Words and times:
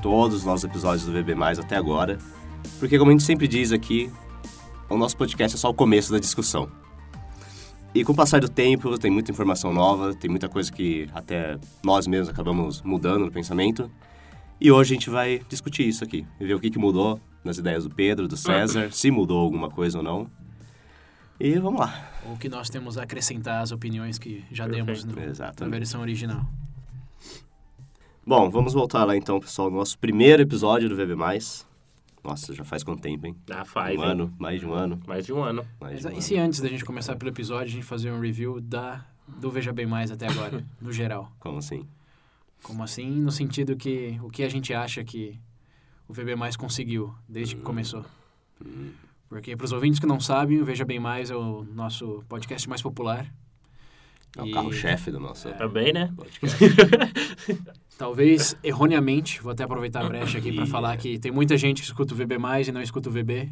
todos 0.00 0.38
os 0.38 0.44
nossos 0.44 0.64
episódios 0.64 1.04
do 1.04 1.12
VB 1.12 1.34
Mais 1.34 1.58
até 1.58 1.76
agora. 1.76 2.18
Porque, 2.78 2.98
como 2.98 3.10
a 3.10 3.12
gente 3.12 3.24
sempre 3.24 3.48
diz 3.48 3.72
aqui, 3.72 4.10
o 4.88 4.96
nosso 4.96 5.16
podcast 5.16 5.56
é 5.56 5.58
só 5.58 5.70
o 5.70 5.74
começo 5.74 6.12
da 6.12 6.18
discussão. 6.18 6.70
E 7.94 8.04
com 8.04 8.12
o 8.12 8.14
passar 8.14 8.40
do 8.40 8.48
tempo, 8.48 8.98
tem 8.98 9.10
muita 9.10 9.30
informação 9.30 9.72
nova, 9.72 10.14
tem 10.14 10.28
muita 10.28 10.48
coisa 10.48 10.70
que 10.70 11.08
até 11.14 11.58
nós 11.82 12.06
mesmos 12.06 12.28
acabamos 12.28 12.82
mudando 12.82 13.24
no 13.24 13.32
pensamento. 13.32 13.90
E 14.60 14.70
hoje 14.70 14.94
a 14.94 14.96
gente 14.96 15.10
vai 15.10 15.40
discutir 15.48 15.88
isso 15.88 16.04
aqui, 16.04 16.26
ver 16.38 16.54
o 16.54 16.60
que, 16.60 16.70
que 16.70 16.78
mudou 16.78 17.20
nas 17.42 17.58
ideias 17.58 17.84
do 17.84 17.90
Pedro, 17.90 18.28
do 18.28 18.36
César, 18.36 18.90
se 18.92 19.10
mudou 19.10 19.38
alguma 19.38 19.70
coisa 19.70 19.98
ou 19.98 20.04
não. 20.04 20.26
E 21.38 21.58
vamos 21.58 21.80
lá. 21.80 22.10
O 22.32 22.36
que 22.36 22.48
nós 22.48 22.68
temos 22.68 22.98
a 22.98 23.02
acrescentar 23.02 23.62
às 23.62 23.72
opiniões 23.72 24.18
que 24.18 24.44
já 24.50 24.66
demos 24.66 25.04
no, 25.04 25.14
na 25.14 25.68
versão 25.68 26.00
original. 26.00 26.46
Bom, 28.28 28.50
vamos 28.50 28.72
voltar 28.72 29.04
lá 29.04 29.16
então, 29.16 29.38
pessoal, 29.38 29.70
no 29.70 29.76
nosso 29.76 29.96
primeiro 29.96 30.42
episódio 30.42 30.88
do 30.88 30.96
VB+. 30.96 31.14
Nossa, 32.24 32.52
já 32.52 32.64
faz 32.64 32.82
quanto 32.82 33.00
tempo, 33.00 33.24
hein? 33.24 33.36
Ah, 33.48 33.64
faz, 33.64 33.96
um 33.96 34.02
hein? 34.02 34.10
ano, 34.10 34.34
mais 34.36 34.58
de 34.58 34.66
um 34.66 34.72
ano. 34.74 35.00
Mais 35.06 35.24
de 35.24 35.32
um 35.32 35.40
ano. 35.44 35.64
Mais 35.80 36.00
de 36.00 36.04
Mas, 36.04 36.06
um 36.06 36.08
e 36.08 36.12
ano. 36.14 36.22
se 36.22 36.36
antes 36.36 36.60
da 36.60 36.66
gente 36.66 36.84
começar 36.84 37.14
pelo 37.14 37.30
episódio, 37.30 37.66
a 37.66 37.76
gente 37.76 37.84
fazer 37.84 38.10
um 38.10 38.18
review 38.18 38.60
da, 38.60 39.06
do 39.28 39.48
Veja 39.48 39.72
Bem 39.72 39.86
Mais 39.86 40.10
até 40.10 40.26
agora, 40.26 40.66
no 40.82 40.92
geral? 40.92 41.30
Como 41.38 41.58
assim? 41.58 41.86
Como 42.64 42.82
assim? 42.82 43.08
No 43.08 43.30
sentido 43.30 43.76
que 43.76 44.18
o 44.20 44.28
que 44.28 44.42
a 44.42 44.48
gente 44.48 44.74
acha 44.74 45.04
que 45.04 45.38
o 46.08 46.12
VB 46.12 46.34
Mais 46.34 46.56
conseguiu 46.56 47.14
desde 47.28 47.54
que 47.54 47.62
começou. 47.62 48.04
Porque, 49.28 49.56
para 49.56 49.66
os 49.66 49.72
ouvintes 49.72 50.00
que 50.00 50.06
não 50.06 50.18
sabem, 50.18 50.60
o 50.60 50.64
Veja 50.64 50.84
Bem 50.84 50.98
Mais 50.98 51.30
é 51.30 51.36
o 51.36 51.62
nosso 51.62 52.24
podcast 52.28 52.68
mais 52.68 52.82
popular. 52.82 53.32
É 54.36 54.42
o 54.42 54.46
E 54.46 54.50
carro-chefe 54.50 55.10
do 55.10 55.20
nosso 55.20 55.48
Também, 55.54 55.92
né? 55.92 56.12
Talvez 57.98 58.54
erroneamente, 58.62 59.40
vou 59.40 59.52
até 59.52 59.64
aproveitar 59.64 60.04
a 60.04 60.08
brecha 60.08 60.36
aqui 60.36 60.52
para 60.52 60.66
falar 60.66 60.94
é. 60.94 60.96
que 60.98 61.18
tem 61.18 61.32
muita 61.32 61.56
gente 61.56 61.80
que 61.80 61.88
escuta 61.88 62.12
o 62.12 62.16
VB 62.16 62.36
Mais 62.36 62.68
e 62.68 62.72
não 62.72 62.82
escuta 62.82 63.08
o 63.08 63.12
VB, 63.12 63.50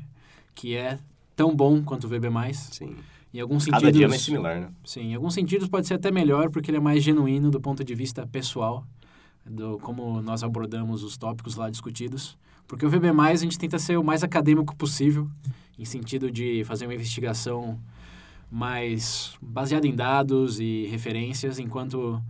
que 0.55 0.77
é 0.77 0.99
tão 1.35 1.55
bom 1.55 1.83
quanto 1.83 2.05
o 2.05 2.09
VB 2.09 2.29
Mais. 2.29 2.59
Sim. 2.73 2.95
Em 3.33 3.41
alguns 3.41 3.65
Cada 3.65 3.79
sentidos, 3.79 3.97
dia 3.97 4.07
é 4.07 4.09
mais 4.09 4.21
similar, 4.21 4.61
né? 4.61 4.69
sim, 4.85 5.01
em 5.01 5.15
alguns 5.15 5.35
sentidos 5.35 5.67
pode 5.67 5.89
ser 5.89 5.95
até 5.95 6.11
melhor 6.11 6.51
porque 6.51 6.71
ele 6.71 6.77
é 6.77 6.81
mais 6.81 7.03
genuíno 7.03 7.51
do 7.51 7.61
ponto 7.61 7.83
de 7.83 7.95
vista 7.95 8.25
pessoal, 8.27 8.87
do 9.45 9.79
como 9.79 10.23
nós 10.23 10.45
abordamos 10.45 11.03
os 11.03 11.17
tópicos 11.17 11.57
lá 11.57 11.69
discutidos. 11.71 12.37
Porque 12.69 12.87
o 12.87 12.91
VB 12.91 13.13
Mais 13.13 13.41
a 13.41 13.45
gente 13.45 13.59
tenta 13.59 13.79
ser 13.79 13.99
o 13.99 14.05
mais 14.05 14.23
acadêmico 14.23 14.77
possível, 14.77 15.29
em 15.79 15.85
sentido 15.85 16.31
de 16.31 16.63
fazer 16.65 16.87
uma 16.87 16.95
investigação 16.95 17.79
mais 18.55 19.35
baseada 19.43 19.85
em 19.85 19.93
dados 19.93 20.61
e 20.61 20.87
referências, 20.87 21.59
enquanto 21.59 22.23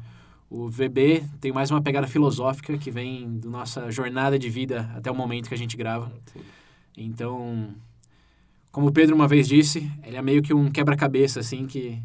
o 0.48 0.70
VB 0.70 1.22
tem 1.38 1.52
mais 1.52 1.70
uma 1.70 1.82
pegada 1.82 2.06
filosófica 2.06 2.78
que 2.78 2.90
vem 2.90 3.38
da 3.40 3.50
nossa 3.50 3.90
jornada 3.90 4.38
de 4.38 4.48
vida 4.48 4.90
até 4.96 5.10
o 5.10 5.14
momento 5.14 5.48
que 5.50 5.54
a 5.54 5.58
gente 5.58 5.76
grava. 5.76 6.10
Então, 6.96 7.74
como 8.72 8.86
o 8.86 8.92
Pedro 8.92 9.14
uma 9.14 9.28
vez 9.28 9.46
disse, 9.46 9.92
ele 10.02 10.16
é 10.16 10.22
meio 10.22 10.40
que 10.40 10.54
um 10.54 10.70
quebra-cabeça 10.70 11.40
assim 11.40 11.66
que 11.66 12.02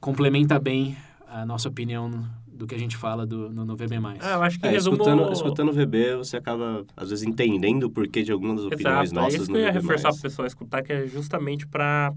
complementa 0.00 0.58
bem 0.58 0.96
a 1.28 1.44
nossa 1.44 1.68
opinião 1.68 2.10
do 2.46 2.66
que 2.66 2.74
a 2.74 2.78
gente 2.78 2.96
fala 2.96 3.26
do, 3.26 3.50
no, 3.50 3.66
no 3.66 3.76
VB+. 3.76 3.96
Ah, 4.20 4.36
eu 4.36 4.42
acho 4.42 4.58
que 4.58 4.66
É, 4.66 4.70
resumo... 4.70 4.96
escutando, 4.96 5.32
escutando 5.32 5.68
o 5.68 5.72
VB, 5.74 6.16
você 6.16 6.38
acaba, 6.38 6.86
às 6.96 7.10
vezes, 7.10 7.26
entendendo 7.26 7.84
o 7.84 7.90
porquê 7.90 8.22
de 8.22 8.32
algumas 8.32 8.56
das 8.56 8.66
opiniões 8.72 9.10
Exato, 9.10 9.18
é 9.18 9.22
nossas 9.22 9.42
isso 9.42 9.50
no 9.50 9.58
que 9.58 9.60
eu 9.60 9.66
ia 9.66 9.72
reforçar 9.72 10.12
pro 10.12 10.22
pessoal 10.22 10.46
escutar, 10.46 10.82
que 10.82 10.92
é 10.94 11.06
justamente 11.06 11.66
pra... 11.66 12.14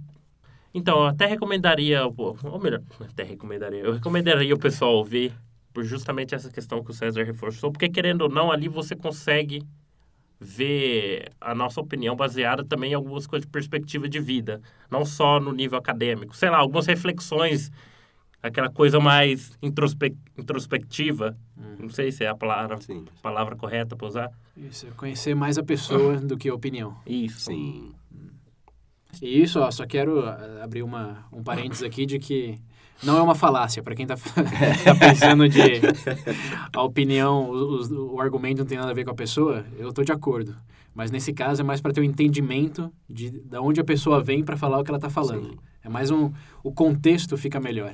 Então, 0.75 1.00
eu 1.00 1.06
até 1.06 1.25
recomendaria, 1.25 2.06
ou 2.06 2.59
melhor, 2.62 2.81
até 3.00 3.24
recomendaria, 3.24 3.80
eu 3.80 3.94
recomendaria 3.94 4.53
o 4.53 4.59
pessoal 4.59 4.94
ouvir 4.96 5.34
por 5.74 5.86
justamente 5.86 6.36
essa 6.36 6.52
questão 6.52 6.84
que 6.84 6.91
o 6.91 6.94
César 6.94 7.24
reforçou, 7.24 7.72
porque 7.72 7.88
querendo 7.88 8.24
ou 8.24 8.30
não, 8.30 8.52
ali 8.52 8.68
você 8.68 8.94
consegue 8.94 9.64
ver 10.38 11.31
a 11.40 11.56
nossa 11.56 11.80
opinião 11.80 12.14
baseada 12.14 12.62
também 12.66 12.91
em 12.91 12.94
algumas 12.94 13.25
coisas 13.25 13.46
de 13.46 13.52
perspectiva 13.52 14.09
de 14.09 14.19
vida, 14.19 14.62
não 14.91 15.06
só 15.06 15.40
no 15.40 15.53
nível 15.53 15.78
acadêmico. 15.78 16.35
Sei 16.35 16.50
lá, 16.50 16.58
algumas 16.58 16.85
reflexões, 16.88 17.72
aquela 18.44 18.69
coisa 18.69 19.00
mais 19.00 19.58
introspe- 19.62 20.18
introspectiva, 20.38 21.38
não 21.80 21.90
sei 21.90 22.12
se 22.12 22.25
é 22.25 22.28
a 22.28 22.35
palavra, 22.35 22.81
Sim, 22.81 23.06
palavra 23.22 23.56
correta 23.56 23.96
para 23.96 24.08
usar. 24.08 24.30
Isso, 24.58 24.88
é 24.88 24.91
conhecer 24.91 25.35
mais 25.35 25.58
a 25.58 25.64
pessoa 25.64 26.18
do 26.18 26.35
que 26.38 26.50
a 26.50 26.53
opinião. 26.53 26.97
Isso. 27.06 27.46
sim. 27.46 27.96
E 29.22 29.42
isso, 29.42 29.59
ó, 29.59 29.70
só 29.72 29.86
quero 29.86 30.20
ah, 30.26 30.62
abrir 30.64 30.84
uma, 30.84 31.26
um 31.31 31.44
parênteses 31.44 31.84
aqui 31.84 32.06
de 32.06 32.20
que 32.20 32.58
não 33.03 33.18
é 33.18 33.22
uma 33.22 33.36
falácia. 33.36 33.81
Para 33.84 33.96
quem 33.96 34.06
tá, 34.06 34.16
tá 34.84 34.96
pensando 34.96 35.48
de 35.50 35.59
a 36.74 36.81
opinião, 36.84 37.50
o, 37.50 37.81
o- 37.81 38.16
o 38.16 38.22
argumento 38.22 38.59
não 38.59 38.66
tem 38.66 38.78
nada 38.78 38.92
a 38.92 38.94
ver 38.94 39.03
com 39.06 39.12
a 39.12 39.16
pessoa, 39.16 39.66
eu 39.78 39.92
tô 39.94 40.03
de 40.03 40.12
acordo. 40.12 40.56
Mas 40.94 41.12
nesse 41.12 41.34
caso 41.34 41.62
é 41.62 41.64
mais 41.64 41.81
para 41.81 41.92
ter 41.92 42.00
um 42.02 42.06
entendimento 42.06 42.92
de 43.09 43.30
da 43.30 43.62
onde 43.62 43.81
a 43.81 43.84
pessoa 43.84 44.24
vem 44.24 44.44
para 44.44 44.56
falar 44.56 44.80
o 44.80 44.84
que 44.84 44.90
ela 44.90 45.00
tá 45.00 45.09
falando. 45.09 45.50
Sim. 45.50 45.58
É 45.84 45.90
mais 45.90 46.09
um 46.09 46.32
o 46.64 46.72
contexto 46.72 47.38
fica 47.38 47.59
melhor. 47.59 47.94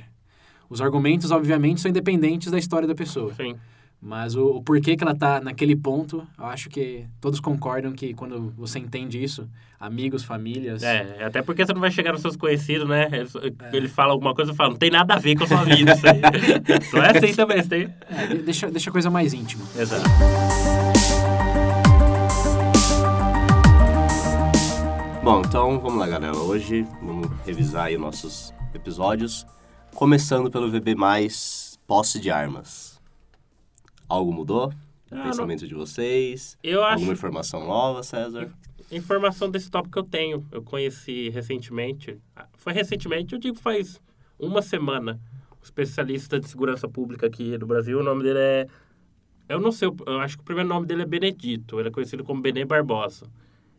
Os 0.70 0.80
argumentos, 0.80 1.30
obviamente, 1.32 1.80
são 1.80 1.90
independentes 1.90 2.50
da 2.50 2.58
história 2.58 2.86
da 2.88 2.94
pessoa. 2.94 3.34
Sim. 3.34 3.56
Mas 4.04 4.34
o, 4.34 4.56
o 4.56 4.62
porquê 4.64 4.96
que 4.96 5.04
ela 5.04 5.14
tá 5.14 5.40
naquele 5.40 5.76
ponto, 5.76 6.26
eu 6.36 6.44
acho 6.46 6.68
que 6.68 7.06
todos 7.20 7.38
concordam 7.38 7.92
que 7.92 8.12
quando 8.12 8.52
você 8.56 8.80
entende 8.80 9.22
isso, 9.22 9.48
amigos, 9.78 10.24
famílias, 10.24 10.82
É, 10.82 11.22
até 11.24 11.40
porque 11.40 11.64
você 11.64 11.72
não 11.72 11.80
vai 11.80 11.90
chegar 11.92 12.10
nos 12.12 12.20
seus 12.20 12.34
conhecidos, 12.36 12.88
né? 12.88 13.08
Ele, 13.12 13.28
ele 13.72 13.88
fala 13.88 14.12
alguma 14.12 14.34
coisa 14.34 14.50
e 14.50 14.56
fala, 14.56 14.70
não 14.70 14.76
tem 14.76 14.90
nada 14.90 15.14
a 15.14 15.18
ver 15.20 15.36
com 15.36 15.44
a 15.44 15.46
sua 15.46 15.62
vida 15.64 15.92
isso 15.92 16.04
aí. 16.08 16.20
não 16.92 17.02
é 17.04 17.16
assim 17.16 17.32
também, 17.32 17.62
você 17.62 17.68
tem... 17.68 17.94
É, 18.10 18.26
de- 18.26 18.42
deixa, 18.42 18.68
deixa 18.72 18.90
a 18.90 18.92
coisa 18.92 19.08
mais 19.08 19.32
íntima. 19.32 19.64
Exato. 19.78 20.02
Bom, 25.22 25.42
então 25.46 25.78
vamos 25.78 25.98
lá, 26.00 26.08
galera. 26.08 26.36
Hoje 26.36 26.84
vamos 27.00 27.28
revisar 27.46 27.84
aí 27.86 27.96
nossos 27.96 28.52
episódios. 28.74 29.46
Começando 29.94 30.50
pelo 30.50 30.68
VB+, 30.70 30.96
posse 31.86 32.18
de 32.18 32.30
armas. 32.30 32.91
Algo 34.12 34.30
mudou? 34.30 34.70
Ah, 35.10 35.16
não. 35.16 35.22
pensamento 35.24 35.66
de 35.66 35.74
vocês? 35.74 36.58
Eu 36.62 36.84
acho... 36.84 36.96
Alguma 36.96 37.14
informação 37.14 37.66
nova, 37.66 38.02
César? 38.02 38.52
Informação 38.90 39.50
desse 39.50 39.70
tópico 39.70 39.92
que 39.94 39.98
eu 39.98 40.02
tenho. 40.04 40.46
Eu 40.52 40.62
conheci 40.62 41.30
recentemente. 41.30 42.18
ah, 42.36 42.46
Foi 42.58 42.74
recentemente, 42.74 43.32
eu 43.32 43.38
digo 43.38 43.56
faz 43.56 43.98
uma 44.38 44.60
semana. 44.60 45.18
Um 45.52 45.62
especialista 45.64 46.38
de 46.38 46.46
segurança 46.46 46.86
pública 46.86 47.26
aqui 47.26 47.56
do 47.56 47.66
Brasil. 47.66 48.00
O 48.00 48.02
nome 48.02 48.22
dele 48.22 48.38
é. 48.38 48.66
Eu 49.48 49.58
não 49.60 49.72
sei, 49.72 49.88
eu 49.88 50.20
acho 50.20 50.36
que 50.36 50.42
o 50.42 50.44
primeiro 50.44 50.68
nome 50.68 50.86
dele 50.86 51.02
é 51.02 51.06
Benedito. 51.06 51.80
Ele 51.80 51.88
é 51.88 51.92
conhecido 51.92 52.22
como 52.22 52.42
Benê 52.42 52.66
Barbosa. 52.66 53.26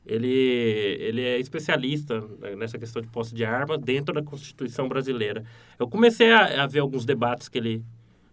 Ele, 0.05 0.27
ele 0.27 1.21
é 1.21 1.39
especialista 1.39 2.19
né, 2.39 2.55
nessa 2.55 2.79
questão 2.79 3.01
de 3.01 3.07
posse 3.07 3.35
de 3.35 3.45
arma 3.45 3.77
dentro 3.77 4.13
da 4.15 4.23
Constituição 4.23 4.87
brasileira. 4.89 5.43
Eu 5.77 5.87
comecei 5.87 6.31
a, 6.31 6.63
a 6.63 6.67
ver 6.67 6.79
alguns 6.79 7.05
debates 7.05 7.47
que 7.47 7.57
ele 7.59 7.83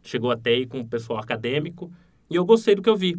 chegou 0.03 0.31
até 0.31 0.51
aí 0.51 0.67
com 0.67 0.81
o 0.81 0.87
pessoal 0.87 1.19
acadêmico 1.21 1.91
e 2.29 2.37
eu 2.37 2.45
gostei 2.45 2.75
do 2.75 2.83
que 2.83 2.89
eu 2.89 2.97
vi. 2.97 3.17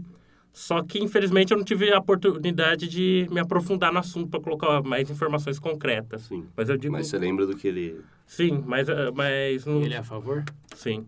Só 0.54 0.84
que, 0.84 1.00
infelizmente, 1.00 1.52
eu 1.52 1.58
não 1.58 1.64
tive 1.64 1.92
a 1.94 2.00
oportunidade 2.00 2.88
de 2.88 3.26
me 3.32 3.40
aprofundar 3.40 3.92
no 3.94 4.00
assunto 4.00 4.30
para 4.30 4.42
colocar 4.42 4.82
mais 4.84 5.10
informações 5.10 5.58
concretas. 5.60 6.24
Sim. 6.24 6.46
Mas 6.56 6.68
eu 6.68 6.76
digo. 6.76 6.92
Mas 6.92 7.08
você 7.08 7.18
lembra 7.18 7.46
do 7.46 7.56
que 7.56 7.68
ele... 7.68 8.02
Sim, 8.26 8.62
mas. 8.66 8.90
eh, 8.90 9.12
mas 9.14 9.66
não- 9.66 9.82
Ele 9.82 9.94
é 9.94 9.98
a 9.98 10.04
favor? 10.04 10.44
Sim. 10.76 11.08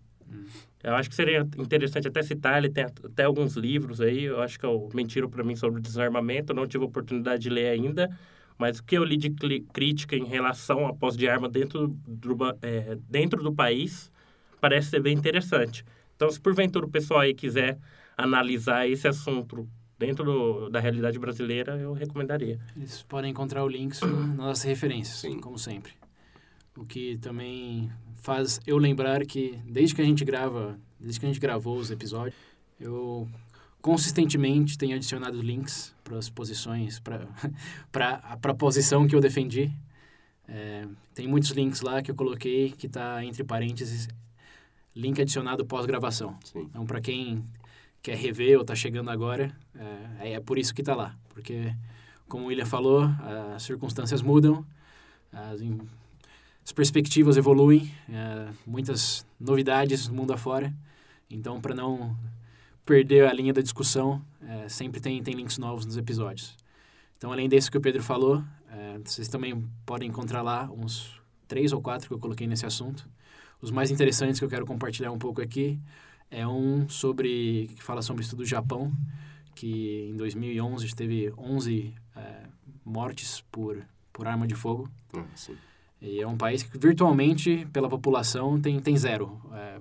Eu 0.84 0.96
acho 0.96 1.10
que 1.10 1.16
seria 1.16 1.48
interessante 1.58 2.08
até 2.08 2.22
citar, 2.22 2.58
ele 2.58 2.70
tem 2.70 2.84
até 2.84 3.24
alguns 3.24 3.56
livros 3.56 4.02
aí, 4.02 4.24
eu 4.24 4.42
acho 4.42 4.60
que 4.60 4.66
é 4.66 4.70
o 4.70 4.90
Mentira 4.94 5.30
para 5.30 5.44
mim 5.44 5.56
sobre 5.56 5.82
desarmamento, 5.82 6.52
eu 6.52 6.56
não 6.56 6.68
tive 6.68 6.84
a 6.84 6.88
oportunidade 6.88 7.44
de 7.44 7.50
ler 7.50 7.68
ainda, 7.68 8.10
mas 8.58 8.80
o 8.80 8.84
que 8.84 8.98
eu 8.98 9.04
li 9.06 9.16
de 9.16 9.30
crítica 9.72 10.16
em 10.16 10.26
relação 10.26 10.86
à 10.86 10.94
posse 10.94 11.18
de 11.18 11.28
arma 11.28 11.48
dentro 11.48 11.88
do, 12.06 12.36
eh, 12.62 12.98
dentro 13.10 13.42
do 13.42 13.54
país 13.54 14.12
parece 14.64 14.92
ser 14.92 15.02
bem 15.02 15.14
interessante. 15.14 15.84
Então, 16.16 16.30
se 16.32 16.40
porventura 16.40 16.86
o 16.86 16.90
pessoal 16.90 17.20
aí 17.20 17.34
quiser 17.34 17.78
analisar 18.18 18.88
esse 18.88 19.06
assunto 19.06 19.68
dentro 20.00 20.24
do- 20.24 20.70
da 20.70 20.80
realidade 20.80 21.20
brasileira, 21.20 21.76
eu 21.78 21.92
recomendaria. 21.92 22.58
Eles 22.78 23.04
podem 23.04 23.32
encontrar 23.32 23.62
o 23.66 23.68
link 23.68 24.00
nas 24.02 24.36
nossas 24.38 24.64
referências, 24.64 25.18
Sim. 25.20 25.38
como 25.42 25.60
sempre. 25.60 25.92
O 26.78 26.86
que 26.86 27.18
também 27.18 27.92
faz 28.22 28.62
eu 28.66 28.78
lembrar 28.78 29.26
que 29.26 29.60
desde 29.66 29.94
que 29.96 30.02
a 30.02 30.06
gente 30.06 30.24
grava, 30.24 30.80
desde 30.98 31.20
que 31.20 31.26
a 31.26 31.30
gente 31.30 31.42
gravou 31.42 31.76
os 31.78 31.92
episódios, 31.92 32.36
eu 32.80 33.28
consistentemente 33.82 34.78
tenho 34.78 34.96
adicionado 34.96 35.42
links 35.42 35.94
para 36.06 36.18
as 36.18 36.30
posições, 36.30 37.02
para 37.02 37.28
a 38.42 38.54
posição 38.54 39.06
que 39.08 39.14
eu 39.16 39.20
defendi. 39.20 39.70
É, 40.48 40.86
tem 41.14 41.28
muitos 41.28 41.50
links 41.52 41.82
lá 41.82 42.02
que 42.02 42.10
eu 42.12 42.16
coloquei 42.16 42.72
que 42.72 42.88
está 42.88 43.24
entre 43.26 43.44
parênteses, 43.44 44.08
link 44.96 45.22
adicionado 45.22 45.66
pós-gravação. 45.66 46.38
Então, 46.56 46.86
para 46.86 47.02
quem 47.02 47.44
quer 48.02 48.18
rever 48.18 48.58
ou 48.58 48.62
está 48.62 48.76
chegando 48.76 49.10
agora, 49.10 49.56
é, 50.20 50.34
é 50.34 50.40
por 50.40 50.58
isso 50.58 50.74
que 50.74 50.82
está 50.82 50.96
lá. 50.96 51.16
Porque, 51.30 51.74
como 52.28 52.46
o 52.46 52.48
William 52.48 52.66
falou, 52.66 53.10
as 53.56 53.64
circunstâncias 53.64 54.22
mudam, 54.22 54.66
as, 55.32 55.62
as 56.66 56.72
perspectivas 56.72 57.38
evoluem, 57.38 57.92
é, 58.10 58.50
muitas 58.66 59.26
novidades 59.40 60.08
no 60.08 60.16
mundo 60.16 60.34
afora. 60.34 60.74
Então, 61.30 61.60
para 61.60 61.74
não 61.74 62.16
perder 62.86 63.28
a 63.28 63.34
linha 63.34 63.54
da 63.54 63.62
discussão, 63.62 64.22
é, 64.42 64.70
sempre 64.70 65.00
tem, 65.00 65.22
tem 65.24 65.34
links 65.34 65.58
novos 65.58 65.86
nos 65.86 65.98
episódios. 65.98 66.56
Então, 67.18 67.32
além 67.32 67.48
desse 67.48 67.72
que 67.72 67.78
o 67.78 67.82
Pedro 67.82 68.04
falou, 68.04 68.44
é, 68.70 69.00
vocês 69.04 69.28
também 69.28 69.64
podem 69.86 70.10
encontrar 70.10 70.42
lá 70.42 70.70
uns 70.70 71.22
três 71.48 71.72
ou 71.72 71.82
quatro 71.82 72.08
que 72.08 72.14
eu 72.14 72.20
coloquei 72.20 72.48
nesse 72.48 72.66
assunto. 72.66 73.08
Os 73.64 73.72
mais 73.72 73.90
interessantes 73.90 74.40
que 74.40 74.46
eu 74.46 74.50
quero 74.50 74.66
compartilhar 74.66 75.10
um 75.10 75.18
pouco 75.18 75.42
aqui 75.42 75.80
é 76.30 76.46
um 76.46 76.90
sobre 76.90 77.72
que 77.74 77.82
fala 77.82 78.02
sobre 78.02 78.22
o 78.22 78.24
estudo 78.24 78.40
do 78.40 78.46
Japão, 78.46 78.92
que 79.56 80.10
em 80.12 80.18
2011 80.18 80.94
teve 80.94 81.34
11 81.38 81.96
é, 82.14 82.44
mortes 82.84 83.42
por, 83.50 83.82
por 84.12 84.28
arma 84.28 84.46
de 84.46 84.54
fogo. 84.54 84.90
Ah, 85.16 85.24
e 86.02 86.20
é 86.20 86.28
um 86.28 86.36
país 86.36 86.62
que 86.62 86.78
virtualmente, 86.78 87.66
pela 87.72 87.88
população, 87.88 88.60
tem, 88.60 88.82
tem 88.82 88.98
zero 88.98 89.40
é, 89.54 89.80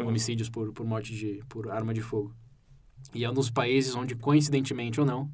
uhum. 0.00 0.08
homicídios 0.08 0.48
por, 0.48 0.72
por 0.72 0.84
morte 0.84 1.14
de, 1.14 1.40
por 1.48 1.70
arma 1.70 1.94
de 1.94 2.00
fogo. 2.00 2.34
E 3.14 3.24
é 3.24 3.30
um 3.30 3.34
dos 3.34 3.48
países 3.48 3.94
onde, 3.94 4.16
coincidentemente 4.16 4.98
ou 4.98 5.06
não, 5.06 5.30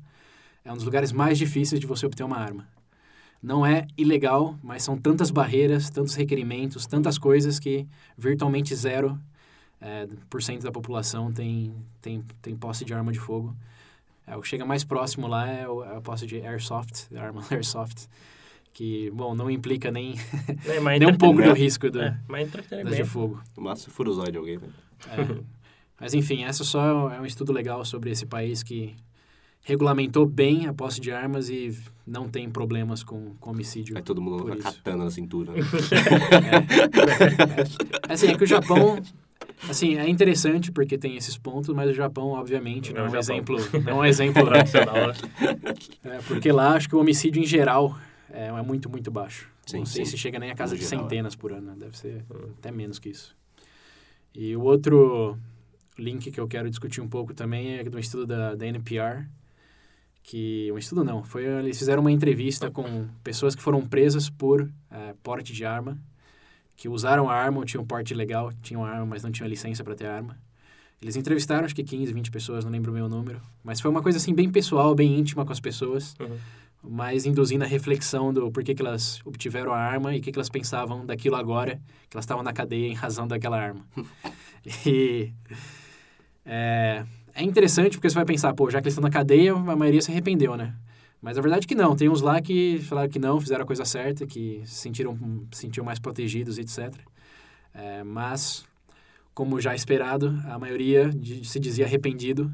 é 0.62 0.70
um 0.70 0.76
dos 0.76 0.84
lugares 0.84 1.12
mais 1.12 1.38
difíceis 1.38 1.80
de 1.80 1.86
você 1.86 2.04
obter 2.04 2.24
uma 2.24 2.36
arma 2.36 2.75
não 3.42 3.64
é 3.64 3.86
ilegal, 3.96 4.58
mas 4.62 4.82
são 4.82 4.96
tantas 4.96 5.30
barreiras, 5.30 5.90
tantos 5.90 6.14
requerimentos, 6.14 6.86
tantas 6.86 7.18
coisas 7.18 7.58
que 7.58 7.86
virtualmente 8.16 8.74
zero 8.74 9.18
é, 9.80 10.08
por 10.28 10.42
cento 10.42 10.62
da 10.62 10.72
população 10.72 11.32
tem, 11.32 11.74
tem, 12.00 12.24
tem 12.42 12.56
posse 12.56 12.84
de 12.84 12.94
arma 12.94 13.12
de 13.12 13.18
fogo. 13.18 13.54
É, 14.26 14.36
o 14.36 14.40
que 14.40 14.48
chega 14.48 14.64
mais 14.64 14.82
próximo 14.84 15.26
lá 15.28 15.48
é, 15.48 15.62
é 15.62 15.96
a 15.96 16.00
posse 16.00 16.26
de 16.26 16.40
airsoft, 16.40 17.14
arma 17.14 17.44
airsoft, 17.50 18.08
que, 18.72 19.10
bom, 19.12 19.34
não 19.34 19.50
implica 19.50 19.90
nem, 19.90 20.14
é, 20.66 20.80
nem 20.98 21.08
um 21.08 21.16
pouco 21.16 21.40
do 21.40 21.52
risco 21.52 21.90
do, 21.90 22.00
é, 22.02 22.18
de 22.90 23.04
fogo. 23.04 23.40
O 23.56 23.60
máximo 23.60 23.92
fura 23.92 24.10
os 24.10 24.18
olhos 24.18 24.32
de 24.32 24.38
alguém, 24.38 24.58
né? 24.58 24.68
É, 25.08 25.42
mas, 26.00 26.14
enfim, 26.14 26.44
essa 26.44 26.64
só 26.64 27.10
é 27.10 27.20
um 27.20 27.26
estudo 27.26 27.52
legal 27.52 27.84
sobre 27.84 28.10
esse 28.10 28.26
país 28.26 28.62
que 28.62 28.94
regulamentou 29.66 30.24
bem 30.24 30.68
a 30.68 30.72
posse 30.72 31.00
de 31.00 31.10
armas 31.10 31.50
e 31.50 31.76
não 32.06 32.28
tem 32.28 32.48
problemas 32.48 33.02
com, 33.02 33.34
com 33.40 33.50
homicídio. 33.50 33.94
Vai 33.94 34.02
todo 34.02 34.22
mundo 34.22 34.44
com 34.44 34.52
a 34.52 34.56
katana 34.56 35.04
na 35.04 35.10
cintura. 35.10 35.52
Né? 35.52 35.58
é, 38.08 38.10
é, 38.10 38.12
assim, 38.12 38.28
é 38.28 38.36
que 38.36 38.44
o 38.44 38.46
Japão 38.46 39.02
Assim, 39.68 39.96
é 39.96 40.08
interessante 40.08 40.70
porque 40.70 40.98
tem 40.98 41.16
esses 41.16 41.36
pontos, 41.36 41.74
mas 41.74 41.90
o 41.90 41.94
Japão, 41.94 42.28
obviamente, 42.28 42.92
não, 42.92 43.06
é 43.06 43.10
um 43.10 43.16
exemplo, 43.16 43.56
não 43.84 43.92
é 43.92 43.94
um 43.94 44.04
exemplo 44.04 44.44
tradicional. 44.46 45.08
Né? 45.08 45.14
é, 46.04 46.18
porque 46.28 46.52
lá 46.52 46.74
acho 46.74 46.88
que 46.88 46.94
o 46.94 47.00
homicídio 47.00 47.42
em 47.42 47.46
geral 47.46 47.98
é, 48.30 48.48
é 48.48 48.62
muito, 48.62 48.88
muito 48.88 49.10
baixo. 49.10 49.50
Sim, 49.66 49.78
não 49.78 49.86
sei 49.86 50.04
sim. 50.04 50.12
se 50.12 50.18
chega 50.18 50.38
nem 50.38 50.50
a 50.50 50.54
casa 50.54 50.74
no 50.74 50.78
de 50.78 50.84
geral, 50.84 51.00
é. 51.00 51.08
centenas 51.08 51.34
por 51.34 51.52
ano, 51.52 51.68
né? 51.68 51.74
deve 51.76 51.96
ser 51.98 52.24
hum. 52.30 52.50
até 52.58 52.70
menos 52.70 52.98
que 52.98 53.08
isso. 53.08 53.34
E 54.34 54.54
o 54.54 54.62
outro 54.62 55.36
link 55.98 56.30
que 56.30 56.38
eu 56.38 56.46
quero 56.46 56.68
discutir 56.68 57.00
um 57.00 57.08
pouco 57.08 57.32
também 57.32 57.78
é 57.78 57.84
do 57.84 57.98
estudo 57.98 58.26
da, 58.26 58.54
da 58.54 58.66
NPR, 58.66 59.26
que 60.26 60.70
um 60.72 60.76
estudo 60.76 61.04
não, 61.04 61.22
foi 61.22 61.44
eles 61.44 61.78
fizeram 61.78 62.00
uma 62.00 62.10
entrevista 62.10 62.68
com 62.68 63.06
pessoas 63.22 63.54
que 63.54 63.62
foram 63.62 63.86
presas 63.86 64.28
por 64.28 64.62
uh, 64.62 65.16
porte 65.22 65.52
de 65.52 65.64
arma, 65.64 65.96
que 66.74 66.88
usaram 66.88 67.30
a 67.30 67.34
arma, 67.34 67.58
ou 67.58 67.64
tinham 67.64 67.86
porte 67.86 68.12
legal, 68.12 68.52
tinham 68.60 68.84
arma, 68.84 69.06
mas 69.06 69.22
não 69.22 69.30
tinham 69.30 69.48
licença 69.48 69.84
para 69.84 69.94
ter 69.94 70.06
arma. 70.06 70.36
Eles 71.00 71.14
entrevistaram 71.14 71.64
acho 71.64 71.76
que 71.76 71.84
15, 71.84 72.12
20 72.12 72.30
pessoas, 72.32 72.64
não 72.64 72.72
lembro 72.72 72.90
o 72.90 72.94
meu 72.94 73.08
número, 73.08 73.40
mas 73.62 73.80
foi 73.80 73.88
uma 73.88 74.02
coisa 74.02 74.18
assim 74.18 74.34
bem 74.34 74.50
pessoal, 74.50 74.96
bem 74.96 75.16
íntima 75.16 75.46
com 75.46 75.52
as 75.52 75.60
pessoas, 75.60 76.16
uhum. 76.18 76.36
mas 76.82 77.24
induzindo 77.24 77.62
a 77.62 77.68
reflexão 77.68 78.32
do 78.32 78.50
porquê 78.50 78.74
que 78.74 78.82
elas 78.82 79.20
obtiveram 79.24 79.72
a 79.72 79.78
arma 79.78 80.12
e 80.12 80.18
o 80.18 80.22
que, 80.22 80.32
que 80.32 80.38
elas 80.38 80.48
pensavam 80.48 81.06
daquilo 81.06 81.36
agora, 81.36 81.80
que 82.10 82.16
elas 82.16 82.24
estavam 82.24 82.42
na 82.42 82.52
cadeia 82.52 82.88
em 82.88 82.94
razão 82.94 83.28
daquela 83.28 83.60
arma. 83.60 83.86
e 84.84 85.32
é, 86.44 87.06
é 87.36 87.42
interessante 87.42 87.96
porque 87.96 88.08
você 88.08 88.14
vai 88.14 88.24
pensar, 88.24 88.54
pô, 88.54 88.70
já 88.70 88.80
que 88.80 88.86
eles 88.86 88.94
estão 88.94 89.02
na 89.02 89.10
cadeia, 89.10 89.52
a 89.52 89.76
maioria 89.76 90.00
se 90.00 90.10
arrependeu, 90.10 90.56
né? 90.56 90.74
Mas 91.20 91.36
a 91.36 91.40
verdade 91.40 91.66
é 91.66 91.68
que 91.68 91.74
não. 91.74 91.94
Tem 91.94 92.08
uns 92.08 92.22
lá 92.22 92.40
que 92.40 92.78
falaram 92.80 93.10
que 93.10 93.18
não, 93.18 93.38
fizeram 93.40 93.62
a 93.62 93.66
coisa 93.66 93.84
certa, 93.84 94.26
que 94.26 94.62
se 94.64 94.74
sentiram, 94.74 95.16
se 95.52 95.60
sentiam 95.60 95.84
mais 95.84 95.98
protegidos, 95.98 96.58
etc. 96.58 96.94
É, 97.74 98.02
mas, 98.02 98.64
como 99.34 99.60
já 99.60 99.74
esperado, 99.74 100.28
a 100.46 100.58
maioria 100.58 101.10
de, 101.10 101.46
se 101.46 101.60
dizia 101.60 101.84
arrependido 101.84 102.50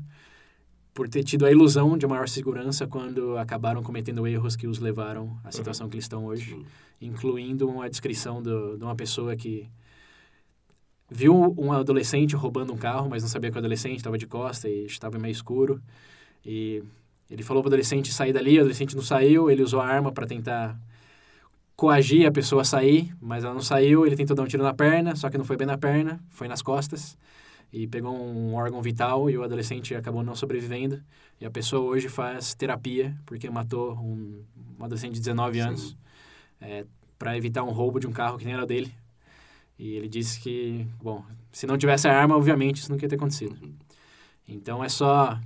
por 0.93 1.09
ter 1.09 1.23
tido 1.23 1.47
a 1.47 1.51
ilusão 1.51 1.97
de 1.97 2.07
maior 2.07 2.29
segurança 2.29 2.87
quando 2.87 3.39
acabaram 3.39 3.83
cometendo 3.83 4.27
erros 4.27 4.57
que 4.57 4.67
os 4.67 4.79
levaram 4.79 5.39
à 5.45 5.53
situação 5.53 5.89
que 5.89 5.95
eles 5.95 6.05
estão 6.05 6.27
hoje, 6.27 6.61
incluindo 7.01 7.69
uma 7.69 7.89
descrição 7.89 8.43
do, 8.43 8.77
de 8.77 8.85
uma 8.85 8.95
pessoa 8.95 9.35
que 9.37 9.71
viu 11.13 11.55
um 11.59 11.73
adolescente 11.73 12.35
roubando 12.35 12.73
um 12.73 12.77
carro, 12.77 13.09
mas 13.09 13.23
não 13.23 13.29
sabia 13.29 13.51
que 13.51 13.57
o 13.57 13.59
adolescente 13.59 13.99
estava 13.99 14.17
de 14.17 14.27
costa 14.27 14.69
e 14.69 14.87
estava 14.87 15.19
meio 15.19 15.33
escuro. 15.33 15.81
E 16.45 16.83
ele 17.31 17.43
falou 17.43 17.63
para 17.63 17.69
o 17.69 17.71
adolescente 17.71 18.13
sair 18.13 18.33
dali, 18.33 18.57
o 18.59 18.61
adolescente 18.61 18.97
não 18.97 19.03
saiu, 19.03 19.51
ele 19.51 19.63
usou 19.63 19.81
a 19.81 19.87
arma 19.87 20.13
para 20.13 20.27
tentar 20.27 20.79
coagir 21.77 22.27
a 22.27 22.33
pessoa 22.33 22.63
a 22.63 22.65
sair, 22.65 23.15
mas 23.21 23.45
ela 23.45 23.55
não 23.55 23.63
saiu, 23.63 24.07
ele 24.07 24.17
tentou 24.17 24.37
dar 24.37 24.43
um 24.43 24.47
tiro 24.47 24.63
na 24.63 24.75
perna, 24.75 25.17
só 25.17 25.31
que 25.31 25.39
não 25.39 25.45
foi 25.45 25.57
bem 25.57 25.67
na 25.67 25.79
perna, 25.79 26.21
foi 26.31 26.49
nas 26.49 26.63
costas 26.63 27.17
e 27.73 27.87
pegou 27.87 28.15
um 28.15 28.55
órgão 28.55 28.83
vital 28.83 29.31
e 29.31 29.39
o 29.39 29.43
adolescente 29.43 29.95
acabou 29.95 30.23
não 30.23 30.37
sobrevivendo. 30.37 31.03
E 31.41 31.47
a 31.47 31.51
pessoa 31.51 31.83
hoje 31.83 32.09
faz 32.09 32.55
terapia 32.55 33.17
porque 33.25 33.49
matou 33.49 33.95
um, 33.95 34.45
um 34.79 34.85
adolescente 34.85 35.15
de 35.15 35.21
19 35.21 35.59
anos 35.59 35.97
é, 36.61 36.85
para 37.19 37.37
evitar 37.37 37.63
um 37.63 37.71
roubo 37.71 37.99
de 37.99 38.07
um 38.07 38.13
carro 38.13 38.37
que 38.37 38.45
nem 38.45 38.55
era 38.55 38.67
dele. 38.67 38.95
E 39.83 39.97
ele 39.97 40.09
disse 40.09 40.39
que, 40.39 40.87
bom, 41.03 41.25
se 41.51 41.67
não 41.67 41.77
tivesse 41.77 42.07
a 42.07 42.17
arma, 42.17 42.37
obviamente 42.37 42.77
isso 42.77 42.89
não 42.89 42.97
ia 42.97 43.09
ter 43.09 43.17
acontecido. 43.17 43.59
Então 44.47 44.83
é 44.85 44.89
só 44.89 45.37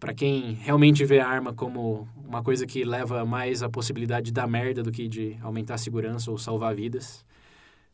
para 0.00 0.12
quem 0.12 0.54
realmente 0.54 1.04
vê 1.04 1.20
a 1.20 1.28
arma 1.28 1.54
como 1.54 2.08
uma 2.16 2.42
coisa 2.42 2.66
que 2.66 2.82
leva 2.82 3.24
mais 3.24 3.62
a 3.62 3.68
possibilidade 3.68 4.26
de 4.26 4.32
dar 4.32 4.48
merda 4.48 4.82
do 4.82 4.90
que 4.90 5.06
de 5.06 5.38
aumentar 5.40 5.74
a 5.74 5.78
segurança 5.78 6.28
ou 6.28 6.36
salvar 6.36 6.74
vidas. 6.74 7.24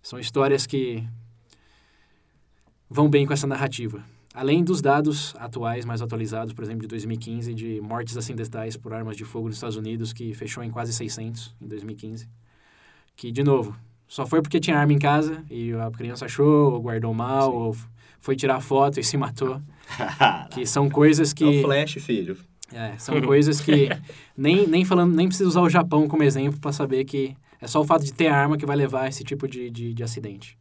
São 0.00 0.18
histórias 0.18 0.66
que 0.66 1.06
vão 2.88 3.10
bem 3.10 3.26
com 3.26 3.34
essa 3.34 3.46
narrativa. 3.46 4.02
Além 4.32 4.64
dos 4.64 4.80
dados 4.80 5.36
atuais, 5.38 5.84
mais 5.84 6.00
atualizados, 6.00 6.54
por 6.54 6.64
exemplo, 6.64 6.80
de 6.80 6.88
2015, 6.88 7.52
de 7.52 7.78
mortes 7.82 8.16
acidentais 8.16 8.74
por 8.74 8.94
armas 8.94 9.18
de 9.18 9.24
fogo 9.26 9.48
nos 9.48 9.56
Estados 9.56 9.76
Unidos, 9.76 10.14
que 10.14 10.32
fechou 10.32 10.64
em 10.64 10.70
quase 10.70 10.94
600 10.94 11.54
em 11.60 11.68
2015. 11.68 12.26
Que, 13.14 13.30
de 13.30 13.44
novo, 13.44 13.76
só 14.06 14.26
foi 14.26 14.42
porque 14.42 14.60
tinha 14.60 14.78
arma 14.78 14.92
em 14.92 14.98
casa 14.98 15.44
e 15.50 15.72
a 15.72 15.90
criança 15.90 16.26
achou, 16.26 16.72
ou 16.72 16.80
guardou 16.80 17.12
mal, 17.12 17.50
Sim. 17.50 17.56
ou 17.56 17.76
foi 18.20 18.36
tirar 18.36 18.60
foto 18.60 19.00
e 19.00 19.04
se 19.04 19.16
matou. 19.16 19.60
que 20.50 20.66
são 20.66 20.88
coisas 20.88 21.32
que... 21.32 21.44
É 21.44 21.60
o 21.60 21.62
flash, 21.62 21.94
filho. 21.94 22.36
É, 22.72 22.96
são 22.98 23.20
coisas 23.20 23.60
que 23.60 23.88
nem, 24.36 24.66
nem 24.66 24.84
falando, 24.84 25.14
nem 25.14 25.28
precisa 25.28 25.48
usar 25.48 25.60
o 25.60 25.68
Japão 25.68 26.08
como 26.08 26.22
exemplo 26.22 26.58
para 26.58 26.72
saber 26.72 27.04
que 27.04 27.36
é 27.60 27.66
só 27.66 27.80
o 27.80 27.84
fato 27.84 28.04
de 28.04 28.12
ter 28.12 28.28
arma 28.28 28.56
que 28.56 28.66
vai 28.66 28.76
levar 28.76 29.02
a 29.02 29.08
esse 29.08 29.24
tipo 29.24 29.46
de, 29.46 29.70
de, 29.70 29.94
de 29.94 30.02
acidente. 30.02 30.58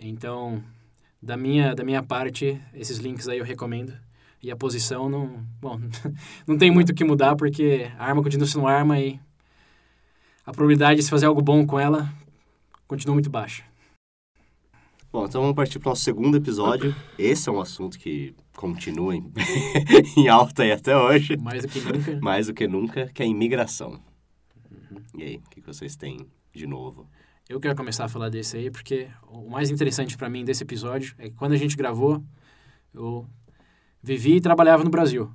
Então, 0.00 0.62
da 1.20 1.36
minha, 1.36 1.74
da 1.74 1.82
minha 1.82 2.02
parte, 2.02 2.60
esses 2.72 2.98
links 2.98 3.28
aí 3.28 3.38
eu 3.38 3.44
recomendo. 3.44 3.92
E 4.40 4.50
a 4.50 4.56
posição 4.56 5.08
não. 5.08 5.44
Bom, 5.60 5.80
não 6.46 6.56
tem 6.56 6.70
muito 6.70 6.90
o 6.90 6.94
que 6.94 7.04
mudar, 7.04 7.34
porque 7.34 7.90
a 7.98 8.04
arma 8.04 8.22
continua 8.22 8.46
sendo 8.46 8.66
arma 8.66 8.98
e 9.00 9.18
a 10.46 10.52
probabilidade 10.52 10.98
de 10.98 11.02
se 11.04 11.10
fazer 11.10 11.26
algo 11.26 11.42
bom 11.42 11.66
com 11.66 11.78
ela 11.78 12.08
continua 12.88 13.14
muito 13.14 13.30
baixa. 13.30 13.62
Bom, 15.12 15.26
então 15.26 15.40
vamos 15.40 15.56
partir 15.56 15.78
para 15.78 15.88
o 15.88 15.90
nosso 15.90 16.02
segundo 16.02 16.36
episódio. 16.36 16.94
Esse 17.18 17.48
é 17.48 17.52
um 17.52 17.60
assunto 17.60 17.98
que 17.98 18.34
continua 18.56 19.14
em, 19.14 19.32
em 20.16 20.28
alta 20.28 20.62
aí 20.62 20.72
até 20.72 20.96
hoje. 20.96 21.36
Mais 21.36 21.62
do 21.62 21.68
que 21.68 21.80
nunca. 21.80 22.18
Mais 22.20 22.46
do 22.46 22.54
que 22.54 22.66
nunca, 22.66 23.06
que 23.08 23.22
é 23.22 23.26
a 23.26 23.28
imigração. 23.28 24.00
Uhum. 24.70 25.02
E 25.16 25.22
aí, 25.22 25.36
o 25.36 25.50
que 25.50 25.60
vocês 25.60 25.96
têm 25.96 26.26
de 26.52 26.66
novo? 26.66 27.08
Eu 27.48 27.58
quero 27.60 27.74
começar 27.74 28.04
a 28.04 28.08
falar 28.08 28.28
desse 28.28 28.58
aí, 28.58 28.70
porque 28.70 29.08
o 29.28 29.48
mais 29.48 29.70
interessante 29.70 30.16
para 30.16 30.28
mim 30.28 30.44
desse 30.44 30.62
episódio 30.62 31.14
é 31.18 31.30
que 31.30 31.34
quando 31.36 31.52
a 31.52 31.56
gente 31.56 31.76
gravou, 31.76 32.22
eu 32.92 33.26
vivi 34.02 34.36
e 34.36 34.40
trabalhava 34.40 34.84
no 34.84 34.90
Brasil. 34.90 35.30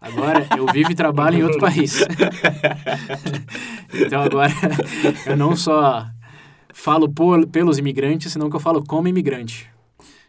Agora 0.00 0.46
eu 0.56 0.66
vivo 0.72 0.90
e 0.90 0.94
trabalho 0.94 1.38
em 1.38 1.42
outro 1.42 1.60
país. 1.60 2.00
então 3.94 4.22
agora 4.22 4.52
eu 5.26 5.36
não 5.36 5.54
só 5.54 6.10
falo 6.72 7.08
por, 7.08 7.46
pelos 7.46 7.78
imigrantes, 7.78 8.32
senão 8.32 8.50
que 8.50 8.56
eu 8.56 8.60
falo 8.60 8.84
como 8.84 9.08
imigrante. 9.08 9.70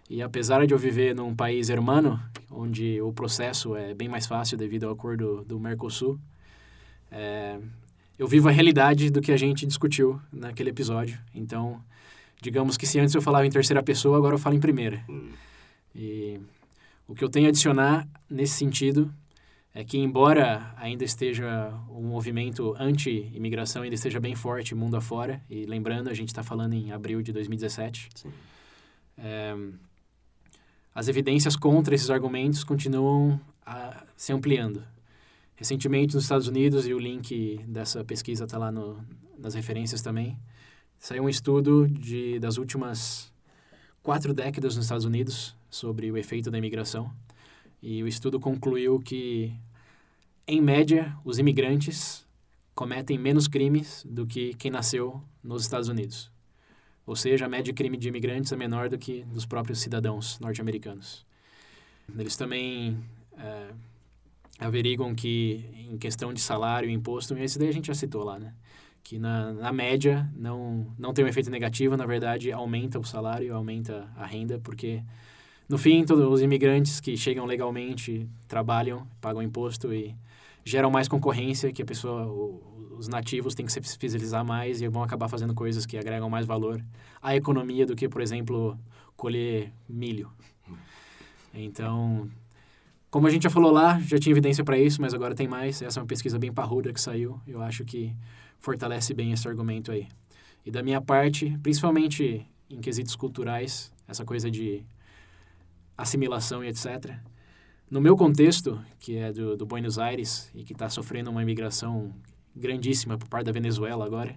E 0.09 0.21
apesar 0.21 0.65
de 0.67 0.73
eu 0.73 0.77
viver 0.77 1.15
num 1.15 1.35
país 1.35 1.69
hermano, 1.69 2.19
onde 2.51 3.01
o 3.01 3.11
processo 3.11 3.75
é 3.75 3.93
bem 3.93 4.07
mais 4.07 4.27
fácil 4.27 4.57
devido 4.57 4.85
ao 4.85 4.93
acordo 4.93 5.43
do 5.45 5.59
Mercosul, 5.59 6.19
é, 7.11 7.57
eu 8.17 8.27
vivo 8.27 8.47
a 8.49 8.51
realidade 8.51 9.09
do 9.09 9.21
que 9.21 9.31
a 9.31 9.37
gente 9.37 9.65
discutiu 9.65 10.19
naquele 10.31 10.69
episódio. 10.69 11.17
Então, 11.33 11.81
digamos 12.41 12.77
que 12.77 12.85
se 12.85 12.99
antes 12.99 13.15
eu 13.15 13.21
falava 13.21 13.45
em 13.45 13.49
terceira 13.49 13.81
pessoa, 13.81 14.17
agora 14.17 14.35
eu 14.35 14.39
falo 14.39 14.55
em 14.55 14.59
primeira. 14.59 15.03
E 15.95 16.39
o 17.07 17.15
que 17.15 17.23
eu 17.23 17.29
tenho 17.29 17.47
a 17.47 17.49
adicionar 17.49 18.07
nesse 18.29 18.53
sentido 18.53 19.11
é 19.73 19.83
que, 19.83 19.97
embora 19.97 20.73
ainda 20.77 21.03
esteja 21.03 21.73
um 21.89 22.03
movimento 22.03 22.75
anti-imigração, 22.77 23.81
ainda 23.81 23.95
esteja 23.95 24.19
bem 24.19 24.35
forte 24.35 24.75
mundo 24.75 24.95
afora, 24.95 25.41
e 25.49 25.65
lembrando, 25.65 26.09
a 26.09 26.13
gente 26.13 26.29
está 26.29 26.43
falando 26.43 26.73
em 26.73 26.91
abril 26.91 27.21
de 27.23 27.33
2017, 27.33 28.09
é, 29.17 29.55
as 30.93 31.07
evidências 31.07 31.55
contra 31.55 31.95
esses 31.95 32.09
argumentos 32.11 32.63
continuam 32.63 33.39
a, 33.65 34.05
se 34.15 34.31
ampliando. 34.31 34.83
Recentemente, 35.55 36.13
nos 36.13 36.25
Estados 36.25 36.47
Unidos, 36.47 36.87
e 36.87 36.93
o 36.93 36.99
link 36.99 37.59
dessa 37.67 38.03
pesquisa 38.03 38.43
está 38.43 38.59
lá 38.59 38.71
no, 38.71 39.03
nas 39.39 39.55
referências 39.55 40.01
também, 40.01 40.37
saiu 40.99 41.23
um 41.23 41.29
estudo 41.29 41.87
de, 41.87 42.37
das 42.39 42.57
últimas 42.57 43.33
quatro 44.03 44.33
décadas 44.33 44.75
nos 44.75 44.85
Estados 44.85 45.05
Unidos 45.05 45.55
sobre 45.69 46.11
o 46.11 46.17
efeito 46.17 46.51
da 46.51 46.57
imigração. 46.59 47.11
E 47.85 48.01
o 48.01 48.07
estudo 48.07 48.39
concluiu 48.39 48.97
que, 48.97 49.53
em 50.47 50.61
média, 50.61 51.13
os 51.25 51.37
imigrantes 51.37 52.25
cometem 52.73 53.17
menos 53.17 53.45
crimes 53.45 54.05
do 54.09 54.25
que 54.25 54.53
quem 54.53 54.71
nasceu 54.71 55.21
nos 55.43 55.63
Estados 55.63 55.89
Unidos. 55.89 56.31
Ou 57.05 57.13
seja, 57.13 57.45
a 57.45 57.49
média 57.49 57.65
de 57.65 57.73
crime 57.73 57.97
de 57.97 58.07
imigrantes 58.07 58.53
é 58.53 58.55
menor 58.55 58.87
do 58.87 58.97
que 58.97 59.23
dos 59.25 59.45
próprios 59.45 59.79
cidadãos 59.79 60.39
norte-americanos. 60.39 61.25
Eles 62.17 62.37
também 62.37 62.97
é, 63.37 63.73
que, 65.17 65.65
em 65.91 65.97
questão 65.97 66.33
de 66.33 66.39
salário 66.39 66.89
e 66.89 66.93
imposto, 66.93 67.37
esse 67.37 67.59
daí 67.59 67.67
a 67.67 67.73
gente 67.73 67.87
já 67.87 67.93
citou 67.93 68.23
lá, 68.23 68.39
né? 68.39 68.53
Que 69.03 69.19
na, 69.19 69.51
na 69.51 69.73
média 69.73 70.31
não, 70.33 70.87
não 70.97 71.13
tem 71.13 71.25
um 71.25 71.27
efeito 71.27 71.49
negativo, 71.49 71.97
na 71.97 72.05
verdade 72.05 72.49
aumenta 72.49 72.97
o 72.97 73.03
salário, 73.03 73.53
aumenta 73.53 74.09
a 74.15 74.25
renda, 74.25 74.57
porque 74.59 75.03
no 75.67 75.77
fim 75.77 76.05
todos 76.05 76.25
os 76.25 76.41
imigrantes 76.41 76.99
que 76.99 77.15
chegam 77.15 77.45
legalmente 77.45 78.27
trabalham, 78.47 79.07
pagam 79.21 79.41
imposto 79.41 79.93
e 79.93 80.15
geram 80.63 80.91
mais 80.91 81.07
concorrência, 81.07 81.71
que 81.71 81.81
a 81.81 81.85
pessoa, 81.85 82.25
o, 82.27 82.95
os 82.97 83.07
nativos 83.07 83.55
têm 83.55 83.65
que 83.65 83.71
se 83.71 83.79
especializar 83.79 84.45
mais 84.45 84.81
e 84.81 84.87
vão 84.87 85.03
acabar 85.03 85.27
fazendo 85.27 85.53
coisas 85.53 85.85
que 85.85 85.97
agregam 85.97 86.29
mais 86.29 86.45
valor 86.45 86.83
à 87.21 87.35
economia 87.35 87.85
do 87.85 87.95
que, 87.95 88.07
por 88.07 88.21
exemplo, 88.21 88.77
colher 89.15 89.71
milho. 89.87 90.31
Então, 91.53 92.29
como 93.09 93.27
a 93.27 93.29
gente 93.29 93.43
já 93.43 93.49
falou 93.49 93.71
lá, 93.71 93.99
já 93.99 94.17
tinha 94.17 94.33
evidência 94.33 94.63
para 94.63 94.77
isso, 94.77 95.01
mas 95.01 95.13
agora 95.13 95.35
tem 95.35 95.47
mais. 95.47 95.81
Essa 95.81 95.99
é 95.99 96.01
uma 96.01 96.07
pesquisa 96.07 96.39
bem 96.39 96.51
parruda 96.51 96.91
que 96.91 96.99
saiu. 96.99 97.39
Eu 97.47 97.61
acho 97.61 97.85
que 97.85 98.13
fortalece 98.59 99.13
bem 99.13 99.31
esse 99.31 99.47
argumento 99.47 99.91
aí. 99.91 100.07
E 100.65 100.71
da 100.71 100.81
minha 100.81 101.01
parte, 101.01 101.57
principalmente 101.61 102.45
em 102.69 102.79
quesitos 102.79 103.15
culturais, 103.15 103.91
essa 104.07 104.25
coisa 104.25 104.49
de 104.49 104.83
assimilação 105.97 106.63
e 106.63 106.67
etc. 106.67 107.15
No 107.89 108.01
meu 108.01 108.15
contexto, 108.15 108.79
que 108.99 109.17
é 109.17 109.31
do, 109.31 109.55
do 109.55 109.65
Buenos 109.65 109.99
Aires 109.99 110.49
e 110.55 110.63
que 110.63 110.73
está 110.73 110.89
sofrendo 110.89 111.29
uma 111.29 111.43
imigração 111.43 112.11
grandíssima 112.55 113.17
por 113.17 113.27
parte 113.27 113.45
da 113.45 113.51
Venezuela 113.51 114.05
agora, 114.05 114.35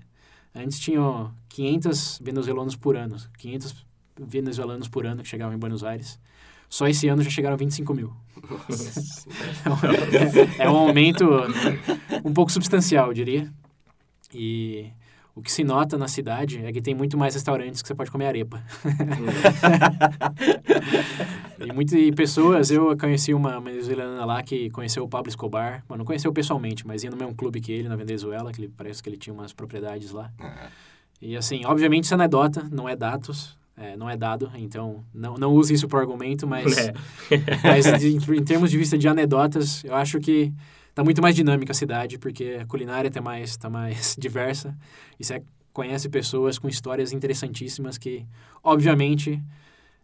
antes 0.54 0.78
tinham 0.78 1.32
500 1.48 2.20
venezuelanos 2.22 2.76
por 2.76 2.96
ano, 2.96 3.16
500 3.38 3.86
venezuelanos 4.18 4.88
por 4.88 5.06
ano 5.06 5.22
que 5.22 5.28
chegavam 5.28 5.54
em 5.54 5.58
Buenos 5.58 5.84
Aires. 5.84 6.18
Só 6.68 6.88
esse 6.88 7.08
ano 7.08 7.22
já 7.22 7.30
chegaram 7.30 7.56
25 7.56 7.94
mil. 7.94 8.12
é, 10.58 10.64
é 10.64 10.70
um 10.70 10.76
aumento 10.76 11.24
um 12.24 12.32
pouco 12.32 12.50
substancial, 12.50 13.08
eu 13.08 13.14
diria. 13.14 13.52
E 14.34 14.90
o 15.34 15.40
que 15.40 15.52
se 15.52 15.62
nota 15.62 15.96
na 15.96 16.08
cidade 16.08 16.64
é 16.64 16.72
que 16.72 16.82
tem 16.82 16.94
muito 16.94 17.16
mais 17.16 17.34
restaurantes 17.34 17.82
que 17.82 17.88
você 17.88 17.94
pode 17.94 18.10
comer 18.10 18.26
arepa. 18.26 18.62
e 21.58 21.72
muitas 21.72 22.10
pessoas, 22.14 22.70
eu 22.70 22.96
conheci 22.96 23.32
uma 23.32 23.60
venezuelana 23.60 24.24
lá 24.24 24.42
que 24.42 24.70
conheceu 24.70 25.04
o 25.04 25.08
Pablo 25.08 25.28
Escobar, 25.28 25.84
mas 25.88 25.98
não 25.98 26.04
conheceu 26.04 26.32
pessoalmente, 26.32 26.86
mas 26.86 27.02
ia 27.02 27.10
no 27.10 27.16
mesmo 27.16 27.34
clube 27.34 27.60
que 27.60 27.72
ele 27.72 27.88
na 27.88 27.96
Venezuela, 27.96 28.52
que 28.52 28.60
ele, 28.60 28.72
parece 28.76 29.02
que 29.02 29.08
ele 29.08 29.16
tinha 29.16 29.32
umas 29.32 29.52
propriedades 29.52 30.10
lá. 30.10 30.30
E 31.20 31.36
assim, 31.36 31.64
obviamente 31.64 32.04
isso 32.04 32.14
é 32.14 32.16
anedota, 32.16 32.68
não 32.70 32.88
é 32.88 32.94
dados, 32.94 33.56
é, 33.76 33.96
não 33.96 34.08
é 34.08 34.16
dado, 34.16 34.50
então 34.54 35.04
não, 35.14 35.34
não 35.34 35.52
use 35.52 35.74
isso 35.74 35.88
por 35.88 36.00
argumento, 36.00 36.46
mas, 36.46 36.76
é. 36.78 36.92
mas 37.62 38.00
de, 38.00 38.16
em 38.16 38.44
termos 38.44 38.70
de 38.70 38.78
vista 38.78 38.96
de 38.96 39.08
anedotas, 39.08 39.84
eu 39.84 39.94
acho 39.94 40.18
que 40.18 40.52
tá 40.94 41.04
muito 41.04 41.20
mais 41.20 41.34
dinâmica 41.34 41.72
a 41.72 41.74
cidade, 41.74 42.18
porque 42.18 42.58
a 42.60 42.66
culinária 42.66 43.08
está 43.08 43.20
mais, 43.20 43.56
tá 43.56 43.68
mais 43.68 44.16
diversa 44.20 44.76
e 45.20 45.24
você 45.24 45.42
conhece 45.72 46.08
pessoas 46.08 46.58
com 46.58 46.68
histórias 46.68 47.12
interessantíssimas 47.12 47.98
que, 47.98 48.24
obviamente, 48.64 49.42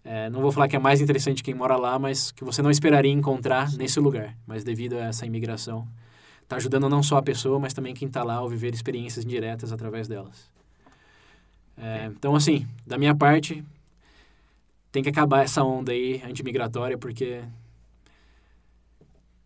é, 0.04 0.28
não 0.30 0.40
vou 0.40 0.50
falar 0.50 0.68
que 0.68 0.76
é 0.76 0.78
mais 0.78 1.00
interessante 1.00 1.42
quem 1.42 1.54
mora 1.54 1.76
lá, 1.76 1.98
mas 1.98 2.32
que 2.32 2.44
você 2.44 2.60
não 2.60 2.70
esperaria 2.70 3.12
encontrar 3.12 3.72
nesse 3.72 4.00
lugar, 4.00 4.36
mas 4.46 4.64
devido 4.64 4.94
a 4.94 5.04
essa 5.04 5.24
imigração, 5.24 5.86
está 6.42 6.56
ajudando 6.56 6.88
não 6.88 7.02
só 7.02 7.18
a 7.18 7.22
pessoa, 7.22 7.58
mas 7.58 7.72
também 7.72 7.94
quem 7.94 8.08
está 8.08 8.22
lá 8.22 8.34
ao 8.34 8.48
viver 8.48 8.74
experiências 8.74 9.24
indiretas 9.24 9.72
através 9.72 10.08
delas. 10.08 10.50
É, 11.76 12.06
então, 12.06 12.34
assim, 12.34 12.66
da 12.86 12.98
minha 12.98 13.14
parte, 13.14 13.64
tem 14.90 15.02
que 15.02 15.08
acabar 15.08 15.44
essa 15.44 15.62
onda 15.62 15.92
aí 15.92 16.20
anti-migratória, 16.24 16.98
porque 16.98 17.42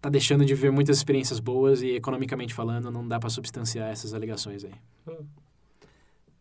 tá 0.01 0.09
deixando 0.09 0.45
de 0.45 0.55
ver 0.55 0.73
muitas 0.73 0.97
experiências 0.97 1.39
boas 1.39 1.83
e, 1.83 1.91
economicamente 1.91 2.55
falando, 2.55 2.91
não 2.91 3.07
dá 3.07 3.19
para 3.19 3.31
substanciar 3.31 3.91
essas 3.91 4.15
alegações 4.15 4.65
aí. 4.65 4.75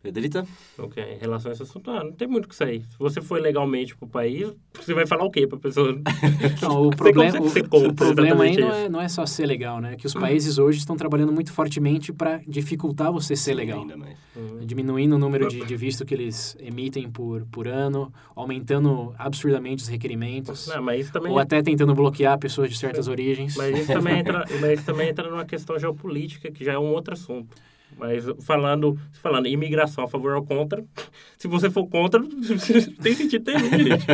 Pedrita? 0.06 0.46
Ok, 0.78 1.02
em 1.02 1.18
relação 1.18 1.50
a 1.50 1.52
esse 1.52 1.64
assunto, 1.64 1.90
ah, 1.90 2.04
não 2.04 2.12
tem 2.12 2.28
muito 2.28 2.44
o 2.44 2.48
que 2.48 2.54
sair. 2.54 2.82
Se 2.82 2.96
você 2.96 3.20
for 3.20 3.40
legalmente 3.40 3.96
pro 3.96 4.06
país, 4.06 4.52
você 4.72 4.94
vai 4.94 5.04
falar 5.04 5.24
o 5.24 5.30
quê 5.32 5.48
pra 5.48 5.58
pessoa? 5.58 5.98
Não, 6.62 6.86
o 6.86 6.90
problema, 6.90 7.40
o, 7.40 7.86
o 7.88 7.94
problema 7.94 8.44
aí 8.44 8.56
não 8.56 8.72
é, 8.72 8.88
não 8.88 9.00
é 9.00 9.08
só 9.08 9.26
ser 9.26 9.46
legal, 9.46 9.80
né? 9.80 9.96
Que 9.96 10.06
os 10.06 10.14
países 10.14 10.58
hoje 10.58 10.78
estão 10.78 10.96
trabalhando 10.96 11.32
muito 11.32 11.52
fortemente 11.52 12.12
para 12.12 12.40
dificultar 12.46 13.10
você 13.10 13.34
ser 13.34 13.50
Sim, 13.50 13.56
legal. 13.56 13.80
Ainda 13.80 13.96
mais. 13.96 14.16
Uhum. 14.36 14.58
Diminuindo 14.64 15.16
o 15.16 15.18
número 15.18 15.48
de, 15.48 15.64
de 15.64 15.76
visto 15.76 16.04
que 16.04 16.14
eles 16.14 16.56
emitem 16.60 17.10
por, 17.10 17.44
por 17.46 17.66
ano, 17.66 18.12
aumentando 18.34 19.12
absurdamente 19.18 19.82
os 19.82 19.88
requerimentos. 19.88 20.68
Não, 20.68 20.82
mas 20.82 21.00
isso 21.00 21.12
também... 21.12 21.32
Ou 21.32 21.38
até 21.38 21.60
tentando 21.62 21.94
bloquear 21.94 22.38
pessoas 22.38 22.70
de 22.70 22.78
certas 22.78 23.08
origens. 23.08 23.56
Mas 23.56 23.76
isso 23.76 23.92
também 23.92 24.18
entra, 24.20 24.44
mas 24.60 24.78
isso 24.78 24.86
também 24.86 25.08
entra 25.08 25.28
numa 25.28 25.44
questão 25.44 25.78
geopolítica, 25.78 26.50
que 26.50 26.64
já 26.64 26.74
é 26.74 26.78
um 26.78 26.92
outro 26.92 27.14
assunto. 27.14 27.56
Mas 27.96 28.24
falando, 28.42 28.98
falando 29.22 29.46
imigração 29.46 30.04
a 30.04 30.08
favor 30.08 30.34
ou 30.34 30.44
contra, 30.44 30.84
se 31.38 31.48
você 31.48 31.70
for 31.70 31.86
contra, 31.86 32.22
tem 33.02 33.14
sentido 33.14 33.44
ter 33.44 33.58
gente. 33.58 34.06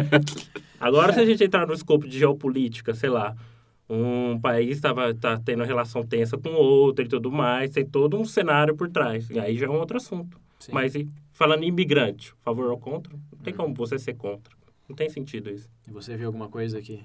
Agora, 0.81 1.13
se 1.13 1.21
a 1.21 1.25
gente 1.25 1.43
entrar 1.43 1.67
no 1.67 1.73
escopo 1.73 2.07
de 2.07 2.19
geopolítica, 2.19 2.95
sei 2.95 3.11
lá, 3.11 3.35
um 3.89 4.39
país 4.41 4.77
estava 4.77 5.13
tá 5.15 5.39
tendo 5.39 5.65
relação 5.65 6.03
tensa 6.03 6.39
com 6.39 6.51
outro 6.51 7.05
e 7.05 7.09
tudo 7.09 7.31
mais, 7.31 7.71
tem 7.71 7.85
todo 7.85 8.19
um 8.19 8.25
cenário 8.25 8.75
por 8.77 8.89
trás. 8.89 9.29
E 9.31 9.39
aí 9.39 9.57
já 9.57 9.67
é 9.67 9.69
um 9.71 9.79
outro 9.79 9.97
assunto. 9.97 10.41
Sim. 10.59 10.73
Mas 10.73 10.95
falando 11.31 11.65
em 11.65 11.69
imigrante, 11.69 12.33
favor 12.41 12.71
ou 12.71 12.79
contra, 12.79 13.13
não 13.13 13.39
tem 13.43 13.53
hum. 13.53 13.57
como 13.57 13.75
você 13.75 13.99
ser 13.99 14.15
contra. 14.15 14.55
Não 14.89 14.95
tem 14.95 15.09
sentido 15.09 15.51
isso. 15.51 15.69
E 15.89 15.93
você 15.93 16.17
viu 16.17 16.27
alguma 16.27 16.49
coisa 16.49 16.79
aqui 16.79 17.03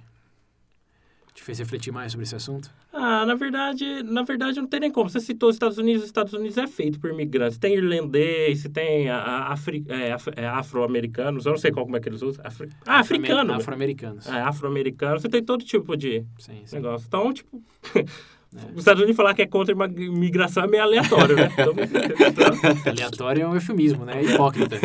te 1.38 1.44
fez 1.44 1.60
refletir 1.60 1.94
mais 1.94 2.12
sobre 2.12 2.26
esse 2.26 2.36
assunto? 2.36 2.70
Ah, 2.92 3.24
na 3.24 3.36
verdade, 3.36 4.02
na 4.02 4.24
verdade 4.24 4.60
não 4.60 4.68
tem 4.68 4.80
nem 4.80 4.92
como. 4.92 5.08
Você 5.08 5.20
citou 5.20 5.50
os 5.50 5.56
Estados 5.56 5.78
Unidos, 5.78 6.02
os 6.02 6.08
Estados 6.08 6.34
Unidos 6.34 6.58
é 6.58 6.66
feito 6.66 7.00
por 7.00 7.12
imigrantes. 7.12 7.60
Tem 7.60 7.76
irlandês, 7.76 8.64
tem 8.74 9.08
afri, 9.10 9.86
é, 9.88 10.14
af, 10.14 10.30
é, 10.36 10.48
afro-americanos, 10.48 11.46
eu 11.46 11.52
não 11.52 11.60
sei 11.60 11.72
qual 11.72 11.86
como 11.86 11.96
é 11.96 12.00
que 12.00 12.10
eles 12.10 12.24
usam. 12.24 12.44
Afri, 12.44 12.70
ah, 12.88 13.00
africano. 13.00 13.54
Afro-americanos. 13.54 14.28
É, 14.28 14.42
afro-americanos. 14.42 15.22
Você 15.22 15.30
tem 15.30 15.44
todo 15.44 15.64
tipo 15.64 15.96
de 15.96 16.26
sim, 16.40 16.64
sim. 16.66 16.76
negócio. 16.76 17.06
Então, 17.08 17.32
tipo... 17.32 17.64
É. 18.56 18.72
Os 18.72 18.78
Estados 18.78 19.04
Unidos 19.04 19.18
falar 19.18 19.34
que 19.34 19.42
é 19.42 19.46
contra 19.46 19.76
a 19.76 19.88
imigração 19.88 20.64
é 20.64 20.68
meio 20.68 20.82
aleatório, 20.82 21.36
né? 21.36 21.50
Então, 21.52 21.74
então... 21.76 22.82
aleatório 22.94 23.44
é 23.44 23.48
um 23.48 23.54
eufemismo, 23.54 24.06
né? 24.06 24.22
É 24.22 24.24
hipócrita. 24.24 24.78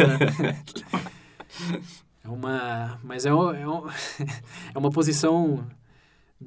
é 2.25 2.29
uma... 2.29 2.99
Mas 3.05 3.25
é, 3.25 3.33
um, 3.33 3.55
é, 3.55 3.69
um, 3.69 3.87
é 4.75 4.79
uma 4.79 4.91
posição 4.91 5.65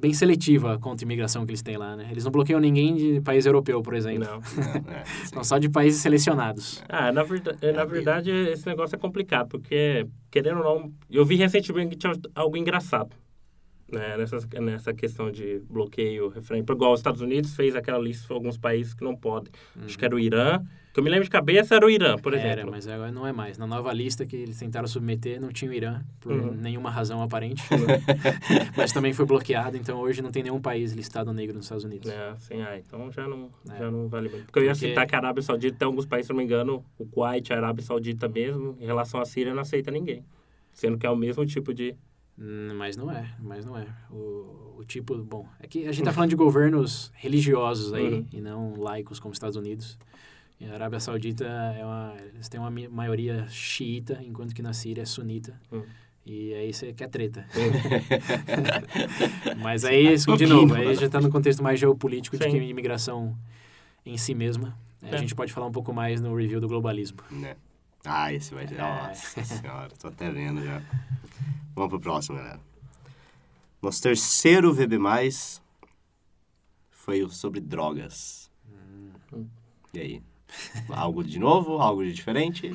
bem 0.00 0.12
seletiva 0.12 0.78
contra 0.78 1.04
a 1.04 1.06
imigração 1.06 1.44
que 1.44 1.50
eles 1.50 1.62
têm 1.62 1.76
lá, 1.76 1.96
né? 1.96 2.08
Eles 2.10 2.24
não 2.24 2.30
bloqueiam 2.30 2.60
ninguém 2.60 2.94
de 2.94 3.20
país 3.20 3.46
europeu, 3.46 3.82
por 3.82 3.94
exemplo. 3.94 4.24
Não. 4.24 4.40
não 4.40 4.92
é, 4.92 5.04
São 5.26 5.44
só 5.44 5.58
de 5.58 5.68
países 5.68 6.00
selecionados. 6.00 6.82
Ah, 6.88 7.12
na, 7.12 7.22
verdade, 7.22 7.58
é, 7.62 7.72
na 7.72 7.84
verdade, 7.84 8.30
esse 8.30 8.66
negócio 8.66 8.94
é 8.94 8.98
complicado, 8.98 9.48
porque, 9.48 10.06
querendo 10.30 10.58
ou 10.58 10.64
não, 10.64 10.92
eu 11.10 11.24
vi 11.24 11.36
recentemente 11.36 11.90
que 11.90 11.96
tinha 11.96 12.12
algo 12.34 12.56
engraçado. 12.56 13.14
Né, 13.90 14.16
nessa, 14.16 14.38
nessa 14.60 14.92
questão 14.92 15.30
de 15.30 15.60
bloqueio, 15.70 16.28
referente. 16.28 16.72
Igual 16.72 16.92
os 16.92 16.98
Estados 16.98 17.20
Unidos 17.20 17.54
fez 17.54 17.76
aquela 17.76 18.00
lista 18.00 18.26
de 18.26 18.32
alguns 18.32 18.58
países 18.58 18.92
que 18.92 19.04
não 19.04 19.14
podem. 19.14 19.52
Uhum. 19.76 19.84
Acho 19.84 19.96
que 19.96 20.04
era 20.04 20.12
o 20.12 20.18
Irã, 20.18 20.60
que 20.96 21.00
eu 21.00 21.04
me 21.04 21.10
lembro 21.10 21.24
de 21.24 21.30
cabeça 21.30 21.74
era 21.74 21.84
o 21.84 21.90
Irã, 21.90 22.16
por 22.16 22.32
exemplo. 22.32 22.50
Era, 22.60 22.66
mas 22.70 22.88
agora 22.88 23.12
não 23.12 23.26
é 23.26 23.32
mais. 23.32 23.58
Na 23.58 23.66
nova 23.66 23.92
lista 23.92 24.24
que 24.24 24.34
eles 24.34 24.58
tentaram 24.58 24.88
submeter, 24.88 25.38
não 25.38 25.50
tinha 25.50 25.70
o 25.70 25.74
Irã, 25.74 26.00
por 26.20 26.32
Uhum. 26.32 26.52
nenhuma 26.54 26.90
razão 26.90 27.20
aparente. 27.22 27.62
mas 28.76 28.92
também 28.92 29.12
foi 29.12 29.26
bloqueado, 29.26 29.76
então 29.76 29.98
hoje 30.00 30.22
não 30.22 30.30
tem 30.30 30.42
nenhum 30.42 30.60
país 30.60 30.92
listado 30.92 31.32
negro 31.32 31.54
nos 31.56 31.66
Estados 31.66 31.84
Unidos. 31.84 32.10
É, 32.10 32.30
assim, 32.30 32.62
ah, 32.62 32.78
então 32.78 33.10
já 33.12 33.28
não, 33.28 33.50
É. 33.70 33.78
já 33.78 33.90
não 33.90 34.08
vale 34.08 34.28
muito. 34.28 34.46
Porque 34.46 34.58
eu 34.58 34.64
ia 34.64 34.72
Porque- 34.72 34.88
citar 34.88 35.06
que 35.06 35.14
a 35.14 35.18
Arábia 35.18 35.42
Saudita 35.42 35.76
tem 35.78 35.86
alguns 35.86 36.06
países, 36.06 36.26
se 36.28 36.32
não 36.32 36.38
me 36.38 36.44
engano, 36.44 36.84
o 36.98 37.04
Kuwait, 37.06 37.52
a 37.52 37.56
Arábia 37.56 37.84
Saudita 37.84 38.26
mesmo, 38.28 38.76
em 38.80 38.86
relação 38.86 39.20
à 39.20 39.24
Síria, 39.26 39.52
não 39.54 39.60
aceita 39.62 39.90
ninguém. 39.90 40.24
Sendo 40.72 40.96
que 40.98 41.06
é 41.06 41.10
o 41.10 41.16
mesmo 41.16 41.44
tipo 41.44 41.72
de... 41.74 41.94
Hum, 42.38 42.74
Mas 42.76 42.96
não 42.98 43.10
é, 43.10 43.30
mas 43.38 43.64
não 43.64 43.78
é. 43.78 43.86
O, 44.10 44.76
o 44.78 44.84
tipo, 44.86 45.16
bom, 45.16 45.46
é 45.58 45.66
que 45.66 45.86
a 45.88 45.92
gente 45.92 46.04
tá 46.04 46.12
falando 46.12 46.28
de 46.30 46.36
governos 46.36 47.10
religiosos 47.14 47.94
aí, 47.94 48.14
Uhum. 48.14 48.26
e 48.32 48.40
não 48.42 48.74
laicos 48.78 49.18
como 49.18 49.32
os 49.32 49.36
Estados 49.36 49.56
Unidos. 49.56 49.98
E 50.58 50.64
a 50.66 50.72
Arábia 50.74 50.98
Saudita, 51.00 51.44
é 51.44 51.84
uma, 51.84 52.14
eles 52.32 52.48
têm 52.48 52.58
uma 52.58 52.70
maioria 52.70 53.46
xiita, 53.48 54.20
enquanto 54.22 54.54
que 54.54 54.62
na 54.62 54.72
Síria 54.72 55.02
é 55.02 55.04
sunita. 55.04 55.60
Uhum. 55.70 55.84
E 56.24 56.54
aí 56.54 56.72
você 56.72 56.92
quer 56.92 57.08
treta. 57.08 57.46
Mas 59.58 59.84
aí, 59.84 60.12
isso, 60.14 60.34
de 60.36 60.46
novo, 60.46 60.74
aí 60.74 60.94
já 60.94 61.08
tá 61.08 61.20
no 61.20 61.30
contexto 61.30 61.62
mais 61.62 61.78
geopolítico 61.78 62.36
de 62.36 62.44
Sim. 62.44 62.50
que 62.50 62.56
imigração 62.56 63.36
em 64.04 64.16
si 64.16 64.34
mesma. 64.34 64.76
É, 65.02 65.10
A 65.10 65.14
É. 65.14 65.18
gente 65.18 65.34
pode 65.34 65.52
falar 65.52 65.66
um 65.66 65.72
pouco 65.72 65.92
mais 65.92 66.20
no 66.20 66.34
review 66.34 66.60
do 66.60 66.66
globalismo. 66.68 67.18
Né? 67.30 67.56
Ah, 68.04 68.32
esse 68.32 68.54
vai 68.54 68.66
ser. 68.66 68.74
É. 68.74 68.78
Nossa 68.78 69.44
senhora, 69.44 69.90
tô 69.98 70.08
até 70.08 70.30
vendo 70.30 70.64
já. 70.64 70.82
Vamos 71.74 71.90
pro 71.90 72.00
próximo, 72.00 72.38
galera. 72.38 72.60
Nosso 73.82 74.02
terceiro 74.02 74.72
VB, 74.72 74.96
foi 76.90 77.22
o 77.22 77.28
sobre 77.28 77.60
drogas. 77.60 78.50
Hum. 79.32 79.46
E 79.94 80.00
aí? 80.00 80.22
Algo 80.90 81.24
de 81.24 81.38
novo? 81.38 81.80
Algo 81.80 82.04
de 82.04 82.12
diferente? 82.12 82.70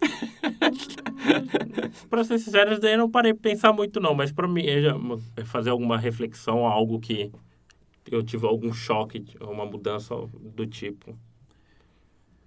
Pra 2.08 2.24
ser 2.24 2.38
sincero, 2.38 2.78
eu 2.86 2.98
não 2.98 3.10
parei 3.10 3.34
pra 3.34 3.50
pensar 3.50 3.72
muito, 3.72 4.00
não. 4.00 4.14
Mas 4.14 4.32
pra 4.32 4.48
mim, 4.48 4.64
já- 4.80 4.94
fazer 5.44 5.70
alguma 5.70 5.98
reflexão, 5.98 6.66
algo 6.66 6.98
que 7.00 7.30
eu 8.10 8.22
tive 8.22 8.46
algum 8.46 8.72
choque, 8.72 9.24
uma 9.40 9.64
mudança 9.66 10.14
do 10.40 10.66
tipo. 10.66 11.16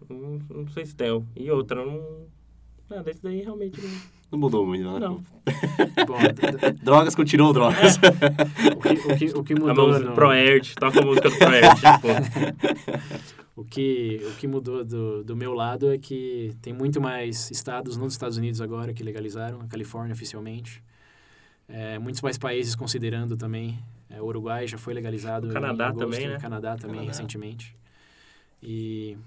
Não, 0.10 0.40
não 0.50 0.68
sei 0.68 0.86
se 0.86 0.96
tem. 0.96 1.26
E 1.36 1.50
outra, 1.50 1.86
não... 1.86 2.28
Não, 2.90 3.04
desse 3.04 3.22
daí 3.24 3.42
realmente 3.42 3.82
não... 3.82 3.90
Não 4.32 4.40
mudou 4.40 4.66
muito, 4.66 4.84
né? 4.84 5.00
Não. 5.00 5.16
Bom, 6.08 6.18
Drogas 6.84 7.16
continuam 7.16 7.54
drogas. 7.54 7.98
o 8.76 8.80
que, 8.80 8.90
o 9.14 9.18
que, 9.18 9.26
o 9.40 9.44
que 9.44 9.54
A 9.54 9.56
mudou 9.60 9.88
música 9.88 10.04
no- 10.06 10.12
do 10.12 10.16
Proerd, 10.16 10.76
toca 10.76 11.00
a 11.00 11.06
música 11.06 11.30
do 11.30 11.38
Proerd. 11.38 11.82
O 13.56 13.64
que, 13.64 14.20
o 14.30 14.32
que 14.36 14.48
mudou 14.48 14.84
do, 14.84 15.24
do 15.24 15.36
meu 15.36 15.54
lado 15.54 15.90
é 15.94 15.98
que 15.98 16.54
tem 16.62 16.74
muito 16.74 17.00
mais 17.00 17.50
estados 17.52 17.96
nos 17.96 18.14
Estados 18.14 18.36
Unidos 18.38 18.60
agora 18.60 18.94
que 18.94 19.02
legalizaram, 19.04 19.62
a 19.62 19.68
Califórnia 19.68 20.14
oficialmente. 20.14 20.84
É, 21.68 21.98
muitos 21.98 22.22
mais 22.22 22.38
países 22.38 22.76
considerando 22.76 23.38
também. 23.38 23.80
É, 24.10 24.22
o 24.22 24.26
Uruguai 24.26 24.68
já 24.68 24.78
foi 24.78 24.94
legalizado. 24.94 25.48
O 25.50 25.54
Canadá 25.54 25.86
em 25.86 25.88
agosto, 25.90 26.12
também, 26.12 26.28
né? 26.28 26.36
O 26.38 26.42
Canadá 26.42 26.76
também, 26.76 26.96
Canadá. 26.98 27.12
recentemente. 27.12 27.76
E 28.62 29.18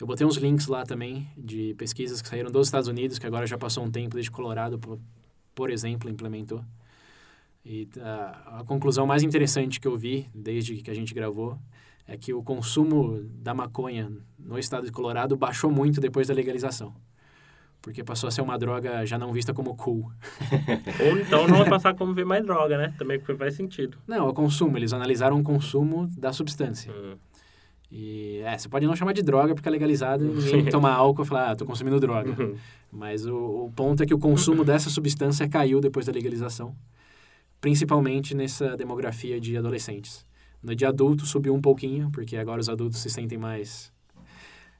eu 0.00 0.06
botei 0.06 0.26
uns 0.26 0.36
links 0.36 0.66
lá 0.66 0.84
também 0.84 1.28
de 1.36 1.74
pesquisas 1.74 2.22
que 2.22 2.28
saíram 2.28 2.50
dos 2.50 2.68
Estados 2.68 2.88
Unidos, 2.88 3.18
que 3.18 3.26
agora 3.26 3.46
já 3.46 3.58
passou 3.58 3.84
um 3.84 3.90
tempo 3.90 4.14
desde 4.14 4.30
Colorado, 4.30 4.78
por, 4.78 4.98
por 5.54 5.70
exemplo, 5.70 6.08
implementou. 6.08 6.64
E 7.64 7.86
a, 8.00 8.60
a 8.60 8.64
conclusão 8.64 9.06
mais 9.06 9.22
interessante 9.22 9.78
que 9.78 9.86
eu 9.86 9.98
vi 9.98 10.26
desde 10.34 10.76
que 10.76 10.90
a 10.90 10.94
gente 10.94 11.12
gravou 11.12 11.58
é 12.06 12.16
que 12.16 12.32
o 12.32 12.42
consumo 12.42 13.20
da 13.34 13.52
maconha 13.52 14.10
no 14.38 14.58
estado 14.58 14.86
de 14.86 14.92
Colorado 14.92 15.36
baixou 15.36 15.70
muito 15.70 16.00
depois 16.00 16.26
da 16.26 16.34
legalização. 16.34 16.94
Porque 17.82 18.02
passou 18.02 18.28
a 18.28 18.30
ser 18.30 18.40
uma 18.40 18.58
droga 18.58 19.04
já 19.04 19.18
não 19.18 19.32
vista 19.32 19.52
como 19.52 19.74
cool. 19.76 20.10
Ou 21.00 21.18
então 21.18 21.46
não 21.46 21.58
vai 21.58 21.68
passar 21.68 21.94
como 21.94 22.12
ver 22.12 22.24
mais 22.24 22.44
droga, 22.44 22.76
né? 22.76 22.94
Também 22.98 23.20
faz 23.20 23.54
sentido. 23.54 23.98
Não, 24.06 24.28
o 24.28 24.34
consumo. 24.34 24.76
Eles 24.76 24.92
analisaram 24.92 25.38
o 25.38 25.42
consumo 25.42 26.06
da 26.16 26.32
substância. 26.32 26.92
Hum. 26.92 27.16
E, 27.92 28.40
é, 28.44 28.56
você 28.56 28.68
pode 28.68 28.86
não 28.86 28.94
chamar 28.94 29.12
de 29.12 29.22
droga 29.22 29.52
porque 29.54 29.68
é 29.68 29.72
legalizado 29.72 30.24
e 30.24 30.28
ninguém 30.28 30.62
Sim. 30.64 30.70
toma 30.70 30.90
álcool 30.92 31.22
e 31.22 31.26
fala, 31.26 31.50
ah, 31.50 31.56
tô 31.56 31.64
consumindo 31.66 31.98
droga. 31.98 32.30
Uhum. 32.40 32.54
Mas 32.92 33.26
o, 33.26 33.34
o 33.66 33.72
ponto 33.74 34.02
é 34.02 34.06
que 34.06 34.14
o 34.14 34.18
consumo 34.18 34.64
dessa 34.64 34.88
substância 34.90 35.48
caiu 35.48 35.80
depois 35.80 36.06
da 36.06 36.12
legalização. 36.12 36.74
Principalmente 37.60 38.34
nessa 38.34 38.76
demografia 38.76 39.40
de 39.40 39.56
adolescentes. 39.56 40.24
No 40.62 40.74
de 40.74 40.84
adulto 40.86 41.26
subiu 41.26 41.54
um 41.54 41.60
pouquinho, 41.60 42.10
porque 42.10 42.36
agora 42.36 42.60
os 42.60 42.68
adultos 42.68 42.98
se 43.00 43.10
sentem 43.10 43.36
mais... 43.38 43.92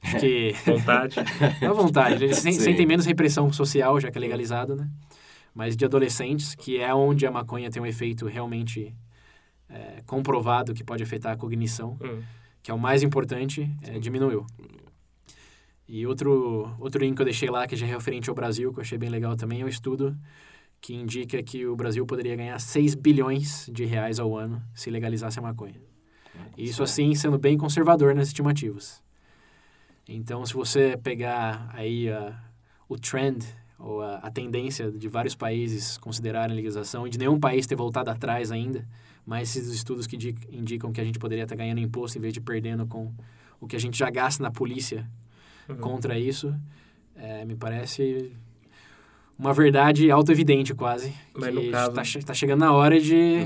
Acho 0.01 0.19
que... 0.19 0.53
Vontade. 0.65 1.15
à 1.67 1.73
vontade. 1.73 2.23
Eles 2.23 2.37
se- 2.37 2.53
sentem 2.53 2.85
menos 2.85 3.05
repressão 3.05 3.51
social, 3.53 3.99
já 3.99 4.09
que 4.09 4.17
é 4.17 4.21
legalizado, 4.21 4.75
né? 4.75 4.89
Mas 5.53 5.75
de 5.75 5.83
adolescentes, 5.85 6.55
que 6.55 6.79
é 6.79 6.93
onde 6.93 7.25
a 7.25 7.31
maconha 7.31 7.69
tem 7.69 7.81
um 7.81 7.85
efeito 7.85 8.25
realmente 8.25 8.95
é, 9.69 10.01
comprovado 10.07 10.73
que 10.73 10.83
pode 10.83 11.03
afetar 11.03 11.33
a 11.33 11.35
cognição, 11.35 11.97
Hum. 12.01 12.21
Que 12.61 12.71
é 12.71 12.73
o 12.73 12.79
mais 12.79 13.03
importante, 13.03 13.69
é, 13.83 13.99
diminuiu. 13.99 14.45
E 15.87 16.05
outro, 16.07 16.73
outro 16.79 17.03
link 17.03 17.15
que 17.15 17.21
eu 17.21 17.25
deixei 17.25 17.49
lá, 17.49 17.67
que 17.67 17.75
já 17.75 17.85
é 17.85 17.89
referente 17.89 18.29
ao 18.29 18.35
Brasil, 18.35 18.71
que 18.71 18.79
eu 18.79 18.81
achei 18.81 18.97
bem 18.97 19.09
legal 19.09 19.35
também, 19.35 19.61
é 19.61 19.65
o 19.65 19.69
estudo 19.69 20.17
que 20.79 20.95
indica 20.95 21.41
que 21.43 21.65
o 21.65 21.75
Brasil 21.75 22.05
poderia 22.05 22.35
ganhar 22.35 22.59
6 22.59 22.95
bilhões 22.95 23.69
de 23.71 23.85
reais 23.85 24.19
ao 24.19 24.35
ano 24.35 24.61
se 24.73 24.89
legalizasse 24.89 25.37
a 25.37 25.41
maconha. 25.41 25.79
Isso 26.57 26.81
assim, 26.81 27.13
sendo 27.13 27.37
bem 27.37 27.57
conservador 27.57 28.15
nas 28.15 28.27
estimativas. 28.27 29.01
Então, 30.07 30.45
se 30.45 30.53
você 30.53 30.97
pegar 30.97 31.69
aí 31.73 32.09
a, 32.09 32.35
o 32.89 32.97
trend, 32.97 33.45
ou 33.81 34.01
a, 34.01 34.15
a 34.17 34.29
tendência 34.31 34.91
de 34.91 35.07
vários 35.07 35.35
países 35.35 35.97
considerarem 35.97 36.53
a 36.53 36.55
legalização, 36.55 37.07
e 37.07 37.09
de 37.09 37.17
nenhum 37.17 37.39
país 37.39 37.65
ter 37.65 37.75
voltado 37.75 38.09
atrás 38.09 38.51
ainda, 38.51 38.87
mas 39.25 39.55
esses 39.55 39.73
estudos 39.73 40.05
que 40.07 40.15
indi- 40.15 40.35
indicam 40.51 40.91
que 40.91 41.01
a 41.01 41.03
gente 41.03 41.17
poderia 41.19 41.43
estar 41.43 41.55
ganhando 41.55 41.79
imposto 41.79 42.17
em 42.17 42.21
vez 42.21 42.33
de 42.33 42.39
perdendo 42.41 42.85
com 42.85 43.11
o 43.59 43.67
que 43.67 43.75
a 43.75 43.79
gente 43.79 43.97
já 43.97 44.09
gasta 44.09 44.41
na 44.43 44.51
polícia 44.51 45.07
Uhum. 45.69 45.77
contra 45.77 46.17
isso, 46.17 46.53
é, 47.15 47.45
me 47.45 47.55
parece 47.55 48.31
uma 49.37 49.53
verdade 49.53 50.09
auto-evidente 50.11 50.73
quase. 50.73 51.13
Mas 51.33 51.45
que 51.45 51.51
no 51.51 51.71
caso- 51.71 51.91
tá, 51.93 52.03
tá 52.25 52.33
chegando 52.33 52.59
na 52.61 52.73
hora 52.73 52.99
de, 52.99 53.37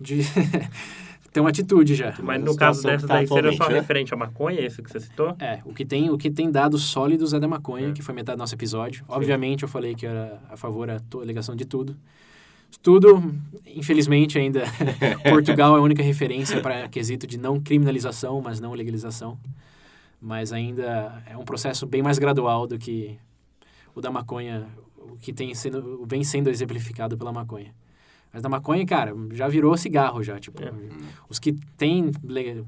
de 0.00 0.20
ter 1.32 1.40
uma 1.40 1.50
atitude 1.50 1.94
já. 1.94 2.14
Mas 2.22 2.42
no 2.42 2.56
caso 2.56 2.82
dessa 2.82 3.02
que 3.02 3.06
tá 3.08 3.14
daí, 3.14 3.26
seria 3.26 3.52
só 3.52 3.68
né? 3.68 3.74
referente 3.74 4.12
à 4.12 4.16
maconha, 4.16 4.60
esse 4.60 4.82
que 4.82 4.90
você 4.90 5.00
citou? 5.00 5.36
É, 5.38 5.60
o 5.64 5.72
que 5.72 5.84
tem, 5.84 6.10
o 6.10 6.18
que 6.18 6.30
tem 6.30 6.50
dados 6.50 6.82
sólidos 6.84 7.32
é 7.32 7.40
da 7.40 7.46
maconha, 7.48 7.88
É. 7.88 7.92
que 7.92 8.02
foi 8.02 8.14
metade 8.14 8.36
do 8.36 8.40
nosso 8.40 8.54
episódio. 8.54 9.04
Obviamente, 9.08 9.62
eu 9.62 9.68
falei 9.68 9.94
que 9.94 10.06
era 10.06 10.40
a 10.50 10.56
favor 10.56 10.86
da 10.86 11.00
alegação 11.18 11.54
de 11.54 11.64
tudo. 11.64 11.96
Tudo, 12.82 13.34
infelizmente, 13.66 14.38
ainda 14.38 14.62
Portugal 15.28 15.74
é 15.76 15.78
a 15.78 15.82
única 15.82 16.02
referência 16.02 16.60
para 16.60 16.88
quesito 16.88 17.26
de 17.26 17.36
não 17.36 17.60
criminalização, 17.60 18.40
mas 18.40 18.60
não 18.60 18.72
legalização. 18.72 19.38
Mas 20.20 20.52
ainda 20.52 21.22
é 21.26 21.36
um 21.36 21.44
processo 21.44 21.86
bem 21.86 22.02
mais 22.02 22.18
gradual 22.18 22.66
do 22.66 22.78
que 22.78 23.18
o 23.94 24.00
da 24.00 24.10
maconha, 24.10 24.66
o 24.96 25.16
que 25.16 25.32
tem 25.32 25.54
sendo, 25.54 26.04
vem 26.06 26.22
sendo 26.22 26.48
exemplificado 26.48 27.16
pela 27.18 27.32
maconha. 27.32 27.74
Mas 28.32 28.42
da 28.42 28.48
maconha, 28.48 28.84
cara, 28.86 29.12
já 29.32 29.48
virou 29.48 29.76
cigarro 29.76 30.22
já, 30.22 30.38
tipo, 30.38 30.62
É. 30.62 30.72
os 31.28 31.38
que 31.38 31.52
têm 31.76 32.12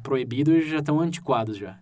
proibido 0.03 0.61
já 0.62 0.79
estão 0.79 1.01
antiquados 1.01 1.57
já. 1.57 1.79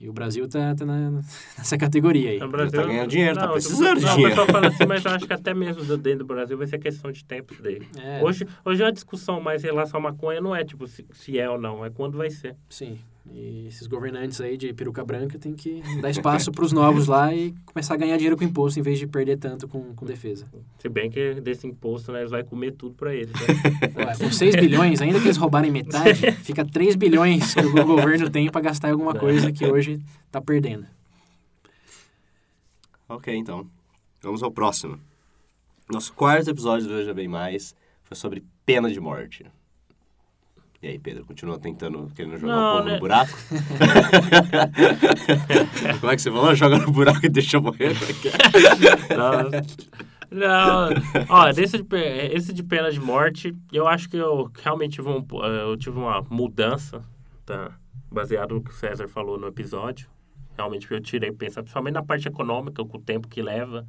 E 0.00 0.08
o 0.08 0.12
Brasil 0.12 0.48
tá, 0.48 0.76
tá 0.76 0.86
na- 0.86 1.10
nessa 1.58 1.76
categoria 1.76 2.30
aí. 2.30 2.38
No 2.38 2.48
Brasil, 2.48 2.80
tá 2.80 2.86
ganhando 2.86 3.08
dinheiro, 3.08 3.34
tá 3.34 3.46
não, 3.46 3.52
precisando 3.54 3.98
de 3.98 4.06
não, 4.06 4.14
dinheiro. 4.14 4.32
O 4.34 4.36
pessoal 4.36 4.46
fala 4.46 4.68
assim, 4.68 4.86
mas 4.86 5.04
eu 5.04 5.10
acho 5.10 5.26
que 5.26 5.32
até 5.32 5.52
mesmo 5.52 5.82
dentro 5.98 6.20
do 6.20 6.24
Brasil 6.24 6.56
vai 6.56 6.68
ser 6.68 6.78
questão 6.78 7.10
de 7.10 7.24
tempo 7.24 7.52
daí. 7.60 7.82
É, 8.00 8.22
Hoje, 8.22 8.46
hoje 8.64 8.84
a 8.84 8.92
discussão 8.92 9.40
mais 9.40 9.64
em 9.64 9.66
relação 9.66 9.98
à 9.98 10.02
maconha 10.04 10.40
não 10.40 10.54
é 10.54 10.64
tipo 10.64 10.86
se, 10.86 11.04
se 11.12 11.36
é 11.36 11.50
ou 11.50 11.58
não, 11.60 11.84
é 11.84 11.90
quando 11.90 12.16
vai 12.16 12.30
ser. 12.30 12.54
Sim. 12.68 12.96
E 13.32 13.66
esses 13.68 13.86
governantes 13.86 14.40
aí 14.40 14.56
de 14.56 14.72
peruca 14.72 15.04
branca 15.04 15.38
tem 15.38 15.54
que 15.54 15.82
dar 16.00 16.10
espaço 16.10 16.50
para 16.50 16.64
os 16.64 16.72
novos 16.72 17.06
lá 17.06 17.34
e 17.34 17.54
começar 17.66 17.94
a 17.94 17.96
ganhar 17.96 18.16
dinheiro 18.16 18.36
com 18.36 18.44
imposto 18.44 18.80
em 18.80 18.82
vez 18.82 18.98
de 18.98 19.06
perder 19.06 19.38
tanto 19.38 19.68
com, 19.68 19.94
com 19.94 20.06
defesa. 20.06 20.46
Se 20.78 20.88
bem 20.88 21.10
que 21.10 21.34
desse 21.40 21.66
imposto, 21.66 22.10
né, 22.12 22.20
eles 22.20 22.30
vão 22.30 22.42
comer 22.44 22.72
tudo 22.72 22.94
pra 22.94 23.14
eles. 23.14 23.32
Né? 23.32 24.04
Ué, 24.04 24.16
com 24.16 24.30
6 24.30 24.56
bilhões, 24.56 25.00
ainda 25.00 25.20
que 25.20 25.26
eles 25.26 25.36
roubarem 25.36 25.70
metade, 25.70 26.32
fica 26.42 26.64
3 26.64 26.96
bilhões 26.96 27.54
que 27.54 27.60
o 27.60 27.86
governo 27.86 28.30
tem 28.30 28.50
para 28.50 28.60
gastar 28.60 28.88
em 28.88 28.92
alguma 28.92 29.14
coisa 29.14 29.52
que 29.52 29.64
hoje 29.64 30.00
tá 30.30 30.40
perdendo. 30.40 30.86
Ok, 33.08 33.34
então. 33.34 33.66
Vamos 34.20 34.42
ao 34.42 34.50
próximo. 34.50 34.98
Nosso 35.90 36.12
quarto 36.12 36.50
episódio 36.50 36.86
do 36.88 36.94
Veja 36.94 37.14
Bem 37.14 37.28
Mais 37.28 37.74
foi 38.02 38.16
sobre 38.16 38.44
pena 38.66 38.90
de 38.90 39.00
morte. 39.00 39.46
E 40.80 40.86
aí, 40.86 40.98
Pedro, 40.98 41.24
continua 41.24 41.58
tentando, 41.58 42.08
querendo 42.14 42.38
jogar 42.38 42.54
Não, 42.54 42.70
o 42.70 42.76
povo 42.76 42.88
né? 42.88 42.94
no 42.94 43.00
buraco? 43.00 43.32
Como 46.00 46.12
é 46.12 46.16
que 46.16 46.22
você 46.22 46.30
falou? 46.30 46.54
Joga 46.54 46.78
no 46.78 46.92
buraco 46.92 47.26
e 47.26 47.28
deixa 47.28 47.60
morrer? 47.60 47.96
Não, 49.16 49.50
não. 50.30 50.90
Ó, 51.28 51.52
desse 51.52 51.82
de, 51.82 51.96
esse 52.32 52.52
de 52.52 52.62
pena 52.62 52.92
de 52.92 53.00
morte, 53.00 53.52
eu 53.72 53.88
acho 53.88 54.08
que 54.08 54.16
eu 54.16 54.48
realmente 54.62 54.94
tive, 54.96 55.08
um, 55.08 55.26
eu 55.42 55.76
tive 55.76 55.98
uma 55.98 56.24
mudança, 56.30 57.02
tá? 57.44 57.72
baseado 58.10 58.54
no 58.54 58.62
que 58.62 58.70
o 58.70 58.74
César 58.74 59.08
falou 59.08 59.38
no 59.38 59.46
episódio. 59.46 60.08
Realmente 60.56 60.90
eu 60.90 61.00
tirei 61.00 61.30
pensar, 61.32 61.62
principalmente 61.62 61.94
na 61.94 62.02
parte 62.02 62.26
econômica, 62.26 62.84
com 62.84 62.96
o 62.96 63.00
tempo 63.00 63.28
que 63.28 63.42
leva. 63.42 63.86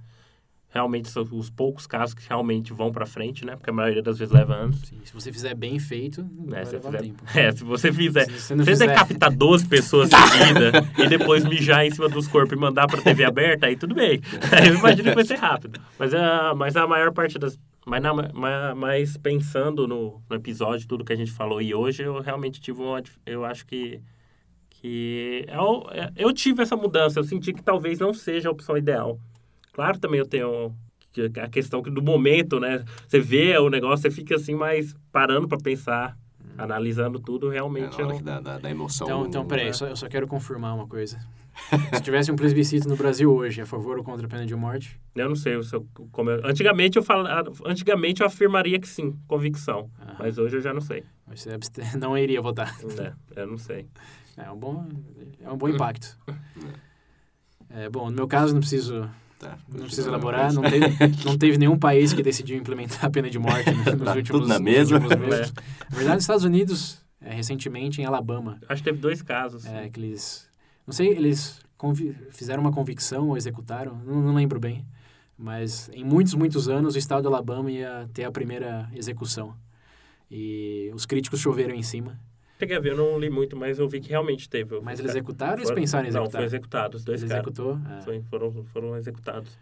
Realmente 0.72 1.10
são 1.10 1.28
os 1.32 1.50
poucos 1.50 1.88
casos 1.88 2.14
que 2.14 2.22
realmente 2.30 2.72
vão 2.72 2.92
para 2.92 3.04
frente, 3.08 3.44
né? 3.44 3.56
Porque 3.56 3.72
a 3.72 3.74
maioria 3.74 4.04
das 4.04 4.20
vezes 4.20 4.32
leva 4.32 4.54
anos. 4.54 4.80
Sim, 4.82 5.00
se 5.04 5.12
você 5.12 5.34
fizer 5.34 5.56
bem 5.56 5.80
feito, 5.80 6.24
É, 6.54 6.64
se, 6.64 6.80
fizer- 6.80 7.02
tempo. 7.02 7.24
é, 7.36 7.52
se 7.52 7.64
você 7.64 7.92
fizer. 7.92 8.26
Se 8.26 8.40
você 8.40 8.56
não 8.56 8.64
você 8.64 8.72
fizer- 8.72 8.88
decapitar 8.88 9.36
12 9.36 9.68
pessoas 9.68 10.10
seguidas 10.10 10.88
e 11.00 11.08
depois 11.08 11.44
mijar 11.44 11.86
em 11.88 11.90
cima 11.92 12.08
dos 12.08 12.28
corpos 12.28 12.54
e 12.56 12.60
mandar 12.60 12.86
pra 12.86 13.02
TV 13.02 13.24
aberta, 13.26 13.66
aí 13.66 13.76
tudo 13.76 13.96
bem. 13.96 14.22
Eu 14.68 14.76
imagino 14.76 15.10
que 15.10 15.16
vai 15.16 15.26
ser 15.26 15.38
rápido. 15.40 15.82
Mas 15.98 16.14
a, 16.14 16.54
mas 16.56 16.76
a 16.76 16.86
maior 16.86 17.12
parte 17.12 17.40
das. 17.40 17.58
Mas, 17.84 18.04
na, 18.04 18.14
ma- 18.14 18.76
mas 18.76 19.18
pensando 19.18 19.88
no, 19.88 20.22
no 20.30 20.36
episódio, 20.36 20.88
tudo 20.88 21.04
que 21.04 21.14
a 21.14 21.16
gente 21.16 21.32
falou 21.32 21.60
e 21.60 21.74
hoje, 21.74 22.04
eu 22.04 22.22
realmente 22.22 22.62
tive 22.62 22.80
uma. 22.80 23.02
Eu 23.26 23.44
acho 23.44 23.66
que. 23.66 24.00
que 24.70 25.46
eu, 25.48 25.84
eu 26.16 26.32
tive 26.34 26.62
essa 26.62 26.76
mudança. 26.76 27.20
Eu 27.20 27.24
senti 27.24 27.54
que 27.54 27.64
talvez 27.64 27.98
não 28.00 28.14
seja 28.14 28.50
a 28.50 28.52
opção 28.52 28.78
ideal. 28.78 29.20
Claro, 29.80 29.98
também 29.98 30.20
eu 30.20 30.26
tenho 30.28 30.76
a 31.42 31.48
questão 31.48 31.82
que 31.82 31.90
do 31.90 32.02
momento, 32.02 32.60
né? 32.60 32.84
Você 33.08 33.18
vê 33.18 33.58
o 33.58 33.70
negócio, 33.70 34.02
você 34.02 34.12
fica 34.12 34.36
assim, 34.36 34.54
mais 34.54 34.94
parando 35.10 35.48
pra 35.48 35.58
pensar, 35.58 36.18
analisando 36.58 37.18
tudo, 37.18 37.50
É, 37.50 37.54
realmente 37.54 37.98
na 37.98 38.06
hora 38.08 38.18
eu... 38.18 38.22
dá, 38.22 38.42
dá, 38.42 38.58
dá 38.60 38.70
emoção. 38.70 39.08
Então, 39.08 39.26
então 39.26 39.42
né? 39.44 39.48
peraí, 39.48 39.74
só, 39.74 39.88
eu 39.88 39.96
só 39.96 40.10
quero 40.10 40.28
confirmar 40.28 40.76
uma 40.76 40.86
coisa. 40.86 41.18
Se 41.96 42.02
tivesse 42.02 42.30
um 42.30 42.36
plebiscito 42.36 42.90
no 42.90 42.98
Brasil 42.98 43.34
hoje, 43.34 43.62
a 43.62 43.66
favor 43.66 43.98
ou 43.98 44.04
contra 44.04 44.26
a 44.26 44.30
pena 44.30 44.46
de 44.46 44.54
morte, 44.54 45.00
Eu 45.16 45.30
não 45.30 45.36
sei 45.38 45.64
se 45.64 45.74
eu, 45.74 45.88
como 46.12 46.30
eu- 46.30 46.46
antigamente 46.46 46.98
eu 46.98 47.04
falo, 47.04 47.26
antigamente 47.66 48.20
eu 48.20 48.28
afirmaria 48.28 48.82
que 48.82 48.88
sim, 48.88 49.18
convicção, 49.30 49.90
Aham. 50.02 50.16
mas 50.20 50.38
hoje 50.38 50.58
eu 50.58 50.62
já 50.62 50.74
não 50.74 50.82
sei. 50.82 51.06
você 51.26 51.52
abste- 51.54 51.80
não 51.98 52.18
iria 52.18 52.42
votar. 52.42 52.76
né? 52.98 53.14
Eu 53.34 53.48
não 53.48 53.58
sei. 53.58 53.88
É 54.36 54.52
um 54.52 54.58
bom, 54.58 54.86
é 55.40 55.50
um 55.50 55.58
bom 55.58 55.70
impacto. 55.70 56.18
É, 57.72 57.88
bom, 57.88 58.10
no 58.10 58.16
meu 58.16 58.28
caso, 58.28 58.52
não 58.52 58.60
preciso, 58.62 59.08
Tá, 59.40 59.58
não 59.70 59.86
preciso 59.86 60.10
elaborar. 60.10 60.52
Não 60.54 60.62
teve, 60.62 60.86
não 61.26 61.38
teve 61.38 61.58
nenhum 61.58 61.80
país 61.80 62.12
que 62.14 62.22
decidiu 62.22 62.58
implementar 62.58 63.06
a 63.06 63.10
pena 63.10 63.30
de 63.30 63.40
morte 63.40 63.72
nos, 63.72 63.86
nos 63.96 64.02
Tá 64.04 64.14
últimos, 64.16 64.28
tudo 64.42 64.48
na 64.48 64.56
nos 64.56 64.64
mesma. 64.64 64.98
últimos 65.00 65.28
meses. 65.28 65.54
Na 65.90 65.96
verdade, 65.96 66.16
nos 66.16 66.24
Estados 66.24 66.44
Unidos, 66.44 67.02
é, 67.22 67.34
recentemente, 67.34 68.02
em 68.02 68.06
Alabama, 68.06 68.60
Acho 68.68 68.84
que 68.84 68.90
teve 68.90 69.02
dois 69.02 69.22
casos. 69.22 69.66
é, 69.66 69.90
que 69.90 70.00
eles... 70.00 70.48
Não 70.86 70.94
sei, 70.94 71.08
eles 71.10 71.60
convi- 71.78 72.16
fizeram 72.32 72.62
uma 72.62 72.72
convicção 72.72 73.30
ou 73.30 73.38
executaram, 73.38 73.96
não, 74.06 74.22
não 74.22 74.36
lembro 74.36 74.60
bem. 74.60 74.86
Mas 75.38 75.90
em 75.94 76.04
muitos, 76.04 76.34
muitos 76.34 76.68
anos, 76.68 76.96
o 76.96 76.98
estado 76.98 77.22
de 77.22 77.28
Alabama 77.28 77.72
ia 77.72 78.10
ter 78.14 78.26
a 78.26 78.32
primeira 78.32 78.90
execução. 78.94 79.56
E 80.30 80.92
os 80.94 81.06
críticos 81.06 81.40
choveram 81.40 81.74
em 81.74 81.82
cima. 81.84 82.20
Cheguei 82.60 82.76
a 82.76 82.80
ver, 82.80 82.92
eu 82.92 82.98
não 82.98 83.18
li 83.18 83.30
muito, 83.30 83.56
mas 83.56 83.80
eu 83.80 83.88
vi 83.88 84.02
que 84.02 84.10
realmente 84.10 84.50
teve. 84.50 84.80
Mas 84.82 85.00
eles 85.00 85.12
executaram 85.12 85.54
ou 85.54 85.58
eles 85.60 85.70
Foram- 85.70 85.82
pensaram 85.82 86.08
em 86.10 86.12
Não, 86.12 86.22
executar? 86.24 86.40
foi 86.42 86.46
executado, 86.46 86.98
os 86.98 87.04
dois 87.06 87.22
Ele 87.22 87.30
caras. 87.30 87.46
executou? 87.46 87.80
Ah. 87.86 88.02
Foi, 88.04 88.22
foram, 88.30 88.64
foram 88.66 88.98
executados. 88.98 89.58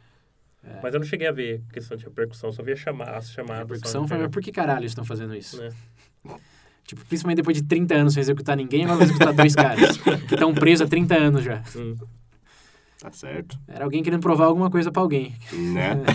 É. 0.63 0.79
Mas 0.81 0.93
eu 0.95 0.99
não 0.99 1.05
cheguei 1.07 1.27
a 1.27 1.31
ver 1.31 1.61
questão 1.71 1.95
de 1.95 2.03
repercussão, 2.03 2.51
só 2.51 2.63
via 2.63 2.75
chamar, 2.75 3.09
as 3.15 3.29
A 3.29 3.33
chamadas. 3.33 3.59
repercussão 3.59 4.07
foi, 4.07 4.17
mas 4.17 4.29
por 4.29 4.41
que 4.41 4.51
caralho 4.51 4.79
eles 4.81 4.91
estão 4.91 5.05
fazendo 5.05 5.35
isso? 5.35 5.61
Né? 5.61 5.69
Tipo, 6.85 7.05
principalmente 7.05 7.37
depois 7.37 7.55
de 7.55 7.63
30 7.63 7.93
anos 7.93 8.13
sem 8.15 8.21
executar 8.21 8.57
ninguém, 8.57 8.83
agora 8.85 8.97
vai 8.97 9.05
executar 9.05 9.33
dois 9.35 9.55
caras 9.55 9.97
que 9.97 10.33
estão 10.33 10.53
presos 10.55 10.87
há 10.87 10.89
30 10.89 11.15
anos 11.15 11.43
já. 11.43 11.61
Hum. 11.75 11.95
Tá 12.99 13.11
certo. 13.11 13.59
Era 13.67 13.83
alguém 13.85 14.01
querendo 14.01 14.21
provar 14.21 14.45
alguma 14.45 14.71
coisa 14.71 14.91
pra 14.91 15.03
alguém. 15.03 15.35
Né? 15.53 15.91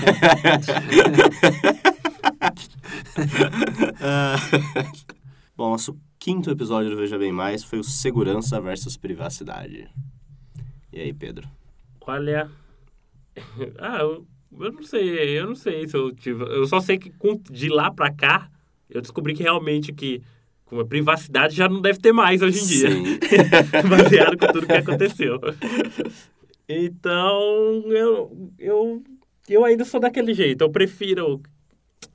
Ah, 4.00 4.36
Bom, 5.56 5.70
nosso 5.70 5.96
quinto 6.22 6.52
episódio 6.52 6.88
do 6.88 6.96
Veja 6.96 7.18
Bem 7.18 7.32
Mais 7.32 7.64
foi 7.64 7.80
o 7.80 7.82
Segurança 7.82 8.60
versus 8.60 8.96
Privacidade. 8.96 9.88
E 10.92 11.00
aí, 11.00 11.12
Pedro? 11.12 11.48
Olha. 12.02 12.48
ah, 13.80 13.98
eu, 13.98 14.24
eu 14.60 14.72
não 14.72 14.84
sei, 14.84 15.36
eu 15.36 15.48
não 15.48 15.56
sei 15.56 15.88
se 15.88 15.96
eu 15.96 16.12
tive. 16.12 16.44
Eu 16.44 16.64
só 16.66 16.78
sei 16.78 16.96
que 16.96 17.12
de 17.50 17.68
lá 17.68 17.90
pra 17.90 18.12
cá, 18.12 18.48
eu 18.88 19.00
descobri 19.00 19.34
que 19.34 19.42
realmente 19.42 19.92
que 19.92 20.22
com 20.64 20.78
a 20.78 20.84
privacidade 20.86 21.56
já 21.56 21.68
não 21.68 21.80
deve 21.80 21.98
ter 21.98 22.12
mais 22.12 22.40
hoje 22.40 22.62
em 22.62 22.66
dia. 22.68 22.90
Sim. 22.92 23.18
Baseado 23.90 24.38
com 24.38 24.46
tudo 24.46 24.66
que 24.68 24.72
aconteceu. 24.74 25.40
Então, 26.68 27.82
eu, 27.86 28.52
eu, 28.60 29.02
eu 29.48 29.64
ainda 29.64 29.84
sou 29.84 29.98
daquele 29.98 30.34
jeito. 30.34 30.62
Eu 30.62 30.70
prefiro. 30.70 31.42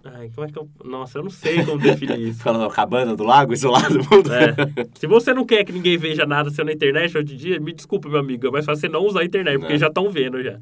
Ai, 0.04 0.32
como 0.34 0.48
é 0.48 0.52
que 0.52 0.58
eu. 0.58 0.70
Nossa, 0.86 1.18
eu 1.20 1.24
não 1.24 1.30
sei 1.30 1.64
como 1.66 1.80
definir 1.80 2.20
isso. 2.20 2.44
Na 2.52 2.70
cabana 2.70 3.16
do 3.16 3.24
lago, 3.24 3.54
isolado 3.54 3.98
do 3.98 4.04
mundo. 4.10 4.32
É. 4.34 4.54
Se 4.96 5.08
você 5.08 5.34
não 5.34 5.46
quer 5.46 5.64
que 5.66 5.72
ninguém 5.72 5.98
veja 5.98 6.26
nada 6.26 6.50
seu 6.50 6.64
na 6.66 6.72
internet 6.72 7.18
hoje 7.18 7.34
em 7.34 7.38
dia, 7.38 7.60
me 7.60 7.74
desculpa, 7.74 8.08
meu 8.10 8.20
amigo, 8.20 8.48
é 8.48 8.52
mais 8.52 8.66
fácil 8.66 8.82
você 8.82 8.90
não 8.90 9.06
usar 9.06 9.22
a 9.22 9.26
internet, 9.26 9.60
porque 9.60 9.74
É. 9.74 9.78
já 9.78 9.88
estão 9.88 10.10
vendo 10.10 10.42
já. 10.42 10.60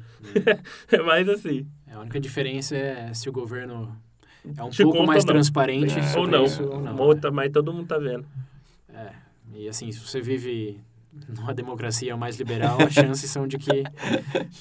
É 0.90 0.98
mais 1.02 1.28
assim. 1.28 1.66
A 1.92 2.00
única 2.00 2.18
diferença 2.20 2.76
é 2.76 3.12
se 3.14 3.28
o 3.28 3.32
governo 3.32 3.96
é 4.56 4.62
um 4.62 4.70
Te 4.70 4.82
pouco 4.82 5.04
mais 5.06 5.22
ou 5.24 5.26
não. 5.28 5.34
transparente 5.34 5.98
É. 5.98 6.18
Ou 6.18 6.26
não. 6.26 6.44
isso 6.44 6.62
ou 6.64 6.80
não. 6.80 6.96
Outra, 6.98 7.30
mas 7.30 7.50
todo 7.52 7.72
mundo 7.72 7.86
tá 7.86 7.98
vendo. 7.98 8.24
É. 8.94 9.10
E 9.54 9.68
assim, 9.68 9.90
se 9.92 9.98
você 10.00 10.20
vive 10.20 10.78
numa 11.28 11.54
democracia 11.54 12.14
mais 12.16 12.36
liberal, 12.36 12.76
as 12.82 12.92
chances 12.92 13.30
são 13.30 13.46
de 13.48 13.56
que 13.56 13.82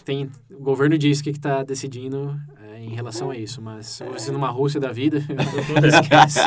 tem, 0.05 0.29
o 0.49 0.63
governo 0.63 0.97
diz 0.97 1.19
o 1.19 1.23
que 1.23 1.31
está 1.31 1.63
decidindo 1.63 2.39
é, 2.63 2.64
em 2.85 2.93
relação 2.95 3.29
a 3.31 3.37
isso. 3.37 3.61
Mas 3.61 3.85
se 3.87 4.03
você 4.03 4.31
numa 4.31 4.49
Rússia 4.49 4.79
da 4.79 4.91
vida, 4.91 5.17
esquece. 5.87 6.39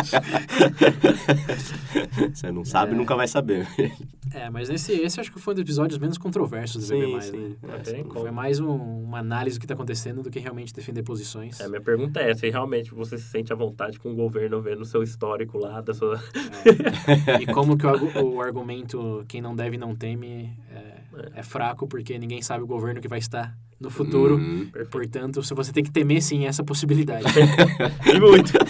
Você 2.34 2.50
não 2.52 2.64
sabe, 2.64 2.92
É. 2.92 2.94
nunca 2.96 3.14
vai 3.16 3.26
saber. 3.28 3.66
É, 4.32 4.50
mas 4.50 4.68
esse, 4.68 4.92
esse 4.92 5.18
acho 5.20 5.32
que 5.32 5.40
foi 5.40 5.52
um 5.52 5.56
dos 5.56 5.62
episódios 5.62 5.98
menos 5.98 6.18
controversos 6.18 6.88
do. 6.88 6.94
Sim, 6.94 7.14
né? 7.14 7.20
sim. 7.20 7.56
Não 7.62 7.74
É, 7.74 8.02
como. 8.04 8.20
Foi 8.20 8.30
mais 8.30 8.60
um- 8.60 9.04
uma 9.04 9.18
análise 9.20 9.56
do 9.56 9.60
que 9.60 9.64
está 9.64 9.74
acontecendo 9.74 10.22
do 10.22 10.30
que 10.30 10.38
realmente 10.38 10.72
defender 10.74 11.02
posições. 11.02 11.58
É, 11.60 11.66
minha 11.68 11.80
pergunta 11.80 12.20
é: 12.20 12.34
se 12.34 12.48
realmente 12.50 12.92
você 12.94 13.16
se 13.16 13.24
sente 13.28 13.52
à 13.52 13.56
vontade 13.56 13.98
com 13.98 14.10
o 14.12 14.14
governo 14.14 14.60
vendo 14.60 14.82
o 14.82 14.84
seu 14.84 15.02
histórico 15.02 15.56
lá, 15.58 15.80
da 15.80 15.94
sua. 15.94 16.22
E 17.40 17.46
como 17.46 17.76
que 17.76 17.86
o, 17.86 18.34
o 18.34 18.40
argumento 18.42 19.24
quem 19.26 19.40
não 19.40 19.56
deve 19.56 19.78
não 19.78 19.94
teme 19.96 20.52
é, 21.18 21.40
é 21.40 21.42
fraco, 21.42 21.86
porque 21.86 22.18
ninguém 22.18 22.40
sabe 22.42 22.64
o 22.64 22.66
governo 22.66 23.00
que 23.00 23.08
vai 23.08 23.18
estar 23.18 23.56
no 23.80 23.90
futuro. 23.90 24.36
Uhum. 24.36 24.70
Portanto, 24.90 25.42
se 25.42 25.54
você 25.54 25.72
tem 25.72 25.82
que 25.84 25.90
temer 25.90 26.22
sim 26.22 26.46
essa 26.46 26.64
possibilidade. 26.64 27.26
E 28.06 28.20
muito. 28.20 28.52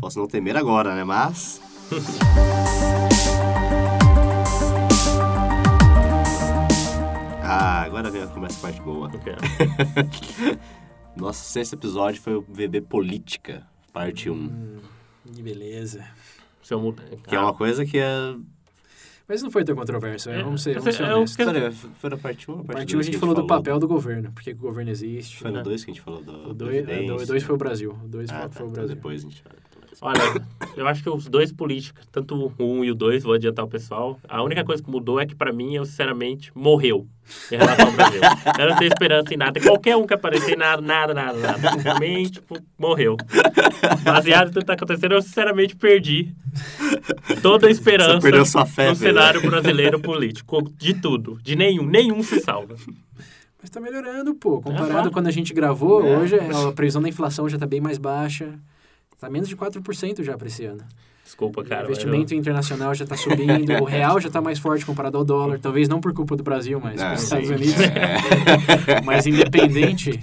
Posso 0.00 0.18
não 0.18 0.26
temer 0.26 0.56
agora, 0.56 0.94
né? 0.94 1.04
Mas. 1.04 1.60
ah, 7.42 7.82
agora 7.82 8.10
vem 8.10 8.26
começa 8.28 8.58
a 8.58 8.62
parte 8.62 8.80
boa. 8.80 9.10
Nosso 11.16 11.44
sexto 11.44 11.74
episódio 11.74 12.20
foi 12.20 12.34
o 12.34 12.42
VB 12.42 12.80
Política, 12.82 13.66
parte 13.92 14.28
1. 14.30 14.34
Hum, 14.34 14.78
que 15.32 15.42
beleza. 15.42 16.04
Que 17.26 17.34
é 17.34 17.40
uma 17.40 17.54
coisa 17.54 17.86
que 17.86 17.98
é. 17.98 18.36
Mas 19.28 19.42
não 19.42 19.50
foi 19.50 19.62
tão 19.62 19.76
controverso, 19.76 20.30
né? 20.30 20.40
É, 20.40 20.42
vamos 20.42 20.62
ser, 20.62 20.70
vamos 20.78 20.84
sei, 20.84 20.92
ser 20.94 21.02
eu 21.12 21.16
honestos. 21.18 21.36
quero- 21.36 21.52
Peraí, 21.52 21.72
foi 21.72 22.10
na 22.10 22.16
parte 22.16 22.50
1 22.50 22.54
ou 22.54 22.64
parte 22.64 22.76
Parte 22.78 22.96
1 22.96 22.98
a 22.98 23.02
gente 23.02 23.18
falou 23.18 23.34
do 23.34 23.46
papel 23.46 23.78
do 23.78 23.86
governo, 23.86 24.32
porque 24.32 24.52
que 24.54 24.58
o 24.58 24.62
governo 24.62 24.90
existe. 24.90 25.36
Foi 25.38 25.50
no 25.50 25.62
2 25.62 25.84
que 25.84 25.90
a 25.90 25.94
gente 25.94 26.02
falou 26.02 26.22
do. 26.22 26.50
O 26.50 26.54
2 26.54 26.84
Previdência. 26.86 27.40
foi 27.46 27.54
o 27.54 27.58
Brasil. 27.58 27.98
O 28.04 28.08
2 28.08 28.30
Ah, 28.30 28.34
foi, 28.34 28.42
tá, 28.42 28.48
foi 28.48 28.62
o 28.62 28.68
então 28.70 28.72
Brasil. 28.72 28.94
depois 28.96 29.20
a 29.20 29.28
gente 29.28 29.42
fala. 29.42 29.56
Olha, 30.00 30.20
eu 30.76 30.86
acho 30.86 31.02
que 31.02 31.10
os 31.10 31.26
dois 31.26 31.50
políticos, 31.50 32.06
tanto 32.12 32.52
o 32.56 32.64
1 32.80 32.84
e 32.84 32.90
o 32.92 32.94
2, 32.94 33.24
vou 33.24 33.34
adiantar 33.34 33.64
o 33.64 33.68
pessoal. 33.68 34.18
A 34.28 34.42
única 34.42 34.64
coisa 34.64 34.80
que 34.82 34.88
mudou 34.88 35.18
é 35.20 35.26
que, 35.26 35.34
pra 35.34 35.52
mim, 35.52 35.74
eu 35.74 35.84
sinceramente 35.84 36.52
morreu 36.54 37.06
em 37.50 37.56
relação 37.56 37.86
ao 37.86 37.92
Brasil. 37.92 38.20
Eu 38.58 38.68
não 38.70 38.76
tenho 38.76 38.88
esperança 38.92 39.34
em 39.34 39.36
nada. 39.36 39.60
Qualquer 39.60 39.96
um 39.96 40.06
que 40.06 40.14
aparecer, 40.14 40.56
nada, 40.56 40.80
nada, 40.80 41.12
nada, 41.12 41.38
nada. 41.38 41.82
Pra 41.82 41.98
mim, 41.98 42.22
tipo, 42.24 42.56
morreu. 42.78 43.16
Baseado 44.04 44.48
em 44.48 44.52
tudo 44.52 44.60
que 44.60 44.66
tá 44.66 44.74
acontecendo, 44.74 45.12
eu 45.14 45.22
sinceramente 45.22 45.74
perdi 45.74 46.32
toda 47.42 47.66
a 47.66 47.70
esperança 47.70 48.14
Você 48.20 48.22
perdeu 48.22 48.46
sua 48.46 48.64
fé, 48.66 48.88
no 48.90 48.94
velho. 48.94 49.14
cenário 49.14 49.42
brasileiro 49.42 50.00
político. 50.00 50.62
De 50.76 50.94
tudo. 50.94 51.38
De 51.42 51.56
nenhum. 51.56 51.84
Nenhum 51.84 52.22
se 52.22 52.38
salva. 52.40 52.76
Mas 53.60 53.68
tá 53.70 53.80
melhorando, 53.80 54.34
pô. 54.36 54.60
Comparado 54.62 55.08
a 55.08 55.10
quando 55.10 55.26
a 55.26 55.32
gente 55.32 55.52
gravou, 55.52 56.06
É. 56.06 56.16
hoje 56.18 56.36
a 56.38 56.70
previsão 56.72 57.02
da 57.02 57.08
inflação 57.08 57.48
já 57.48 57.58
tá 57.58 57.66
bem 57.66 57.80
mais 57.80 57.98
baixa. 57.98 58.54
Tá 59.20 59.28
menos 59.28 59.48
de 59.48 59.56
4% 59.56 60.22
já 60.22 60.36
para 60.38 60.46
esse 60.46 60.64
ano. 60.64 60.82
Desculpa, 61.24 61.60
o 61.60 61.64
cara. 61.64 61.82
mas 61.82 61.90
investimento 61.90 62.34
internacional 62.34 62.94
já 62.94 63.04
tá 63.04 63.16
subindo, 63.16 63.70
o 63.82 63.84
real 63.84 64.18
já 64.20 64.30
tá 64.30 64.40
mais 64.40 64.58
forte 64.58 64.86
comparado 64.86 65.18
ao 65.18 65.24
dólar. 65.24 65.58
Talvez 65.58 65.88
não 65.88 66.00
por 66.00 66.14
culpa 66.14 66.34
do 66.36 66.42
Brasil, 66.42 66.80
mas 66.82 67.00
Ah, 67.02 67.12
dos 67.12 67.20
sim. 67.20 67.24
Estados 67.26 67.50
Unidos. 67.50 67.80
É. 67.80 69.00
Mas 69.04 69.26
independente, 69.26 70.18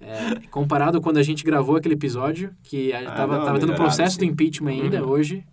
é, 0.00 0.40
comparado 0.50 1.00
quando 1.00 1.18
a 1.18 1.22
gente 1.22 1.44
gravou 1.44 1.76
aquele 1.76 1.94
episódio, 1.94 2.50
que 2.64 2.92
a- 2.92 3.00
Ah, 3.08 3.12
tava, 3.12 3.38
não, 3.38 3.44
tava 3.44 3.58
tendo 3.60 3.74
processo 3.74 4.16
do 4.18 4.24
sim. 4.24 4.30
impeachment 4.30 4.70
ainda, 4.72 5.02
Uhum. 5.04 5.10
hoje 5.10 5.44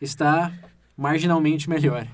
está 0.00 0.50
marginalmente 0.96 1.68
melhor. 1.70 2.06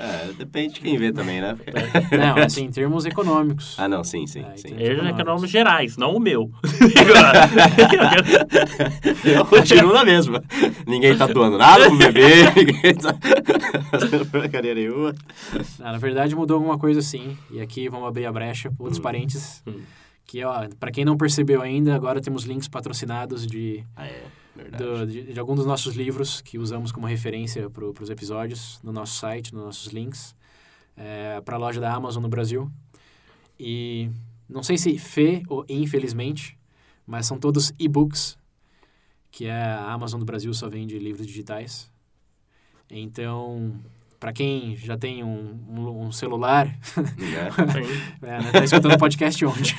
É, 0.00 0.32
depende 0.38 0.74
de 0.74 0.80
quem 0.80 0.96
vê 0.96 1.10
também, 1.12 1.40
né? 1.40 1.56
Não, 2.16 2.42
assim, 2.44 2.66
em 2.66 2.70
termos 2.70 3.04
econômicos. 3.04 3.74
Ah, 3.76 3.88
não, 3.88 4.04
sim, 4.04 4.28
sim, 4.28 4.44
É, 4.44 4.56
sim. 4.56 4.68
é 4.76 4.84
Econômicos. 4.92 5.18
econômicos 5.20 5.50
gerais, 5.50 5.96
não 5.96 6.14
o 6.14 6.20
meu. 6.20 6.50
Eu 9.24 9.44
continuo 9.44 9.92
na 9.92 10.04
mesma. 10.04 10.42
Ninguém 10.86 11.16
tá 11.16 11.26
doando 11.26 11.58
nada 11.58 11.86
pro 11.88 11.96
bebê, 11.98 12.44
ninguém 12.56 12.94
tá 12.94 13.14
fazendo 13.90 14.26
porcaria 14.26 14.74
nenhuma. 14.74 15.14
Ah, 15.80 15.92
na 15.92 15.98
verdade, 15.98 16.34
mudou 16.34 16.56
alguma 16.56 16.78
coisa 16.78 17.02
sim. 17.02 17.36
E 17.50 17.60
aqui 17.60 17.88
vamos 17.88 18.06
abrir 18.08 18.26
a 18.26 18.32
brecha, 18.32 18.70
outros 18.78 18.98
Hum. 18.98 19.02
parênteses. 19.02 19.62
Hum. 19.66 19.80
Que, 20.26 20.44
ó, 20.44 20.66
pra 20.78 20.90
quem 20.90 21.04
não 21.04 21.16
percebeu 21.16 21.62
ainda, 21.62 21.94
agora 21.94 22.20
temos 22.20 22.44
links 22.44 22.68
patrocinados 22.68 23.46
de, 23.46 23.82
Ah, 23.96 24.06
é. 24.06 24.22
Do, 24.76 25.06
de, 25.06 25.32
de 25.32 25.40
algum 25.40 25.54
dos 25.54 25.66
nossos 25.66 25.94
livros 25.94 26.40
que 26.40 26.58
usamos 26.58 26.92
como 26.92 27.06
referência 27.06 27.68
para 27.70 27.84
os 27.84 28.10
episódios 28.10 28.80
no 28.82 28.92
nosso 28.92 29.16
site, 29.16 29.54
nos 29.54 29.64
nossos 29.64 29.92
links, 29.92 30.34
é, 30.96 31.40
para 31.40 31.56
a 31.56 31.58
loja 31.58 31.80
da 31.80 31.92
Amazon 31.92 32.22
no 32.22 32.28
Brasil. 32.28 32.70
E 33.58 34.10
não 34.48 34.62
sei 34.62 34.78
se 34.78 34.98
fe 34.98 35.42
ou 35.48 35.64
infelizmente, 35.68 36.58
mas 37.06 37.26
são 37.26 37.38
todos 37.38 37.72
e-books, 37.78 38.38
que 39.30 39.46
é 39.46 39.62
a 39.62 39.92
Amazon 39.92 40.18
do 40.18 40.26
Brasil 40.26 40.52
só 40.52 40.68
vende 40.68 40.98
livros 40.98 41.26
digitais. 41.26 41.90
Então, 42.90 43.78
para 44.20 44.32
quem 44.32 44.76
já 44.76 44.96
tem 44.96 45.22
um, 45.22 45.58
um, 45.68 46.06
um 46.06 46.12
celular, 46.12 46.66
é, 48.22 48.42
né, 48.42 48.50
tá 48.52 48.64
escutando 48.64 48.94
o 48.94 48.98
podcast 48.98 49.44
onde? 49.46 49.76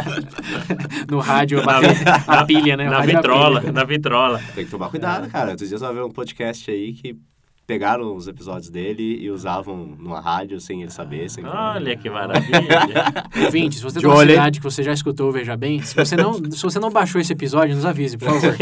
no 1.10 1.18
rádio, 1.20 1.60
a, 1.60 1.64
bateria- 1.64 2.14
a 2.26 2.44
pilha, 2.44 2.76
né? 2.76 2.88
Na 2.88 3.00
vitrola, 3.00 3.60
pilha. 3.60 3.72
na 3.72 3.84
vitrola. 3.84 4.40
Tem 4.54 4.64
que 4.64 4.70
tomar 4.70 4.90
cuidado, 4.90 5.28
cara. 5.30 5.50
Outros 5.50 5.68
dias 5.68 5.80
eu 5.80 5.94
vi 5.94 6.00
um 6.00 6.10
podcast 6.10 6.70
aí 6.70 6.92
que 6.92 7.16
pegaram 7.66 8.16
os 8.16 8.26
episódios 8.26 8.68
dele 8.68 9.18
e 9.22 9.30
usavam 9.30 9.76
numa 9.98 10.20
rádio 10.20 10.60
sem 10.60 10.82
ele 10.82 10.90
saber. 10.90 11.30
Sem 11.30 11.44
Olha 11.46 11.96
que 11.96 12.10
maravilha. 12.10 12.80
Ouvinte, 13.44 13.76
se 13.76 13.82
você 13.82 14.00
tem 14.00 14.08
uma 14.08 14.26
cidade 14.26 14.58
que 14.58 14.64
você 14.64 14.82
já 14.82 14.92
escutou, 14.92 15.30
veja 15.30 15.56
bem. 15.56 15.80
Se 15.80 15.94
você 15.94 16.16
não, 16.16 16.34
se 16.34 16.62
você 16.62 16.78
não 16.80 16.90
baixou 16.90 17.20
esse 17.20 17.32
episódio, 17.32 17.74
nos 17.74 17.86
avise, 17.86 18.18
por 18.18 18.28
favor. 18.28 18.56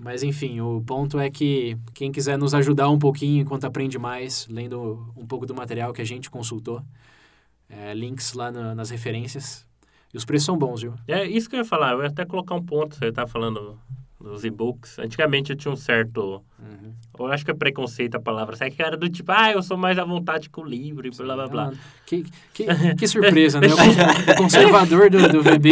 Mas 0.00 0.22
enfim, 0.22 0.60
o 0.60 0.80
ponto 0.82 1.18
é 1.18 1.30
que 1.30 1.76
quem 1.92 2.10
quiser 2.10 2.36
nos 2.38 2.54
ajudar 2.54 2.88
um 2.90 2.98
pouquinho 2.98 3.42
enquanto 3.42 3.64
aprende 3.64 3.98
mais, 3.98 4.46
lendo 4.48 5.12
um 5.16 5.26
pouco 5.26 5.46
do 5.46 5.54
material 5.54 5.92
que 5.92 6.02
a 6.02 6.04
gente 6.04 6.30
consultou, 6.30 6.82
é, 7.68 7.94
links 7.94 8.32
lá 8.34 8.50
na- 8.50 8.74
nas 8.74 8.90
referências. 8.90 9.66
E 10.12 10.16
os 10.16 10.24
preços 10.24 10.46
são 10.46 10.56
bons, 10.56 10.82
viu? 10.82 10.94
É 11.08 11.24
isso 11.24 11.48
que 11.48 11.56
eu 11.56 11.60
ia 11.60 11.64
falar. 11.64 11.92
Eu 11.92 12.02
ia 12.02 12.08
até 12.08 12.24
colocar 12.24 12.54
um 12.54 12.62
ponto. 12.62 12.96
Você 12.96 13.10
tá 13.10 13.26
falando 13.26 13.78
dos 14.20 14.44
e-books. 14.44 14.98
Antigamente 14.98 15.50
eu 15.50 15.56
tinha 15.56 15.72
um 15.72 15.76
certo. 15.76 16.42
Eu 17.16 17.26
acho 17.26 17.44
que 17.44 17.50
é 17.50 17.54
preconceito 17.54 18.16
a 18.16 18.20
palavra. 18.20 18.56
Sabe 18.56 18.72
que 18.72 18.82
era 18.82 18.96
do 18.96 19.08
tipo, 19.08 19.30
ah, 19.30 19.52
eu 19.52 19.62
sou 19.62 19.76
mais 19.76 19.96
à 19.98 20.04
vontade 20.04 20.50
com 20.50 20.62
o 20.62 20.64
livro 20.66 21.06
e 21.06 21.10
blá 21.10 21.34
blá 21.36 21.46
blá. 21.48 21.70
Ah, 21.72 21.76
Que, 22.04 22.24
que, 22.52 22.64
que 22.98 23.06
surpresa, 23.06 23.60
né? 23.60 23.68
O 23.68 23.76
con- 23.76 24.32
O 24.32 24.36
conservador 24.36 25.08
do, 25.10 25.28
do 25.28 25.40
VB 25.42 25.70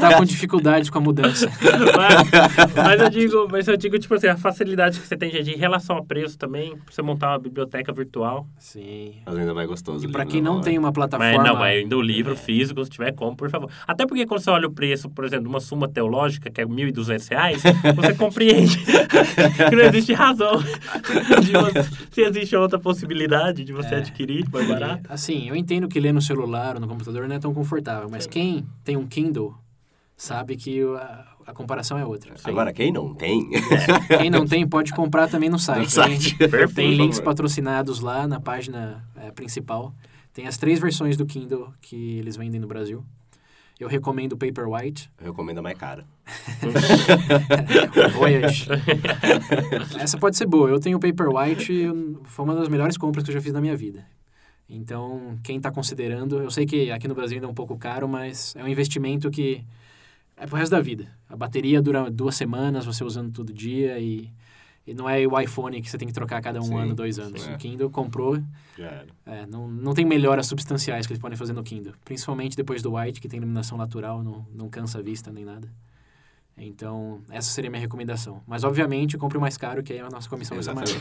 tá 0.00 0.16
com 0.16 0.24
dificuldades 0.24 0.88
com 0.88 0.96
a 0.98 1.00
mudança. 1.02 1.50
mas, 1.96 2.74
mas 2.74 3.00
eu 3.00 3.10
digo, 3.10 3.48
mas 3.50 3.68
eu 3.68 3.76
digo, 3.76 3.98
tipo 3.98 4.14
assim, 4.14 4.28
a 4.28 4.36
facilidade 4.38 4.98
que 5.00 5.06
você 5.06 5.16
tem 5.16 5.30
gente, 5.30 5.50
em 5.50 5.56
relação 5.58 5.96
a 5.98 6.02
preço 6.04 6.38
também, 6.38 6.70
pra 6.76 6.92
você 6.94 7.02
montar 7.02 7.30
uma 7.32 7.38
biblioteca 7.38 7.92
virtual. 7.92 8.46
Sim. 8.58 9.16
Mas 9.26 9.36
ainda 9.36 9.52
mais 9.52 9.68
gostoso. 9.68 10.04
E 10.06 10.10
pra 10.10 10.24
quem 10.24 10.40
na 10.40 10.46
não 10.48 10.54
mão, 10.56 10.62
tem 10.62 10.74
né? 10.74 10.78
uma 10.78 10.92
plataforma... 10.92 11.36
Mas 11.36 11.46
não, 11.46 11.54
mas 11.58 11.78
ainda 11.78 11.96
o 11.96 12.02
livro 12.02 12.34
físico, 12.36 12.82
se 12.84 12.90
tiver 12.90 13.12
como, 13.12 13.36
por 13.36 13.50
favor. 13.50 13.70
Até 13.86 14.06
porque 14.06 14.24
quando 14.26 14.40
você 14.40 14.50
olha 14.50 14.66
o 14.66 14.70
preço, 14.72 15.10
por 15.10 15.26
exemplo, 15.26 15.44
de 15.44 15.50
uma 15.50 15.60
suma 15.60 15.86
teológica, 15.88 16.50
que 16.50 16.60
é 16.60 16.64
1.200 16.64 17.28
reais, 17.30 17.62
você 17.94 18.14
compreende 18.16 18.78
que 19.68 19.76
não 19.76 19.82
existe 19.84 20.12
razão 20.20 20.52
de 21.44 21.52
você, 21.52 21.90
se 22.10 22.20
existe 22.22 22.56
outra 22.56 22.78
possibilidade 22.78 23.64
de 23.64 23.72
você 23.72 23.94
É. 23.94 23.98
adquirir 23.98 24.48
mais 24.52 24.68
barato. 24.68 25.02
Assim, 25.08 25.48
eu 25.48 25.56
entendo 25.56 25.88
que 25.88 25.98
ler 26.00 26.12
no 26.12 26.22
celular 26.22 26.74
ou 26.76 26.80
no 26.80 26.86
computador 26.88 27.26
não 27.28 27.34
é 27.36 27.38
tão 27.38 27.52
confortável, 27.54 28.08
mas 28.10 28.26
quem 28.26 28.66
tem 28.84 28.96
um 28.96 29.06
Kindle 29.06 29.54
sabe 30.16 30.56
que 30.56 30.82
a, 30.82 31.24
a 31.46 31.52
comparação 31.52 31.98
é 31.98 32.04
outra. 32.04 32.34
Agora, 32.44 32.72
quem 32.72 32.92
não 32.92 33.14
tem? 33.14 33.48
Quem 34.20 34.28
não 34.30 34.46
tem 34.46 34.68
pode 34.68 34.92
comprar 34.92 35.28
também 35.28 35.48
no 35.48 35.58
site. 35.58 35.84
No 35.84 35.90
site. 35.90 36.36
Tem, 36.38 36.48
Perfeito, 36.50 36.74
tem 36.74 36.94
links 36.94 37.16
favor. 37.18 37.30
patrocinados 37.30 38.00
lá 38.00 38.26
na 38.28 38.38
página 38.38 39.02
é, 39.16 39.30
principal. 39.30 39.94
Tem 40.32 40.46
as 40.46 40.56
três 40.58 40.78
versões 40.78 41.16
do 41.16 41.24
Kindle 41.26 41.72
que 41.80 42.18
eles 42.18 42.36
vendem 42.36 42.60
no 42.60 42.68
Brasil. 42.68 43.04
Eu 43.80 43.88
recomendo 43.88 44.34
o 44.34 44.36
Paperwhite, 44.36 45.10
Eu 45.18 45.28
recomendo 45.28 45.58
a 45.58 45.62
mais 45.62 45.78
cara. 45.78 46.06
Voyage. 48.12 48.68
Essa 49.98 50.18
pode 50.18 50.36
ser 50.36 50.46
boa. 50.46 50.68
Eu 50.68 50.78
tenho 50.78 50.98
o 50.98 51.00
Paperwhite, 51.00 51.86
foi 52.24 52.44
uma 52.44 52.54
das 52.54 52.68
melhores 52.68 52.98
compras 52.98 53.24
que 53.24 53.30
eu 53.30 53.34
já 53.34 53.40
fiz 53.40 53.54
na 53.54 53.60
minha 53.60 53.74
vida. 53.74 54.06
Então, 54.68 55.38
quem 55.42 55.56
está 55.56 55.70
considerando, 55.72 56.42
eu 56.42 56.50
sei 56.50 56.66
que 56.66 56.90
aqui 56.90 57.08
no 57.08 57.14
Brasil 57.14 57.36
ainda 57.36 57.46
é 57.46 57.50
um 57.50 57.54
pouco 57.54 57.78
caro, 57.78 58.06
mas 58.06 58.54
é 58.54 58.62
um 58.62 58.68
investimento 58.68 59.30
que 59.30 59.64
é 60.36 60.46
pro 60.46 60.56
resto 60.56 60.72
da 60.72 60.80
vida. 60.82 61.08
A 61.26 61.34
bateria 61.34 61.80
dura 61.80 62.10
duas 62.10 62.36
semanas, 62.36 62.84
você 62.84 63.02
usando 63.02 63.32
todo 63.32 63.50
dia 63.50 63.98
e, 63.98 64.30
e 64.86 64.94
não 64.94 65.08
é 65.08 65.24
o 65.26 65.38
iPhone 65.38 65.80
que 65.80 65.88
você 65.90 65.96
tem 65.98 66.08
que 66.08 66.14
trocar 66.14 66.38
a 66.38 66.40
cada 66.40 66.58
um 66.60 66.64
Sim, 66.64 66.78
ano, 66.78 66.94
dois 66.94 67.18
anos. 67.18 67.42
sim. 67.42 67.52
O 67.54 67.58
Kindle 67.58 67.90
comprou, 67.90 68.42
Já 68.78 68.86
era. 68.86 69.06
é, 69.26 69.46
não, 69.46 69.68
não 69.68 69.94
tem 69.94 70.04
melhoras 70.04 70.46
substanciais 70.46 71.06
que 71.06 71.12
eles 71.12 71.20
podem 71.20 71.36
fazer 71.38 71.52
no 71.52 71.62
Kindle. 71.62 71.92
Principalmente 72.04 72.56
depois 72.56 72.82
do 72.82 72.94
White, 72.96 73.20
que 73.20 73.28
tem 73.28 73.38
iluminação 73.38 73.76
natural, 73.78 74.22
não, 74.22 74.44
não 74.54 74.68
cansa 74.68 74.98
a 74.98 75.02
vista 75.02 75.30
nem 75.30 75.44
nada. 75.44 75.68
Então, 76.62 77.20
essa 77.30 77.48
seria 77.50 77.68
a 77.68 77.70
minha 77.70 77.80
recomendação. 77.80 78.42
Mas, 78.46 78.64
obviamente, 78.64 79.16
compre 79.16 79.38
o 79.38 79.40
mais 79.40 79.56
caro, 79.56 79.82
que 79.82 79.94
aí 79.94 80.00
a 80.00 80.10
nossa 80.10 80.28
comissão 80.28 80.56
vai 80.56 80.64
ser 80.64 80.74
maior. 80.74 80.88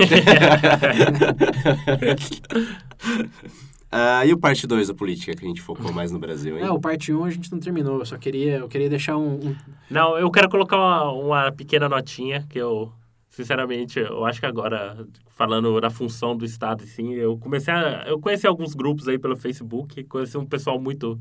Ah, 3.91 4.23
e 4.23 4.31
o 4.31 4.37
parte 4.37 4.67
2 4.67 4.87
da 4.89 4.93
política 4.93 5.35
que 5.35 5.43
a 5.43 5.47
gente 5.47 5.63
focou 5.63 5.91
mais 5.91 6.11
no 6.11 6.19
Brasil, 6.19 6.55
hein? 6.59 6.63
É, 6.63 6.69
o 6.69 6.79
parte 6.79 7.11
1 7.11 7.23
a 7.25 7.29
gente 7.31 7.51
não 7.51 7.59
terminou, 7.59 7.97
eu 7.97 8.05
só 8.05 8.17
queria, 8.19 8.57
eu 8.57 8.67
queria 8.67 8.87
deixar 8.87 9.17
um... 9.17 9.33
um- 9.49 9.55
Não, 9.89 10.15
eu 10.15 10.29
quero 10.29 10.47
colocar 10.47 10.77
uma, 10.77 11.11
uma 11.11 11.51
pequena 11.51 11.89
notinha 11.89 12.45
que 12.47 12.59
eu, 12.59 12.93
sinceramente, 13.39 13.99
eu 13.99 14.25
acho 14.25 14.39
que 14.41 14.45
agora, 14.45 15.05
falando 15.29 15.79
da 15.79 15.89
função 15.89 16.35
do 16.35 16.43
Estado, 16.43 16.83
assim, 16.83 17.13
eu 17.13 17.37
comecei 17.37 17.73
a. 17.73 18.03
Eu 18.05 18.19
conheci 18.19 18.45
alguns 18.45 18.73
grupos 18.73 19.07
aí 19.07 19.17
pelo 19.17 19.37
Facebook, 19.37 20.03
conheci 20.03 20.37
um 20.37 20.45
pessoal 20.45 20.79
muito. 20.79 21.17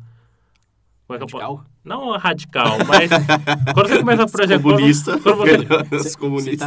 Como 1.07 1.17
é 1.17 1.19
que 1.19 1.23
eu 1.25 1.29
posso. 1.29 1.45
radical. 1.45 1.65
Não 1.85 2.19
radical, 2.19 2.79
mas. 2.87 3.09
quando 3.73 3.89
você 3.89 3.99
começa, 4.01 4.27
por 4.27 4.43
exemplo. 4.43 4.73
Comunista. 4.73 5.19
Quando, 5.21 5.37
você, 5.37 5.57
Os 5.97 6.17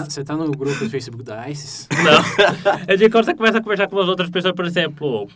Você 0.08 0.24
tá, 0.24 0.36
tá 0.36 0.38
no 0.38 0.52
grupo 0.52 0.80
do 0.80 0.90
Facebook 0.90 1.24
da 1.24 1.50
ISIS? 1.50 1.90
Não. 1.92 2.80
Eu 2.88 2.98
digo, 2.98 3.12
quando 3.12 3.26
você 3.26 3.36
começa 3.36 3.58
a 3.58 3.62
conversar 3.62 3.88
com 3.88 4.00
as 4.00 4.08
outras 4.08 4.30
pessoas, 4.30 4.56
por 4.56 4.66
exemplo, 4.66 5.28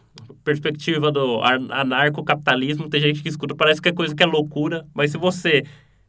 perspectiva 0.46 1.12
do 1.12 1.42
ar- 1.42 1.60
anarcocapitalismo, 1.72 2.90
tem 2.90 3.02
gente 3.02 3.22
que 3.22 3.28
escuta, 3.28 3.54
parece 3.54 3.82
que 3.82 3.90
é 3.90 3.92
coisa 3.92 4.16
que 4.16 4.24
é 4.24 4.26
loucura, 4.26 4.86
mas 4.94 5.12
se 5.12 5.18
você 5.18 5.64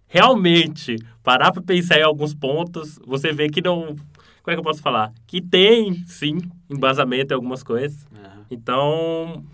realmente 0.07 0.97
parar 1.23 1.53
para 1.53 1.63
pensar 1.63 1.99
em 1.99 2.03
alguns 2.03 2.35
pontos, 2.35 2.99
você 3.07 3.33
vê 3.33 3.49
que 3.49 3.61
não. 3.61 3.97
Como 4.43 4.53
é 4.53 4.55
que 4.55 4.61
eu 4.61 4.65
posso 4.65 4.81
falar? 4.81 5.13
Que 5.27 5.41
tem, 5.41 5.95
sim, 6.07 6.39
embasamento 6.71 7.33
em 7.33 7.35
algumas 7.35 7.63
coisas. 7.63 8.07
Aham. 8.13 8.47
Então, 8.49 9.45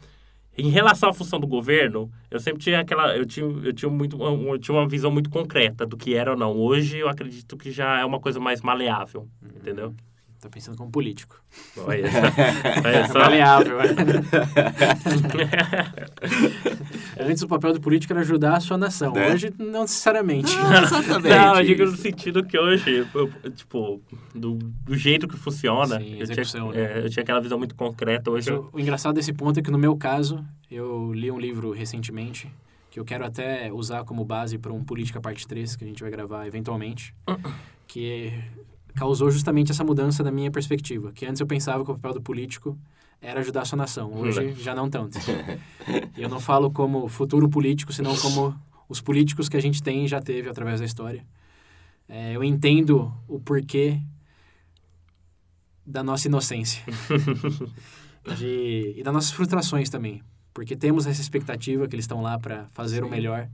em 0.57 0.69
relação 0.69 1.09
à 1.09 1.13
função 1.15 1.41
do 1.41 1.47
governo, 1.47 2.11
eu 2.31 2.39
sempre 2.39 2.63
tinha 2.63 2.81
aquela, 2.81 3.17
eu 3.17 3.25
tinha, 3.25 3.47
eu 3.47 3.73
tinha 3.73 3.91
muito, 3.91 4.23
eu 4.23 4.59
tinha 4.59 4.77
uma 4.77 4.87
visão 4.87 5.11
muito 5.11 5.31
concreta 5.31 5.87
do 5.87 5.97
que 5.97 6.15
era 6.15 6.33
ou 6.33 6.37
não. 6.37 6.55
Hoje 6.55 6.99
eu 6.99 7.09
acredito 7.09 7.57
que 7.57 7.71
já 7.71 8.01
é 8.01 8.05
uma 8.05 8.21
coisa 8.21 8.39
mais 8.39 8.61
maleável, 8.61 9.27
entendeu? 9.43 9.95
Tá 10.43 10.51
pensando 10.51 10.77
como 10.77 10.91
político. 10.91 11.41
Olha 11.77 12.03
só. 12.11 12.19
Olha 12.85 13.07
só. 13.07 13.19
Maleável. 13.21 13.81
é. 13.81 13.85
Antes 17.31 17.45
o 17.45 17.47
papel 17.47 17.73
do 17.75 17.81
político 17.81 18.13
era 18.13 18.23
ajudar 18.23 18.57
a 18.57 18.61
sua 18.61 18.77
nação. 18.77 19.13
Né? 19.13 19.33
Hoje, 19.33 19.55
não 19.57 19.83
necessariamente. 19.83 20.53
Exatamente. 20.53 21.29
Não, 21.33 21.57
eu 21.61 21.65
digo 21.65 21.85
no 21.85 21.97
sentido 21.97 22.43
que 22.45 22.59
hoje, 22.59 23.07
eu- 23.15 23.31
tipo, 23.53 24.03
do, 24.35 24.55
do 24.55 24.97
jeito 24.97 25.29
que 25.29 25.37
funciona, 25.37 26.01
Sim, 26.01 26.19
eu, 26.19 26.27
tinha, 26.27 26.65
né? 26.65 26.71
é, 26.75 27.05
eu 27.05 27.09
tinha 27.11 27.23
aquela 27.23 27.41
visão 27.41 27.57
muito 27.57 27.77
concreta. 27.77 28.29
Hoje, 28.29 28.51
eu, 28.51 28.69
o, 28.73 28.79
o 28.79 28.81
engraçado 28.81 29.15
desse 29.15 29.33
ponto 29.33 29.61
é 29.61 29.63
que 29.63 29.71
no 29.71 29.79
meu 29.79 29.97
caso, 29.97 30.45
eu 30.69 31.13
li 31.13 31.31
um 31.31 31.39
livro 31.39 31.71
recentemente 31.71 32.51
que 32.91 32.99
eu 32.99 33.05
quero 33.05 33.25
até 33.25 33.73
usar 33.73 34.03
como 34.03 34.25
base 34.25 34.59
para 34.59 34.73
um 34.73 34.83
Política 34.83 35.21
Parte 35.21 35.47
3 35.47 35.77
que 35.77 35.85
a 35.85 35.87
gente 35.87 36.03
vai 36.03 36.11
gravar 36.11 36.49
eventualmente, 36.49 37.15
que 37.87 38.33
causou 38.95 39.31
justamente 39.31 39.71
essa 39.71 39.85
mudança 39.85 40.23
da 40.23 40.31
minha 40.31 40.51
perspectiva, 40.51 41.13
que 41.13 41.27
antes 41.27 41.41
eu 41.41 41.47
pensava 41.47 41.85
que 41.85 41.91
o 41.91 41.95
papel 41.95 42.15
do 42.15 42.23
político 42.23 42.79
era 43.21 43.41
ajudar 43.41 43.63
a 43.63 43.65
sua 43.65 43.77
nação, 43.77 44.13
hoje 44.13 44.53
já 44.55 44.75
não 44.75 44.91
tanto. 44.91 45.19
Eu 46.17 46.29
não 46.29 46.41
falo 46.41 46.71
como 46.71 47.09
futuro 47.09 47.49
político, 47.49 47.93
senão 47.93 48.17
como 48.17 48.55
os 48.89 49.01
políticos 49.01 49.49
que 49.49 49.57
a 49.57 49.63
gente 49.63 49.83
tem 49.83 50.05
e 50.05 50.09
já 50.09 50.21
teve 50.21 50.49
através 50.49 50.81
da 50.81 50.87
história. 50.87 51.25
É, 52.09 52.35
eu 52.35 52.43
entendo 52.43 53.13
o 53.29 53.41
porquê 53.41 54.01
da 55.87 56.03
nossa 56.03 56.29
inocência 56.29 56.83
de, 58.37 58.95
e 58.97 59.03
das 59.03 59.15
nossas 59.15 59.31
frustrações 59.31 59.89
também, 59.89 60.23
porque 60.53 60.77
temos 60.77 61.07
essa 61.07 61.21
expectativa 61.21 61.89
que 61.89 61.95
eles 61.95 62.05
estão 62.05 62.21
lá 62.21 62.39
para 62.39 62.67
fazer 62.71 63.03
o 63.03 63.09
melhor 63.09 63.49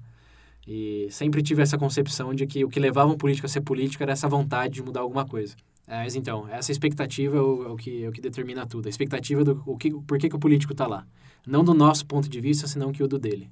e 0.71 1.09
sempre 1.11 1.43
tive 1.43 1.63
essa 1.63 1.79
concepção 1.79 2.35
de 2.35 2.47
que 2.47 2.63
o 2.63 2.69
que 2.69 2.79
levava 2.79 3.11
um 3.11 3.17
político 3.17 3.47
a 3.47 3.49
ser 3.49 3.63
político 3.63 4.03
era 4.03 4.13
essa 4.13 4.29
vontade 4.29 4.75
de 4.75 4.83
mudar 4.83 5.01
alguma 5.01 5.25
coisa. 5.25 5.57
Mas 5.87 6.15
então, 6.15 6.47
essa 6.47 6.71
expectativa 6.71 7.39
é 7.39 7.41
o, 7.41 7.65
é 7.65 7.69
o 7.69 7.77
que, 7.77 8.05
é 8.05 8.09
o 8.09 8.13
que 8.13 8.21
determina 8.21 8.67
tudo. 8.67 8.85
A 8.85 8.91
expectativa 8.91 9.43
do 9.43 9.63
o 9.65 9.79
que, 9.79 9.91
por 9.91 10.19
que, 10.19 10.29
que 10.29 10.37
o 10.37 10.39
político 10.39 10.73
está 10.75 10.87
lá. 10.87 11.07
Não 11.47 11.65
do 11.65 11.73
nosso 11.73 12.05
ponto 12.05 12.29
de 12.29 12.39
vista, 12.39 12.67
senão 12.67 12.93
que 12.93 13.03
o 13.03 13.09
do 13.09 13.19
dele. 13.19 13.51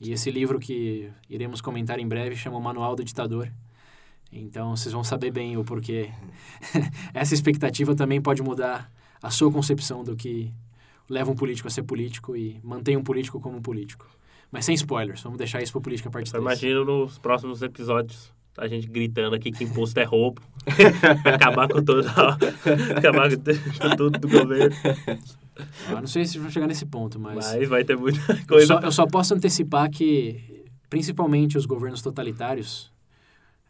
E 0.00 0.10
esse 0.10 0.32
livro 0.32 0.58
que 0.58 1.08
iremos 1.30 1.60
comentar 1.60 2.00
em 2.00 2.08
breve 2.08 2.34
chama 2.34 2.56
O 2.56 2.60
Manual 2.60 2.96
do 2.96 3.04
Ditador. 3.04 3.48
Então, 4.32 4.74
vocês 4.74 4.92
vão 4.92 5.04
saber 5.04 5.30
bem 5.30 5.56
o 5.56 5.64
porquê. 5.64 6.10
essa 7.14 7.34
expectativa 7.34 7.94
também 7.94 8.20
pode 8.20 8.42
mudar 8.42 8.90
a 9.22 9.30
sua 9.30 9.52
concepção 9.52 10.02
do 10.02 10.16
que 10.16 10.52
leva 11.08 11.30
um 11.30 11.36
político 11.36 11.68
a 11.68 11.70
ser 11.70 11.84
político 11.84 12.36
e 12.36 12.60
mantém 12.64 12.96
um 12.96 13.04
político 13.04 13.40
como 13.40 13.62
político. 13.62 14.17
Mas 14.50 14.64
sem 14.64 14.74
spoilers, 14.74 15.22
vamos 15.22 15.38
deixar 15.38 15.62
isso 15.62 15.72
para 15.72 15.80
política 15.82 16.10
parte 16.10 16.30
3. 16.30 16.42
Imagino 16.42 16.84
nos 16.84 17.18
próximos 17.18 17.62
episódios 17.62 18.32
a 18.58 18.66
gente 18.66 18.88
gritando 18.88 19.34
aqui 19.36 19.52
que 19.52 19.64
imposto 19.64 19.98
é 20.00 20.04
roubo. 20.04 20.42
acabar 21.24 21.68
com 21.68 21.82
todo, 21.82 22.06
acabar 22.96 23.30
com 23.30 23.96
tudo 23.96 24.18
do 24.18 24.28
governo. 24.28 24.74
Eu 25.88 26.00
não 26.00 26.06
sei 26.06 26.24
se 26.24 26.38
vão 26.38 26.50
chegar 26.50 26.66
nesse 26.66 26.84
ponto, 26.84 27.18
mas. 27.18 27.54
Mas 27.54 27.68
vai 27.68 27.84
ter 27.84 27.96
muita 27.96 28.20
coisa. 28.46 28.74
Eu 28.74 28.80
só, 28.80 28.86
eu 28.86 28.92
só 28.92 29.06
posso 29.06 29.34
antecipar 29.34 29.90
que, 29.90 30.64
principalmente 30.90 31.56
os 31.56 31.66
governos 31.66 32.02
totalitários, 32.02 32.92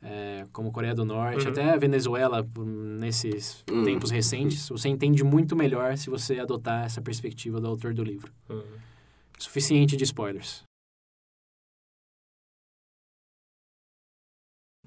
é, 0.02 0.46
como 0.52 0.72
Coreia 0.72 0.94
do 0.94 1.04
Norte, 1.04 1.44
uhum. 1.44 1.52
até 1.52 1.70
a 1.70 1.76
Venezuela, 1.76 2.46
nesses 2.56 3.64
uhum. 3.70 3.84
tempos 3.84 4.10
recentes, 4.10 4.68
você 4.68 4.88
entende 4.88 5.22
muito 5.22 5.54
melhor 5.54 5.96
se 5.96 6.10
você 6.10 6.38
adotar 6.38 6.84
essa 6.84 7.00
perspectiva 7.00 7.60
do 7.60 7.66
autor 7.66 7.94
do 7.94 8.02
livro. 8.02 8.32
Uhum. 8.48 8.62
Suficiente 9.38 9.96
de 9.96 10.04
spoilers. 10.04 10.67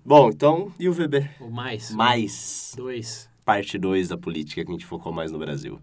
Bom, 0.04 0.30
então, 0.30 0.72
e 0.80 0.90
o 0.90 0.94
VB? 0.94 1.30
O 1.40 1.50
mais. 1.50 1.92
Mais. 1.92 2.74
Dois. 2.76 3.30
Parte 3.46 3.78
2 3.78 4.10
da 4.10 4.18
política 4.18 4.64
que 4.64 4.70
a 4.70 4.74
gente 4.74 4.86
focou 4.86 5.12
mais 5.12 5.32
no 5.32 5.40
Brasil. 5.40 5.80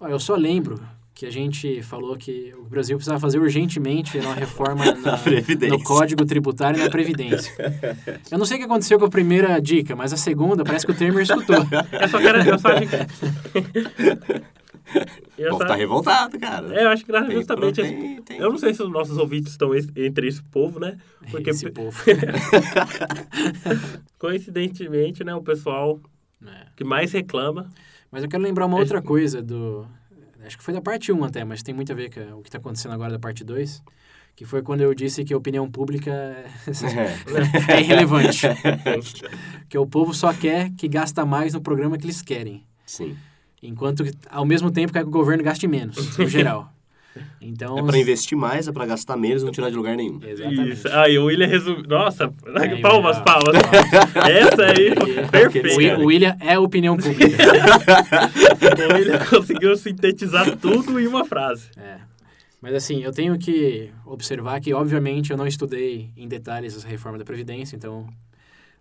Eu 0.00 0.20
só 0.20 0.34
lembro 0.36 0.80
que 1.14 1.26
a 1.26 1.30
gente 1.30 1.82
falou 1.82 2.16
que 2.16 2.54
o 2.56 2.62
Brasil 2.62 2.96
precisava 2.96 3.18
fazer 3.18 3.40
urgentemente 3.40 4.16
uma 4.18 4.34
reforma 4.34 4.84
na, 5.02 5.18
no 5.68 5.82
Código 5.82 6.24
Tributário 6.24 6.78
e 6.78 6.84
na 6.84 6.88
Previdência. 6.88 7.52
Eu 8.30 8.38
não 8.38 8.46
sei 8.46 8.56
o 8.56 8.60
que 8.60 8.66
aconteceu 8.66 9.00
com 9.00 9.06
a 9.06 9.10
primeira 9.10 9.60
dica, 9.60 9.96
mas 9.96 10.12
a 10.12 10.16
segunda 10.16 10.62
parece 10.62 10.86
que 10.86 10.92
o 10.92 10.94
Temer 10.94 11.22
escutou. 11.22 11.56
Eu 12.00 12.08
só 12.08 12.18
quero... 12.18 12.38
Eu 12.48 12.58
só... 12.58 12.68
O 15.38 15.50
povo 15.50 15.66
tá 15.66 15.76
revoltado, 15.76 16.36
cara. 16.36 16.74
É, 16.74 16.84
eu 16.84 16.88
acho 16.88 17.04
que 17.04 17.12
tem, 17.12 17.30
justamente. 17.30 17.80
Tem, 17.80 18.22
tem. 18.22 18.38
Eu 18.38 18.50
não 18.50 18.58
sei 18.58 18.74
se 18.74 18.82
os 18.82 18.90
nossos 18.90 19.16
ouvintes 19.18 19.52
estão 19.52 19.70
entre 19.74 20.26
esse 20.26 20.42
povo, 20.42 20.80
né? 20.80 20.98
Porque... 21.30 21.50
Esse 21.50 21.70
povo. 21.70 21.96
Coincidentemente, 24.18 25.22
né? 25.22 25.32
O 25.36 25.42
pessoal 25.42 26.00
é. 26.44 26.66
que 26.76 26.82
mais 26.82 27.12
reclama. 27.12 27.70
Mas 28.10 28.24
eu 28.24 28.28
quero 28.28 28.42
lembrar 28.42 28.66
uma 28.66 28.78
outra 28.78 29.00
coisa 29.00 29.40
do. 29.40 29.86
Acho 30.44 30.58
que 30.58 30.64
foi 30.64 30.74
da 30.74 30.80
parte 30.80 31.12
1 31.12 31.24
até, 31.24 31.44
mas 31.44 31.62
tem 31.62 31.72
muito 31.72 31.92
a 31.92 31.94
ver 31.94 32.10
com 32.10 32.38
o 32.38 32.42
que 32.42 32.48
está 32.48 32.58
acontecendo 32.58 32.92
agora 32.92 33.12
da 33.12 33.18
parte 33.18 33.44
2 33.44 33.80
que 34.38 34.44
foi 34.44 34.62
quando 34.62 34.82
eu 34.82 34.94
disse 34.94 35.24
que 35.24 35.34
a 35.34 35.36
opinião 35.36 35.68
pública 35.68 36.12
é, 36.12 36.44
é 37.74 37.80
irrelevante. 37.80 38.46
que 39.68 39.76
o 39.76 39.84
povo 39.84 40.14
só 40.14 40.32
quer 40.32 40.70
que 40.76 40.86
gasta 40.86 41.26
mais 41.26 41.54
no 41.54 41.60
programa 41.60 41.98
que 41.98 42.04
eles 42.04 42.22
querem. 42.22 42.64
Sim. 42.86 43.16
Enquanto, 43.62 44.04
ao 44.30 44.44
mesmo 44.44 44.70
tempo, 44.70 44.92
quer 44.92 45.02
que 45.02 45.08
o 45.08 45.12
governo 45.12 45.42
gaste 45.42 45.66
menos, 45.66 46.16
no 46.16 46.26
geral. 46.28 46.72
Então, 47.40 47.78
é 47.78 47.82
para 47.82 47.98
investir 47.98 48.38
mais, 48.38 48.68
é 48.68 48.72
para 48.72 48.86
gastar 48.86 49.16
menos 49.16 49.42
e 49.42 49.44
não 49.44 49.50
tirar 49.50 49.70
de 49.70 49.76
lugar 49.76 49.96
nenhum. 49.96 50.20
Exatamente. 50.22 50.72
Isso. 50.72 50.88
Aí 50.88 51.18
o 51.18 51.24
William 51.24 51.46
resumiu. 51.46 51.82
Nossa, 51.88 52.32
aí, 52.54 52.78
palmas, 52.82 53.18
palmas. 53.18 53.56
Essa 54.14 54.66
aí 54.66 54.94
foi 54.94 55.50
perfeita. 55.50 55.98
O 55.98 56.06
William 56.06 56.36
é 56.40 56.58
opinião 56.58 56.96
pública. 56.96 57.44
o 58.88 58.94
William 58.94 59.18
conseguiu 59.26 59.76
sintetizar 59.76 60.56
tudo 60.58 61.00
em 61.00 61.06
uma 61.06 61.24
frase. 61.24 61.70
É. 61.76 61.98
Mas 62.60 62.74
assim, 62.74 63.02
eu 63.02 63.12
tenho 63.12 63.38
que 63.38 63.90
observar 64.04 64.60
que, 64.60 64.72
obviamente, 64.74 65.30
eu 65.30 65.36
não 65.36 65.46
estudei 65.46 66.10
em 66.16 66.26
detalhes 66.26 66.76
essa 66.76 66.88
reforma 66.88 67.18
da 67.18 67.24
Previdência, 67.24 67.76
então 67.76 68.06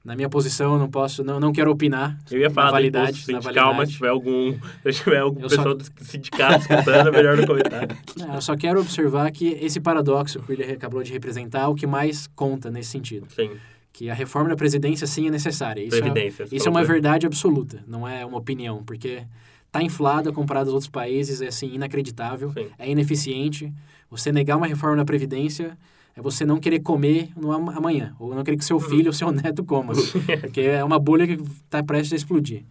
na 0.08 0.16
minha 0.16 0.30
posição, 0.30 0.72
eu 0.72 0.80
não 0.80 0.90
posso, 0.90 1.22
não, 1.22 1.38
não 1.38 1.52
quero 1.52 1.70
opinar. 1.70 2.18
Eu 2.32 2.40
ia 2.40 2.50
falar 2.50 2.68
na 2.68 2.72
validade, 2.72 3.18
sindical, 3.18 3.34
na 3.34 3.42
validade. 3.42 3.78
mas 3.78 3.90
se 3.90 3.96
tiver 3.96 4.08
algum, 4.08 4.54
se 4.90 5.04
tiver 5.04 5.18
algum 5.18 5.42
eu 5.42 5.50
pessoa 5.50 5.64
só... 5.68 5.74
do 5.74 6.06
sindicato 6.06 6.62
escutando, 6.62 7.10
é 7.10 7.12
melhor 7.12 7.36
não 7.36 7.46
comentar. 7.46 7.90
Não, 8.16 8.36
eu 8.36 8.42
só 8.42 8.56
quero 8.56 8.80
observar 8.80 9.30
que 9.32 9.50
esse 9.62 9.82
paradoxo 9.82 10.40
que 10.40 10.54
ele 10.54 10.64
acabou 10.64 11.04
de 11.04 11.12
representar 11.12 11.64
é 11.64 11.68
o 11.68 11.76
que 11.76 11.86
mais 11.86 12.26
conta 12.28 12.72
nesse 12.72 12.90
sentido. 12.90 13.28
Sim. 13.36 13.52
Que 13.92 14.10
a 14.10 14.14
reforma 14.14 14.48
da 14.48 14.56
Presidência, 14.56 15.06
sim, 15.06 15.28
é 15.28 15.30
necessária. 15.30 15.82
Isso, 15.82 15.98
é, 15.98 16.56
isso 16.56 16.68
é 16.70 16.72
uma 16.72 16.86
verdade 16.86 17.26
absoluta, 17.26 17.84
não 17.86 18.08
é 18.08 18.26
uma 18.26 18.38
opinião, 18.38 18.86
porque 18.86 19.24
está 19.66 19.84
inflada 19.84 20.32
comparado 20.32 20.70
aos 20.70 20.74
outros 20.74 20.90
países, 20.90 21.42
é 21.42 21.48
assim, 21.48 21.74
inacreditável, 21.74 22.54
sim. 22.54 22.68
é 22.80 22.90
ineficiente. 22.90 23.74
Você 24.10 24.32
negar 24.32 24.56
uma 24.56 24.68
reforma 24.68 24.96
da 24.96 25.04
Previdência 25.04 25.78
é 26.18 26.22
você 26.22 26.44
não 26.46 26.60
querer 26.60 26.80
comer 26.80 27.30
no 27.38 27.52
amanhã, 27.52 28.16
ou 28.20 28.34
não 28.34 28.44
querer 28.44 28.58
que 28.58 28.66
seu 28.66 28.80
filho 28.80 29.08
ou 29.08 29.14
seu 29.14 29.30
neto 29.32 29.64
coma, 29.64 29.94
porque 30.42 30.62
é 30.62 30.84
uma 30.84 30.98
bolha 30.98 31.28
que 31.28 31.34
está 31.34 31.84
prestes 31.84 32.14
a 32.14 32.16
explodir. 32.16 32.66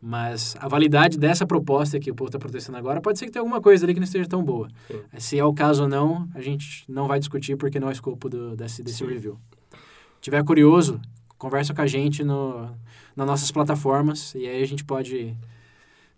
Mas 0.00 0.56
a 0.60 0.68
validade 0.68 1.18
dessa 1.18 1.46
proposta 1.46 1.98
que 1.98 2.10
o 2.10 2.14
povo 2.14 2.28
está 2.28 2.38
protestando 2.38 2.78
agora 2.78 3.00
pode 3.00 3.18
ser 3.18 3.26
que 3.26 3.32
tenha 3.32 3.40
alguma 3.40 3.60
coisa 3.60 3.84
ali 3.84 3.94
que 3.94 4.00
não 4.00 4.04
esteja 4.04 4.28
tão 4.28 4.42
boa. 4.44 4.68
Sim. 4.88 5.00
Se 5.18 5.38
é 5.38 5.44
o 5.44 5.52
caso 5.52 5.84
ou 5.84 5.88
não, 5.88 6.28
a 6.34 6.40
gente 6.40 6.84
não 6.88 7.08
vai 7.08 7.18
discutir 7.18 7.56
porque 7.56 7.80
não 7.80 7.88
é 7.88 7.92
escopo 7.92 8.28
do, 8.28 8.56
desse, 8.56 8.82
desse 8.82 9.04
review. 9.04 9.38
Se 9.72 10.22
tiver 10.22 10.44
curioso, 10.44 11.00
conversa 11.36 11.74
com 11.74 11.82
a 11.82 11.86
gente 11.86 12.22
no, 12.22 12.68
nas 13.16 13.26
nossas 13.26 13.50
plataformas 13.50 14.34
e 14.34 14.46
aí 14.46 14.62
a 14.62 14.66
gente 14.66 14.84
pode 14.84 15.36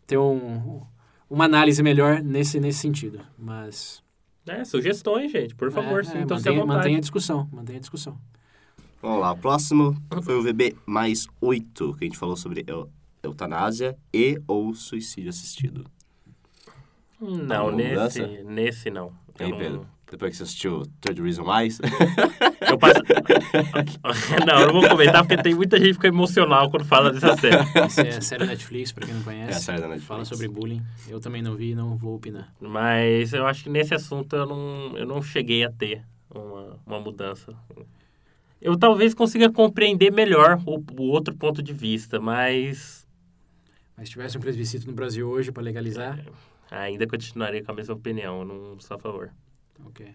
ter 0.07 0.19
um, 0.19 0.83
uma 1.29 1.45
análise 1.45 1.83
melhor 1.83 2.23
nesse, 2.23 2.61
nesse 2.61 2.81
sentido. 2.81 3.21
Mas 3.39 4.03
é, 4.47 4.65
sugestões, 4.65 5.31
gente, 5.31 5.55
por 5.55 5.71
favor, 5.71 6.01
é, 6.01 6.05
sim, 6.05 6.19
é, 6.19 6.25
mantenha, 6.25 6.65
mantenha 6.65 6.99
a 6.99 7.01
discussão, 7.01 7.49
mantenha 7.53 7.79
a 7.79 7.81
discussão. 7.81 8.19
Vamos 9.03 9.21
lá, 9.21 9.33
o 9.33 9.37
próximo 9.37 9.97
foi 10.23 10.35
o 10.35 10.43
VB 10.43 10.77
mais 10.85 11.27
8, 11.41 11.95
que 11.95 12.05
a 12.05 12.07
gente 12.07 12.19
falou 12.19 12.37
sobre 12.37 12.67
eutanásia 13.23 13.97
e 14.13 14.41
ou 14.47 14.75
suicídio 14.75 15.31
assistido. 15.31 15.85
Não, 17.21 17.71
nesse, 17.71 18.23
nesse 18.45 18.91
não. 18.91 19.13
Tem, 19.37 19.57
Pedro? 19.57 19.87
Depois 20.11 20.33
que 20.33 20.39
você 20.39 20.43
assistiu 20.43 20.83
Third 21.01 21.23
Reason 21.23 21.43
Why? 21.43 21.69
Eu 22.69 22.77
passo... 22.77 23.01
não, 24.45 24.61
eu 24.61 24.67
não 24.67 24.81
vou 24.81 24.89
comentar 24.89 25.25
porque 25.25 25.41
tem 25.41 25.55
muita 25.55 25.79
gente 25.79 25.89
que 25.89 25.95
fica 25.95 26.09
emocional 26.09 26.69
quando 26.69 26.85
fala 26.85 27.13
dessa 27.13 27.37
série. 27.39 27.57
Essa 27.57 28.03
é 28.03 28.17
a 28.17 28.21
série 28.21 28.45
Netflix, 28.45 28.91
pra 28.91 29.07
quem 29.07 29.15
não 29.15 29.23
conhece. 29.23 29.53
É 29.53 29.55
a 29.55 29.61
série 29.61 29.81
da 29.81 29.87
Netflix. 29.87 30.09
Fala 30.09 30.25
sobre 30.25 30.49
bullying. 30.49 30.83
Eu 31.09 31.21
também 31.21 31.43
não 31.43 31.55
vi 31.55 31.71
e 31.71 31.75
não 31.77 31.97
vou 31.97 32.17
opinar. 32.17 32.53
Mas 32.61 33.33
eu 33.33 33.47
acho 33.47 33.63
que 33.63 33.71
nesse 33.71 33.95
assunto 33.95 34.35
eu 34.35 34.47
não, 34.47 34.99
eu 34.99 35.07
não 35.07 35.23
cheguei 35.23 35.65
a 35.65 35.71
ter 35.71 36.03
uma, 36.29 36.77
uma 36.85 37.01
mudança. 37.01 37.55
Eu 38.61 38.77
talvez 38.77 39.15
consiga 39.15 39.49
compreender 39.51 40.11
melhor 40.11 40.61
o, 40.67 40.83
o 41.01 41.05
outro 41.05 41.35
ponto 41.37 41.63
de 41.63 41.73
vista, 41.73 42.19
mas... 42.19 43.07
Mas 43.97 44.09
se 44.09 44.13
tivesse 44.13 44.37
um 44.37 44.41
plebiscito 44.41 44.87
no 44.89 44.93
Brasil 44.93 45.29
hoje 45.29 45.53
para 45.53 45.63
legalizar... 45.63 46.19
É, 46.71 46.77
ainda 46.77 47.05
continuaria 47.05 47.65
com 47.65 47.73
a 47.73 47.75
mesma 47.75 47.95
opinião, 47.95 48.41
eu 48.41 48.45
não 48.45 48.79
sou 48.79 48.97
a 48.97 49.01
favor. 49.01 49.33
Ok. 49.87 50.15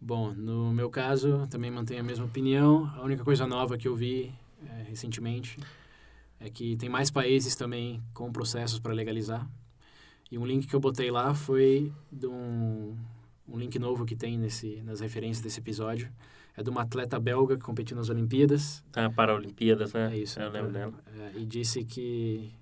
Bom, 0.00 0.32
no 0.32 0.72
meu 0.72 0.88
caso, 0.88 1.46
também 1.48 1.70
mantenho 1.70 2.00
a 2.00 2.04
mesma 2.04 2.24
opinião. 2.24 2.86
A 2.94 3.02
única 3.02 3.24
coisa 3.24 3.46
nova 3.46 3.76
que 3.76 3.88
eu 3.88 3.96
vi 3.96 4.32
é, 4.64 4.82
recentemente 4.82 5.58
é 6.38 6.48
que 6.48 6.76
tem 6.76 6.88
mais 6.88 7.10
países 7.10 7.56
também 7.56 8.02
com 8.14 8.30
processos 8.30 8.78
para 8.78 8.92
legalizar. 8.92 9.48
E 10.30 10.38
um 10.38 10.46
link 10.46 10.66
que 10.66 10.76
eu 10.76 10.80
botei 10.80 11.10
lá 11.10 11.34
foi 11.34 11.92
de 12.12 12.26
um, 12.26 12.96
um 13.48 13.58
link 13.58 13.76
novo 13.78 14.04
que 14.04 14.14
tem 14.14 14.38
nesse, 14.38 14.82
nas 14.82 15.00
referências 15.00 15.42
desse 15.42 15.58
episódio. 15.58 16.10
É 16.56 16.62
de 16.62 16.70
uma 16.70 16.82
atleta 16.82 17.18
belga 17.18 17.56
que 17.56 17.62
competiu 17.62 17.96
nas 17.96 18.08
Olimpíadas. 18.08 18.84
Ah, 18.94 19.10
para 19.10 19.34
Olimpíadas, 19.34 19.92
né? 19.92 20.12
É 20.12 20.18
isso. 20.18 20.40
Eu 20.40 20.50
lembro 20.50 20.72
dela. 20.72 20.92
É, 21.16 21.38
e 21.38 21.46
disse 21.46 21.84
que 21.84 22.52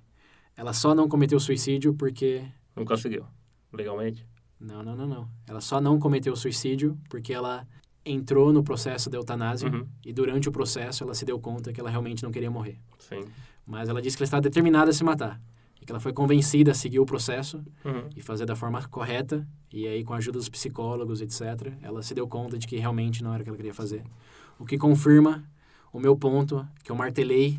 ela 0.57 0.73
só 0.73 0.95
não 0.95 1.09
cometeu 1.09 1.41
suicídio 1.41 1.95
porque... 1.95 2.45
Não 2.75 2.85
conseguiu, 2.85 3.27
legalmente? 3.73 4.27
Não, 4.59 4.83
não, 4.83 4.97
não, 4.97 5.07
não. 5.07 5.29
Ela 5.47 5.61
só 5.61 5.81
não 5.81 5.99
cometeu 5.99 6.35
suicídio 6.35 6.99
porque 7.09 7.33
ela 7.33 7.67
entrou 8.05 8.53
no 8.53 8.63
processo 8.63 9.11
da 9.11 9.19
eutanásia 9.19 9.69
uhum. 9.69 9.87
e 10.05 10.13
durante 10.13 10.49
o 10.49 10.53
processo 10.53 11.03
ela 11.03 11.15
se 11.15 11.25
deu 11.25 11.39
conta 11.39 11.73
que 11.73 11.81
ela 11.81 11.91
realmente 11.91 12.23
não 12.23 12.31
queria 12.31 12.51
morrer. 12.51 12.79
Sim. 12.99 13.25
Mas 13.67 13.89
ela 13.89 14.01
disse 14.01 14.17
que 14.17 14.23
ela 14.23 14.27
estava 14.27 14.41
determinada 14.41 14.91
a 14.91 14.95
se 14.95 15.03
matar. 15.03 15.41
E 15.81 15.85
que 15.85 15.93
ela 15.93 16.01
foi 16.01 16.13
convencida 16.13 16.71
a 16.71 16.75
seguir 16.75 17.01
o 17.01 17.05
processo 17.05 17.59
uhum. 17.85 18.09
e 18.17 18.23
fazer 18.23 18.47
da 18.47 18.55
forma 18.55 18.83
correta. 18.89 19.47
E 19.73 19.87
aí, 19.87 20.05
com 20.05 20.15
a 20.15 20.19
ajuda 20.19 20.39
dos 20.39 20.49
psicólogos, 20.49 21.21
etc., 21.21 21.75
ela 21.83 22.03
se 22.03 22.15
deu 22.15 22.27
conta 22.29 22.59
de 22.59 22.67
que 22.67 22.77
realmente 22.77 23.23
não 23.23 23.35
era 23.35 23.43
o 23.43 23.45
que 23.45 23.51
ela 23.51 23.57
queria 23.57 23.75
fazer. 23.75 24.05
O 24.59 24.65
que 24.65 24.79
confirma 24.79 25.45
o 25.93 25.99
meu 25.99 26.17
ponto, 26.17 26.67
que 26.83 26.91
eu 26.91 26.97
martelei 26.97 27.59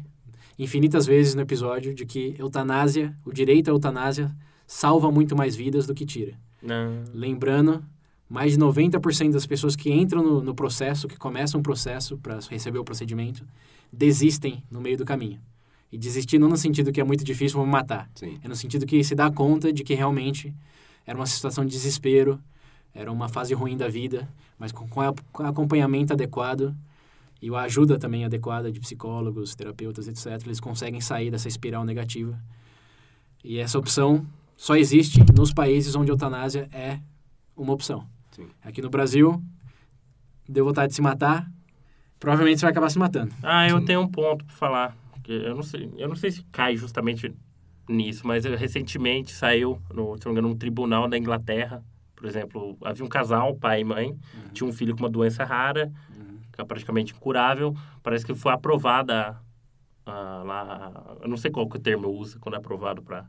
infinitas 0.58 1.06
vezes 1.06 1.36
no 1.36 1.42
episódio, 1.42 1.94
de 1.94 2.06
que 2.06 2.36
eutanásia, 2.40 3.16
o 3.24 3.32
direito 3.32 3.68
à 3.68 3.72
eutanásia, 3.72 4.36
salva 4.66 5.12
muito 5.12 5.36
mais 5.36 5.56
vidas 5.56 5.86
do 5.86 5.94
que 5.94 6.06
tira. 6.06 6.40
Não. 6.62 7.04
Lembrando, 7.14 7.84
mais 8.30 8.54
de 8.54 8.60
90% 8.60 9.32
das 9.32 9.46
pessoas 9.46 9.76
que 9.76 9.92
entram 9.92 10.24
no, 10.24 10.42
no 10.42 10.56
processo, 10.56 11.08
que 11.08 11.18
começam 11.18 11.60
o 11.60 11.64
processo 11.64 12.18
para 12.18 12.40
receber 12.50 12.80
o 12.80 12.84
procedimento, 12.84 13.46
desistem 13.92 14.64
no 14.70 14.82
meio 14.82 14.98
do 14.98 15.06
caminho. 15.06 15.40
E 15.92 15.98
desistir 15.98 16.38
não 16.38 16.50
no 16.50 16.58
sentido 16.58 16.92
que 16.92 17.00
é 17.00 17.04
muito 17.04 17.24
difícil, 17.24 17.58
vou 17.58 17.66
me 17.66 17.72
matar. 17.72 18.10
Sim. 18.16 18.38
É 18.44 18.48
no 18.48 18.56
sentido 18.56 18.86
que 18.86 19.02
se 19.04 19.16
dá 19.16 19.32
conta 19.32 19.72
de 19.72 19.84
que 19.84 19.94
realmente 19.94 20.54
era 21.06 21.18
uma 21.18 21.26
situação 21.26 21.66
de 21.66 21.72
desespero, 21.72 22.40
era 22.94 23.12
uma 23.12 23.30
fase 23.30 23.54
ruim 23.54 23.78
da 23.78 23.88
vida, 23.88 24.28
mas 24.60 24.72
com, 24.72 24.88
com, 24.88 25.00
a, 25.00 25.14
com 25.32 25.44
acompanhamento 25.44 26.12
adequado 26.12 26.76
e 27.42 27.54
a 27.54 27.62
ajuda 27.62 27.98
também 27.98 28.26
adequada 28.26 28.72
de 28.72 28.80
psicólogos, 28.80 29.56
terapeutas, 29.56 30.08
etc., 30.08 30.46
eles 30.46 30.60
conseguem 30.60 31.00
sair 31.00 31.32
dessa 31.32 31.48
espiral 31.48 31.86
negativa. 31.86 32.38
E 33.44 33.60
essa 33.60 33.78
opção 33.78 34.26
só 34.58 34.76
existe 34.76 35.24
nos 35.34 35.54
países 35.54 35.96
onde 35.96 36.12
a 36.12 36.14
eutanásia 36.14 36.68
é 36.74 37.00
uma 37.56 37.72
opção. 37.72 38.06
Sim. 38.32 38.48
Aqui 38.64 38.82
no 38.82 38.90
Brasil, 38.90 39.42
deu 40.50 40.66
vontade 40.66 40.90
de 40.90 40.96
se 40.96 41.02
matar, 41.02 41.50
provavelmente 42.20 42.60
você 42.60 42.66
vai 42.66 42.72
acabar 42.72 42.90
se 42.90 42.98
matando. 43.00 43.34
Ah, 43.44 43.70
eu 43.70 43.80
Sim. 43.80 43.86
tenho 43.86 44.02
um 44.02 44.08
ponto 44.08 44.44
para 44.44 44.56
falar. 44.56 44.98
que 45.24 45.32
Eu 45.32 45.56
não 45.56 45.64
sei, 45.64 45.90
eu 45.98 46.10
não 46.10 46.16
sei 46.16 46.32
se 46.32 46.44
cai 46.52 46.76
justamente 46.76 47.34
nisso, 47.88 48.26
mas 48.26 48.44
recentemente 48.44 49.32
saiu, 49.32 49.80
no, 49.94 50.18
se 50.18 50.26
não 50.26 50.34
me 50.34 50.40
engano, 50.40 50.50
num 50.50 50.58
tribunal 50.58 51.08
da 51.08 51.18
Inglaterra, 51.18 51.84
por 52.16 52.26
exemplo, 52.26 52.76
havia 52.84 53.06
um 53.06 53.08
casal, 53.08 53.56
pai 53.56 53.82
e 53.82 53.84
mãe, 53.84 54.18
tinha 54.54 54.68
um 54.68 54.74
filho 54.74 54.96
com 54.96 55.04
uma 55.04 55.10
doença 55.10 55.44
rara, 55.46 55.92
que 56.52 56.60
é 56.60 56.66
praticamente 56.66 57.14
incurável, 57.14 57.76
parece 58.02 58.26
que 58.26 58.34
foi 58.34 58.52
aprovada 58.52 59.38
ah, 60.08 60.44
lá, 60.46 61.18
eu 61.22 61.28
não 61.30 61.38
sei 61.38 61.52
qual 61.52 61.68
que 61.68 61.78
o 61.78 61.80
termo 61.80 62.06
eu 62.06 62.14
uso 62.14 62.40
quando 62.40 62.56
é 62.56 62.58
aprovado 62.58 63.02
para 63.02 63.26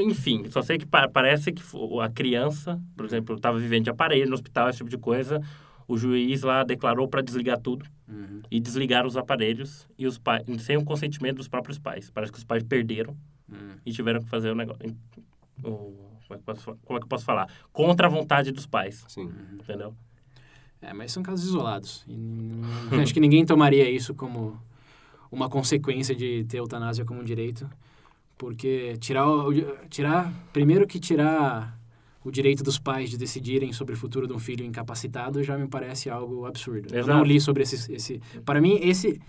enfim, 0.00 0.48
só 0.50 0.62
sei 0.62 0.78
que 0.78 0.86
pa- 0.86 1.08
parece 1.08 1.52
que 1.52 1.62
a 2.00 2.08
criança, 2.08 2.80
por 2.96 3.04
exemplo, 3.04 3.34
estava 3.34 3.58
vivendo 3.58 3.84
de 3.84 3.90
aparelho 3.90 4.28
no 4.28 4.34
hospital, 4.34 4.68
esse 4.68 4.78
tipo 4.78 4.88
de 4.90 4.96
coisa, 4.98 5.40
o 5.88 5.96
juiz 5.98 6.42
lá 6.42 6.62
declarou 6.64 7.08
para 7.08 7.20
desligar 7.22 7.58
tudo 7.58 7.84
Uhum. 8.08 8.40
e 8.50 8.60
desligar 8.60 9.06
os 9.06 9.16
aparelhos 9.16 9.86
e 9.98 10.06
os 10.06 10.18
pais 10.18 10.44
sem 10.60 10.76
o 10.76 10.84
consentimento 10.84 11.36
dos 11.36 11.48
próprios 11.48 11.78
pais. 11.78 12.10
Parece 12.10 12.30
que 12.32 12.38
os 12.38 12.44
pais 12.44 12.62
perderam 12.62 13.16
Uhum. 13.50 13.76
e 13.84 13.92
tiveram 13.92 14.20
que 14.20 14.28
fazer 14.28 14.50
o 14.50 14.54
negócio. 14.54 14.80
o- 15.64 16.10
como, 16.26 16.34
é 16.34 16.34
que 16.34 16.34
eu 16.34 16.38
posso, 16.54 16.64
como 16.84 16.96
é 16.96 17.00
que 17.00 17.04
eu 17.04 17.08
posso 17.08 17.24
falar? 17.24 17.48
Contra 17.72 18.06
a 18.06 18.10
vontade 18.10 18.50
dos 18.52 18.66
pais, 18.66 19.04
Sim. 19.08 19.30
entendeu? 19.54 19.94
É, 20.80 20.92
mas 20.92 21.12
são 21.12 21.22
casos 21.22 21.46
isolados. 21.46 22.04
E 22.08 22.60
acho 23.02 23.12
que 23.14 23.20
ninguém 23.20 23.44
tomaria 23.46 23.88
isso 23.90 24.14
como 24.14 24.60
uma 25.32 25.48
consequência 25.48 26.14
de 26.14 26.44
ter 26.44 26.58
eutanásia 26.58 27.04
como 27.04 27.20
um 27.20 27.24
direito, 27.24 27.68
porque 28.36 28.96
tirar, 28.98 29.26
o, 29.26 29.52
tirar 29.88 30.30
primeiro 30.52 30.86
que 30.86 31.00
tirar 31.00 31.80
o 32.22 32.30
direito 32.30 32.62
dos 32.62 32.78
pais 32.78 33.10
de 33.10 33.16
decidirem 33.16 33.72
sobre 33.72 33.94
o 33.94 33.96
futuro 33.96 34.28
de 34.28 34.32
um 34.34 34.38
filho 34.38 34.64
incapacitado 34.64 35.42
já 35.42 35.56
me 35.56 35.66
parece 35.66 36.10
algo 36.10 36.44
absurdo. 36.44 36.94
Eu 36.94 37.06
não 37.06 37.14
Exato. 37.14 37.24
li 37.24 37.40
sobre 37.40 37.62
esse, 37.62 37.92
esse 37.92 38.20
para 38.44 38.60
mim 38.60 38.78
esse 38.82 39.20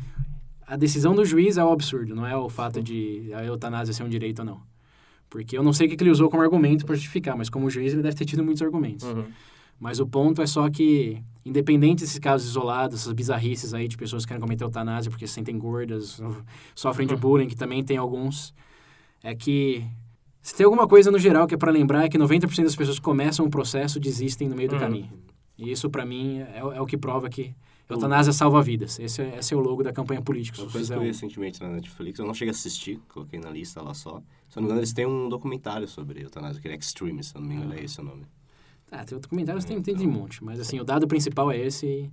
a 0.67 0.75
decisão 0.75 1.15
do 1.15 1.25
juiz 1.25 1.57
é 1.57 1.63
o 1.63 1.71
absurdo, 1.71 2.15
não 2.15 2.27
é 2.27 2.35
o 2.35 2.49
fato 2.49 2.81
de 2.81 3.31
a 3.33 3.43
eutanásia 3.43 3.93
ser 3.93 4.03
um 4.03 4.09
direito 4.09 4.39
ou 4.39 4.45
não. 4.45 4.61
Porque 5.29 5.57
eu 5.57 5.63
não 5.63 5.73
sei 5.73 5.87
o 5.87 5.89
que 5.89 5.95
que 5.95 6.03
ele 6.03 6.11
usou 6.11 6.29
como 6.29 6.43
argumento 6.43 6.85
para 6.85 6.95
justificar, 6.95 7.35
mas 7.35 7.49
como 7.49 7.69
juiz 7.69 7.93
ele 7.93 8.03
deve 8.03 8.15
ter 8.15 8.25
tido 8.25 8.43
muitos 8.43 8.61
argumentos. 8.61 9.05
Uhum. 9.05 9.25
Mas 9.79 9.99
o 9.99 10.07
ponto 10.07 10.41
é 10.41 10.47
só 10.47 10.69
que, 10.69 11.21
independente 11.45 12.01
desses 12.01 12.19
casos 12.19 12.47
isolados, 12.49 13.01
essas 13.01 13.13
bizarrices 13.13 13.73
aí 13.73 13.87
de 13.87 13.97
pessoas 13.97 14.23
que 14.23 14.29
querem 14.29 14.41
cometer 14.41 14.63
eutanásia 14.63 15.09
porque 15.11 15.27
se 15.27 15.33
sentem 15.33 15.57
gordas, 15.57 16.21
sofrem 16.75 17.07
de 17.07 17.15
bullying, 17.15 17.47
que 17.47 17.55
também 17.55 17.83
tem 17.83 17.97
alguns, 17.97 18.53
é 19.21 19.35
que 19.35 19.83
se 20.41 20.55
tem 20.55 20.65
alguma 20.65 20.87
coisa 20.87 21.11
no 21.11 21.19
geral 21.19 21.47
que 21.47 21.55
é 21.55 21.57
para 21.57 21.71
lembrar 21.71 22.05
é 22.05 22.09
que 22.09 22.17
90% 22.17 22.63
das 22.63 22.75
pessoas 22.75 22.97
que 22.97 23.03
começam 23.03 23.45
o 23.45 23.49
processo 23.49 23.99
desistem 23.99 24.47
no 24.47 24.55
meio 24.55 24.69
do 24.69 24.75
Uhum. 24.75 24.81
caminho. 24.81 25.09
E 25.57 25.71
isso, 25.71 25.89
para 25.89 26.05
mim, 26.05 26.39
é, 26.39 26.57
é 26.59 26.81
o 26.81 26.85
que 26.85 26.97
prova 26.97 27.29
que 27.29 27.53
eutanásia 27.89 28.33
salva 28.33 28.61
vidas. 28.61 28.97
Esse 28.99 29.21
é, 29.21 29.37
esse 29.37 29.53
é 29.53 29.57
o 29.57 29.59
logo 29.59 29.83
da 29.83 29.93
campanha 29.93 30.21
política. 30.21 30.65
Que 30.65 30.71
fizer 30.71 30.95
eu 30.95 31.01
um- 31.01 31.03
recentemente 31.03 31.61
na 31.61 31.69
Netflix, 31.69 32.17
eu 32.19 32.25
não 32.25 32.33
cheguei 32.33 32.49
a 32.49 32.55
assistir, 32.55 32.99
coloquei 33.09 33.39
na 33.39 33.49
lista 33.51 33.81
lá 33.81 33.93
só. 33.93 34.21
Se 34.49 34.57
eu 34.57 34.61
não 34.61 34.63
me 34.63 34.65
engano, 34.67 34.79
eles 34.79 34.93
têm 34.93 35.05
um 35.05 35.29
documentário 35.29 35.87
sobre 35.87 36.23
eutanásia, 36.23 36.59
aquele 36.59 36.75
Extreme, 36.75 37.23
se 37.23 37.35
eu 37.35 37.41
não 37.41 37.47
me 37.47 37.55
engano, 37.55 37.73
é 37.75 37.83
esse 37.83 38.01
o 38.01 38.03
nome. 38.03 38.23
Ah, 38.95 39.03
tem 39.03 39.17
documentários, 39.17 39.65
tem, 39.65 39.81
tem 39.81 39.95
de 39.95 40.05
monte. 40.05 40.43
Mas, 40.43 40.59
assim, 40.59 40.79
o 40.79 40.83
dado 40.83 41.07
principal 41.07 41.51
é 41.51 41.57
esse. 41.57 42.11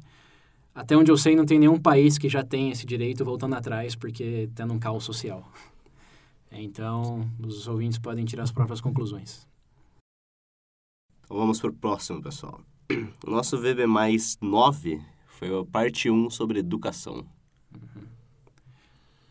Até 0.75 0.97
onde 0.97 1.11
eu 1.11 1.17
sei, 1.17 1.37
não 1.37 1.45
tem 1.45 1.59
nenhum 1.59 1.79
país 1.79 2.17
que 2.17 2.27
já 2.27 2.43
tem 2.43 2.71
esse 2.71 2.87
direito 2.87 3.23
voltando 3.23 3.55
atrás 3.55 3.95
porque 3.95 4.49
tá 4.55 4.65
num 4.65 4.79
caos 4.79 5.05
social. 5.05 5.47
Então, 6.51 7.31
os 7.39 7.69
ouvintes 7.69 7.99
podem 7.99 8.25
tirar 8.25 8.45
as 8.45 8.51
próprias 8.51 8.81
conclusões. 8.81 9.47
Então 11.23 11.37
vamos 11.37 11.61
pro 11.61 11.73
próximo, 11.73 12.23
pessoal. 12.23 12.61
O 13.25 13.31
nosso 13.31 13.59
VB 13.59 13.87
mais 13.87 14.39
9 14.41 15.01
foi 15.27 15.57
a 15.57 15.65
parte 15.65 16.11
1 16.11 16.31
sobre 16.31 16.59
educação. 16.59 17.25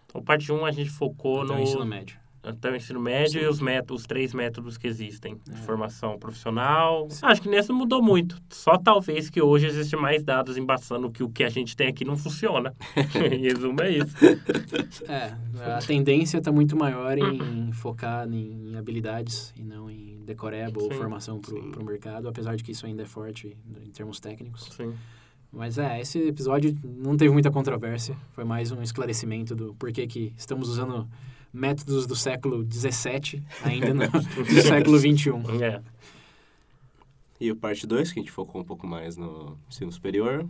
Então, 0.06 0.24
parte 0.24 0.52
1 0.52 0.66
a 0.66 0.72
gente 0.72 0.90
focou 0.92 1.42
Até 1.42 1.54
o 1.54 1.56
no 1.56 1.62
ensino 1.62 1.86
médio. 1.86 2.18
Até 2.50 2.72
o 2.72 2.76
ensino 2.76 3.00
médio 3.00 3.40
Sim. 3.40 3.46
e 3.46 3.50
os, 3.50 3.60
métodos, 3.62 4.02
os 4.02 4.08
três 4.08 4.34
métodos 4.34 4.78
que 4.78 4.88
existem 4.88 5.36
de 5.46 5.54
É. 5.54 5.56
formação 5.64 6.18
profissional. 6.18 7.08
Acho 7.22 7.42
que 7.42 7.50
nesse 7.50 7.70
não 7.70 7.78
mudou 7.78 8.02
muito. 8.02 8.38
Só 8.50 8.78
talvez 8.78 9.30
que 9.30 9.42
hoje 9.42 9.68
existe 9.68 9.96
mais 9.96 10.24
dados 10.24 10.58
embaçando 10.58 11.10
que 11.12 11.24
o 11.24 11.30
que 11.30 11.44
a 11.44 11.50
gente 11.50 11.76
tem 11.76 11.88
aqui 11.88 12.04
não 12.06 12.18
funciona. 12.18 12.74
em 13.32 13.42
resumo, 13.42 13.82
é 13.82 13.92
isso. 13.98 14.16
É, 15.08 15.34
a 15.76 15.80
tendência 15.80 16.38
está 16.38 16.52
muito 16.52 16.76
maior 16.76 17.18
em 17.18 17.72
focar 17.72 18.28
em, 18.32 18.76
habilidades 18.76 19.54
e 19.56 19.64
não 19.64 19.90
em 19.90 20.24
decoreba 20.26 20.82
ou 20.82 20.92
Sim, 20.92 20.98
formação 20.98 21.40
para 21.40 21.52
sim. 21.52 21.72
o 21.80 21.84
mercado, 21.84 22.28
apesar 22.28 22.56
de 22.56 22.64
que 22.64 22.72
isso 22.72 22.86
ainda 22.86 23.04
é 23.04 23.06
forte 23.06 23.58
em 23.86 23.90
termos 23.92 24.20
técnicos. 24.20 24.70
Sim. 24.76 24.94
Mas 25.52 25.78
é, 25.80 26.00
esse 26.00 26.20
episódio 26.28 26.78
não 26.84 27.18
teve 27.18 27.32
muita 27.34 27.50
controvérsia. 27.50 28.16
Foi 28.34 28.44
mais 28.44 28.72
um 28.72 28.84
esclarecimento 28.84 29.56
do 29.56 29.74
porquê 29.74 30.06
que 30.06 30.32
estamos 30.38 30.70
usando 30.70 31.10
métodos 31.52 32.06
do 32.06 32.16
século 32.16 32.66
XVII 32.70 33.44
ainda 33.64 33.94
no, 33.94 34.04
no 34.06 34.62
século 34.62 34.98
XXI. 35.00 35.30
É. 35.64 35.82
E 37.40 37.50
a 37.50 37.56
parte 37.56 37.88
2, 37.88 38.12
que 38.12 38.20
a 38.20 38.22
gente 38.22 38.32
focou 38.32 38.62
um 38.62 38.66
pouco 38.66 38.86
mais 38.86 39.16
no 39.16 39.58
ensino 39.70 39.92
superior. 39.92 40.46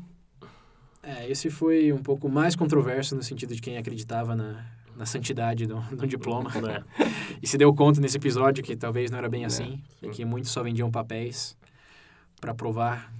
É, 1.03 1.29
esse 1.29 1.49
foi 1.49 1.93
um 1.93 1.99
pouco 2.01 2.27
mais 2.27 2.55
controverso 2.55 3.15
no 3.15 3.23
sentido 3.23 3.55
de 3.55 3.61
quem 3.61 3.77
acreditava 3.77 4.35
na, 4.35 4.65
na 4.95 5.05
santidade 5.05 5.65
do, 5.67 5.79
do 5.95 6.07
diploma. 6.07 6.51
É. 6.97 7.09
E 7.41 7.47
se 7.47 7.57
deu 7.57 7.73
conta 7.73 8.01
nesse 8.01 8.17
episódio 8.17 8.61
que 8.61 8.75
talvez 8.75 9.09
não 9.11 9.17
era 9.17 9.29
bem 9.29 9.43
É, 9.43 9.45
assim, 9.45 9.81
sim. 10.01 10.09
que 10.11 10.25
muitos 10.25 10.51
só 10.51 10.61
vendiam 10.61 10.91
papéis 10.91 11.55
para 12.41 12.53
provar 12.53 13.13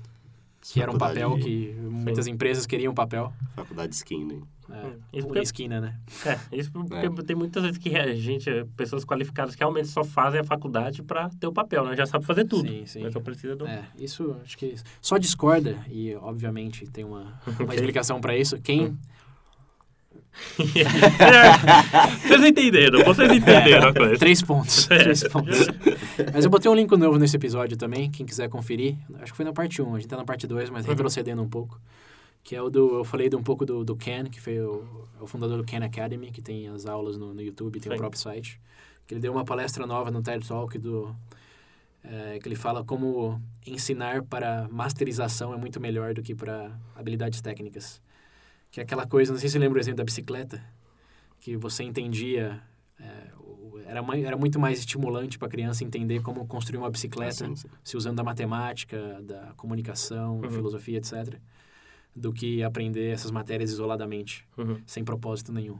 que 0.61 0.81
era 0.81 0.91
um 0.91 0.99
Faculdade- 0.99 1.21
papel 1.29 1.39
que 1.45 1.73
muitas 1.79 2.27
empresas 2.27 2.65
queriam 2.65 2.93
papel. 2.93 3.31
Faculdade 3.55 3.95
skin, 3.95 4.25
né? 4.25 4.41
É, 4.71 4.87
Isso 4.87 4.95
ou 5.13 5.21
porque- 5.23 5.39
na 5.39 5.43
esquina, 5.43 5.81
né? 5.81 5.95
É, 6.25 6.37
isso 6.55 6.71
porque 6.71 6.93
É. 6.95 7.09
tem 7.23 7.35
muitas 7.35 7.63
vezes 7.63 7.77
que 7.77 7.95
a 7.95 8.13
gente, 8.15 8.49
pessoas 8.77 9.03
qualificadas 9.03 9.55
que 9.55 9.59
realmente 9.61 9.87
só 9.87 10.03
fazem 10.03 10.39
a 10.41 10.43
faculdade 10.43 11.01
para 11.03 11.29
ter 11.39 11.47
o 11.47 11.51
papel, 11.53 11.85
né? 11.85 11.95
Já 11.95 12.05
sabe 12.05 12.25
fazer 12.25 12.45
tudo. 12.45 12.67
Sim, 12.69 12.85
sim. 12.85 13.03
Mas 13.03 13.13
só 13.13 13.19
precisa 13.19 13.55
do... 13.55 13.65
É, 13.67 13.83
isso 13.97 14.35
acho 14.43 14.57
que 14.57 14.75
só 15.01 15.17
discorda, 15.17 15.75
e 15.89 16.15
obviamente 16.15 16.85
tem 16.87 17.03
uma, 17.03 17.39
uma 17.59 17.73
explicação 17.73 18.21
para 18.21 18.37
isso. 18.37 18.59
Quem. 18.61 18.97
vocês 22.27 22.43
entenderam, 22.43 23.03
vocês 23.03 23.31
entenderam 23.31 23.89
a 23.89 23.93
coisa. 23.93 24.17
Três 24.17 24.41
pontos. 24.41 24.85
Três 24.87 25.23
pontos. 25.27 25.67
Mas 26.33 26.45
eu 26.45 26.51
botei 26.51 26.69
um 26.71 26.75
link 26.75 26.89
novo 26.95 27.17
nesse 27.17 27.35
episódio 27.35 27.75
também, 27.77 28.09
quem 28.09 28.25
quiser 28.25 28.47
conferir. 28.49 28.95
Acho 29.21 29.31
que 29.31 29.37
foi 29.37 29.45
na 29.45 29.51
parte 29.53 29.81
1, 29.81 29.95
a 29.95 29.99
gente 29.99 30.07
tá 30.07 30.15
na 30.17 30.23
parte 30.25 30.47
2, 30.47 30.69
mas 30.69 30.85
retrocedendo 30.85 31.41
um 31.41 31.49
pouco. 31.49 31.79
Que 32.43 32.55
é 32.55 32.61
o 32.61 32.69
do. 32.69 32.95
Eu 32.99 33.03
falei 33.03 33.29
de 33.29 33.35
um 33.35 33.43
pouco 33.43 33.65
do, 33.65 33.83
do 33.83 33.95
Ken, 33.95 34.25
que 34.25 34.39
foi 34.41 34.59
o, 34.59 35.07
é 35.19 35.23
o 35.23 35.27
fundador 35.27 35.57
do 35.57 35.63
Ken 35.63 35.83
Academy, 35.83 36.31
que 36.31 36.41
tem 36.41 36.67
as 36.67 36.85
aulas 36.85 37.17
no, 37.17 37.33
no 37.33 37.41
YouTube, 37.41 37.79
tem 37.79 37.91
o 37.91 37.95
Sim. 37.95 37.99
próprio 37.99 38.19
site. 38.19 38.59
Que 39.05 39.13
ele 39.13 39.21
deu 39.21 39.31
uma 39.31 39.43
palestra 39.45 39.85
nova 39.85 40.09
no 40.11 40.21
TED 40.21 40.47
Talk 40.47 40.77
do. 40.77 41.15
é, 42.03 42.39
que 42.39 42.47
ele 42.47 42.55
fala 42.55 42.83
como 42.83 43.41
ensinar 43.67 44.23
para 44.23 44.67
masterização 44.71 45.53
é 45.53 45.57
muito 45.57 45.79
melhor 45.79 46.13
do 46.13 46.21
que 46.21 46.33
para 46.33 46.71
habilidades 46.95 47.41
técnicas. 47.41 48.01
Que 48.71 48.79
é 48.79 48.83
aquela 48.83 49.05
coisa, 49.05 49.31
não 49.33 49.39
sei 49.39 49.49
se 49.49 49.53
você 49.53 49.59
lembra 49.59 49.77
o 49.77 49.81
exemplo 49.81 49.97
da 49.97 50.03
bicicleta, 50.03 50.63
que 51.39 51.57
você 51.57 51.83
entendia. 51.83 52.61
é, 52.99 53.31
o- 53.39 53.79
era, 53.85 53.99
era 54.17 54.37
muito 54.37 54.59
mais 54.59 54.79
estimulante 54.79 55.37
para 55.39 55.47
a 55.47 55.51
criança 55.51 55.83
entender 55.83 56.21
como 56.21 56.45
construir 56.47 56.77
uma 56.77 56.89
bicicleta 56.89 57.45
Assim, 57.45 57.55
sim. 57.55 57.67
se 57.83 57.95
usando 57.97 58.17
da 58.17 58.23
matemática, 58.23 59.19
da 59.23 59.53
comunicação, 59.57 60.39
Uhum. 60.41 60.51
filosofia, 60.51 60.97
etc., 60.99 61.39
do 62.15 62.33
que 62.33 62.63
aprender 62.63 63.11
essas 63.11 63.31
matérias 63.31 63.71
isoladamente, 63.71 64.45
Uhum. 64.57 64.79
sem 64.85 65.03
propósito 65.03 65.51
nenhum. 65.53 65.77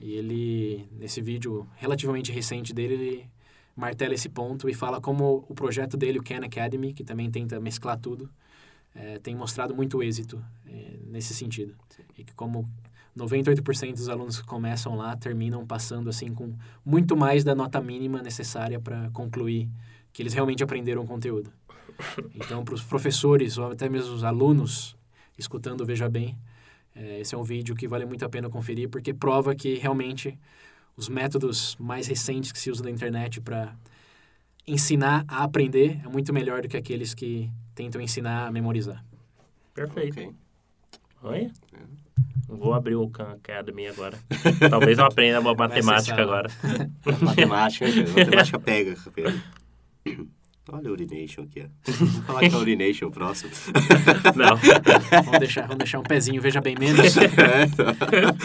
E 0.00 0.12
ele, 0.14 0.88
nesse 0.92 1.20
vídeo 1.20 1.66
relativamente 1.76 2.30
recente 2.32 2.72
dele, 2.72 2.94
ele 2.94 3.30
martela 3.76 4.14
esse 4.14 4.28
ponto 4.28 4.68
e 4.68 4.74
fala 4.74 5.00
como 5.00 5.44
o 5.48 5.54
projeto 5.54 5.96
dele, 5.96 6.18
o 6.18 6.22
Khan 6.22 6.44
Academy, 6.44 6.92
que 6.92 7.04
também 7.04 7.30
tenta 7.30 7.60
mesclar 7.60 7.98
tudo, 7.98 8.28
eh, 8.94 9.18
tem 9.20 9.34
mostrado 9.34 9.74
muito 9.74 10.02
êxito 10.02 10.42
eh, 10.66 10.98
nesse 11.06 11.32
sentido. 11.34 11.74
E 12.16 12.24
que 12.24 12.34
como 12.34 12.68
98% 13.16 13.92
dos 13.94 14.08
alunos 14.08 14.40
que 14.40 14.46
começam 14.46 14.96
lá 14.96 15.16
terminam 15.16 15.66
passando 15.66 16.08
assim 16.08 16.32
com 16.32 16.54
muito 16.84 17.16
mais 17.16 17.42
da 17.44 17.54
nota 17.54 17.80
mínima 17.80 18.22
necessária 18.22 18.78
para 18.80 19.10
concluir 19.10 19.68
que 20.12 20.22
eles 20.22 20.32
realmente 20.34 20.62
aprenderam 20.62 21.02
o 21.02 21.06
conteúdo. 21.06 21.52
Então, 22.34 22.64
para 22.64 22.74
os 22.74 22.82
professores 22.82 23.58
ou 23.58 23.72
até 23.72 23.88
mesmo 23.88 24.14
os 24.14 24.22
alunos 24.22 24.96
escutando 25.38 25.86
Veja 25.86 26.08
Bem, 26.08 26.36
eh, 26.94 27.20
esse 27.20 27.34
é 27.34 27.38
um 27.38 27.42
vídeo 27.42 27.74
que 27.74 27.86
vale 27.86 28.04
muito 28.04 28.24
a 28.24 28.28
pena 28.28 28.50
conferir 28.50 28.88
porque 28.88 29.14
prova 29.14 29.54
que 29.54 29.74
realmente 29.74 30.38
os 30.96 31.08
métodos 31.08 31.76
mais 31.78 32.06
recentes 32.06 32.50
que 32.50 32.58
se 32.58 32.70
usam 32.70 32.84
na 32.84 32.90
internet 32.90 33.40
para 33.40 33.74
ensinar 34.66 35.24
a 35.28 35.44
aprender 35.44 36.00
é 36.04 36.08
muito 36.08 36.32
melhor 36.32 36.60
do 36.60 36.68
que 36.68 36.76
aqueles 36.76 37.14
que 37.14 37.50
tentam 37.74 38.00
ensinar 38.00 38.48
a 38.48 38.52
memorizar. 38.52 39.04
Perfeito. 39.72 40.18
Ok. 40.18 40.34
Olha. 41.22 41.52
Vou 42.48 42.72
abrir 42.72 42.94
o 42.96 43.08
Khan 43.10 43.32
Academy 43.32 43.86
agora. 43.86 44.18
Talvez 44.70 44.98
eu 44.98 45.04
aprenda 45.04 45.40
uma 45.40 45.54
matemática 45.54 46.20
agora. 46.20 46.50
Matemática? 47.20 47.86
Matemática 48.16 48.58
pega, 48.58 48.96
Pedro. 49.14 49.40
Olha 50.70 50.90
o 50.90 50.92
Urination 50.92 51.42
aqui, 51.42 51.62
ó. 51.64 51.68
Vamos 51.92 52.16
falar 52.26 52.40
que 52.40 52.46
é 52.46 52.56
o 52.56 52.60
Urination 52.60 53.10
próximo. 53.10 53.50
Não. 54.36 54.56
Vamos 55.24 55.38
deixar, 55.38 55.62
vamos 55.62 55.78
deixar 55.78 55.98
um 55.98 56.02
pezinho, 56.02 56.40
veja 56.42 56.60
bem 56.60 56.74
menos. 56.78 57.16
É, 57.16 57.64
então. 57.64 57.86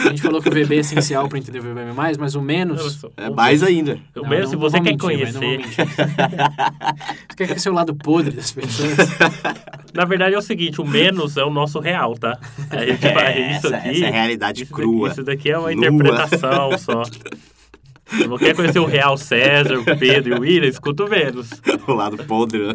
A 0.06 0.08
gente 0.08 0.22
falou 0.22 0.40
que 0.40 0.48
o 0.48 0.52
VB 0.52 0.76
é 0.76 0.78
essencial 0.78 1.28
para 1.28 1.38
entender 1.38 1.58
o 1.58 1.62
VB+, 1.62 1.80
mas 2.18 2.34
o 2.34 2.40
menos... 2.40 3.04
É 3.16 3.28
mais 3.30 3.62
ainda. 3.62 3.98
O 4.16 4.22
Não, 4.22 4.30
não- 4.30 4.46
se 4.46 4.56
você 4.56 4.80
quer 4.80 4.90
mentir, 4.90 4.98
vai, 5.06 5.16
conhecer. 5.16 5.60
Você 7.28 7.36
quer 7.36 7.46
conhecer 7.46 7.70
o 7.70 7.74
lado 7.74 7.94
podre 7.94 8.34
das 8.34 8.50
pessoas? 8.52 8.96
Na 9.92 10.04
verdade 10.04 10.34
é 10.34 10.38
o 10.38 10.42
seguinte, 10.42 10.80
o 10.80 10.84
menos 10.86 11.36
é 11.36 11.44
o 11.44 11.50
nosso 11.50 11.78
real, 11.78 12.14
tá? 12.16 12.38
A 12.70 12.84
gente 12.86 13.00
faz 13.12 13.56
isso 13.56 13.66
essa, 13.66 13.76
aqui. 13.76 13.88
essa 13.90 14.04
é 14.04 14.08
a 14.08 14.12
realidade 14.12 14.62
isso 14.64 14.72
crua. 14.72 15.08
Daqui, 15.08 15.20
isso 15.20 15.24
daqui 15.24 15.50
é 15.50 15.58
uma 15.58 15.72
Nua. 15.72 15.86
interpretação 15.88 16.78
só. 16.78 17.02
Se 18.16 18.26
não 18.26 18.38
quer 18.38 18.54
conhecer 18.54 18.78
o 18.78 18.84
real 18.86 19.16
César, 19.16 19.78
o 19.78 19.84
Pedro 19.98 20.34
e 20.34 20.38
o 20.38 20.40
William, 20.40 20.68
escuta 20.68 21.04
o 21.04 21.08
menos. 21.10 21.50
o 21.86 21.92
lado 21.92 22.16
podre, 22.24 22.66
né? 22.68 22.72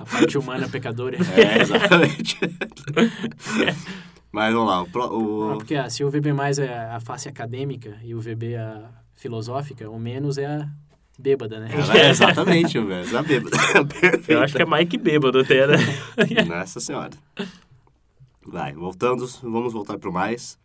A 0.00 0.04
parte 0.04 0.36
humana 0.38 0.68
pecadora. 0.68 1.16
É, 1.36 1.60
exatamente. 1.62 2.38
Mas 4.32 4.54
vamos 4.54 4.68
lá, 4.68 4.82
o, 5.12 5.52
o- 5.52 5.54
porque 5.58 5.74
ah, 5.74 5.90
se 5.90 6.04
o 6.04 6.10
VB+, 6.10 6.30
é 6.60 6.90
a 6.92 7.00
face 7.00 7.28
acadêmica 7.28 7.96
e 8.04 8.14
o 8.14 8.20
VB 8.20 8.56
a 8.56 8.82
filosófica, 9.14 9.90
o 9.90 9.98
menos 9.98 10.38
é 10.38 10.46
a 10.46 10.68
bêbada, 11.18 11.58
né? 11.60 11.68
É, 11.94 12.10
exatamente, 12.10 12.78
velho. 12.78 13.00
Essa 13.02 13.22
bêbada. 13.22 13.56
Eu 14.28 14.40
acho 14.40 14.54
que 14.54 14.62
é 14.62 14.66
mais 14.66 14.88
que 14.88 14.96
bêbado 14.96 15.40
até, 15.40 15.66
né? 15.66 15.76
Nossa 16.46 16.78
senhora. 16.80 17.10
Vai, 18.46 18.72
voltando, 18.72 19.26
vamos 19.42 19.72
voltar 19.72 19.98
pro 19.98 20.12
mais. 20.12 20.58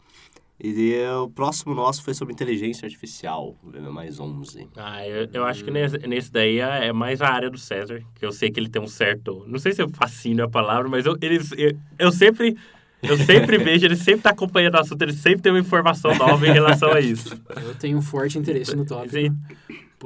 E 0.57 0.95
o 1.21 1.29
próximo 1.29 1.75
nosso 1.75 2.01
foi 2.01 2.13
sobre 2.13 2.33
inteligência 2.33 2.85
artificial, 2.85 3.57
mais 3.91 4.19
11. 4.19 4.69
Ah, 4.77 5.05
eu, 5.05 5.27
eu 5.33 5.45
acho 5.45 5.63
que 5.63 5.71
nesse, 5.71 5.97
nesse 6.07 6.31
daí 6.31 6.59
é 6.59 6.87
é 6.87 6.93
mais 6.93 7.21
a 7.21 7.27
área 7.27 7.49
do 7.49 7.57
César, 7.57 8.01
que 8.15 8.25
eu 8.25 8.31
sei 8.31 8.49
que 8.49 8.59
ele 8.59 8.69
tem 8.69 8.81
um 8.81 8.87
certo... 8.87 9.43
Não 9.47 9.59
sei 9.59 9.73
se 9.73 9.81
é 9.81 9.87
fascínio 9.89 10.45
a 10.45 10.49
palavra, 10.49 10.87
mas 10.87 11.05
eu, 11.05 11.17
eles, 11.21 11.51
eu, 11.57 11.77
eu 11.99 12.11
sempre... 12.11 12.55
Eu 13.03 13.17
sempre 13.17 13.57
vejo, 13.59 13.85
ele 13.85 13.97
sempre 13.97 14.21
tá 14.21 14.29
acompanhando 14.29 14.75
o 14.75 14.79
assunto, 14.79 15.01
ele 15.01 15.13
sempre 15.13 15.41
tem 15.41 15.51
uma 15.51 15.59
informação 15.59 16.15
nova 16.15 16.47
em 16.47 16.51
relação 16.51 16.91
a 16.91 16.99
isso. 16.99 17.39
Eu 17.61 17.75
tenho 17.75 17.97
um 17.97 18.01
forte 18.01 18.39
interesse 18.39 18.75
no 18.75 18.85
tópico, 18.85 19.13
Sim. 19.13 19.37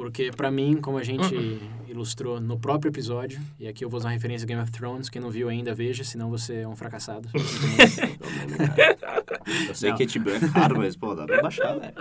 Porque 0.00 0.30
pra 0.34 0.50
mim, 0.50 0.78
como 0.80 0.96
a 0.96 1.04
gente 1.04 1.60
ilustrou 1.86 2.40
no 2.40 2.58
próprio 2.58 2.88
episódio, 2.88 3.38
e 3.58 3.68
aqui 3.68 3.84
eu 3.84 3.90
vou 3.90 3.98
usar 3.98 4.08
uma 4.08 4.14
referência 4.14 4.46
a 4.46 4.48
Game 4.48 4.62
of 4.62 4.72
Thrones, 4.72 5.10
quem 5.10 5.20
não 5.20 5.30
viu 5.30 5.50
ainda, 5.50 5.74
veja, 5.74 6.02
senão 6.02 6.30
você 6.30 6.60
é 6.60 6.66
um 6.66 6.74
fracassado. 6.74 7.28
Eu 9.68 9.74
sei 9.74 9.90
Não. 9.90 9.96
que 9.98 10.04
é 10.04 10.48
caro, 10.54 10.78
mas, 10.78 10.96
pô, 10.96 11.14
dá 11.14 11.26
pra 11.26 11.42
baixar, 11.42 11.78
velho. 11.78 11.92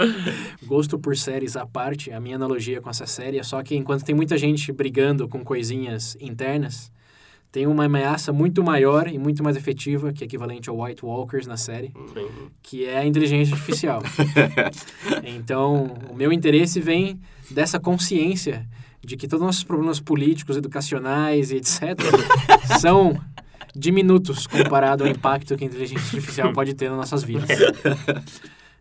Gosto 0.65 0.97
por 0.97 1.17
séries 1.17 1.57
à 1.57 1.65
parte, 1.65 2.09
a 2.11 2.19
minha 2.21 2.37
analogia 2.37 2.79
com 2.79 2.89
essa 2.89 3.05
série 3.05 3.37
é 3.37 3.43
só 3.43 3.61
que 3.61 3.75
enquanto 3.75 4.05
tem 4.05 4.15
muita 4.15 4.37
gente 4.37 4.71
brigando 4.71 5.27
com 5.27 5.43
coisinhas 5.43 6.15
internas, 6.21 6.89
tem 7.51 7.67
uma 7.67 7.85
ameaça 7.85 8.31
muito 8.31 8.63
maior 8.63 9.07
e 9.07 9.17
muito 9.17 9.43
mais 9.43 9.57
efetiva, 9.57 10.13
que 10.13 10.23
é 10.23 10.25
equivalente 10.25 10.69
ao 10.69 10.81
White 10.81 11.03
Walkers 11.03 11.47
na 11.47 11.57
série, 11.57 11.91
Sim. 12.13 12.27
que 12.61 12.85
é 12.85 12.99
a 12.99 13.05
inteligência 13.05 13.55
artificial. 13.55 14.01
então, 15.23 15.97
o 16.09 16.15
meu 16.15 16.31
interesse 16.31 16.79
vem 16.79 17.19
dessa 17.51 17.79
consciência 17.79 18.67
de 19.01 19.15
que 19.15 19.27
todos 19.27 19.41
os 19.41 19.45
nossos 19.47 19.63
problemas 19.63 19.99
políticos, 19.99 20.57
educacionais 20.57 21.51
e 21.51 21.57
etc. 21.57 21.97
são 22.79 23.19
diminutos 23.75 24.45
comparado 24.47 25.03
ao 25.03 25.09
impacto 25.09 25.55
que 25.55 25.63
a 25.63 25.67
inteligência 25.67 26.03
artificial 26.05 26.51
pode 26.53 26.73
ter 26.73 26.89
nas 26.89 26.97
nossas 26.97 27.23
vidas. 27.23 27.47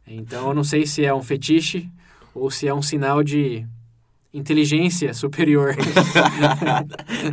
Então, 0.06 0.48
eu 0.48 0.54
não 0.54 0.64
sei 0.64 0.86
se 0.86 1.04
é 1.04 1.14
um 1.14 1.22
fetiche 1.22 1.88
ou 2.34 2.50
se 2.50 2.66
é 2.66 2.74
um 2.74 2.82
sinal 2.82 3.22
de 3.22 3.64
inteligência 4.32 5.12
superior. 5.14 5.76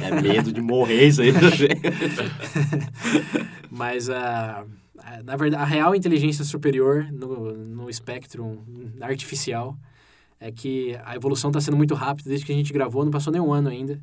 É 0.02 0.22
medo 0.22 0.52
de 0.52 0.62
morrer 0.62 1.08
isso 1.08 1.22
aí. 1.22 1.32
né, 1.32 1.40
Mas 3.70 4.10
a, 4.10 4.64
a- 5.00 5.24
na 5.24 5.36
verdade, 5.36 5.64
a 5.64 5.66
real 5.66 5.96
inteligência 5.96 6.44
superior 6.44 7.08
no, 7.12 7.54
no 7.54 7.90
espectro 7.90 8.64
artificial 9.02 9.78
é 10.40 10.52
que 10.52 10.96
a 11.04 11.16
evolução 11.16 11.50
está 11.50 11.62
sendo 11.62 11.78
muito 11.78 11.94
rápida 11.96 12.30
desde 12.30 12.46
que 12.46 12.52
a 12.52 12.56
gente 12.56 12.72
gravou, 12.74 13.04
não 13.04 13.12
passou 13.12 13.32
nem 13.32 13.42
um 13.42 13.54
ano 13.54 13.70
ainda. 13.70 14.00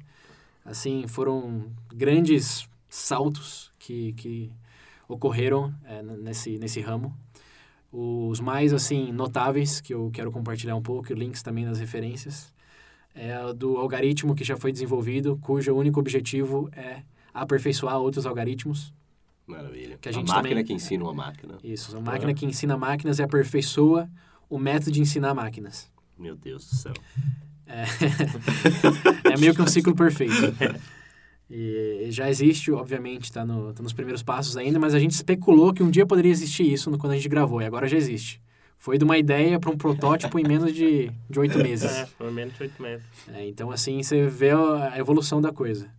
Assim, 0.64 1.06
foram 1.08 1.66
grandes 1.94 2.68
saltos 2.88 3.72
que, 3.78 4.12
que 4.14 4.50
ocorreram 5.08 5.74
é, 5.84 6.02
nesse, 6.02 6.58
nesse 6.58 6.80
ramo. 6.80 7.14
Os 7.92 8.40
mais, 8.40 8.72
assim, 8.72 9.12
notáveis, 9.12 9.80
que 9.80 9.92
eu 9.92 10.10
quero 10.12 10.30
compartilhar 10.32 10.74
um 10.76 10.82
pouco, 10.82 11.12
e 11.12 11.14
links 11.14 11.42
também 11.42 11.64
nas 11.64 11.78
referências, 11.78 12.52
é 13.14 13.52
do 13.52 13.76
algoritmo 13.76 14.34
que 14.34 14.44
já 14.44 14.56
foi 14.56 14.72
desenvolvido, 14.72 15.38
cujo 15.42 15.74
único 15.74 16.00
objetivo 16.00 16.70
é 16.74 17.02
aperfeiçoar 17.34 17.98
outros 17.98 18.24
algoritmos. 18.24 18.94
Maravilha. 19.46 19.98
Que 20.00 20.08
a 20.08 20.10
a 20.10 20.14
gente 20.14 20.28
máquina 20.28 20.48
também- 20.48 20.64
que 20.64 20.72
ensina 20.72 21.04
uma 21.04 21.12
máquina. 21.12 21.58
Isso, 21.62 21.94
a 21.94 22.00
máquina 22.00 22.32
que 22.32 22.46
ensina 22.46 22.76
máquinas 22.78 23.18
e 23.18 23.22
aperfeiçoa 23.22 24.08
o 24.48 24.58
método 24.58 24.92
de 24.92 25.00
ensinar 25.02 25.34
máquinas. 25.34 25.91
Meu 26.22 26.36
Deus 26.36 26.64
do 26.64 26.76
céu. 26.76 26.92
É, 27.66 27.82
é 29.34 29.36
meio 29.36 29.52
que 29.52 29.60
um 29.60 29.66
ciclo 29.66 29.92
perfeito. 29.92 30.32
E 31.50 32.06
já 32.10 32.30
existe, 32.30 32.70
obviamente, 32.70 33.24
está 33.24 33.44
no, 33.44 33.72
tá 33.72 33.82
nos 33.82 33.92
primeiros 33.92 34.22
passos 34.22 34.56
ainda, 34.56 34.78
mas 34.78 34.94
a 34.94 35.00
gente 35.00 35.10
especulou 35.10 35.74
que 35.74 35.82
um 35.82 35.90
dia 35.90 36.06
poderia 36.06 36.30
existir 36.30 36.72
isso 36.72 36.96
quando 36.96 37.12
a 37.12 37.16
gente 37.16 37.28
gravou, 37.28 37.60
e 37.60 37.64
agora 37.64 37.88
já 37.88 37.96
existe. 37.96 38.40
Foi 38.78 38.96
de 38.98 39.04
uma 39.04 39.18
ideia 39.18 39.58
para 39.58 39.68
um 39.68 39.76
protótipo 39.76 40.38
em 40.38 40.44
menos 40.44 40.72
de 40.72 41.10
de 41.28 41.40
oito 41.40 41.58
meses. 41.58 41.90
É, 41.90 42.06
foi 42.06 42.30
menos 42.30 42.54
de 42.54 42.62
oito 42.62 42.80
meses. 42.80 43.04
É, 43.34 43.48
então, 43.48 43.72
assim, 43.72 44.00
você 44.00 44.24
vê 44.28 44.50
a 44.50 44.92
a 44.92 44.98
evolução 45.00 45.40
da 45.40 45.52
coisa. 45.52 45.90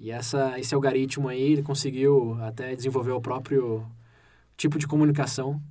E 0.00 0.10
essa, 0.10 0.58
esse 0.58 0.74
algoritmo 0.74 1.28
aí, 1.28 1.52
ele 1.52 1.62
conseguiu 1.62 2.36
até 2.40 2.74
desenvolver 2.74 3.12
o 3.12 3.20
próprio 3.20 3.86
tipo 4.56 4.78
de 4.78 4.86
comunicação 4.88 5.62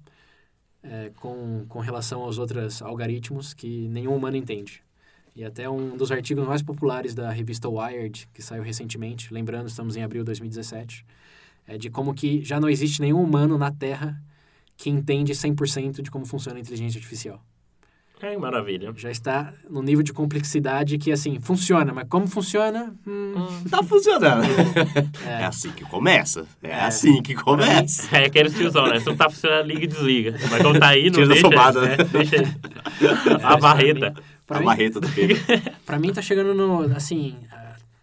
é, 0.83 1.11
com, 1.15 1.65
com 1.67 1.79
relação 1.79 2.21
aos 2.21 2.37
outros 2.37 2.81
algoritmos 2.81 3.53
que 3.53 3.87
nenhum 3.89 4.15
humano 4.15 4.37
entende. 4.37 4.83
E 5.35 5.43
até 5.43 5.69
um 5.69 5.95
dos 5.95 6.11
artigos 6.11 6.45
mais 6.47 6.61
populares 6.61 7.13
da 7.13 7.29
revista 7.31 7.69
Wired, 7.69 8.27
que 8.33 8.41
saiu 8.41 8.63
recentemente, 8.63 9.33
lembrando, 9.33 9.67
estamos 9.67 9.95
em 9.95 10.03
abril 10.03 10.23
de 10.23 10.27
2017, 10.27 11.05
é 11.67 11.77
de 11.77 11.89
como 11.89 12.13
que 12.13 12.43
já 12.43 12.59
não 12.59 12.69
existe 12.69 12.99
nenhum 13.01 13.23
humano 13.23 13.57
na 13.57 13.71
Terra 13.71 14.21
que 14.75 14.89
entende 14.89 15.33
100% 15.33 16.01
de 16.01 16.09
como 16.09 16.25
funciona 16.25 16.57
a 16.57 16.61
inteligência 16.61 16.97
artificial 16.97 17.43
É, 18.21 18.37
maravilha. 18.37 18.91
já 18.97 19.09
está 19.09 19.53
no 19.69 19.81
nível 19.81 20.03
de 20.03 20.11
complexidade 20.11 20.97
que, 20.97 21.11
assim, 21.11 21.39
funciona, 21.39 21.93
mas 21.93 22.07
como 22.09 22.27
funciona? 22.27 22.93
Hum, 23.07 23.33
Tá 23.69 23.81
funcionando. 23.83 24.43
É. 25.25 25.41
É 25.43 25.45
assim 25.45 25.71
que 25.71 25.83
começa. 25.85 26.45
É, 26.61 26.69
É. 26.71 26.81
assim 26.85 27.21
que 27.21 27.33
começa. 27.33 28.15
É 28.17 28.25
aquele 28.25 28.49
tiozão, 28.49 28.87
né? 28.87 28.99
Se 28.99 29.05
não 29.05 29.15
tá 29.15 29.29
funcionando, 29.29 29.67
liga 29.67 29.83
e 29.83 29.87
desliga. 29.87 30.35
Mas 30.49 30.61
quando 30.61 30.79
tá 30.79 30.87
aí, 30.89 31.05
não 31.05 31.11
Tira 31.13 31.27
da 31.27 31.33
deixa, 31.33 31.49
tomada, 31.49 31.81
né? 31.81 31.97
né? 31.97 32.03
deixa 32.11 32.35
é, 32.37 32.43
a 33.43 33.57
barreta. 33.57 34.13
Pra 34.45 34.57
a 34.57 34.59
mim, 34.61 34.65
barreta 34.65 34.99
do 34.99 35.07
Pedro. 35.09 35.37
pra 35.85 35.99
mim 35.99 36.11
tá 36.11 36.21
chegando 36.21 36.53
no, 36.55 36.95
assim, 36.95 37.35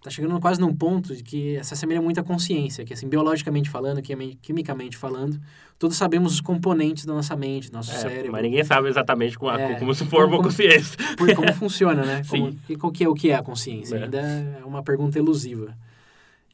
tá 0.07 0.11
chegando 0.11 0.39
quase 0.41 0.61
num 0.61 0.73
ponto 0.75 1.15
de 1.15 1.23
que 1.23 1.59
se 1.65 1.75
assemelha 1.75 2.01
muito 2.01 2.19
à 2.21 2.23
consciência, 2.23 2.85
que 2.85 2.95
assim, 2.95 3.09
biologicamente 3.09 3.69
falando, 3.69 4.01
quimi- 4.01 4.39
quimicamente 4.41 4.97
falando, 4.97 5.41
todos 5.79 5.97
sabemos 5.97 6.35
os 6.35 6.41
componentes 6.41 7.05
da 7.05 7.13
nossa 7.13 7.35
mente, 7.37 7.71
do 7.71 7.75
nosso 7.77 7.91
É, 7.91 7.95
cérebro, 7.97 8.31
mas 8.33 8.43
ninguém 8.43 8.63
sabe 8.65 8.89
exatamente 8.89 9.37
como, 9.39 9.51
É, 9.51 9.75
como 9.75 9.93
se 9.95 10.07
forma 10.07 10.35
a 10.35 10.37
como- 10.39 10.45
consciência. 10.45 10.97
por 11.17 11.35
como 11.35 11.53
funciona, 11.55 12.05
né? 12.05 12.23
Como, 12.31 12.53
Sim. 12.53 12.59
e 12.69 12.77
qual 12.77 12.93
que 12.93 13.03
é 13.05 13.09
o 13.09 13.15
que 13.15 13.31
é 13.31 13.35
a 13.35 13.43
consciência? 13.43 13.97
É. 13.97 14.05
Ainda 14.05 14.19
é 14.21 14.65
uma 14.65 14.83
pergunta 14.83 15.19
elusiva. 15.19 15.77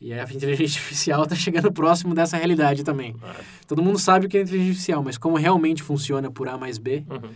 E 0.00 0.12
a 0.12 0.24
inteligência 0.24 0.78
artificial 0.80 1.22
está 1.24 1.36
chegando 1.36 1.70
próximo 1.70 2.14
dessa 2.14 2.36
realidade 2.36 2.82
também. 2.82 3.14
É. 3.22 3.40
Todo 3.68 3.82
mundo 3.82 3.98
sabe 3.98 4.26
o 4.26 4.28
que 4.28 4.38
é 4.38 4.40
inteligência 4.40 4.70
artificial, 4.70 5.02
mas 5.04 5.16
como 5.18 5.36
realmente 5.36 5.82
funciona 5.82 6.30
por 6.30 6.48
A 6.48 6.56
mais 6.58 6.78
B, 6.78 7.04
Uhum. 7.08 7.28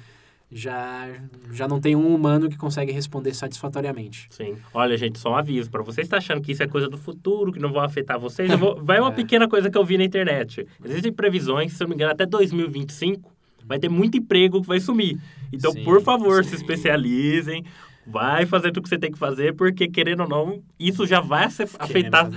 Já, 0.57 1.09
já 1.53 1.69
não 1.69 1.81
tem 1.81 1.95
um 1.95 2.15
humano 2.15 2.49
que 2.49 2.57
consegue 2.57 2.91
responder 2.93 3.35
satisfatoriamente. 3.35 4.27
Sim. 4.31 4.57
Olha, 4.73 4.97
gente, 4.97 5.19
só 5.19 5.33
um 5.33 5.37
aviso. 5.37 5.71
Pra 5.71 5.83
você 5.83 6.01
estar 6.01 6.17
achando 6.17 6.41
que 6.41 6.53
isso 6.53 6.63
é 6.63 6.67
coisa 6.67 6.89
do 6.89 6.97
futuro, 6.97 7.53
que 7.53 7.59
não 7.59 7.73
vai 7.73 7.85
afetar 7.85 8.19
vocês, 8.19 8.51
vou... 8.59 8.77
vai 8.83 8.99
uma 9.01 9.11
É. 9.11 9.13
pequena 9.15 9.47
coisa 9.49 9.71
que 9.71 9.77
eu 9.77 9.85
vi 9.85 9.99
na 9.99 10.05
internet. 10.05 10.67
Existem 10.85 11.13
previsões, 11.13 11.73
se 11.75 11.83
eu 11.83 11.87
não 11.87 11.91
me 11.91 11.95
engano, 11.97 12.13
até 12.13 12.25
2025 12.27 13.31
vai 13.69 13.81
ter 13.81 13.89
muito 13.89 14.17
emprego 14.17 14.61
que 14.63 14.69
vai 14.69 14.79
sumir. 14.79 15.19
Então, 15.53 15.73
Sim, 15.73 15.83
por 15.83 16.01
favor, 16.01 16.45
se 16.45 16.51
sim. 16.51 16.57
especializem. 16.57 17.65
Vai 18.07 18.47
fazer 18.47 18.71
tudo 18.71 18.85
que 18.85 18.89
você 18.89 18.99
tem 18.99 19.11
que 19.11 19.19
fazer, 19.19 19.55
porque 19.55 19.89
querendo 19.89 20.21
ou 20.21 20.29
não, 20.29 20.63
isso 20.79 21.07
já 21.07 21.21
vai 21.21 21.51
se 21.51 21.65
afetar. 21.79 22.31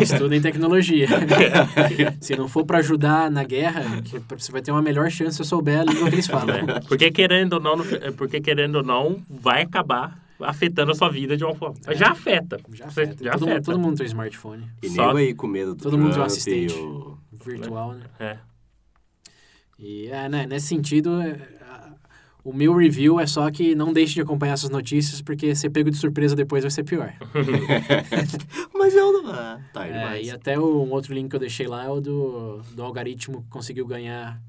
Estuda 0.00 0.34
em 0.34 0.40
tecnologia. 0.40 1.06
se 2.20 2.34
não 2.34 2.48
for 2.48 2.64
para 2.64 2.78
ajudar 2.78 3.30
na 3.30 3.44
guerra, 3.44 3.82
você 4.36 4.50
vai 4.50 4.62
ter 4.62 4.72
uma 4.72 4.82
melhor 4.82 5.10
chance 5.10 5.36
se 5.36 5.44
souber 5.44 5.80
a 5.80 5.84
língua 5.84 6.08
que 6.08 6.14
eles 6.14 6.26
falam. 6.26 6.56
É, 6.56 6.80
porque 6.88 7.10
querendo 7.10 7.54
ou 7.54 7.60
não, 7.60 7.76
porque 8.16 8.40
querendo 8.40 8.76
ou 8.76 8.82
não, 8.82 9.22
vai 9.28 9.62
acabar 9.62 10.18
afetando 10.40 10.92
a 10.92 10.94
sua 10.94 11.10
vida 11.10 11.36
de 11.36 11.44
uma 11.44 11.54
forma. 11.54 11.76
É. 11.86 11.94
Já 11.94 12.10
afeta. 12.10 12.58
Já 12.72 12.86
afeta. 12.86 13.22
Já 13.22 13.32
todo, 13.32 13.44
afeta. 13.44 13.54
Mundo, 13.54 13.64
todo 13.64 13.78
mundo 13.78 13.96
tem 13.96 14.06
um 14.06 14.08
smartphone. 14.08 14.64
E 14.82 14.88
Só... 14.88 15.16
aí 15.16 15.34
com 15.34 15.46
medo 15.46 15.74
do 15.74 15.82
Todo 15.82 15.92
Trump 15.92 16.04
mundo 16.04 16.12
tem 16.12 16.22
um 16.22 16.24
assistente 16.24 16.74
o... 16.74 17.18
virtual, 17.44 17.94
né? 17.94 18.04
É. 18.18 18.38
E 19.78 20.08
é, 20.08 20.28
né, 20.28 20.46
nesse 20.46 20.66
sentido, 20.66 21.20
é, 21.20 21.36
o 22.48 22.52
meu 22.54 22.74
review 22.74 23.20
é 23.20 23.26
só 23.26 23.50
que 23.50 23.74
não 23.74 23.92
deixe 23.92 24.14
de 24.14 24.22
acompanhar 24.22 24.54
essas 24.54 24.70
notícias, 24.70 25.20
porque 25.20 25.54
ser 25.54 25.68
pego 25.68 25.90
de 25.90 25.98
surpresa 25.98 26.34
depois 26.34 26.64
vai 26.64 26.70
ser 26.70 26.82
pior. 26.82 27.12
Mas 28.72 28.94
eu 28.94 29.12
não. 29.12 29.30
Ah, 29.30 29.60
tá 29.70 29.86
é, 29.86 30.22
e 30.22 30.30
até 30.30 30.58
o, 30.58 30.82
um 30.82 30.90
outro 30.90 31.12
link 31.12 31.28
que 31.28 31.36
eu 31.36 31.40
deixei 31.40 31.66
lá 31.66 31.84
é 31.84 31.90
o 31.90 32.00
do, 32.00 32.62
do 32.74 32.82
algoritmo 32.82 33.42
que 33.42 33.50
conseguiu 33.50 33.86
ganhar 33.86 34.40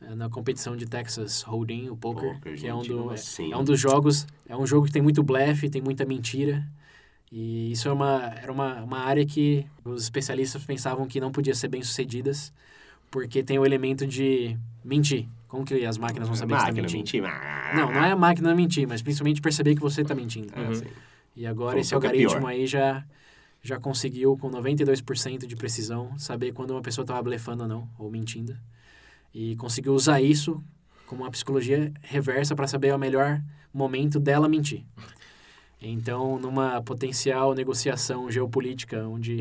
é, 0.00 0.14
na 0.14 0.30
competição 0.30 0.74
de 0.74 0.86
Texas 0.86 1.42
Hold'em, 1.42 1.90
o 1.90 1.96
poker, 1.96 2.36
poker 2.36 2.58
que 2.58 2.66
é 2.66 2.74
um, 2.74 2.82
do, 2.82 3.10
assim. 3.10 3.52
é 3.52 3.56
um 3.56 3.64
dos 3.64 3.78
jogos, 3.78 4.26
é 4.48 4.56
um 4.56 4.66
jogo 4.66 4.86
que 4.86 4.92
tem 4.92 5.02
muito 5.02 5.22
blefe, 5.22 5.68
tem 5.68 5.82
muita 5.82 6.06
mentira. 6.06 6.66
E 7.30 7.70
isso 7.70 7.86
é 7.86 7.92
uma, 7.92 8.32
era 8.42 8.50
uma, 8.50 8.82
uma 8.82 9.00
área 9.00 9.26
que 9.26 9.66
os 9.84 10.04
especialistas 10.04 10.64
pensavam 10.64 11.06
que 11.06 11.20
não 11.20 11.30
podia 11.30 11.54
ser 11.54 11.68
bem 11.68 11.82
sucedidas, 11.82 12.50
porque 13.10 13.42
tem 13.42 13.58
o 13.58 13.66
elemento 13.66 14.06
de 14.06 14.56
mentir. 14.82 15.28
Como 15.48 15.64
que 15.64 15.84
as 15.84 15.96
máquinas 15.96 16.28
vão 16.28 16.36
saber 16.36 16.54
que 16.54 16.60
você 16.60 16.70
está 16.70 16.82
mentindo? 16.82 16.98
Mentir. 16.98 17.22
Não, 17.74 17.92
não 17.92 18.04
é 18.04 18.10
a 18.10 18.16
máquina 18.16 18.54
mentir, 18.54 18.86
mas 18.86 19.02
principalmente 19.02 19.40
perceber 19.40 19.74
que 19.74 19.80
você 19.80 20.02
está 20.02 20.14
mentindo. 20.14 20.52
Uhum. 20.56 20.82
E 21.36 21.46
agora 21.46 21.78
esse 21.78 21.94
algoritmo 21.94 22.46
aí 22.46 22.66
já, 22.66 23.04
já 23.62 23.78
conseguiu, 23.78 24.36
com 24.36 24.50
92% 24.50 25.46
de 25.46 25.56
precisão, 25.56 26.18
saber 26.18 26.52
quando 26.52 26.72
uma 26.72 26.82
pessoa 26.82 27.04
estava 27.04 27.22
blefando 27.22 27.62
ou 27.62 27.68
não, 27.68 27.88
ou 27.98 28.10
mentindo. 28.10 28.56
E 29.32 29.54
conseguiu 29.56 29.94
usar 29.94 30.20
isso 30.20 30.62
como 31.06 31.22
uma 31.22 31.30
psicologia 31.30 31.92
reversa 32.02 32.56
para 32.56 32.66
saber 32.66 32.92
o 32.94 32.98
melhor 32.98 33.40
momento 33.72 34.18
dela 34.18 34.48
mentir. 34.48 34.84
Então, 35.80 36.38
numa 36.38 36.82
potencial 36.82 37.54
negociação 37.54 38.30
geopolítica, 38.30 39.06
onde 39.06 39.40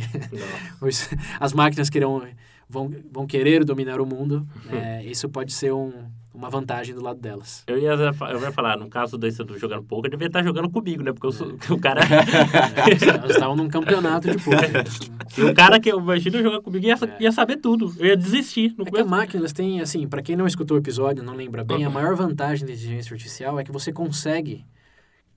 as 1.40 1.54
máquinas 1.54 1.90
queiram 1.90 2.28
vão, 2.70 2.92
vão 3.12 3.26
querer 3.26 3.64
dominar 3.64 4.00
o 4.00 4.06
mundo, 4.06 4.48
é, 4.70 5.04
isso 5.06 5.30
pode 5.30 5.54
ser 5.54 5.72
um, 5.74 5.92
uma 6.34 6.50
vantagem 6.50 6.94
do 6.94 7.02
lado 7.02 7.20
delas. 7.20 7.64
Eu 7.68 7.78
ia, 7.78 7.92
eu 7.92 8.42
ia 8.42 8.52
falar, 8.52 8.78
no 8.78 8.90
caso 8.90 9.18
desse 9.18 9.44
do 9.44 9.58
jogando 9.58 9.84
poker, 9.84 10.12
devia 10.12 10.28
estar 10.28 10.44
jogando 10.44 10.70
comigo, 10.70 11.02
né? 11.02 11.14
Porque 11.14 11.32
sou, 11.32 11.52
é. 11.52 11.54
o 11.74 11.80
cara. 11.80 12.02
Nós 13.22 13.32
estávamos 13.32 13.64
num 13.64 13.70
campeonato 13.70 14.30
de 14.30 14.44
poker. 14.44 14.84
E 15.38 15.42
o 15.42 15.54
cara 15.54 15.82
que 15.82 15.92
eu 15.92 16.00
imagino 16.00 16.42
jogar 16.42 16.62
comigo 16.62 16.86
ia, 16.86 16.96
ia 17.20 17.32
saber 17.32 17.58
tudo. 17.58 17.94
Eu 18.00 18.06
ia 18.06 18.16
desistir. 18.16 18.74
No 18.78 18.88
é 18.88 18.92
que 18.92 19.00
a 19.02 19.04
máquinas 19.04 19.52
tem, 19.52 19.82
assim, 19.82 20.08
para 20.08 20.22
quem 20.22 20.34
não 20.34 20.48
escutou 20.48 20.78
o 20.78 20.80
episódio, 20.80 21.22
não 21.22 21.34
lembra 21.34 21.62
bem, 21.62 21.84
a 21.84 21.90
maior 21.90 22.16
vantagem 22.16 22.66
da 22.66 22.72
inteligência 22.72 23.14
artificial 23.14 23.60
é 23.60 23.64
que 23.64 23.72
você 23.72 23.92
consegue 23.92 24.64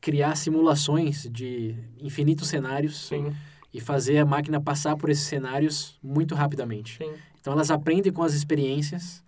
criar 0.01 0.37
simulações 0.37 1.29
de 1.33 1.74
infinitos 2.01 2.47
cenários. 2.47 3.09
Sim 3.09 3.33
e 3.79 3.81
fazer 3.81 4.18
a 4.18 4.26
máquina 4.26 4.61
passar 4.61 4.97
por 4.97 5.09
esses 5.09 5.24
cenários 5.24 5.97
muito 6.03 6.35
rapidamente. 6.35 6.99
Sim. 6.99 7.12
Então 7.41 7.53
elas 7.53 7.70
aprendem 7.70 8.12
com 8.12 8.24
as 8.24 8.35
experiências 8.35 9.22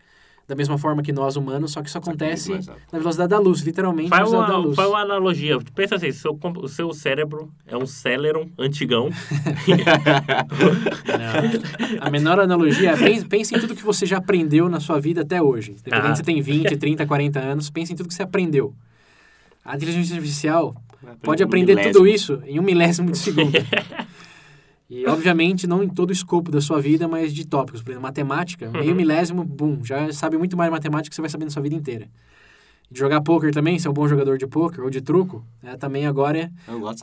da 0.48 0.56
mesma 0.56 0.76
forma 0.76 1.00
que 1.00 1.12
nós 1.12 1.36
humanos, 1.36 1.70
só 1.70 1.80
que 1.80 1.88
isso 1.88 1.96
acontece 1.96 2.50
na 2.92 2.98
velocidade 2.98 3.30
da 3.30 3.38
luz, 3.38 3.60
literalmente 3.60 4.08
faz 4.08 4.28
uma, 4.28 4.48
da 4.48 4.56
luz. 4.56 4.74
Faz 4.74 4.88
uma 4.88 4.98
analogia. 4.98 5.56
Pensa 5.76 5.94
assim, 5.94 6.10
seu, 6.10 6.36
o 6.56 6.66
seu 6.66 6.92
cérebro 6.92 7.52
é 7.68 7.76
um 7.76 7.86
Celeron 7.86 8.48
antigão. 8.58 9.10
Não, 11.06 12.00
a 12.00 12.10
menor 12.10 12.40
analogia 12.40 12.90
é 12.90 13.22
pense, 13.22 13.54
em 13.54 13.60
tudo 13.60 13.76
que 13.76 13.84
você 13.84 14.04
já 14.04 14.16
aprendeu 14.16 14.68
na 14.68 14.80
sua 14.80 14.98
vida 14.98 15.20
até 15.20 15.40
hoje. 15.40 15.76
Independente 15.78 16.10
ah. 16.10 16.16
se 16.16 16.22
você 16.22 16.24
tem 16.24 16.42
20, 16.42 16.76
30, 16.76 17.06
40 17.06 17.38
anos, 17.38 17.70
pense 17.70 17.92
em 17.92 17.96
tudo 17.96 18.08
que 18.08 18.14
você 18.14 18.24
aprendeu. 18.24 18.74
A 19.64 19.76
inteligência 19.76 20.16
artificial 20.16 20.74
pode 21.22 21.44
aprender 21.44 21.78
um 21.78 21.92
tudo 21.92 22.08
isso 22.08 22.42
em 22.44 22.58
um 22.58 22.62
milésimo 22.62 23.12
de 23.12 23.18
segundo. 23.18 23.52
E, 24.90 25.06
obviamente, 25.06 25.68
não 25.68 25.84
em 25.84 25.88
todo 25.88 26.10
o 26.10 26.12
escopo 26.12 26.50
da 26.50 26.60
sua 26.60 26.80
vida, 26.80 27.06
mas 27.06 27.32
de 27.32 27.46
tópicos. 27.46 27.80
Por 27.80 27.92
exemplo, 27.92 28.02
matemática, 28.02 28.66
uhum. 28.66 28.72
meio 28.72 28.96
milésimo, 28.96 29.44
bum, 29.44 29.84
já 29.84 30.12
sabe 30.12 30.36
muito 30.36 30.56
mais 30.56 30.68
matemática 30.68 31.10
que 31.10 31.14
você 31.14 31.20
vai 31.20 31.30
saber 31.30 31.44
na 31.44 31.50
sua 31.52 31.62
vida 31.62 31.76
inteira. 31.76 32.08
De 32.90 32.98
jogar 32.98 33.20
poker 33.20 33.52
também, 33.52 33.78
ser 33.78 33.88
um 33.88 33.92
bom 33.92 34.08
jogador 34.08 34.36
de 34.36 34.48
poker 34.48 34.82
ou 34.82 34.90
de 34.90 35.00
truco, 35.00 35.44
né, 35.62 35.76
também 35.76 36.06
agora 36.06 36.38
é 36.40 36.50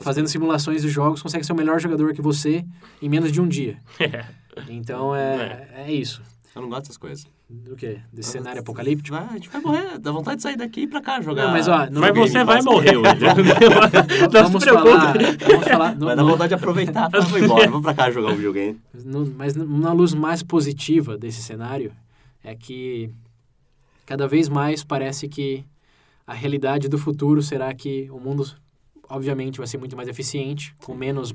fazendo 0.02 0.28
simulações 0.28 0.82
de 0.82 0.90
jogos, 0.90 1.22
consegue 1.22 1.46
ser 1.46 1.54
o 1.54 1.56
melhor 1.56 1.80
jogador 1.80 2.14
que 2.14 2.22
você 2.22 2.66
em 3.02 3.08
menos 3.08 3.32
de 3.32 3.40
um 3.40 3.48
dia. 3.48 3.80
então, 4.68 5.16
é, 5.16 5.70
é, 5.74 5.84
é 5.88 5.94
isso. 5.94 6.22
Eu 6.54 6.64
não 6.64 6.68
gosto 6.68 6.82
dessas 6.82 6.98
coisas. 6.98 7.37
Do 7.50 7.78
quê? 7.78 8.02
Desse 8.12 8.30
eu, 8.30 8.41
cenário 8.41 8.60
apocalíptico? 8.60 9.16
Vai, 9.16 9.26
a 9.26 9.34
gente 9.34 9.48
vai 9.48 9.62
morrer. 9.62 9.98
Dá 10.00 10.12
vontade 10.12 10.38
de 10.38 10.43
sair 10.43 10.58
daqui 10.58 10.82
e 10.82 10.88
pra 10.88 11.02
cá 11.02 11.22
jogar. 11.22 11.45
Não, 11.45 11.52
mas 11.52 11.68
ó... 11.68 11.88
Mas 11.91 12.18
você 12.18 12.43
vai 12.43 12.62
morrer 12.62 12.98
hoje. 12.98 13.06
vamos, 14.30 14.64
falar, 14.66 15.14
vamos 15.48 15.66
falar... 15.66 15.95
No, 15.95 16.06
vai 16.08 16.16
dar 16.16 16.24
vontade 16.24 16.50
de 16.50 16.56
aproveitar. 16.56 17.10
Vamos 17.10 17.41
embora. 17.41 17.68
Vamos 17.68 17.84
pra 17.84 17.93
cá 17.93 18.12
jogar 18.12 18.34
um 18.34 18.36
videogame. 18.36 18.78
No, 18.93 19.26
mas 19.26 19.56
na 19.56 19.93
luz 19.93 20.14
mais 20.14 20.43
positiva 20.43 21.18
desse 21.18 21.41
cenário 21.41 21.93
é 22.43 22.54
que 22.54 23.10
cada 24.06 24.28
vez 24.28 24.50
mais 24.50 24.84
parece 24.84 25.30
que 25.30 25.66
a 26.26 26.34
realidade 26.34 26.89
do 26.89 26.98
futuro 26.98 27.41
será 27.41 27.74
que 27.74 28.10
o 28.12 28.20
mundo 28.20 28.45
obviamente 29.10 29.58
vai 29.58 29.68
ser 29.68 29.78
muito 29.78 29.95
mais 29.95 30.10
eficiente, 30.10 30.76
com 30.84 30.93
menos 30.93 31.34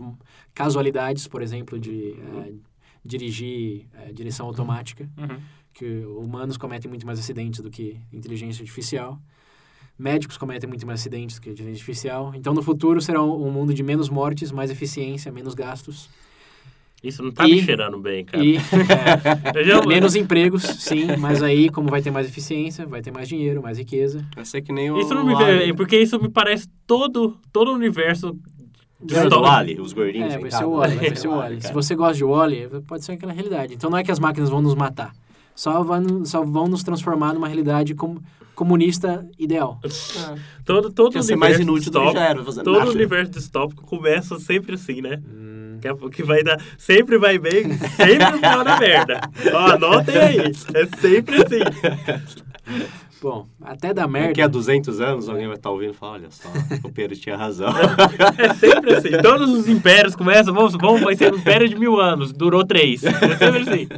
casualidades, 0.52 1.26
por 1.26 1.40
exemplo, 1.40 1.78
de... 1.78 2.14
Uh, 2.18 2.71
dirigir 3.04 3.86
é, 3.94 4.12
direção 4.12 4.46
automática, 4.46 5.08
uhum. 5.18 5.38
que 5.74 6.04
humanos 6.04 6.56
cometem 6.56 6.88
muito 6.88 7.06
mais 7.06 7.18
acidentes 7.18 7.60
do 7.60 7.70
que 7.70 7.98
inteligência 8.12 8.62
artificial. 8.62 9.20
Médicos 9.98 10.36
cometem 10.36 10.68
muito 10.68 10.86
mais 10.86 11.00
acidentes 11.00 11.36
do 11.36 11.42
que 11.42 11.50
inteligência 11.50 11.80
artificial. 11.80 12.32
Então, 12.34 12.54
no 12.54 12.62
futuro, 12.62 13.00
será 13.00 13.22
um, 13.22 13.50
mundo 13.50 13.74
de 13.74 13.82
menos 13.82 14.08
mortes, 14.08 14.50
mais 14.50 14.70
eficiência, 14.70 15.30
menos 15.30 15.54
gastos. 15.54 16.08
Isso 17.02 17.22
não 17.22 17.32
tá 17.32 17.48
e, 17.48 17.56
me 17.56 17.62
cheirando 17.62 17.98
bem, 17.98 18.24
cara. 18.24 18.44
E, 18.44 18.56
é, 19.54 19.64
já... 19.64 19.82
menos 19.86 20.14
empregos, 20.14 20.62
sim, 20.62 21.16
mas 21.18 21.42
aí, 21.42 21.68
como 21.68 21.90
vai 21.90 22.00
ter 22.00 22.12
mais 22.12 22.28
eficiência, 22.28 22.86
vai 22.86 23.02
ter 23.02 23.10
mais 23.10 23.28
dinheiro, 23.28 23.60
mais 23.60 23.76
riqueza. 23.76 24.24
Vai 24.34 24.44
ser 24.44 24.62
que 24.62 24.72
nem 24.72 24.90
o. 24.90 24.98
Isso 24.98 25.12
não 25.12 25.26
me 25.26 25.34
vê, 25.34 25.74
porque 25.74 25.98
isso 25.98 26.20
me 26.20 26.28
parece 26.28 26.68
todo, 26.86 27.36
todo 27.52 27.72
o 27.72 27.74
universo 27.74 28.38
é 29.10 29.36
o 29.36 29.42
Wally, 29.42 29.80
os 29.80 29.92
gordinhos. 29.92 30.34
É, 30.34 30.38
vai 30.38 30.50
ser 30.50 30.64
o 30.64 30.76
Wally, 30.76 30.96
vai 30.96 31.16
ser 31.16 31.28
o 31.28 31.36
Wally. 31.36 31.62
Se 31.62 31.72
você 31.72 31.94
gosta 31.94 32.14
de 32.14 32.24
Wally, 32.24 32.68
pode 32.86 33.04
ser 33.04 33.12
aquela 33.12 33.32
realidade. 33.32 33.74
Então 33.74 33.90
não 33.90 33.98
é 33.98 34.04
que 34.04 34.10
as 34.10 34.18
máquinas 34.18 34.48
vão 34.48 34.62
nos 34.62 34.74
matar. 34.74 35.12
Só 35.54 35.82
vão, 35.82 36.24
só 36.24 36.42
vão 36.42 36.66
nos 36.66 36.82
transformar 36.82 37.34
numa 37.34 37.46
realidade 37.46 37.94
com, 37.94 38.18
comunista 38.54 39.26
ideal. 39.38 39.80
É. 39.84 40.38
Todo, 40.64 40.90
todo 40.90 41.14
universo 41.16 41.36
mais 41.36 41.60
inútil 41.60 41.90
distópico, 41.90 42.12
já 42.14 42.24
era, 42.24 42.44
todo 42.44 42.78
nada. 42.78 42.90
universo 42.90 43.32
distópico 43.32 43.84
começa 43.84 44.38
sempre 44.38 44.74
assim, 44.74 45.00
né? 45.00 45.20
Hum. 45.26 45.78
Que, 45.80 45.88
é, 45.88 45.94
que 46.10 46.22
vai 46.22 46.44
dar, 46.44 46.62
sempre 46.78 47.18
vai 47.18 47.38
bem, 47.38 47.72
sempre 47.72 48.30
no 48.30 48.38
final 48.38 48.64
da 48.64 48.78
merda. 48.78 49.20
Ó, 49.52 49.58
anotem 49.72 50.16
aí, 50.16 50.38
é 50.74 50.96
sempre 51.00 51.42
assim. 51.42 51.60
Bom, 53.22 53.46
até 53.62 53.94
da 53.94 54.08
merda. 54.08 54.28
Daqui 54.28 54.42
a 54.42 54.48
200 54.48 55.00
anos 55.00 55.28
alguém 55.28 55.46
vai 55.46 55.54
estar 55.54 55.68
tá 55.68 55.72
ouvindo 55.72 55.92
e 55.92 55.96
falar: 55.96 56.14
olha 56.14 56.30
só, 56.32 56.48
o 56.82 56.90
Pedro 56.90 57.16
tinha 57.16 57.36
razão. 57.36 57.68
é 58.36 58.52
sempre 58.54 58.96
assim. 58.96 59.10
Todos 59.22 59.48
os 59.48 59.68
impérios 59.68 60.16
começam, 60.16 60.52
vamos, 60.52 60.74
vamos, 60.74 61.02
vai 61.02 61.14
ser 61.14 61.32
um 61.32 61.36
império 61.36 61.68
de 61.68 61.76
mil 61.76 62.00
anos, 62.00 62.32
durou 62.32 62.66
três. 62.66 63.04
É 63.04 63.12
sempre 63.36 63.58
assim. 63.60 63.88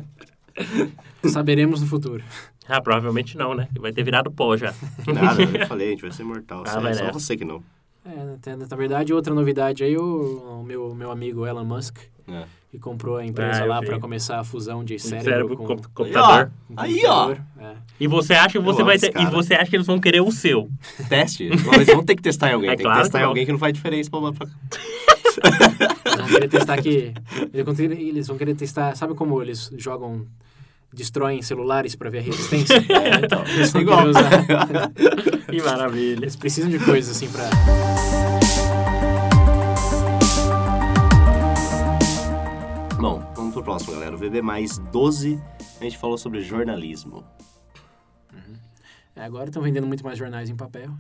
Saberemos 1.31 1.81
no 1.81 1.87
futuro. 1.87 2.23
Ah, 2.69 2.83
provavelmente 2.83 3.39
não, 3.39 3.55
né? 3.55 3.67
Vai 3.81 3.93
ter 3.93 4.03
virado 4.03 4.31
pó 4.31 4.59
já. 4.59 4.75
Nada, 5.07 5.43
eu 5.43 5.67
falei, 5.67 5.89
a 5.89 5.91
gente 5.93 6.03
vai 6.03 6.13
ser 6.13 6.25
mortal. 6.25 6.63
Ah, 6.67 6.79
vai 6.79 6.93
só 6.93 7.11
você 7.11 7.35
que 7.35 7.47
não. 7.47 7.63
É, 8.05 8.57
na 8.57 8.77
verdade, 8.77 9.15
outra 9.15 9.33
novidade 9.33 9.83
aí, 9.83 9.97
o, 9.97 10.61
o 10.61 10.63
meu, 10.63 10.95
meu 10.95 11.11
amigo 11.11 11.47
Elon 11.47 11.65
Musk, 11.65 11.97
é. 12.29 12.45
Que 12.75 12.79
comprou 12.81 13.19
a 13.19 13.25
empresa 13.25 13.63
ah, 13.63 13.67
lá 13.67 13.81
para 13.81 14.01
começar 14.01 14.41
a 14.41 14.43
fusão 14.43 14.83
de 14.83 14.99
cérebro, 14.99 15.31
cérebro 15.31 15.57
com, 15.57 15.65
com 15.65 15.77
computador. 15.95 16.51
Aí, 16.77 17.03
ó. 17.07 17.29
Aí, 17.29 17.37
ó. 17.39 17.63
É. 17.63 17.75
E 18.01 18.09
você 18.09 18.35
acha 18.35 18.59
que 18.59 18.65
você 18.65 18.83
vai 18.83 18.99
ter, 18.99 19.17
e 19.17 19.27
você 19.27 19.55
acha 19.55 19.71
que 19.71 19.77
eles 19.77 19.87
vão 19.87 20.01
querer 20.01 20.21
o 20.21 20.33
seu? 20.33 20.69
Teste. 21.09 21.45
Eles 21.45 21.87
vão 21.87 22.05
ter 22.05 22.17
que 22.17 22.23
testar 22.23 22.51
em 22.51 22.55
alguém. 22.55 22.71
É 22.71 22.75
Tem 22.75 22.85
claro 22.85 22.99
que 22.99 23.05
testar 23.05 23.19
que 23.19 23.25
em 23.25 23.29
alguém 23.29 23.47
que 23.47 23.53
não 23.53 23.61
faz 23.61 23.73
diferença 23.73 24.11
pra... 24.11 24.33
pra... 24.33 24.49
Eles 26.05 26.17
vão 26.17 26.27
querer 26.27 26.49
testar 26.49 26.75
aqui. 26.75 27.15
Eles 27.53 28.27
vão 28.27 28.37
querer 28.37 28.55
testar. 28.57 28.97
Sabe 28.97 29.15
como 29.15 29.41
eles 29.41 29.71
jogam 29.79 30.27
destroem 30.93 31.43
celulares 31.43 31.95
para 31.95 32.11
ver 32.11 32.19
a 32.19 32.23
resistência. 32.23 32.75
é, 32.75 33.25
então, 33.25 33.45
eles 33.47 33.73
igual. 33.73 34.09
Usar. 34.09 34.31
que 35.49 35.63
maravilha. 35.63 36.25
Eles 36.25 36.35
precisam 36.35 36.69
de 36.69 36.81
coisas 36.81 37.17
assim 37.17 37.29
para. 37.29 37.49
Bom, 43.01 43.21
vamos 43.35 43.53
pro 43.53 43.63
próximo, 43.63 43.93
galera. 43.93 44.15
O 44.15 44.19
VB 44.19 44.41
mais 44.41 44.79
12, 44.79 45.41
a 45.81 45.85
gente 45.85 45.99
falou 45.99 46.17
sobre 46.17 46.41
jornalismo. 46.41 47.25
Uhum. 48.33 48.57
É, 49.17 49.25
agora 49.25 49.49
estão 49.49 49.63
vendendo 49.63 49.87
muito 49.87 50.05
mais 50.05 50.17
jornais 50.17 50.49
em 50.49 50.57
papel. 50.57 50.91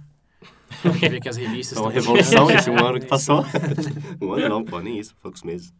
A 0.85 0.89
gente 0.89 1.09
vê 1.09 1.21
que 1.21 1.29
as 1.29 1.37
revistas 1.37 1.79
É 1.79 1.81
uma 1.81 1.97
estão 1.97 2.15
revolução 2.15 2.51
esse 2.51 2.69
um 2.69 2.85
ano 2.85 3.01
que 3.01 3.07
passou. 3.07 3.45
um 4.21 4.33
ano 4.33 4.49
não, 4.49 4.65
pô, 4.65 4.81
nem 4.81 4.99
isso, 4.99 5.15
poucos 5.23 5.43
meses. 5.43 5.73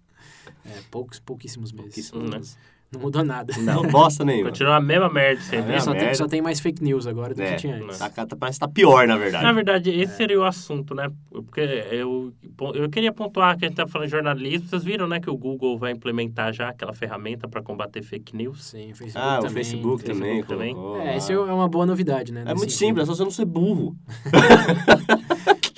É, 0.65 0.81
poucos, 0.91 1.19
pouquíssimos 1.19 1.73
meses. 1.73 2.11
Pouquíssimos 2.11 2.31
Né? 2.31 2.61
Não 2.95 3.01
mudou 3.01 3.25
nada. 3.25 3.53
Não, 3.59 3.83
bosta 3.89 4.25
nenhuma. 4.25 4.51
Continua 4.51 4.77
a 4.77 4.81
mesma 4.81 5.09
merda 5.09 5.41
sempre. 5.43 5.73
É, 5.75 5.81
só, 5.81 5.93
tem, 5.93 6.01
merda. 6.01 6.15
só 6.17 6.27
tem 6.27 6.41
mais 6.43 6.61
fake 6.61 6.83
news 6.83 7.07
agora 7.07 7.35
do 7.35 7.43
É, 7.43 7.51
que 7.53 7.57
tinha 7.57 7.77
antes. 7.77 7.99
tá, 7.99 8.09
tá- 8.11 8.37
parece 8.37 8.59
que 8.59 8.67
tá 8.67 8.73
pior, 8.73 9.07
na 9.07 9.17
verdade. 9.17 9.45
Na 9.45 9.53
verdade, 9.53 9.91
esse 9.91 10.17
seria 10.17 10.39
o 10.41 10.45
assunto, 10.45 10.95
né? 10.95 11.11
Porque 11.31 11.61
eu, 11.61 12.33
eu 12.75 12.89
queria 12.89 13.13
pontuar 13.13 13.57
que 13.59 13.65
a 13.65 13.69
gente 13.69 13.77
tá 13.77 13.87
falando 13.87 14.07
de 14.07 14.13
jornalismo. 14.13 14.69
Vocês 14.69 14.85
viram, 14.85 15.07
né, 15.07 15.21
que 15.21 15.29
o 15.31 15.37
Google 15.37 15.77
vai 15.79 15.93
implementar 15.93 16.53
já 16.53 16.69
aquela 16.69 16.93
ferramenta 16.93 17.47
para 17.49 17.63
combater 17.63 18.03
fake 18.03 18.37
news? 18.37 18.65
Sim, 18.65 18.93
o 18.93 18.95
Facebook 18.97 19.27
Ah, 19.27 19.37
também. 19.37 19.51
o 19.51 19.55
Facebook 19.55 20.05
também. 20.05 20.21
Facebook 20.43 20.49
também. 20.49 20.75
colocou 20.75 21.01
É, 21.01 21.17
isso 21.17 21.33
é 21.33 21.39
uma 21.39 21.69
boa 21.69 21.87
novidade, 21.87 22.33
né? 22.33 22.43
É 22.43 22.55
muito 22.55 22.71
sentido. 22.73 22.79
simples, 22.79 23.03
é 23.03 23.07
só 23.07 23.15
você 23.15 23.25
não 23.25 23.31
ser 23.31 23.45
burro. 23.45 23.97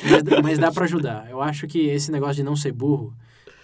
Mas, 0.09 0.43
mas 0.43 0.59
dá 0.59 0.71
pra 0.71 0.85
ajudar. 0.85 1.27
Eu 1.29 1.43
acho 1.43 1.67
que 1.67 1.89
esse 1.89 2.13
negócio 2.13 2.37
de 2.37 2.43
não 2.45 2.55
ser 2.55 2.71
burro 2.73 3.13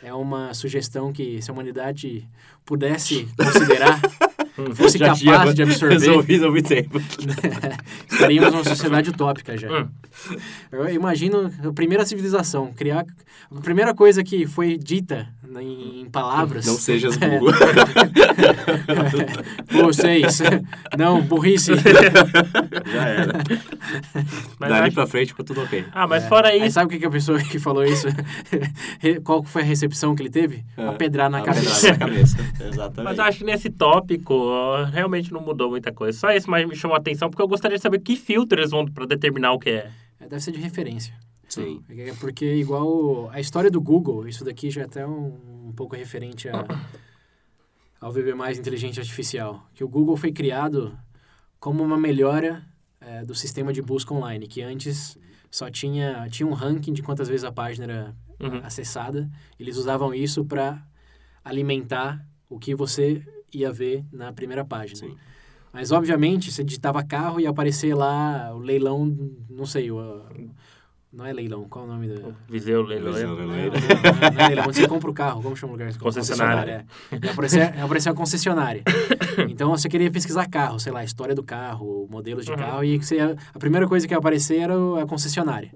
é 0.03 0.13
uma 0.13 0.53
sugestão 0.53 1.13
que 1.13 1.41
se 1.41 1.51
a 1.51 1.55
humanidade 1.55 2.29
pudesse 2.65 3.29
considerar, 3.37 4.01
fosse 4.75 4.99
Já 4.99 5.15
tinha 5.15 5.33
capaz 5.33 5.55
de 5.55 5.63
absorver, 5.63 5.95
Resolvido 5.95 6.47
há 6.47 6.51
muito 6.51 6.69
tempo. 6.69 6.99
estaríamos 8.11 8.53
numa 8.53 8.65
sociedade 8.65 9.11
utópica 9.11 9.57
já. 9.57 9.71
Hum. 9.71 9.89
Eu 10.71 10.89
imagino 10.89 11.51
a 11.65 11.73
primeira 11.73 12.05
civilização, 12.05 12.73
criar... 12.73 13.07
A 13.55 13.61
primeira 13.61 13.95
coisa 13.95 14.25
que 14.25 14.47
foi 14.47 14.77
dita 14.77 15.29
em, 15.61 16.01
em 16.03 16.11
palavras... 16.11 16.67
Não 16.67 16.75
sejas 16.75 17.17
É. 17.21 17.39
burro. 17.39 17.53
Vocês, 19.71 20.41
não, 20.99 21.21
burrice. 21.23 21.73
Já 21.75 23.09
era. 23.09 23.33
Mas 24.59 24.71
Dali 24.71 24.87
acho- 24.87 24.95
pra 24.95 25.07
frente 25.07 25.29
ficou 25.29 25.45
tudo 25.45 25.63
ok. 25.63 25.85
Ah, 25.93 26.07
mas 26.07 26.27
fora 26.27 26.49
Aí 26.49 26.63
isso, 26.65 26.75
sabe 26.75 26.87
o 26.87 26.89
que, 26.91 26.99
que 26.99 27.07
a 27.07 27.11
pessoa 27.11 27.39
que 27.39 27.59
falou 27.59 27.85
isso, 27.85 28.07
qual 29.25 29.43
foi 29.45 29.63
a 29.63 29.65
recepção 29.65 30.15
que 30.15 30.23
ele 30.23 30.31
teve? 30.31 30.65
É. 30.77 30.87
A 30.89 30.93
pedrar 30.93 31.31
na 31.31 31.39
A 31.39 31.43
cabeça. 31.43 31.93
pedrada 31.93 31.93
na 31.93 31.99
cabeça. 32.13 32.37
Exatamente. 32.61 33.05
Mas 33.05 33.19
eu 33.19 33.25
acho 33.25 33.39
que 33.39 33.45
nesse 33.45 33.71
tópico 33.71 34.51
realmente 34.93 35.33
não 35.33 35.41
mudou 35.41 35.71
muita 35.71 35.93
coisa. 35.93 36.19
Só 36.19 36.31
esse 36.31 36.49
mais 36.49 36.67
me 36.69 36.77
chamou 36.77 36.97
a 36.97 37.01
atenção, 37.01 37.31
porque 37.31 37.43
eu 37.43 37.49
gostaria 37.49 37.77
de 37.77 37.83
saber 37.83 37.99
que 38.01 38.17
filtro 38.17 38.59
eles 38.61 38.71
vão 38.71 38.85
para 38.87 39.07
determinar 39.07 39.53
o 39.53 39.59
que 39.59 39.71
é. 39.71 39.91
É, 40.21 40.27
Deve 40.29 40.43
ser 40.43 40.53
de 40.53 40.61
referência. 40.61 41.15
Sim. 41.55 41.85
É 41.89 42.13
Porque 42.15 42.55
igual 42.55 43.29
a 43.31 43.41
história 43.41 43.71
do 43.71 43.81
Google, 43.81 44.27
isso 44.27 44.45
daqui 44.45 44.71
já 44.71 44.83
é 44.83 44.85
até 44.85 45.07
um, 45.07 45.67
um 45.69 45.73
pouco 45.75 45.95
referente 45.97 46.49
a, 46.49 46.65
ao 48.01 48.11
VB 48.13 48.35
mais 48.35 48.59
inteligência 48.59 49.01
artificial. 49.01 49.67
Que 49.75 49.85
o 49.85 49.89
Google 49.89 50.17
foi 50.17 50.33
criado 50.33 50.99
como 51.61 51.83
uma 51.83 51.97
melhora 51.99 52.65
é, 53.01 53.25
do 53.25 53.35
sistema 53.35 53.73
de 53.73 53.83
busca 53.83 54.13
online, 54.15 54.47
que 54.47 54.63
antes 54.63 55.19
só 55.51 55.71
tinha, 55.71 56.27
tinha 56.31 56.47
um 56.47 56.53
ranking 56.55 56.93
de 56.93 57.03
quantas 57.03 57.29
vezes 57.29 57.45
a 57.45 57.53
página 57.53 57.85
era 57.85 58.17
Uhum. 58.41 58.59
acessada. 58.65 59.31
Eles 59.57 59.77
usavam 59.77 60.13
isso 60.13 60.45
para 60.45 60.85
alimentar 61.45 62.27
o 62.49 62.59
que 62.59 62.75
você 62.75 63.25
ia 63.53 63.71
ver 63.73 64.05
na 64.11 64.33
primeira 64.33 64.65
página. 64.65 64.99
Sim. 64.99 65.17
Mas, 65.73 65.93
obviamente, 65.93 66.51
você 66.51 66.65
digitava 66.65 67.05
carro 67.05 67.39
e 67.39 67.47
aparecer 67.47 67.95
lá 67.95 68.53
o 68.53 68.59
leilão, 68.59 69.07
não 69.49 69.65
sei, 69.65 69.93
o, 69.93 70.25
não 71.13 71.27
é 71.27 71.33
leilão, 71.33 71.69
qual 71.69 71.85
é 71.85 71.89
o 71.89 71.93
nome 71.93 72.09
da... 72.09 72.15
Viseu, 72.15 72.35
Viseu, 72.49 72.83
Leiloeiro. 72.87 73.29
Não, 73.29 73.37
não, 73.37 73.47
Leiloeiro. 73.53 73.73
não, 73.75 74.31
não 74.33 74.41
é 74.41 74.49
leilão, 74.49 74.65
onde 74.69 74.77
você 74.79 74.89
compra 74.89 75.11
o 75.11 75.15
carro, 75.15 75.43
como 75.43 75.55
chama 75.57 75.73
o 75.75 75.77
lugar? 75.77 75.95
Concessionária. 75.99 76.87
é. 77.13 77.17
Ia 77.27 77.33
aparecer, 77.33 77.75
ia 77.77 77.85
aparecer 77.85 78.09
a 78.09 78.15
concessionária. 78.15 78.83
Então, 79.49 79.71
você 79.71 79.89
queria 79.89 80.11
pesquisar 80.11 80.49
carro, 80.49 80.81
sei 80.81 80.91
lá, 80.93 81.01
a 81.01 81.05
história 81.05 81.35
do 81.35 81.43
carro, 81.43 82.07
modelos 82.11 82.45
de 82.47 82.51
Uhum. 82.53 82.57
carro, 82.57 82.85
e 82.85 82.99
você 82.99 83.19
a 83.21 83.59
primeira 83.59 83.87
coisa 83.87 84.07
que 84.09 84.15
ia 84.15 84.19
aparecer 84.19 84.59
era 84.59 84.75
a 85.03 85.07
concessionária. 85.07 85.73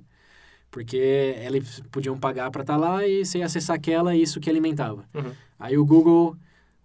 Porque 0.70 0.96
eles 0.96 1.82
podiam 1.90 2.18
pagar 2.18 2.50
para 2.50 2.62
estar 2.62 2.76
lá 2.76 3.06
e 3.06 3.24
você 3.24 3.38
ia 3.38 3.46
acessar 3.46 3.76
aquela 3.76 4.14
e 4.14 4.22
isso 4.22 4.40
que 4.40 4.50
alimentava. 4.50 5.04
Uhum. 5.14 5.30
Aí 5.58 5.78
o 5.78 5.84
Google, 5.86 6.36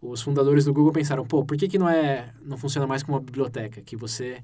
os 0.02 0.22
fundadores 0.22 0.66
do 0.66 0.74
Google 0.74 0.94
pensaram, 0.94 1.26
pô, 1.26 1.44
por 1.44 1.58
que, 1.58 1.68
que 1.68 1.78
não 1.78 1.90
é 1.90 2.30
não 2.42 2.58
funciona 2.58 2.88
mais 2.88 3.04
como 3.04 3.18
uma 3.18 3.24
biblioteca? 3.24 3.82
Que 3.82 3.98
você 3.98 4.42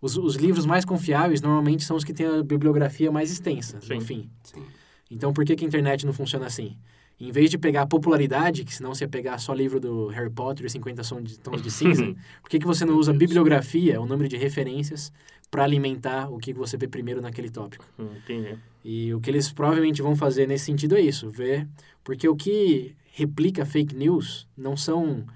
os, 0.00 0.16
os 0.16 0.36
livros 0.36 0.66
mais 0.66 0.84
confiáveis 0.84 1.40
normalmente 1.40 1.84
são 1.84 1.96
os 1.96 2.04
que 2.04 2.12
têm 2.12 2.26
a 2.26 2.42
bibliografia 2.42 3.10
mais 3.10 3.30
extensa, 3.30 3.80
Sim. 3.80 3.94
enfim. 3.96 4.30
Sim. 4.42 4.62
Então 5.10 5.32
por 5.32 5.44
que, 5.44 5.56
que 5.56 5.64
a 5.64 5.68
internet 5.68 6.04
não 6.04 6.12
funciona 6.12 6.46
assim? 6.46 6.76
Em 7.20 7.32
vez 7.32 7.50
de 7.50 7.58
pegar 7.58 7.82
a 7.82 7.86
popularidade, 7.86 8.64
que 8.64 8.72
senão 8.72 8.94
você 8.94 9.04
ia 9.04 9.08
pegar 9.08 9.38
só 9.38 9.52
livro 9.52 9.80
do 9.80 10.06
Harry 10.08 10.30
Potter 10.30 10.66
e 10.66 10.70
50 10.70 11.02
Sons 11.02 11.24
de 11.24 11.40
Tons 11.40 11.60
de 11.60 11.70
Cinza, 11.70 12.14
por 12.40 12.48
que, 12.48 12.60
que 12.60 12.66
você 12.66 12.84
não 12.84 12.96
usa 12.96 13.12
bibliografia, 13.12 14.00
o 14.00 14.06
número 14.06 14.28
de 14.28 14.36
referências, 14.36 15.12
para 15.50 15.64
alimentar 15.64 16.30
o 16.30 16.38
que 16.38 16.52
você 16.52 16.76
vê 16.76 16.86
primeiro 16.86 17.20
naquele 17.20 17.50
tópico? 17.50 17.84
Hum, 17.98 18.10
Entendi. 18.22 18.56
E 18.84 19.12
o 19.12 19.20
que 19.20 19.30
eles 19.30 19.50
provavelmente 19.52 20.00
vão 20.00 20.14
fazer 20.14 20.46
nesse 20.46 20.66
sentido 20.66 20.96
é 20.96 21.00
isso, 21.00 21.28
ver... 21.28 21.66
Porque 22.04 22.26
o 22.26 22.34
que 22.34 22.96
replica 23.12 23.66
fake 23.66 23.94
news 23.94 24.48
não 24.56 24.76
são 24.76 25.26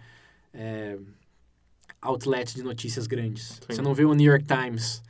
é, 0.55 0.97
outlets 2.03 2.55
de 2.55 2.63
notícias 2.63 3.07
grandes. 3.07 3.61
Sim. 3.61 3.61
Você 3.71 3.83
não 3.83 3.95
vê 3.95 4.05
o 4.05 4.13
New 4.13 4.31
York 4.31 4.45
Times 4.45 5.03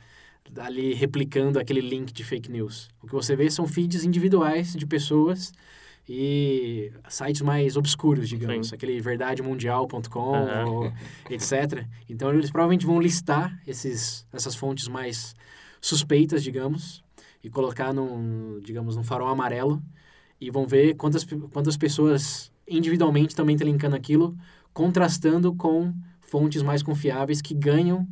ali 0.57 0.93
replicando 0.93 1.59
aquele 1.59 1.81
link 1.81 2.13
de 2.13 2.23
fake 2.23 2.51
news. 2.51 2.89
O 3.01 3.07
que 3.07 3.13
você 3.13 3.35
vê 3.35 3.49
são 3.49 3.67
feeds 3.67 4.03
individuais 4.03 4.73
de 4.73 4.85
pessoas 4.85 5.51
e 6.07 6.91
sites 7.09 7.41
mais 7.41 7.75
obscuros, 7.77 8.29
digamos. 8.29 8.69
Sim. 8.69 8.75
Aquele 8.75 8.99
verdademundial.com, 8.99 10.65
ou 10.67 10.93
etc. 11.29 11.85
Então, 12.09 12.31
eles 12.33 12.51
provavelmente 12.51 12.85
vão 12.85 12.99
listar 12.99 13.59
esses, 13.65 14.27
essas 14.31 14.53
fontes 14.53 14.87
mais 14.87 15.33
suspeitas, 15.81 16.43
digamos, 16.43 17.03
e 17.43 17.49
colocar 17.49 17.93
num, 17.93 18.59
digamos, 18.61 18.95
num 18.95 19.03
farol 19.03 19.29
amarelo 19.29 19.81
e 20.39 20.51
vão 20.51 20.67
ver 20.67 20.95
quantas, 20.95 21.25
quantas 21.51 21.77
pessoas 21.77 22.51
individualmente 22.67 23.35
também 23.35 23.55
estão 23.55 23.67
linkando 23.67 23.95
aquilo, 23.95 24.37
contrastando 24.73 25.53
com 25.53 25.93
fontes 26.33 26.63
mais 26.63 26.81
confiáveis 26.81 27.43
que 27.43 27.53
ganham 27.53 28.07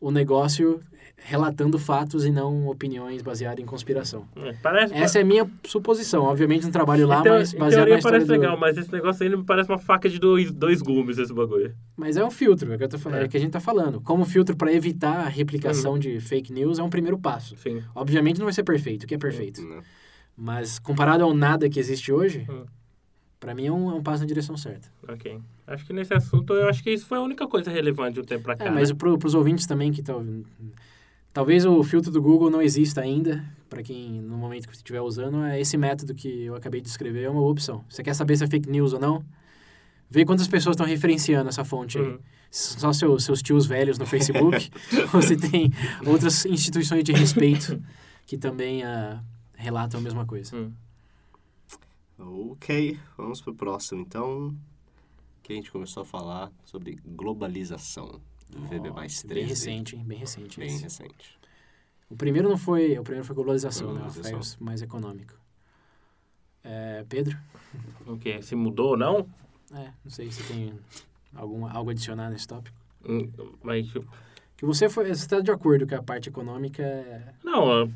o 0.00 0.10
negócio 0.10 0.80
relatando 1.22 1.78
fatos 1.78 2.24
e 2.24 2.30
não 2.30 2.68
opiniões 2.68 3.20
baseadas 3.20 3.62
em 3.62 3.66
conspiração. 3.66 4.26
É, 4.34 4.54
Parece, 4.62 4.94
Essa 4.94 5.18
é 5.18 5.20
a 5.20 5.24
minha 5.26 5.46
suposição. 5.66 6.22
Obviamente 6.24 6.62
não 6.64 6.70
trabalho 6.70 7.06
lá, 7.06 7.20
em 7.20 7.22
teo- 7.22 7.32
mas 7.34 7.52
baseado 7.52 7.88
na 7.90 7.96
história 7.98 8.18
parece 8.18 8.26
do... 8.26 8.32
legal, 8.32 8.56
mas 8.58 8.78
esse 8.78 8.90
negócio 8.90 9.22
aí 9.22 9.36
me 9.36 9.44
parece 9.44 9.68
uma 9.68 9.76
faca 9.78 10.08
de 10.08 10.18
dois, 10.18 10.50
dois 10.50 10.80
gumes, 10.80 11.18
esse 11.18 11.34
bagulho. 11.34 11.74
Mas 11.94 12.16
é 12.16 12.24
um 12.24 12.30
filtro, 12.30 12.72
é 12.72 12.74
o 12.74 12.78
que, 12.78 12.84
eu 12.84 12.88
tô 12.88 12.98
falando, 12.98 13.20
É. 13.20 13.24
é 13.26 13.28
que 13.28 13.36
a 13.36 13.40
gente 13.40 13.50
está 13.50 13.60
falando. 13.60 14.00
Como 14.00 14.24
filtro 14.24 14.56
para 14.56 14.72
evitar 14.72 15.26
a 15.26 15.28
replicação 15.28 15.92
Uhum. 15.92 15.98
de 15.98 16.18
fake 16.18 16.50
news 16.50 16.78
é 16.78 16.82
um 16.82 16.88
primeiro 16.88 17.18
passo. 17.18 17.54
Sim. 17.58 17.82
Obviamente 17.94 18.38
não 18.38 18.46
vai 18.46 18.54
ser 18.54 18.62
perfeito, 18.62 19.02
o 19.02 19.06
que 19.06 19.14
é 19.16 19.18
perfeito? 19.18 19.60
Não. 19.60 19.82
Mas 20.34 20.78
comparado 20.78 21.22
ao 21.22 21.34
nada 21.34 21.68
que 21.68 21.78
existe 21.78 22.10
hoje, 22.10 22.46
Uhum. 22.48 22.64
Para 23.40 23.54
mim 23.54 23.66
é 23.66 23.72
um, 23.72 23.90
é 23.90 23.94
um 23.94 24.02
passo 24.02 24.20
na 24.20 24.26
direção 24.26 24.56
certa. 24.56 24.88
Ok. 25.08 25.40
Acho 25.66 25.86
que 25.86 25.92
nesse 25.94 26.12
assunto, 26.12 26.52
eu 26.52 26.68
acho 26.68 26.82
que 26.82 26.90
isso 26.90 27.06
foi 27.06 27.16
a 27.16 27.22
única 27.22 27.48
coisa 27.48 27.70
relevante 27.70 28.14
de 28.14 28.20
um 28.20 28.24
tempo 28.24 28.44
pra 28.44 28.54
cá. 28.54 28.66
É, 28.66 28.70
mas 28.70 28.90
né? 28.90 28.96
para 28.96 29.26
os 29.26 29.34
ouvintes 29.34 29.66
também 29.66 29.90
que 29.90 30.00
estão... 30.00 30.44
Talvez 31.32 31.64
o 31.64 31.82
filtro 31.82 32.10
do 32.10 32.20
Google 32.20 32.50
não 32.50 32.60
exista 32.60 33.00
ainda, 33.00 33.42
para 33.68 33.82
quem 33.82 34.20
no 34.20 34.36
momento 34.36 34.68
que 34.68 34.74
estiver 34.74 35.00
usando, 35.00 35.44
é 35.44 35.60
esse 35.60 35.76
método 35.76 36.12
que 36.12 36.44
eu 36.44 36.56
acabei 36.56 36.80
de 36.80 36.86
descrever, 36.88 37.22
é 37.22 37.30
uma 37.30 37.40
boa 37.40 37.52
opção. 37.52 37.84
Você 37.88 38.02
quer 38.02 38.14
saber 38.14 38.36
se 38.36 38.44
é 38.44 38.46
fake 38.48 38.68
news 38.68 38.92
ou 38.92 39.00
não? 39.00 39.24
Vê 40.10 40.24
quantas 40.24 40.48
pessoas 40.48 40.74
estão 40.74 40.84
referenciando 40.84 41.48
essa 41.48 41.64
fonte 41.64 41.98
aí. 41.98 42.04
Uhum. 42.04 42.18
Só 42.50 42.92
seu, 42.92 43.16
seus 43.20 43.40
tios 43.40 43.64
velhos 43.64 43.96
no 43.96 44.04
Facebook, 44.04 44.70
ou 45.14 45.22
se 45.22 45.36
tem 45.36 45.72
outras 46.04 46.44
instituições 46.46 47.04
de 47.04 47.12
respeito 47.12 47.80
que 48.26 48.36
também 48.36 48.82
ah, 48.82 49.22
relatam 49.54 50.00
a 50.00 50.02
mesma 50.02 50.26
coisa. 50.26 50.56
Hum. 50.56 50.72
Ok, 52.22 52.98
vamos 53.16 53.40
pro 53.40 53.54
próximo 53.54 54.02
então. 54.02 54.54
Que 55.42 55.52
a 55.54 55.56
gente 55.56 55.72
começou 55.72 56.02
a 56.02 56.06
falar 56.06 56.52
sobre 56.64 56.98
globalização 57.04 58.20
do 58.50 58.60
VB 58.68 58.90
mais 58.90 59.14
Nossa, 59.14 59.28
13. 59.28 59.34
Bem 59.34 59.46
recente, 59.46 59.96
hein? 59.96 60.04
Bem 60.04 60.18
recente. 60.18 60.58
Bem 60.58 60.68
esse. 60.68 60.82
recente. 60.82 61.38
O 62.10 62.16
primeiro 62.16 62.48
não 62.48 62.58
foi, 62.58 62.98
o 62.98 63.02
primeiro 63.02 63.24
foi 63.24 63.34
globalização, 63.34 63.88
né? 63.88 64.00
Globalização. 64.00 64.42
Foi 64.42 64.60
o 64.60 64.64
mais 64.64 64.82
econômico. 64.82 65.34
É, 66.62 67.04
Pedro? 67.08 67.38
O 68.06 68.18
quê? 68.18 68.42
Se 68.42 68.54
mudou 68.54 68.90
ou 68.90 68.96
não? 68.96 69.26
É, 69.72 69.92
não 70.04 70.10
sei 70.10 70.30
se 70.30 70.42
tem 70.42 70.78
algum, 71.34 71.66
algo 71.66 71.90
a 71.90 71.92
adicionar 71.92 72.28
nesse 72.28 72.46
tópico. 72.46 72.76
Hum, 73.08 73.30
Mas, 73.62 73.90
Que 74.56 74.66
você 74.66 74.90
foi, 74.90 75.06
você 75.06 75.22
está 75.22 75.40
de 75.40 75.50
acordo 75.50 75.86
que 75.86 75.94
a 75.94 76.02
parte 76.02 76.28
econômica 76.28 76.82
é... 76.82 77.34
não, 77.42 77.90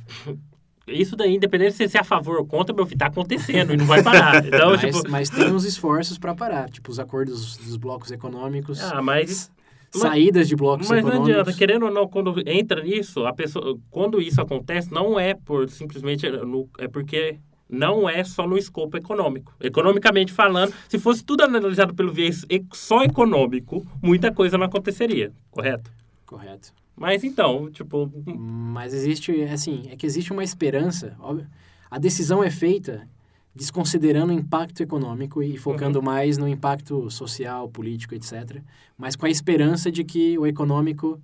isso 0.86 1.16
daí, 1.16 1.34
independente 1.34 1.72
de 1.72 1.76
você 1.78 1.88
ser 1.88 1.98
a 1.98 2.04
favor 2.04 2.38
ou 2.38 2.46
contra, 2.46 2.74
meu 2.74 2.84
filho, 2.86 2.98
tá 2.98 3.06
acontecendo 3.06 3.72
e 3.72 3.76
não 3.76 3.86
vai 3.86 4.02
parar. 4.02 4.44
Então, 4.46 4.70
mas, 4.70 4.80
tipo... 4.96 5.10
mas 5.10 5.30
tem 5.30 5.52
uns 5.52 5.64
esforços 5.64 6.18
para 6.18 6.34
parar, 6.34 6.68
tipo 6.68 6.90
os 6.90 6.98
acordos 6.98 7.56
dos 7.56 7.76
blocos 7.76 8.10
econômicos, 8.10 8.80
Ah, 8.82 9.00
mas... 9.02 9.50
saídas 9.92 10.48
de 10.48 10.56
blocos 10.56 10.88
Mas 10.88 11.02
não 11.02 11.08
econômicos. 11.10 11.40
adianta, 11.40 11.58
querendo 11.58 11.86
ou 11.86 11.90
não, 11.92 12.06
quando 12.08 12.34
entra 12.46 12.82
nisso, 12.82 13.24
a 13.26 13.32
pessoa, 13.32 13.78
quando 13.90 14.20
isso 14.20 14.40
acontece, 14.40 14.92
não 14.92 15.18
é 15.18 15.34
por 15.34 15.68
simplesmente 15.70 16.28
no, 16.30 16.68
é 16.78 16.88
porque 16.88 17.38
não 17.68 18.08
é 18.08 18.22
só 18.24 18.46
no 18.46 18.58
escopo 18.58 18.96
econômico. 18.96 19.54
Economicamente 19.60 20.32
falando, 20.32 20.72
se 20.88 20.98
fosse 20.98 21.24
tudo 21.24 21.42
analisado 21.44 21.94
pelo 21.94 22.12
viés 22.12 22.44
só 22.72 23.02
econômico, 23.04 23.86
muita 24.02 24.32
coisa 24.32 24.58
não 24.58 24.66
aconteceria, 24.66 25.32
correto? 25.50 25.90
Correto. 26.26 26.72
Mas 26.96 27.24
então, 27.24 27.70
tipo, 27.70 28.10
Mas 28.26 28.94
existe, 28.94 29.42
assim, 29.44 29.82
é 29.90 29.96
que 29.96 30.06
existe 30.06 30.32
uma 30.32 30.44
esperança. 30.44 31.16
óbvio, 31.20 31.46
A 31.90 31.98
decisão 31.98 32.42
é 32.42 32.50
feita 32.50 33.08
desconsiderando 33.54 34.32
o 34.32 34.36
impacto 34.36 34.82
econômico 34.82 35.42
e 35.42 35.56
focando 35.56 36.02
mais 36.02 36.36
no 36.36 36.48
impacto 36.48 37.08
social, 37.10 37.68
político, 37.68 38.14
etc. 38.14 38.60
Mas 38.98 39.14
com 39.14 39.26
a 39.26 39.30
esperança 39.30 39.92
de 39.92 40.02
que 40.02 40.36
o 40.38 40.46
econômico 40.46 41.20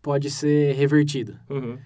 pode 0.00 0.28
ser 0.30 0.74
revertido. 0.74 1.36
uhum, 1.48 1.78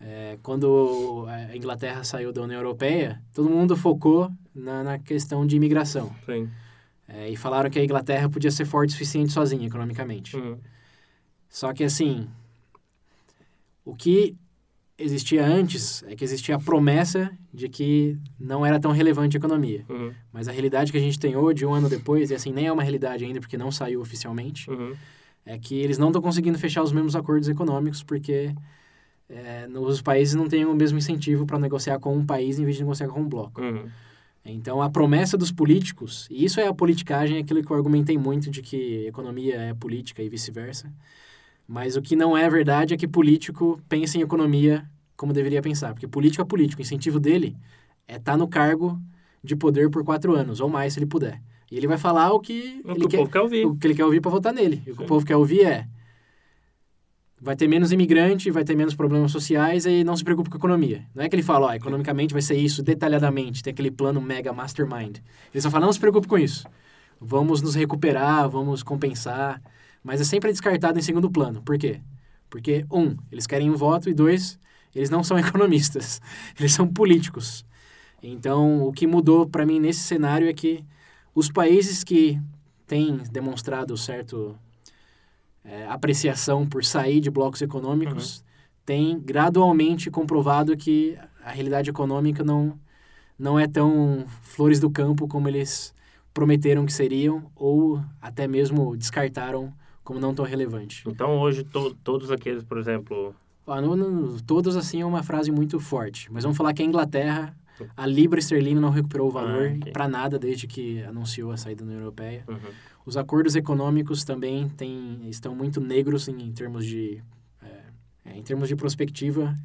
É, 0.00 0.38
quando 0.42 1.26
a 1.28 1.54
Inglaterra 1.56 2.02
saiu 2.02 2.32
da 2.32 2.42
União 2.42 2.58
Europeia, 2.58 3.22
todo 3.34 3.50
mundo 3.50 3.76
focou 3.76 4.32
na, 4.54 4.82
na 4.82 4.98
questão 4.98 5.46
de 5.46 5.54
imigração. 5.56 6.10
É, 7.06 7.28
e 7.28 7.36
falaram 7.36 7.68
que 7.68 7.78
a 7.78 7.84
Inglaterra 7.84 8.28
podia 8.28 8.50
ser 8.50 8.64
forte 8.64 8.90
o 8.90 8.92
suficiente 8.92 9.30
sozinha, 9.30 9.66
economicamente. 9.66 10.36
Uhum, 10.36 10.58
Só 11.48 11.72
que, 11.72 11.84
assim, 11.84 12.28
o 13.84 13.94
que 13.94 14.36
existia 14.98 15.44
antes 15.46 16.02
é 16.06 16.14
que 16.14 16.22
existia 16.22 16.56
a 16.56 16.58
promessa 16.58 17.30
de 17.52 17.68
que 17.68 18.18
não 18.38 18.64
era 18.64 18.78
tão 18.78 18.92
relevante 18.92 19.36
a 19.36 19.38
economia. 19.38 19.84
uhum, 19.88 20.12
Mas 20.32 20.46
a 20.46 20.52
realidade 20.52 20.92
que 20.92 20.98
a 20.98 21.00
gente 21.00 21.18
tem 21.18 21.36
hoje, 21.36 21.64
um 21.64 21.72
ano 21.74 21.88
depois, 21.88 22.30
e 22.30 22.34
assim, 22.34 22.52
nem 22.52 22.66
é 22.66 22.72
uma 22.72 22.82
realidade 22.82 23.24
ainda 23.24 23.40
porque 23.40 23.56
não 23.56 23.70
saiu 23.70 24.00
oficialmente, 24.00 24.70
uhum, 24.70 24.94
é 25.46 25.58
que 25.58 25.74
eles 25.74 25.96
não 25.96 26.08
estão 26.08 26.20
conseguindo 26.20 26.58
fechar 26.58 26.82
os 26.82 26.92
mesmos 26.92 27.16
acordos 27.16 27.48
econômicos 27.48 28.02
porque 28.02 28.54
é, 29.28 29.66
os 29.74 30.02
países 30.02 30.34
não 30.34 30.48
têm 30.48 30.64
o 30.64 30.74
mesmo 30.74 30.98
incentivo 30.98 31.46
para 31.46 31.58
negociar 31.58 31.98
com 31.98 32.14
um 32.16 32.26
país 32.26 32.58
em 32.58 32.64
vez 32.64 32.76
de 32.76 32.82
negociar 32.82 33.08
com 33.08 33.20
um 33.20 33.28
bloco. 33.28 33.62
uhum, 33.62 33.88
Então, 34.44 34.82
a 34.82 34.90
promessa 34.90 35.36
dos 35.36 35.50
políticos, 35.50 36.26
e 36.30 36.44
isso 36.44 36.60
é 36.60 36.66
a 36.66 36.74
politicagem, 36.74 37.38
é 37.38 37.40
aquilo 37.40 37.62
que 37.62 37.70
eu 37.70 37.76
argumentei 37.76 38.18
muito 38.18 38.50
de 38.50 38.60
que 38.60 39.06
economia 39.06 39.54
é 39.56 39.74
política 39.74 40.22
e 40.22 40.28
vice-versa. 40.28 40.92
Mas 41.72 41.94
o 41.94 42.02
que 42.02 42.16
não 42.16 42.36
é 42.36 42.50
verdade 42.50 42.94
é 42.94 42.96
que 42.96 43.06
político 43.06 43.80
pensa 43.88 44.18
em 44.18 44.22
economia 44.22 44.84
como 45.16 45.32
deveria 45.32 45.62
pensar. 45.62 45.92
Porque 45.94 46.08
político 46.08 46.42
é 46.42 46.44
político. 46.44 46.80
O 46.80 46.82
incentivo 46.82 47.20
dele 47.20 47.56
é 48.08 48.16
estar 48.16 48.36
no 48.36 48.48
cargo 48.48 49.00
de 49.40 49.54
poder 49.54 49.88
por 49.88 50.02
quatro 50.04 50.34
anos, 50.34 50.58
ou 50.58 50.68
mais, 50.68 50.94
se 50.94 50.98
ele 50.98 51.06
puder. 51.06 51.40
E 51.70 51.76
ele 51.76 51.86
vai 51.86 51.96
falar 51.96 52.32
o 52.32 52.40
que, 52.40 52.82
O 52.84 52.90
ele 52.90 53.00
que 53.02 53.16
quer, 53.16 53.28
quer 53.28 53.40
ouvir. 53.40 53.64
o 53.66 53.76
que 53.76 53.86
ele 53.86 53.94
quer 53.94 54.04
ouvir 54.04 54.20
para 54.20 54.32
votar 54.32 54.52
nele. 54.52 54.82
E 54.84 54.90
o 54.90 54.96
que 54.96 55.04
o 55.04 55.06
povo 55.06 55.24
quer 55.24 55.36
ouvir 55.36 55.64
é 55.64 55.86
vai 57.40 57.54
ter 57.54 57.68
menos 57.68 57.92
imigrante, 57.92 58.50
vai 58.50 58.64
ter 58.64 58.74
menos 58.74 58.96
problemas 58.96 59.30
sociais 59.30 59.86
e 59.86 60.02
não 60.02 60.16
se 60.16 60.24
preocupe 60.24 60.50
com 60.50 60.56
a 60.56 60.58
economia. 60.58 61.06
Não 61.14 61.22
é 61.22 61.28
que 61.28 61.36
ele 61.36 61.42
fala, 61.44 61.68
ó, 61.68 61.72
economicamente 61.72 62.32
vai 62.32 62.42
ser 62.42 62.56
isso 62.56 62.82
detalhadamente, 62.82 63.62
tem 63.62 63.70
aquele 63.70 63.92
plano 63.92 64.20
mega 64.20 64.52
mastermind. 64.52 65.18
Ele 65.54 65.62
só 65.62 65.70
fala, 65.70 65.86
não 65.86 65.92
se 65.92 66.00
preocupe 66.00 66.26
com 66.26 66.36
isso. 66.36 66.66
Vamos 67.20 67.62
nos 67.62 67.76
recuperar, 67.76 68.50
vamos 68.50 68.82
compensar. 68.82 69.62
Mas 70.02 70.20
é 70.20 70.24
sempre 70.24 70.50
descartado 70.50 70.98
em 70.98 71.02
segundo 71.02 71.30
plano. 71.30 71.62
Por 71.62 71.78
quê? 71.78 72.00
Porque, 72.48 72.84
um, 72.90 73.16
eles 73.30 73.46
querem 73.46 73.70
um 73.70 73.76
voto 73.76 74.08
e 74.08 74.14
dois, 74.14 74.58
eles 74.94 75.10
não 75.10 75.22
são 75.22 75.38
economistas. 75.38 76.20
Eles 76.58 76.72
são 76.72 76.86
políticos. 76.86 77.64
Então, 78.22 78.86
o 78.86 78.92
que 78.92 79.06
mudou 79.06 79.46
para 79.46 79.64
mim 79.64 79.78
nesse 79.78 80.00
cenário 80.00 80.48
é 80.48 80.52
que 80.52 80.84
os 81.34 81.50
países 81.50 82.04
que 82.04 82.40
têm 82.86 83.18
demonstrado 83.30 83.96
certo 83.96 84.58
é, 85.64 85.86
apreciação 85.86 86.66
por 86.66 86.84
sair 86.84 87.20
de 87.20 87.30
blocos 87.30 87.62
econômicos 87.62 88.44
têm 88.84 89.18
gradualmente 89.18 90.10
comprovado 90.10 90.76
que 90.76 91.16
a 91.44 91.50
realidade 91.50 91.90
econômica 91.90 92.42
não, 92.42 92.78
não 93.38 93.58
é 93.58 93.66
tão 93.66 94.24
flores 94.42 94.80
do 94.80 94.90
campo 94.90 95.28
como 95.28 95.48
eles 95.48 95.94
prometeram 96.34 96.84
que 96.84 96.92
seriam 96.92 97.50
ou 97.54 98.02
até 98.20 98.46
mesmo 98.46 98.96
descartaram 98.96 99.72
como 100.10 100.18
não 100.18 100.34
tão 100.34 100.44
relevante. 100.44 101.04
Então 101.06 101.38
hoje 101.38 101.62
to- 101.62 101.94
todos 102.02 102.32
aqueles, 102.32 102.64
por 102.64 102.78
exemplo, 102.78 103.32
Ah, 103.64 103.80
não- 103.80 103.94
não- 103.94 104.36
todos 104.38 104.74
assim 104.76 105.00
é 105.00 105.06
uma 105.06 105.22
frase 105.22 105.52
muito 105.52 105.78
forte, 105.78 106.26
mas 106.32 106.42
vamos 106.42 106.58
falar 106.58 106.74
que 106.74 106.82
a 106.82 106.84
Inglaterra, 106.84 107.56
a 107.96 108.04
libra 108.06 108.40
esterlina 108.40 108.80
não 108.80 108.90
recuperou 108.90 109.28
o 109.28 109.30
valor 109.30 109.68
Ah, 109.70 109.76
ok. 109.80 109.92
para 109.92 110.08
nada 110.08 110.36
desde 110.36 110.66
que 110.66 111.00
anunciou 111.04 111.52
a 111.52 111.56
saída 111.56 111.84
da 111.84 111.90
União 111.90 112.00
Europeia. 112.00 112.44
uhum, 112.48 112.58
Os 113.06 113.16
acordos 113.16 113.54
econômicos 113.54 114.24
também 114.24 114.68
têm, 114.70 115.20
estão 115.28 115.54
muito 115.54 115.80
negros 115.80 116.26
em, 116.26 116.42
em 116.42 116.52
termos 116.52 116.84
de 116.84 117.22
é, 117.62 118.30
é, 118.30 118.36
em 118.36 118.42
termos 118.42 118.66
de 118.68 118.74
prospectiva, 118.74 119.56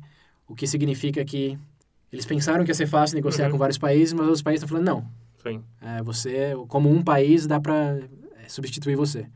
o 0.48 0.54
que 0.54 0.68
significa 0.68 1.26
que 1.26 1.58
eles 2.14 2.26
pensaram 2.28 2.64
que 2.64 2.70
ia 2.70 2.76
ser 2.76 2.86
fácil 2.88 3.16
negociar 3.16 3.46
Uhum. 3.48 3.54
com 3.54 3.58
vários 3.58 3.80
países, 3.80 4.14
mas 4.14 4.28
os 4.28 4.44
países 4.44 4.62
estão 4.64 4.70
falando 4.78 4.86
não. 4.86 5.10
sim, 5.42 5.64
É, 5.82 6.04
você, 6.04 6.54
como 6.68 6.92
um 6.92 7.02
país, 7.02 7.48
dá 7.48 7.60
para 7.60 7.98
substituir 8.48 8.96
você. 8.96 9.28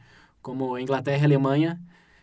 Como 0.42 0.76
a 0.76 0.82
Inglaterra 0.82 1.20
e 1.20 1.22
a 1.22 1.26
Alemanha, 1.26 1.80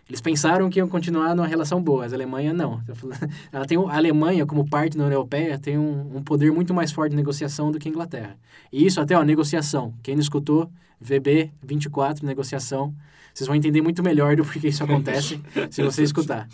eles 0.09 0.21
pensaram 0.21 0.71
que 0.71 0.79
iam 0.79 0.89
continuar 0.89 1.35
numa 1.35 1.47
relação 1.47 1.83
boa, 1.83 2.03
mas 2.03 2.13
a 2.13 2.17
Alemanha 2.17 2.53
não. 2.53 2.81
Ela 3.53 3.67
tem, 3.67 3.77
a 3.77 3.97
Alemanha, 3.97 4.47
como 4.47 4.69
parte 4.69 4.97
da 4.97 5.05
União 5.05 5.17
Europeia, 5.19 5.59
tem 5.59 5.77
um, 5.77 6.17
um 6.17 6.23
poder 6.23 6.53
muito 6.53 6.73
mais 6.73 6.93
forte 6.93 7.11
de 7.11 7.17
negociação 7.17 7.71
do 7.71 7.79
que 7.79 7.89
a 7.89 7.91
Inglaterra. 7.91 8.37
E 8.73 8.87
isso 8.87 9.01
até, 9.01 9.17
ó, 9.17 9.23
negociação. 9.23 9.93
Quem 10.03 10.15
não 10.15 10.23
escutou, 10.23 10.71
VB 11.01 11.51
24, 11.63 12.25
negociação. 12.25 12.95
Vocês 13.35 13.47
vão 13.47 13.57
entender 13.57 13.83
muito 13.83 14.03
melhor 14.03 14.37
do 14.37 14.45
porquê 14.45 14.69
isso 14.69 14.83
acontece 14.83 15.41
se 15.71 15.83
você 15.83 16.03
escutar. 16.03 16.49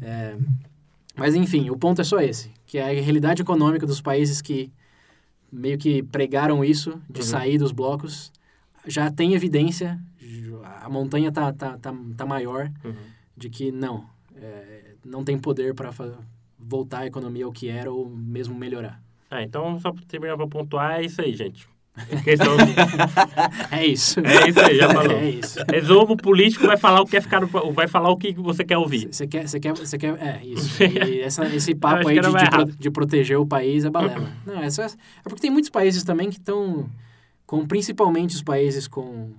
É, 0.00 0.36
mas, 1.16 1.34
enfim, 1.34 1.68
o 1.70 1.76
ponto 1.76 2.00
é 2.00 2.04
só 2.04 2.20
esse, 2.20 2.50
que 2.64 2.78
é 2.78 2.84
a 2.98 3.02
realidade 3.02 3.42
econômica 3.42 3.84
dos 3.86 4.00
países 4.00 4.40
que 4.40 4.72
meio 5.50 5.76
que 5.76 6.02
pregaram 6.02 6.64
isso, 6.64 7.00
de 7.10 7.20
Uhum. 7.20 7.26
sair 7.26 7.58
dos 7.58 7.72
blocos, 7.72 8.30
já 8.86 9.10
tem 9.10 9.34
evidência, 9.34 9.98
a 10.82 10.88
montanha 10.88 11.30
tá, 11.32 11.52
tá, 11.52 11.78
tá, 11.78 11.94
tá 12.16 12.26
maior, 12.26 12.70
uhum. 12.84 12.94
de 13.36 13.48
que 13.48 13.70
não, 13.72 14.04
é, 14.34 14.94
não 15.04 15.24
tem 15.24 15.38
poder 15.38 15.74
para 15.74 15.90
voltar 16.58 17.00
a 17.00 17.06
economia 17.06 17.44
ao 17.44 17.52
que 17.52 17.68
era 17.68 17.90
ou 17.90 18.08
mesmo 18.08 18.54
melhorar. 18.54 19.00
Ah, 19.30 19.42
então 19.42 19.78
só 19.80 19.92
pra 19.92 20.02
terminar 20.06 20.36
pra 20.36 20.46
pontuar, 20.46 21.00
é 21.00 21.04
isso 21.04 21.20
aí, 21.20 21.34
gente. 21.34 21.68
É 23.70 23.86
isso. 23.86 24.20
É 24.20 24.48
isso 24.48 24.60
aí, 24.60 24.76
já 24.76 24.88
falou. 24.88 25.12
É 25.16 25.30
isso. 25.30 25.58
Resumo, 25.70 26.12
o 26.12 26.16
político 26.16 26.66
vai 26.66 26.76
falar 26.76 27.00
o 27.00 27.04
que 27.04 27.12
quer 27.12 27.22
ficar 27.22 27.40
no, 27.40 27.48
vai 27.72 27.88
falar 27.88 28.10
o 28.10 28.16
que 28.16 28.32
você 28.34 28.64
quer 28.64 28.78
ouvir. 28.78 29.08
Você 29.12 29.26
quer, 29.26 29.48
você 29.48 29.60
quer, 29.60 29.72
você 29.72 29.98
quer, 29.98 30.16
é 30.20 30.44
isso. 30.44 30.78
E 30.82 31.20
essa, 31.20 31.44
esse 31.46 31.74
papo 31.74 32.08
aí 32.08 32.20
de, 32.20 32.28
de, 32.30 32.50
pro- 32.50 32.64
de 32.66 32.90
proteger 32.90 33.38
o 33.38 33.46
país 33.46 33.84
é 33.84 33.90
balela. 33.90 34.30
Não, 34.46 34.62
é, 34.62 34.70
só, 34.70 34.84
é 34.84 34.88
porque 35.24 35.40
tem 35.40 35.50
muitos 35.50 35.70
países 35.70 36.04
também 36.04 36.30
que 36.30 36.36
estão, 36.38 36.88
com 37.46 37.66
principalmente 37.66 38.34
os 38.34 38.42
países 38.42 38.86
com 38.86 39.32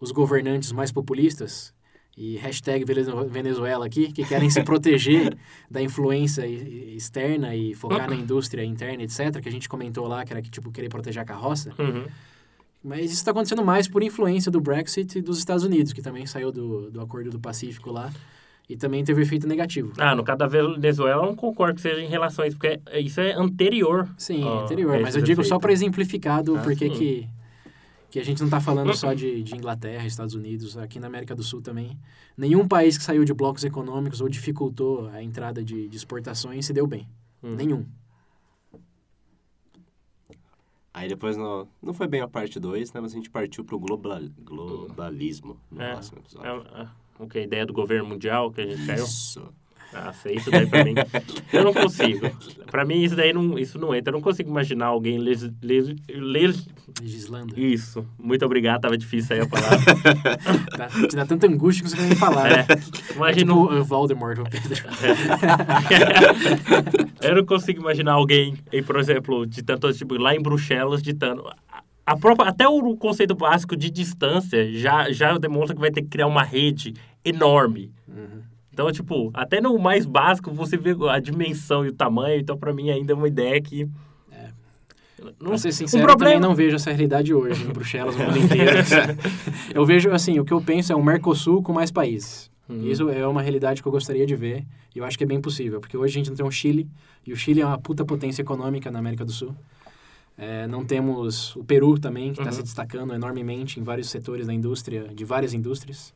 os 0.00 0.10
governantes 0.12 0.72
mais 0.72 0.90
populistas, 0.90 1.72
e 2.16 2.36
hashtag 2.36 2.84
Venezu- 2.84 3.24
Venezuela 3.28 3.86
aqui, 3.86 4.12
que 4.12 4.24
querem 4.24 4.50
se 4.50 4.62
proteger 4.62 5.36
da 5.70 5.80
influência 5.80 6.46
externa 6.46 7.54
e 7.54 7.74
focar 7.74 8.08
na 8.10 8.16
indústria 8.16 8.64
interna, 8.64 9.02
etc., 9.02 9.40
que 9.40 9.48
a 9.48 9.52
gente 9.52 9.68
comentou 9.68 10.06
lá, 10.08 10.24
que 10.24 10.32
era 10.32 10.42
que, 10.42 10.50
tipo, 10.50 10.70
querer 10.70 10.88
proteger 10.88 11.22
a 11.22 11.24
carroça. 11.24 11.72
Uhum. 11.78 12.04
Mas 12.82 13.04
isso 13.06 13.14
está 13.14 13.30
acontecendo 13.30 13.64
mais 13.64 13.86
por 13.86 14.02
influência 14.02 14.50
do 14.50 14.60
Brexit 14.60 15.18
e 15.18 15.22
dos 15.22 15.38
Estados 15.38 15.64
Unidos, 15.64 15.92
que 15.92 16.00
também 16.02 16.24
saiu 16.26 16.50
do, 16.50 16.90
do 16.90 17.00
Acordo 17.00 17.30
do 17.30 17.38
Pacífico 17.38 17.90
lá, 17.92 18.10
e 18.68 18.76
também 18.76 19.04
teve 19.04 19.20
efeito 19.22 19.46
negativo. 19.46 19.92
Ah, 19.98 20.14
no 20.14 20.22
caso 20.24 20.38
da 20.38 20.46
Venezuela, 20.46 21.22
eu 21.24 21.26
não 21.26 21.36
concordo 21.36 21.74
que 21.74 21.80
seja 21.82 22.00
em 22.00 22.08
relação 22.08 22.44
a 22.44 22.48
isso, 22.48 22.56
porque 22.56 22.80
isso 22.98 23.20
é 23.20 23.32
anterior. 23.32 24.08
Sim, 24.16 24.44
Ah, 24.44 24.62
anterior. 24.62 24.98
Mas 25.00 25.14
eu 25.16 25.22
digo 25.22 25.42
só 25.42 25.48
efeitos. 25.56 25.62
para 25.62 25.72
exemplificar 25.72 26.42
do 26.42 26.56
Ah, 26.56 26.60
porquê 26.62 26.88
sim. 26.88 26.94
que, 26.94 27.28
que 28.10 28.18
a 28.18 28.24
gente 28.24 28.40
não 28.40 28.46
está 28.48 28.60
falando 28.60 28.94
só 28.96 29.14
de, 29.14 29.42
de 29.42 29.54
Inglaterra, 29.54 30.04
Estados 30.06 30.34
Unidos, 30.34 30.76
aqui 30.76 30.98
na 30.98 31.06
América 31.06 31.34
do 31.34 31.42
Sul 31.42 31.62
também. 31.62 31.98
Nenhum 32.36 32.66
país 32.66 32.98
que 32.98 33.04
saiu 33.04 33.24
de 33.24 33.32
blocos 33.32 33.62
econômicos 33.64 34.20
ou 34.20 34.28
dificultou 34.28 35.08
a 35.08 35.22
entrada 35.22 35.62
de, 35.62 35.88
de 35.88 35.96
exportações 35.96 36.66
se 36.66 36.72
deu 36.72 36.86
bem. 36.86 37.08
Hum. 37.42 37.54
Nenhum. 37.54 37.86
Aí 40.92 41.08
depois, 41.08 41.36
no, 41.36 41.68
não 41.80 41.94
foi 41.94 42.08
bem 42.08 42.20
a 42.20 42.26
parte 42.28 42.58
2, 42.58 42.92
né? 42.92 43.00
Mas 43.00 43.12
a 43.12 43.14
gente 43.14 43.30
partiu 43.30 43.64
pro 43.64 43.78
global, 43.78 44.20
globalismo 44.42 45.56
no 45.70 45.80
É. 45.80 45.92
próximo 45.92 46.18
episódio. 46.18 46.48
É, 46.74 46.82
é, 46.82 46.88
o 47.18 47.28
que? 47.28 47.38
A 47.38 47.42
ideia 47.42 47.64
do 47.64 47.72
governo 47.72 48.08
mundial 48.08 48.50
que 48.50 48.60
a 48.60 48.66
gente 48.66 48.84
caiu? 48.86 49.04
Isso. 49.04 49.40
Ah, 49.92 50.12
sei, 50.12 50.36
isso 50.36 50.50
daí 50.50 50.66
pra 50.66 50.84
mim. 50.84 50.94
Eu 51.52 51.64
não 51.64 51.74
consigo. 51.74 52.30
Pra 52.70 52.84
mim, 52.84 53.02
isso 53.02 53.16
daí 53.16 53.32
não, 53.32 53.58
isso 53.58 53.78
não 53.78 53.94
entra. 53.94 54.10
Eu 54.10 54.14
não 54.16 54.22
consigo 54.22 54.48
imaginar 54.48 54.86
alguém 54.86 55.18
ler. 55.18 55.36
ler, 55.62 55.96
ler... 56.08 56.54
Legislando. 57.00 57.58
Isso. 57.58 58.06
Muito 58.18 58.44
obrigado, 58.44 58.80
tava 58.82 58.96
difícil 58.96 59.36
aí 59.36 59.42
a 59.42 59.46
palavra. 59.48 59.78
Dá, 60.76 60.88
te 60.88 61.16
dá 61.16 61.26
tanta 61.26 61.46
angústia 61.46 61.84
que 61.84 61.90
você 61.90 61.96
não 61.96 62.06
nem 62.06 62.16
falar. 62.16 62.50
É, 62.50 62.56
né? 62.58 62.66
É 62.70 63.14
imagina 63.14 63.52
tipo 63.52 63.72
um- 63.72 63.80
o 63.80 63.84
Voldemort, 63.84 64.38
o 64.38 64.44
Pedro. 64.44 64.84
eu 67.22 67.34
não 67.36 67.44
consigo 67.44 67.80
imaginar 67.80 68.12
alguém, 68.12 68.54
em, 68.72 68.82
por 68.82 68.98
exemplo, 68.98 69.46
ditando, 69.46 69.92
tipo, 69.92 70.14
lá 70.16 70.34
em 70.34 70.40
Bruxelas, 70.42 71.02
ditando. 71.02 71.44
A 72.06 72.16
própria, 72.16 72.48
até 72.48 72.66
o 72.68 72.96
conceito 72.96 73.34
básico 73.34 73.76
de 73.76 73.90
distância 73.90 74.70
já, 74.72 75.10
já 75.12 75.36
demonstra 75.38 75.74
que 75.74 75.80
vai 75.80 75.90
ter 75.90 76.02
que 76.02 76.08
criar 76.08 76.26
uma 76.26 76.42
rede 76.42 76.94
enorme. 77.24 77.92
Uhum. 78.08 78.40
Então, 78.72 78.90
tipo, 78.92 79.30
até 79.34 79.60
no 79.60 79.78
mais 79.78 80.06
básico 80.06 80.52
você 80.52 80.76
vê 80.76 80.94
a 81.10 81.18
dimensão 81.18 81.84
e 81.84 81.88
o 81.88 81.92
tamanho. 81.92 82.40
Então, 82.40 82.56
pra 82.56 82.72
mim, 82.72 82.90
ainda 82.90 83.12
é 83.12 83.16
uma 83.16 83.28
ideia 83.28 83.60
que. 83.60 83.88
Não, 85.38 85.50
Pra 85.50 85.58
ser 85.58 85.68
um 85.68 85.72
sincero, 85.72 86.02
eu 86.02 86.06
problema. 86.06 86.32
também 86.36 86.48
não 86.48 86.54
vejo 86.54 86.76
essa 86.76 86.88
realidade 86.90 87.34
hoje 87.34 87.62
em 87.62 87.66
Bruxelas, 87.68 88.16
o 88.16 88.18
mundo 88.18 88.38
inteiro. 88.38 88.70
eu 89.74 89.84
vejo, 89.84 90.10
assim, 90.12 90.38
o 90.38 90.44
que 90.46 90.52
eu 90.52 90.62
penso 90.62 90.92
é 90.94 90.96
um 90.96 91.02
Mercosul 91.02 91.62
com 91.62 91.74
mais 91.74 91.90
países. 91.90 92.50
Uhum. 92.66 92.86
Isso 92.90 93.06
é 93.10 93.26
uma 93.26 93.42
realidade 93.42 93.82
que 93.82 93.88
eu 93.88 93.92
gostaria 93.92 94.24
de 94.24 94.34
ver 94.34 94.64
e 94.94 94.98
eu 94.98 95.04
acho 95.04 95.18
que 95.18 95.24
é 95.24 95.26
bem 95.26 95.38
possível, 95.40 95.78
porque 95.78 95.94
hoje 95.96 96.14
a 96.14 96.18
gente 96.18 96.30
não 96.30 96.36
tem 96.36 96.46
um 96.46 96.50
Chile 96.50 96.88
e 97.26 97.32
o 97.34 97.36
Chile 97.36 97.60
é 97.60 97.66
uma 97.66 97.76
puta 97.76 98.02
potência 98.04 98.40
econômica 98.40 98.90
na 98.90 98.98
América 98.98 99.22
do 99.24 99.32
Sul. 99.32 99.54
É, 100.38 100.66
não 100.66 100.84
temos 100.86 101.54
o 101.54 101.62
Peru 101.64 101.98
também, 101.98 102.32
que 102.32 102.38
está 102.40 102.44
Uhum. 102.50 102.56
se 102.56 102.62
destacando 102.62 103.12
enormemente 103.12 103.78
em 103.78 103.82
vários 103.82 104.08
setores 104.08 104.46
da 104.46 104.54
indústria, 104.54 105.08
de 105.14 105.24
várias 105.24 105.52
indústrias. 105.52 106.14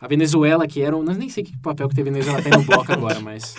A 0.00 0.06
Venezuela, 0.06 0.66
que 0.66 0.82
era. 0.82 0.96
um- 0.96 1.02
nem 1.02 1.28
sei 1.28 1.42
que 1.44 1.56
papel 1.58 1.88
que 1.88 2.00
a 2.00 2.04
Venezuela 2.04 2.42
tem 2.42 2.52
no 2.52 2.62
bloco 2.64 2.92
agora, 2.92 3.20
mas. 3.20 3.54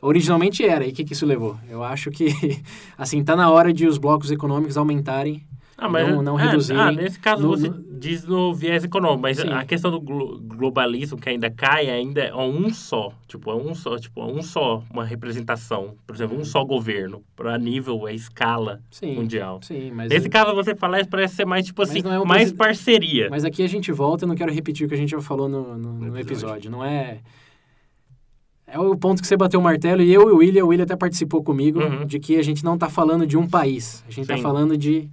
Originalmente 0.00 0.64
era, 0.64 0.86
e 0.86 0.90
o 0.90 0.92
que, 0.94 1.04
que 1.04 1.12
isso 1.12 1.26
levou? 1.26 1.58
Eu 1.68 1.82
acho 1.82 2.10
que, 2.10 2.26
assim, 2.96 3.22
tá 3.24 3.34
na 3.34 3.50
hora 3.50 3.72
de 3.72 3.86
os 3.86 3.98
blocos 3.98 4.30
econômicos 4.30 4.76
aumentarem 4.76 5.42
Ah, 5.80 5.88
mas, 5.88 6.08
Não- 6.08 6.20
não 6.22 6.40
é, 6.40 6.44
reduzirem 6.46 6.82
Ah, 6.82 6.90
nesse 6.90 7.20
caso 7.20 7.40
no- 7.40 7.50
você 7.50 7.68
no- 7.68 7.84
diz 8.00 8.24
no 8.24 8.52
viés 8.52 8.82
econômico, 8.82 9.22
mas 9.22 9.36
Sim. 9.38 9.48
a 9.52 9.64
questão 9.64 9.92
do 9.92 10.00
glo- 10.00 10.40
globalismo 10.40 11.16
que 11.16 11.28
ainda 11.28 11.48
cai 11.50 11.88
ainda 11.88 12.20
é 12.20 12.34
um 12.34 12.68
só, 12.70 13.12
tipo, 13.28 13.48
é 13.48 13.54
um 13.54 13.72
só, 13.76 13.96
tipo, 13.96 14.20
é 14.20 14.24
um 14.24 14.42
só, 14.42 14.82
uma 14.92 15.04
representação, 15.04 15.94
por 16.04 16.16
exemplo, 16.16 16.36
um 16.36 16.44
só 16.44 16.64
governo, 16.64 17.22
para 17.36 17.56
nível, 17.56 18.06
a 18.06 18.12
escala 18.12 18.80
Sim, 18.90 19.14
mundial. 19.14 19.60
sim, 19.62 19.92
mas... 19.94 20.08
Nesse 20.10 20.28
caso 20.28 20.52
você 20.52 20.74
falar 20.74 21.00
isso 21.00 21.10
parece 21.10 21.36
ser 21.36 21.44
mais 21.46 21.64
tipo 21.64 21.80
assim, 21.80 22.02
não 22.02 22.12
é 22.12 22.18
um 22.20 22.24
mais 22.24 22.50
parceria. 22.52 23.28
Mas 23.30 23.44
aqui 23.44 23.62
a 23.62 23.68
gente 23.68 23.92
volta, 23.92 24.24
eu 24.24 24.28
não 24.28 24.34
quero 24.34 24.52
repetir 24.52 24.84
o 24.84 24.88
que 24.88 24.96
a 24.96 24.98
gente 24.98 25.10
já 25.10 25.20
falou 25.20 25.48
no, 25.48 25.78
no- 25.78 25.92
no 25.92 26.18
episódio. 26.18 26.20
episódio. 26.20 26.70
Não 26.72 26.84
é. 26.84 27.20
É 28.66 28.78
o 28.78 28.96
ponto 28.96 29.20
que 29.22 29.26
você 29.28 29.36
bateu 29.36 29.60
o 29.60 29.62
martelo, 29.62 30.02
e 30.02 30.12
eu 30.12 30.28
e 30.28 30.32
o 30.32 30.36
William, 30.38 30.64
o 30.64 30.68
William 30.68 30.84
até 30.84 30.94
participou 30.96 31.42
comigo, 31.42 31.80
Uhum. 31.80 32.04
de 32.04 32.18
que 32.18 32.36
a 32.36 32.42
gente 32.42 32.62
não 32.64 32.74
está 32.74 32.90
falando 32.90 33.26
de 33.26 33.36
um 33.36 33.48
país. 33.48 34.04
A 34.06 34.10
gente 34.10 34.22
está 34.22 34.36
falando 34.38 34.76
de 34.76 35.08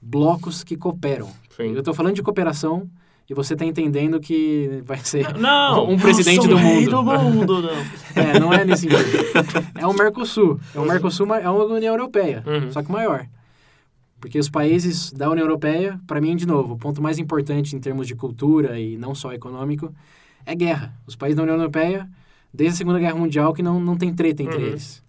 blocos 0.00 0.62
que 0.64 0.76
cooperam. 0.76 1.28
Sim. 1.56 1.72
Eu 1.72 1.80
estou 1.80 1.94
falando 1.94 2.14
de 2.14 2.22
cooperação 2.22 2.88
e 3.28 3.34
você 3.34 3.52
está 3.52 3.64
entendendo 3.64 4.18
que 4.18 4.82
vai 4.84 4.98
ser. 4.98 5.36
Não, 5.38 5.88
um 5.90 5.98
presidente 5.98 6.48
do 6.48 6.58
mundo. 6.58 6.90
do 6.90 7.02
mundo, 7.04 7.62
não. 7.62 7.70
É, 8.22 8.40
não 8.40 8.52
é 8.52 8.64
nesse 8.64 8.88
sentido. 8.88 9.68
É 9.78 9.86
o 9.86 9.92
Mercosul. 9.92 10.58
É 10.74 10.80
o 10.80 10.84
Mercosul, 10.84 11.32
é 11.34 11.48
uma 11.48 11.64
União 11.64 11.94
Europeia, 11.94 12.42
Uhum. 12.46 12.70
só 12.72 12.82
que 12.82 12.90
maior. 12.90 13.26
Porque 14.20 14.38
os 14.38 14.50
países 14.50 15.12
da 15.12 15.30
União 15.30 15.44
Europeia, 15.46 15.98
para 16.06 16.20
mim, 16.20 16.36
de 16.36 16.46
novo, 16.46 16.74
o 16.74 16.76
ponto 16.78 17.00
mais 17.00 17.18
importante 17.18 17.74
em 17.74 17.78
termos 17.80 18.06
de 18.06 18.14
cultura 18.14 18.78
e 18.78 18.96
não 18.98 19.14
só 19.14 19.32
econômico 19.32 19.94
é 20.44 20.54
guerra. 20.54 20.92
Os 21.06 21.14
países 21.16 21.36
da 21.36 21.42
União 21.42 21.56
Europeia, 21.56 22.06
desde 22.52 22.74
a 22.74 22.76
Segunda 22.78 22.98
Guerra 22.98 23.14
Mundial, 23.14 23.54
que 23.54 23.62
não, 23.62 23.80
não 23.80 23.96
tem 23.96 24.12
treta 24.12 24.42
entre 24.42 24.58
Uhum. 24.58 24.66
eles. 24.66 25.02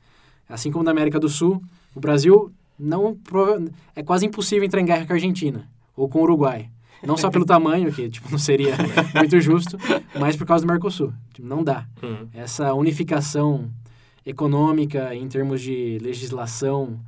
Assim 0.48 0.72
como 0.72 0.84
na 0.84 0.92
América 0.92 1.20
do 1.20 1.28
Sul, 1.28 1.62
o 1.96 2.00
Brasil 2.00 2.52
não 2.82 3.18
é 3.96 4.02
quase 4.04 4.26
impossível 4.26 4.64
entrar 4.66 4.82
em 4.82 4.86
guerra 4.86 5.06
com 5.06 5.14
a 5.14 5.16
Argentina 5.16 5.70
ou 5.96 6.10
com 6.10 6.20
o 6.20 6.24
Uruguai. 6.24 6.70
Não 7.06 7.16
só 7.18 7.30
pelo 7.30 7.46
tamanho, 7.48 7.92
que 7.94 8.10
tipo, 8.10 8.30
não 8.32 8.38
seria 8.38 8.76
muito 9.16 9.40
justo, 9.40 9.78
mas 10.20 10.36
por 10.36 10.46
causa 10.48 10.66
do 10.66 10.72
Mercosul. 10.72 11.14
Tipo, 11.34 11.48
não 11.48 11.64
dá 11.64 11.88
Uhum. 12.04 12.28
essa 12.34 12.74
unificação 12.74 13.70
econômica 14.26 15.14
em 15.16 15.28
termos 15.28 15.62
de 15.62 15.98
legislação, 16.02 17.00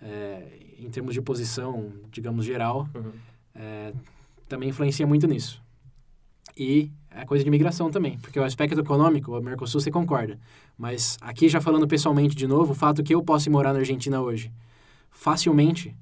é, 0.00 0.42
em 0.78 0.88
termos 0.90 1.14
de 1.14 1.20
posição, 1.22 1.92
digamos, 2.10 2.44
geral, 2.44 2.88
Uhum. 2.94 3.10
é, 3.54 3.92
também 4.48 4.68
influencia 4.68 5.06
muito 5.06 5.26
nisso. 5.26 5.62
E 6.56 6.90
a 7.10 7.24
coisa 7.26 7.42
de 7.42 7.48
imigração 7.48 7.90
também, 7.90 8.18
porque 8.18 8.38
o 8.38 8.44
aspecto 8.44 8.78
econômico, 8.78 9.36
o 9.36 9.42
Mercosul 9.42 9.80
você 9.80 9.90
concorda, 9.90 10.38
mas 10.78 11.16
aqui 11.20 11.48
já 11.48 11.60
falando 11.60 11.86
pessoalmente 11.88 12.36
de 12.36 12.46
novo, 12.46 12.72
o 12.72 12.74
fato 12.74 13.02
que 13.02 13.14
eu 13.14 13.22
posso 13.22 13.48
ir 13.48 13.50
morar 13.50 13.72
na 13.72 13.80
Argentina 13.80 14.20
hoje, 14.20 14.52
facilmente, 15.14 15.96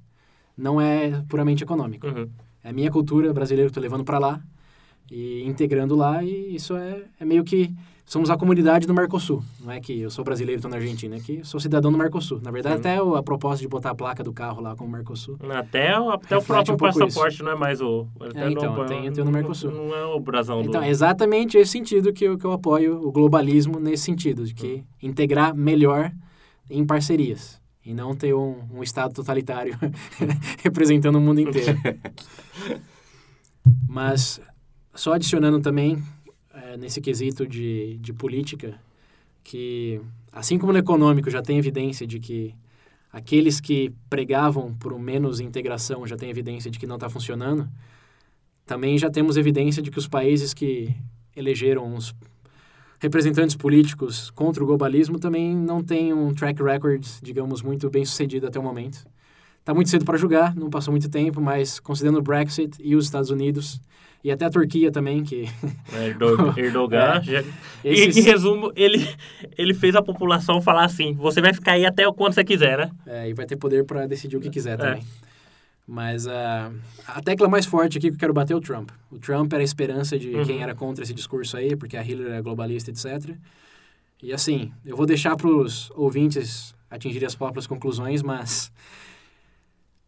não 0.56 0.80
é 0.80 1.22
puramente 1.28 1.62
econômico. 1.62 2.06
Uhum. 2.08 2.28
É 2.64 2.70
a 2.70 2.72
minha 2.72 2.90
cultura 2.90 3.32
brasileira 3.32 3.68
que 3.68 3.70
estou 3.70 3.82
levando 3.82 4.04
para 4.04 4.18
lá 4.18 4.40
e 5.10 5.42
integrando 5.44 5.94
lá 5.94 6.22
e 6.24 6.54
isso 6.56 6.76
é, 6.76 7.04
é 7.20 7.24
meio 7.24 7.44
que 7.44 7.72
somos 8.04 8.30
a 8.30 8.36
comunidade 8.36 8.86
do 8.86 8.94
Mercosul. 8.94 9.42
Não 9.60 9.70
é 9.70 9.80
que 9.80 10.00
eu 10.00 10.10
sou 10.10 10.24
brasileiro 10.24 10.58
e 10.58 10.60
estou 10.60 10.70
na 10.70 10.76
Argentina, 10.76 11.16
é 11.16 11.20
que 11.20 11.44
sou 11.44 11.58
cidadão 11.60 11.90
do 11.90 11.98
Mercosul. 11.98 12.40
Na 12.42 12.50
verdade, 12.50 12.76
Sim. 12.76 12.80
até 12.80 12.96
a 12.96 13.22
proposta 13.22 13.60
de 13.62 13.68
botar 13.68 13.90
a 13.90 13.94
placa 13.94 14.22
do 14.24 14.32
carro 14.32 14.60
lá 14.60 14.74
com 14.76 14.84
o 14.84 14.88
Mercosul. 14.90 15.38
Até, 15.50 15.90
até 15.92 16.36
o 16.36 16.42
próprio 16.42 16.74
um 16.74 16.76
passaporte 16.76 17.42
não 17.42 17.52
é 17.52 17.54
mais 17.56 17.80
o. 17.80 18.06
até 18.20 18.50
então, 18.50 18.76
não, 18.76 18.86
tem- 18.86 19.10
tem 19.12 19.22
o 19.22 19.24
no 19.24 19.30
Mercosul. 19.32 19.70
Não 19.70 19.94
é 19.94 20.04
o 20.04 20.20
brasão 20.20 20.60
Então, 20.62 20.80
do. 20.80 20.86
é 20.86 20.90
exatamente 20.90 21.56
esse 21.56 21.72
sentido 21.72 22.12
que 22.12 22.24
eu, 22.24 22.36
que 22.38 22.44
eu 22.44 22.52
apoio 22.52 23.00
o 23.06 23.10
globalismo 23.12 23.78
nesse 23.78 24.04
sentido, 24.04 24.44
de 24.44 24.54
que 24.54 24.84
integrar 25.02 25.54
melhor 25.54 26.12
em 26.70 26.84
parcerias 26.84 27.60
e 27.84 27.92
não 27.92 28.14
ter 28.14 28.34
um, 28.34 28.62
um 28.72 28.82
Estado 28.82 29.12
totalitário 29.12 29.76
representando 30.62 31.16
o 31.16 31.20
mundo 31.20 31.40
inteiro. 31.40 31.78
Mas, 33.88 34.40
só 34.94 35.12
adicionando 35.12 35.60
também, 35.60 36.02
eh, 36.54 36.76
nesse 36.76 37.00
quesito 37.00 37.46
de, 37.46 37.98
de 37.98 38.12
política, 38.12 38.78
que, 39.42 40.00
assim 40.32 40.58
como 40.58 40.72
no 40.72 40.78
econômico 40.78 41.30
já 41.30 41.42
tem 41.42 41.58
evidência 41.58 42.06
de 42.06 42.18
que 42.18 42.54
aqueles 43.12 43.60
que 43.60 43.92
pregavam 44.08 44.74
por 44.74 44.98
menos 44.98 45.40
integração 45.40 46.06
já 46.06 46.16
tem 46.16 46.30
evidência 46.30 46.70
de 46.70 46.78
que 46.78 46.86
não 46.86 46.96
está 46.96 47.08
funcionando, 47.08 47.68
também 48.64 48.96
já 48.96 49.10
temos 49.10 49.36
evidência 49.36 49.82
de 49.82 49.90
que 49.90 49.98
os 49.98 50.08
países 50.08 50.54
que 50.54 50.94
elegeram 51.36 51.94
os 51.94 52.14
representantes 53.02 53.56
políticos 53.56 54.30
contra 54.30 54.62
o 54.62 54.66
globalismo 54.66 55.18
também 55.18 55.56
não 55.56 55.82
têm 55.82 56.12
um 56.12 56.32
track 56.32 56.62
record, 56.62 57.04
digamos, 57.20 57.60
muito 57.60 57.90
bem 57.90 58.04
sucedido 58.04 58.46
até 58.46 58.60
o 58.60 58.62
momento. 58.62 59.04
Está 59.58 59.74
muito 59.74 59.90
cedo 59.90 60.04
para 60.04 60.16
julgar, 60.16 60.54
não 60.54 60.70
passou 60.70 60.92
muito 60.92 61.10
tempo, 61.10 61.40
mas 61.40 61.80
considerando 61.80 62.18
o 62.18 62.22
Brexit 62.22 62.76
e 62.80 62.94
os 62.94 63.04
Estados 63.06 63.28
Unidos, 63.30 63.80
e 64.22 64.30
até 64.30 64.44
a 64.44 64.50
Turquia 64.50 64.92
também, 64.92 65.24
que 65.24 65.48
Erdogan. 66.56 67.16
É. 67.18 67.22
já- 67.24 67.44
esses, 67.84 68.16
E, 68.16 68.20
em 68.20 68.22
resumo, 68.22 68.70
ele, 68.76 69.04
ele 69.58 69.74
fez 69.74 69.96
a 69.96 70.02
população 70.02 70.62
falar 70.62 70.84
assim: 70.84 71.12
você 71.14 71.40
vai 71.40 71.52
ficar 71.52 71.72
aí 71.72 71.84
até 71.84 72.06
o 72.06 72.12
quanto 72.12 72.34
você 72.34 72.44
quiser, 72.44 72.78
né? 72.78 72.90
é, 73.04 73.28
e 73.28 73.34
vai 73.34 73.46
ter 73.46 73.56
poder 73.56 73.84
para 73.84 74.06
decidir 74.06 74.36
o 74.36 74.40
que 74.40 74.48
quiser 74.48 74.78
É. 74.80 75.00
Mas 75.86 76.26
ah, 76.28 76.70
a 77.06 77.20
tecla 77.20 77.48
mais 77.48 77.66
forte 77.66 77.98
aqui 77.98 78.08
que 78.08 78.14
eu 78.14 78.18
quero 78.18 78.32
bater 78.32 78.52
é 78.52 78.56
o 78.56 78.60
Trump. 78.60 78.90
O 79.10 79.18
Trump 79.18 79.52
era 79.52 79.62
a 79.62 79.64
esperança 79.64 80.18
de 80.18 80.28
Uhum. 80.34 80.44
quem 80.44 80.62
era 80.62 80.74
contra 80.74 81.02
esse 81.02 81.12
discurso 81.12 81.56
aí, 81.56 81.74
porque 81.76 81.96
a 81.96 82.04
Hillary 82.06 82.32
é 82.34 82.40
globalista, 82.42 82.90
etc. 82.90 83.34
E 84.22 84.32
assim, 84.32 84.72
eu 84.84 84.96
vou 84.96 85.04
deixar 85.06 85.36
para 85.36 85.48
os 85.48 85.90
ouvintes 85.96 86.72
atingirem 86.88 87.26
as 87.26 87.34
próprias 87.34 87.66
conclusões, 87.66 88.22
mas 88.22 88.70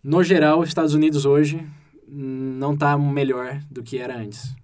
no 0.03 0.23
geral, 0.23 0.61
os 0.61 0.69
Estados 0.69 0.95
Unidos 0.95 1.25
hoje 1.25 1.67
não 2.07 2.75
está 2.75 2.97
melhor 2.97 3.61
do 3.71 3.83
que 3.83 3.99
era 3.99 4.17
antes. 4.17 4.55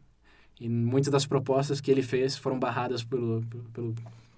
E 0.61 0.69
muitas 0.69 1.11
das 1.11 1.27
propostas 1.27 1.81
que 1.81 1.91
ele 1.91 2.03
fez 2.03 2.37
foram 2.37 2.59
barradas 2.59 3.03
pelo, 3.03 3.43
pelo, 3.49 3.65
pelo, 3.73 3.95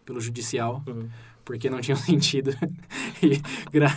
pelo 0.07 0.21
judicial 0.21 0.83
Uhum. 0.87 1.09
porque 1.45 1.69
não 1.69 1.81
tinham 1.81 1.97
sentido. 2.01 2.57
E, 3.23 3.41
gra- 3.73 3.91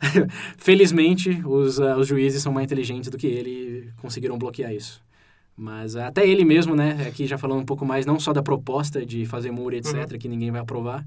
Felizmente, 0.56 1.30
os, 1.44 1.80
ah, 1.80 1.96
os 1.96 2.06
juízes 2.06 2.42
são 2.42 2.52
mais 2.52 2.64
inteligentes 2.66 3.10
do 3.10 3.18
que 3.18 3.26
ele 3.26 3.50
e 3.50 3.92
conseguiram 4.00 4.38
bloquear 4.38 4.72
isso. 4.72 5.02
Mas 5.56 5.96
ah, 5.96 6.06
até 6.08 6.26
ele 6.26 6.44
mesmo, 6.44 6.74
né, 6.76 7.06
aqui 7.08 7.26
já 7.26 7.36
falando 7.38 7.60
um 7.60 7.64
pouco 7.66 7.84
mais, 7.84 8.06
não 8.06 8.18
só 8.20 8.32
da 8.32 8.42
proposta 8.42 9.04
de 9.04 9.26
fazer 9.26 9.50
muro, 9.50 9.74
etc., 9.76 10.18
que 10.18 10.28
ninguém 10.28 10.50
vai 10.50 10.60
aprovar, 10.60 11.04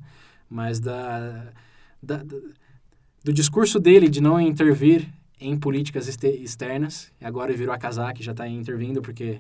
mas 0.50 0.80
da, 0.80 1.46
da- 2.04 2.24
da- 2.24 2.38
do 3.24 3.32
discurso 3.34 3.80
dele 3.80 4.10
de 4.10 4.22
não 4.22 4.40
intervir 4.42 5.08
em 5.40 5.58
políticas 5.58 6.08
externas. 6.08 7.12
E 7.22 7.26
agora 7.26 7.54
virou 7.54 7.74
a 7.74 7.78
casaca, 7.78 8.22
já 8.22 8.32
está 8.32 8.48
intervindo, 8.48 9.02
porque 9.02 9.40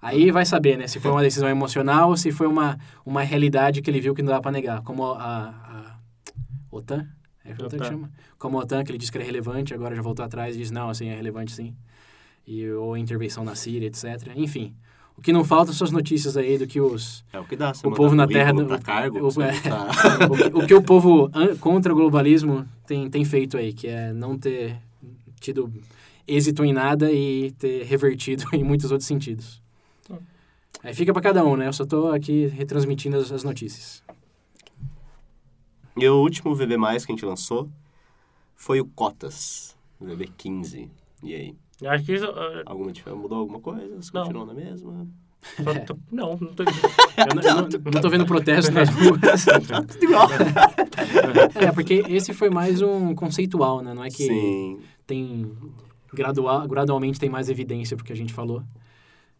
aí 0.00 0.30
vai 0.30 0.44
saber, 0.46 0.76
né, 0.78 0.86
se 0.88 0.98
foi 1.00 1.10
uma 1.10 1.22
decisão 1.22 1.48
emocional 1.48 2.10
ou 2.10 2.16
se 2.16 2.30
foi 2.32 2.46
uma, 2.46 2.78
uma 3.04 3.22
realidade 3.22 3.82
que 3.82 3.90
ele 3.90 4.00
viu 4.00 4.14
que 4.14 4.22
não 4.22 4.32
dá 4.32 4.40
para 4.40 4.52
negar. 4.52 4.82
Como 4.82 5.04
a, 5.04 5.48
a 5.50 5.98
OTAN, 6.70 7.06
é 7.48 7.52
a 7.52 7.54
OTAN 7.54 7.68
que 7.68 7.76
OTAN. 7.76 7.84
chama? 7.84 8.10
Como 8.38 8.58
a 8.58 8.62
OTAN, 8.62 8.84
que 8.84 8.90
ele 8.90 8.98
disse 8.98 9.10
que 9.12 9.18
era 9.18 9.24
relevante, 9.26 9.72
agora 9.74 9.94
já 9.94 10.02
voltou 10.02 10.24
atrás 10.24 10.54
e 10.54 10.58
diz, 10.58 10.70
não, 10.70 10.88
assim, 10.90 11.08
é 11.08 11.14
relevante 11.14 11.52
sim. 11.52 11.74
E, 12.46 12.68
ou 12.70 12.94
a 12.94 12.98
intervenção 12.98 13.42
na 13.44 13.54
Síria, 13.54 13.86
etc. 13.86 14.04
Enfim, 14.36 14.74
o 15.16 15.20
que 15.22 15.32
não 15.32 15.44
falta 15.44 15.72
são 15.72 15.84
as 15.84 15.90
notícias 15.90 16.36
aí 16.36 16.58
do 16.58 16.66
que 16.66 16.80
os... 16.80 17.24
É 17.32 17.40
o 17.40 17.44
que 17.44 17.56
dá. 17.56 17.72
O 17.84 17.90
povo 17.92 18.14
na 18.14 18.26
terra 18.26 18.52
do- 18.52 18.66
Pra 18.66 18.78
cargo, 18.78 19.18
o- 19.26 19.42
é. 19.42 19.60
tá- 19.60 19.88
o, 20.30 20.36
que, 20.36 20.58
o 20.64 20.66
que 20.66 20.74
o 20.74 20.82
povo 20.82 21.30
contra 21.60 21.92
o 21.92 21.96
globalismo 21.96 22.66
tem, 22.86 23.08
tem 23.10 23.24
feito 23.24 23.56
aí, 23.56 23.72
que 23.72 23.88
é 23.88 24.12
não 24.12 24.38
ter 24.38 24.76
tido 25.40 25.72
êxito 26.28 26.64
em 26.64 26.72
nada 26.72 27.10
e 27.10 27.50
ter 27.52 27.84
revertido 27.84 28.44
em 28.54 28.62
muitos 28.62 28.90
outros 28.92 29.06
sentidos. 29.08 29.60
Aí 30.84 30.94
fica 30.94 31.12
para 31.12 31.22
cada 31.22 31.44
um, 31.44 31.56
né? 31.56 31.66
Eu 31.66 31.72
só 31.72 31.84
tô 31.84 32.08
aqui 32.12 32.46
retransmitindo 32.46 33.16
as, 33.16 33.32
as 33.32 33.42
notícias. 33.42 34.02
E 35.96 36.08
o 36.08 36.16
último 36.20 36.54
VB+, 36.54 36.76
que 36.76 36.84
a 36.84 36.98
gente 36.98 37.24
lançou 37.24 37.68
foi 38.54 38.80
o 38.80 38.86
Cotas, 38.86 39.76
o 40.00 40.04
VB 40.06 40.28
15. 40.36 40.90
E 41.22 41.34
aí? 41.34 41.56
Eu 41.80 41.90
Acho 41.90 42.04
que 42.04 42.14
isso. 42.14 42.24
ah, 42.26 42.62
Alguma 42.66 42.92
diferença? 42.92 43.20
Mudou 43.20 43.38
alguma 43.38 43.60
coisa? 43.60 43.96
Você 44.00 44.10
Não. 44.14 44.22
continuou 44.22 44.46
na 44.46 44.54
mesma? 44.54 45.06
tô- 45.86 45.96
não, 46.10 46.36
não 46.36 46.54
tô. 46.54 46.64
Eu 47.16 47.34
não, 47.34 47.42
eu 47.42 47.54
não- 47.62 47.92
não 47.92 48.00
tô 48.02 48.10
vendo 48.10 48.26
protesto 48.26 48.72
nas 48.72 48.88
ruas. 48.92 49.44
Tá 49.44 49.82
tudo 49.82 50.04
igual. 50.04 50.28
É, 51.54 51.72
porque 51.72 52.02
esse 52.08 52.34
foi 52.34 52.50
mais 52.50 52.82
um 52.82 53.14
conceitual, 53.14 53.80
né? 53.80 53.94
Não 53.94 54.04
é 54.04 54.08
que 54.08 54.26
Sim. 54.26 54.80
tem 55.06 55.50
gradual, 56.12 56.66
gradualmente 56.68 57.18
tem 57.18 57.30
mais 57.30 57.48
evidência 57.48 57.96
porque 57.96 58.12
a 58.12 58.16
gente 58.16 58.34
falou. 58.34 58.62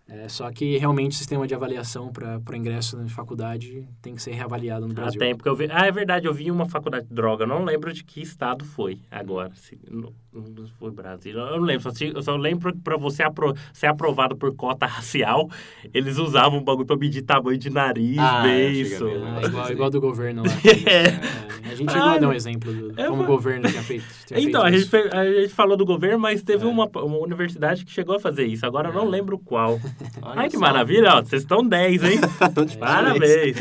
É, 0.09 0.29
só 0.29 0.49
que 0.53 0.79
realmente 0.79 1.13
o 1.13 1.15
sistema 1.17 1.49
de 1.49 1.55
avaliação 1.55 2.13
para 2.13 2.41
o 2.53 2.55
ingresso 2.57 2.97
na 2.97 3.09
faculdade 3.09 3.89
tem 4.01 4.15
que 4.15 4.23
ser 4.23 4.33
reavaliado 4.35 4.87
no 4.87 4.93
Ah, 4.93 4.95
Brasil. 4.95 5.19
tem, 5.19 5.35
porque 5.35 5.49
eu 5.49 5.57
vi... 5.57 5.67
Ah, 5.69 5.85
é 5.87 5.91
verdade, 5.91 6.27
eu 6.27 6.33
vi 6.33 6.49
uma 6.49 6.65
faculdade 6.67 7.09
de 7.09 7.13
droga. 7.15 7.43
Eu 7.43 7.49
não 7.49 7.65
lembro 7.65 7.93
de 7.93 8.05
que 8.05 8.21
estado 8.23 8.65
foi 8.65 9.01
agora. 9.11 9.51
Se... 9.57 9.77
Não, 9.91 10.13
não 10.33 10.67
foi 10.79 10.93
Brasil. 10.93 11.37
Eu 11.37 11.57
não 11.59 11.65
lembro. 11.67 11.83
Só, 11.83 11.91
se- 11.91 12.13
eu 12.15 12.23
só 12.23 12.37
lembro 12.37 12.73
que 12.73 12.79
pra 12.81 12.97
você 12.97 13.25
apro... 13.25 13.53
ser 13.73 13.89
aprovado 13.89 14.37
por 14.37 14.55
cota 14.55 14.87
racial, 14.87 15.51
eles 15.93 16.19
usavam 16.19 16.61
um 16.61 16.65
bagulho 16.65 16.87
pra 16.87 16.97
medir 16.97 17.23
tamanho 17.23 17.59
de 17.59 17.69
nariz, 17.69 18.17
Ah, 18.19 18.47
é, 18.47 18.69
beiço. 18.71 19.09
É, 19.09 19.47
igual, 19.47 19.73
igual 19.73 19.91
do 19.91 20.01
governo 20.01 20.45
lá. 20.45 20.51
É. 20.87 21.67
É, 21.67 21.73
a 21.73 21.75
gente 21.75 21.91
chegou 21.93 22.07
a 22.09 22.13
Ah, 22.15 22.19
dar 22.19 22.29
um 22.29 22.33
exemplo 22.33 22.73
do, 22.73 23.01
é, 23.01 23.09
como 23.09 23.25
o 23.25 23.27
governo 23.27 23.69
tinha 23.69 23.83
feito. 23.83 24.05
tinha 24.25 24.39
Então, 24.39 24.63
feito 24.63 24.67
a 24.67 24.71
gente, 24.71 24.89
fe- 24.89 25.11
a 25.13 25.41
gente 25.43 25.53
falou 25.53 25.77
do 25.77 25.85
governo, 25.85 26.19
mas 26.21 26.41
teve 26.45 26.65
É. 26.65 26.69
uma, 26.69 26.87
uma 26.87 27.19
universidade 27.19 27.85
que 27.85 27.91
chegou 27.91 28.15
a 28.15 28.21
fazer 28.21 28.47
isso. 28.47 28.65
Agora 28.65 28.89
eu 28.91 28.95
não 28.95 29.05
lembro 29.09 29.37
qual. 29.37 29.81
Olha 30.23 30.41
Ai, 30.43 30.49
que 30.49 30.55
só. 30.57 30.61
maravilha, 30.61 31.15
ó. 31.15 31.23
Vocês 31.23 31.43
estão 31.43 31.67
10, 31.67 32.05
hein? 32.05 32.19
De 32.67 32.77
Parabéns. 32.79 33.57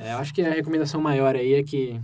É, 0.00 0.12
eu 0.12 0.18
acho 0.18 0.32
que 0.32 0.42
a 0.42 0.50
recomendação 0.50 1.00
maior 1.00 1.34
aí 1.34 1.54
é 1.54 1.62
que 1.62 1.98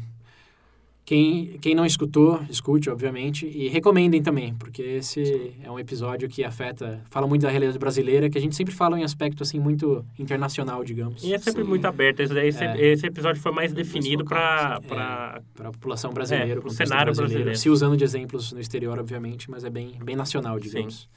quem, 1.05 1.57
quem 1.63 1.75
não 1.75 1.87
escutou, 1.87 2.39
escute, 2.51 2.91
obviamente, 2.91 3.47
e 3.47 3.67
recomendem 3.69 4.21
também, 4.23 4.53
porque 4.57 4.83
esse 4.83 5.55
é 5.63 5.71
um 5.71 5.79
episódio 5.79 6.29
que 6.29 6.45
afeta, 6.45 7.01
fala 7.09 7.27
muito 7.27 7.43
da 7.43 7.49
realidade 7.51 7.79
brasileira, 7.79 8.29
que 8.29 8.37
a 8.37 8.41
gente 8.41 8.55
sempre 8.55 8.75
fala 8.75 9.01
em 9.01 9.05
aspecto, 9.05 9.43
assim, 9.43 9.59
muito 9.59 10.05
internacional, 10.19 10.85
digamos, 10.85 11.23
E 11.25 11.33
é 11.33 11.39
sempre 11.39 11.63
Sim. 11.63 11.69
muito 11.69 11.87
aberto. 11.87 12.21
Esse, 12.21 12.39
esse, 12.39 12.63
É. 12.63 12.77
esse 12.93 13.07
episódio 13.07 13.41
foi 13.41 13.53
mais 13.53 13.73
definido 13.73 14.23
pra, 14.25 14.81
É. 14.85 14.87
pra... 14.87 15.41
para 15.55 15.69
a 15.69 15.73
população 15.73 16.13
brasileira, 16.13 16.51
É, 16.51 16.59
o 16.59 16.61
pro 16.61 16.71
contexto 16.71 16.89
cenário 16.91 17.15
brasileiro. 17.15 17.57
se 17.57 17.71
usando 17.71 17.97
de 17.97 18.05
exemplos 18.05 18.53
no 18.53 18.61
exterior, 18.61 18.99
obviamente, 18.99 19.51
mas 19.51 19.65
é 19.65 19.71
bem, 19.71 19.99
bem 20.05 20.15
nacional, 20.17 20.59
digamos. 20.61 21.09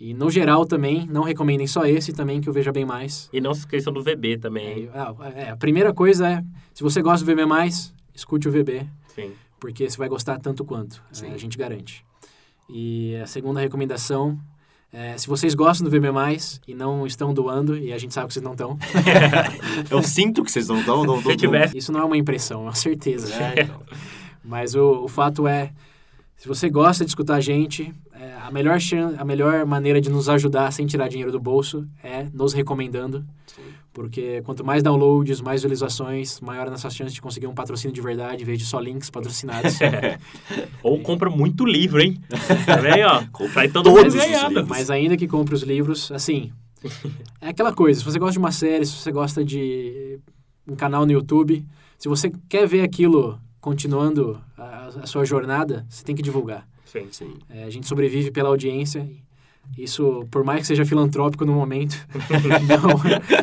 E, 0.00 0.14
no 0.14 0.30
geral, 0.30 0.64
também, 0.64 1.06
não 1.06 1.22
recomendem 1.22 1.66
só 1.66 1.84
esse 1.84 2.10
também, 2.10 2.40
que 2.40 2.48
eu 2.48 2.52
veja 2.54 2.72
bem 2.72 2.86
mais. 2.86 3.28
E 3.30 3.40
não 3.40 3.52
se 3.52 3.60
esqueçam 3.60 3.92
do 3.92 4.02
VB 4.02 4.38
também. 4.38 4.86
É, 4.86 4.98
ah, 4.98 5.14
é, 5.36 5.50
a 5.50 5.56
primeira 5.56 5.92
coisa 5.92 6.26
é, 6.26 6.44
se 6.72 6.82
você 6.82 7.02
gosta 7.02 7.22
do 7.24 7.30
VB+, 7.30 7.42
escute 8.14 8.48
o 8.48 8.50
VB, 8.50 8.86
Sim. 9.14 9.32
porque 9.60 9.90
você 9.90 9.98
vai 9.98 10.08
gostar 10.08 10.38
tanto 10.38 10.64
quanto, 10.64 11.02
Sim. 11.12 11.26
é, 11.26 11.34
a 11.34 11.36
gente 11.36 11.58
garante. 11.58 12.02
E 12.66 13.14
a 13.16 13.26
segunda 13.26 13.60
recomendação 13.60 14.38
é, 14.92 15.16
se 15.16 15.28
vocês 15.28 15.54
gostam 15.54 15.88
do 15.88 15.90
VB+, 15.90 16.08
e 16.66 16.74
não 16.74 17.06
estão 17.06 17.32
doando, 17.32 17.76
e 17.76 17.92
a 17.92 17.98
gente 17.98 18.12
sabe 18.12 18.26
que 18.28 18.32
vocês 18.34 18.42
não 18.42 18.52
estão, 18.52 18.76
Eu 19.88 20.02
sinto 20.02 20.42
que 20.42 20.50
vocês 20.50 20.66
não 20.66 20.80
estão. 20.80 21.04
Não, 21.04 21.22
Se 21.22 21.36
tivesse- 21.36 21.76
isso 21.78 21.92
não 21.92 22.00
é 22.00 22.04
uma 22.04 22.16
impressão, 22.16 22.62
é 22.62 22.64
uma 22.64 22.74
certeza. 22.74 23.32
É, 23.34 23.62
então. 23.62 23.82
Mas 24.42 24.74
o, 24.74 25.04
o 25.04 25.08
fato 25.08 25.46
é, 25.46 25.72
se 26.36 26.48
você 26.48 26.68
gosta 26.68 27.04
de 27.04 27.10
escutar 27.10 27.36
a 27.36 27.40
gente, 27.40 27.94
é, 28.20 28.34
a, 28.46 28.50
melhor 28.50 28.78
chan- 28.80 29.14
a 29.18 29.24
melhor 29.24 29.64
maneira 29.64 30.00
de 30.00 30.10
nos 30.10 30.28
ajudar 30.28 30.70
sem 30.72 30.86
tirar 30.86 31.08
dinheiro 31.08 31.32
do 31.32 31.40
bolso 31.40 31.86
é 32.04 32.26
nos 32.32 32.52
recomendando. 32.52 33.24
Sim. 33.46 33.62
Porque 33.92 34.40
quanto 34.42 34.64
mais 34.64 34.82
downloads, 34.82 35.40
mais 35.40 35.62
visualizações, 35.62 36.40
maior 36.40 36.68
a 36.68 36.70
nossa 36.70 36.88
chance 36.90 37.12
de 37.12 37.20
conseguir 37.20 37.46
um 37.48 37.54
patrocínio 37.54 37.92
de 37.94 38.00
verdade, 38.00 38.42
em 38.42 38.46
vez 38.46 38.58
de 38.58 38.64
só 38.64 38.78
links 38.78 39.10
patrocinados. 39.10 39.78
Ou 40.82 41.00
compra 41.00 41.28
muito 41.28 41.64
livro, 41.64 42.00
hein? 42.00 42.20
Tá 42.66 42.76
vendo, 42.76 43.06
ó? 43.06 43.24
Compra 43.32 43.52
Sai 43.54 43.68
todo 43.68 43.92
todos 43.92 44.14
livros. 44.14 44.68
Mas 44.68 44.90
ainda 44.90 45.16
que 45.16 45.26
compre 45.26 45.54
os 45.54 45.62
livros, 45.62 46.12
assim, 46.12 46.52
é 47.40 47.48
aquela 47.48 47.72
coisa, 47.72 47.98
se 48.00 48.04
você 48.06 48.18
gosta 48.18 48.32
de 48.34 48.38
uma 48.38 48.52
série, 48.52 48.86
se 48.86 48.92
você 48.92 49.10
gosta 49.10 49.44
de 49.44 50.20
um 50.68 50.76
canal 50.76 51.04
no 51.04 51.12
YouTube, 51.12 51.66
se 51.98 52.08
você 52.08 52.32
quer 52.48 52.66
ver 52.68 52.82
aquilo 52.82 53.40
continuando 53.60 54.40
a, 54.56 54.88
a 55.02 55.06
sua 55.06 55.24
jornada, 55.24 55.84
você 55.88 56.04
tem 56.04 56.14
que 56.14 56.22
divulgar. 56.22 56.66
Sim. 56.90 57.06
Sim. 57.10 57.34
É, 57.48 57.64
a 57.64 57.70
gente 57.70 57.86
sobrevive 57.86 58.30
pela 58.30 58.48
audiência. 58.48 59.06
Isso, 59.78 60.26
por 60.32 60.42
mais 60.42 60.62
que 60.62 60.66
seja 60.66 60.84
filantrópico 60.84 61.44
no 61.44 61.52
momento, 61.52 61.94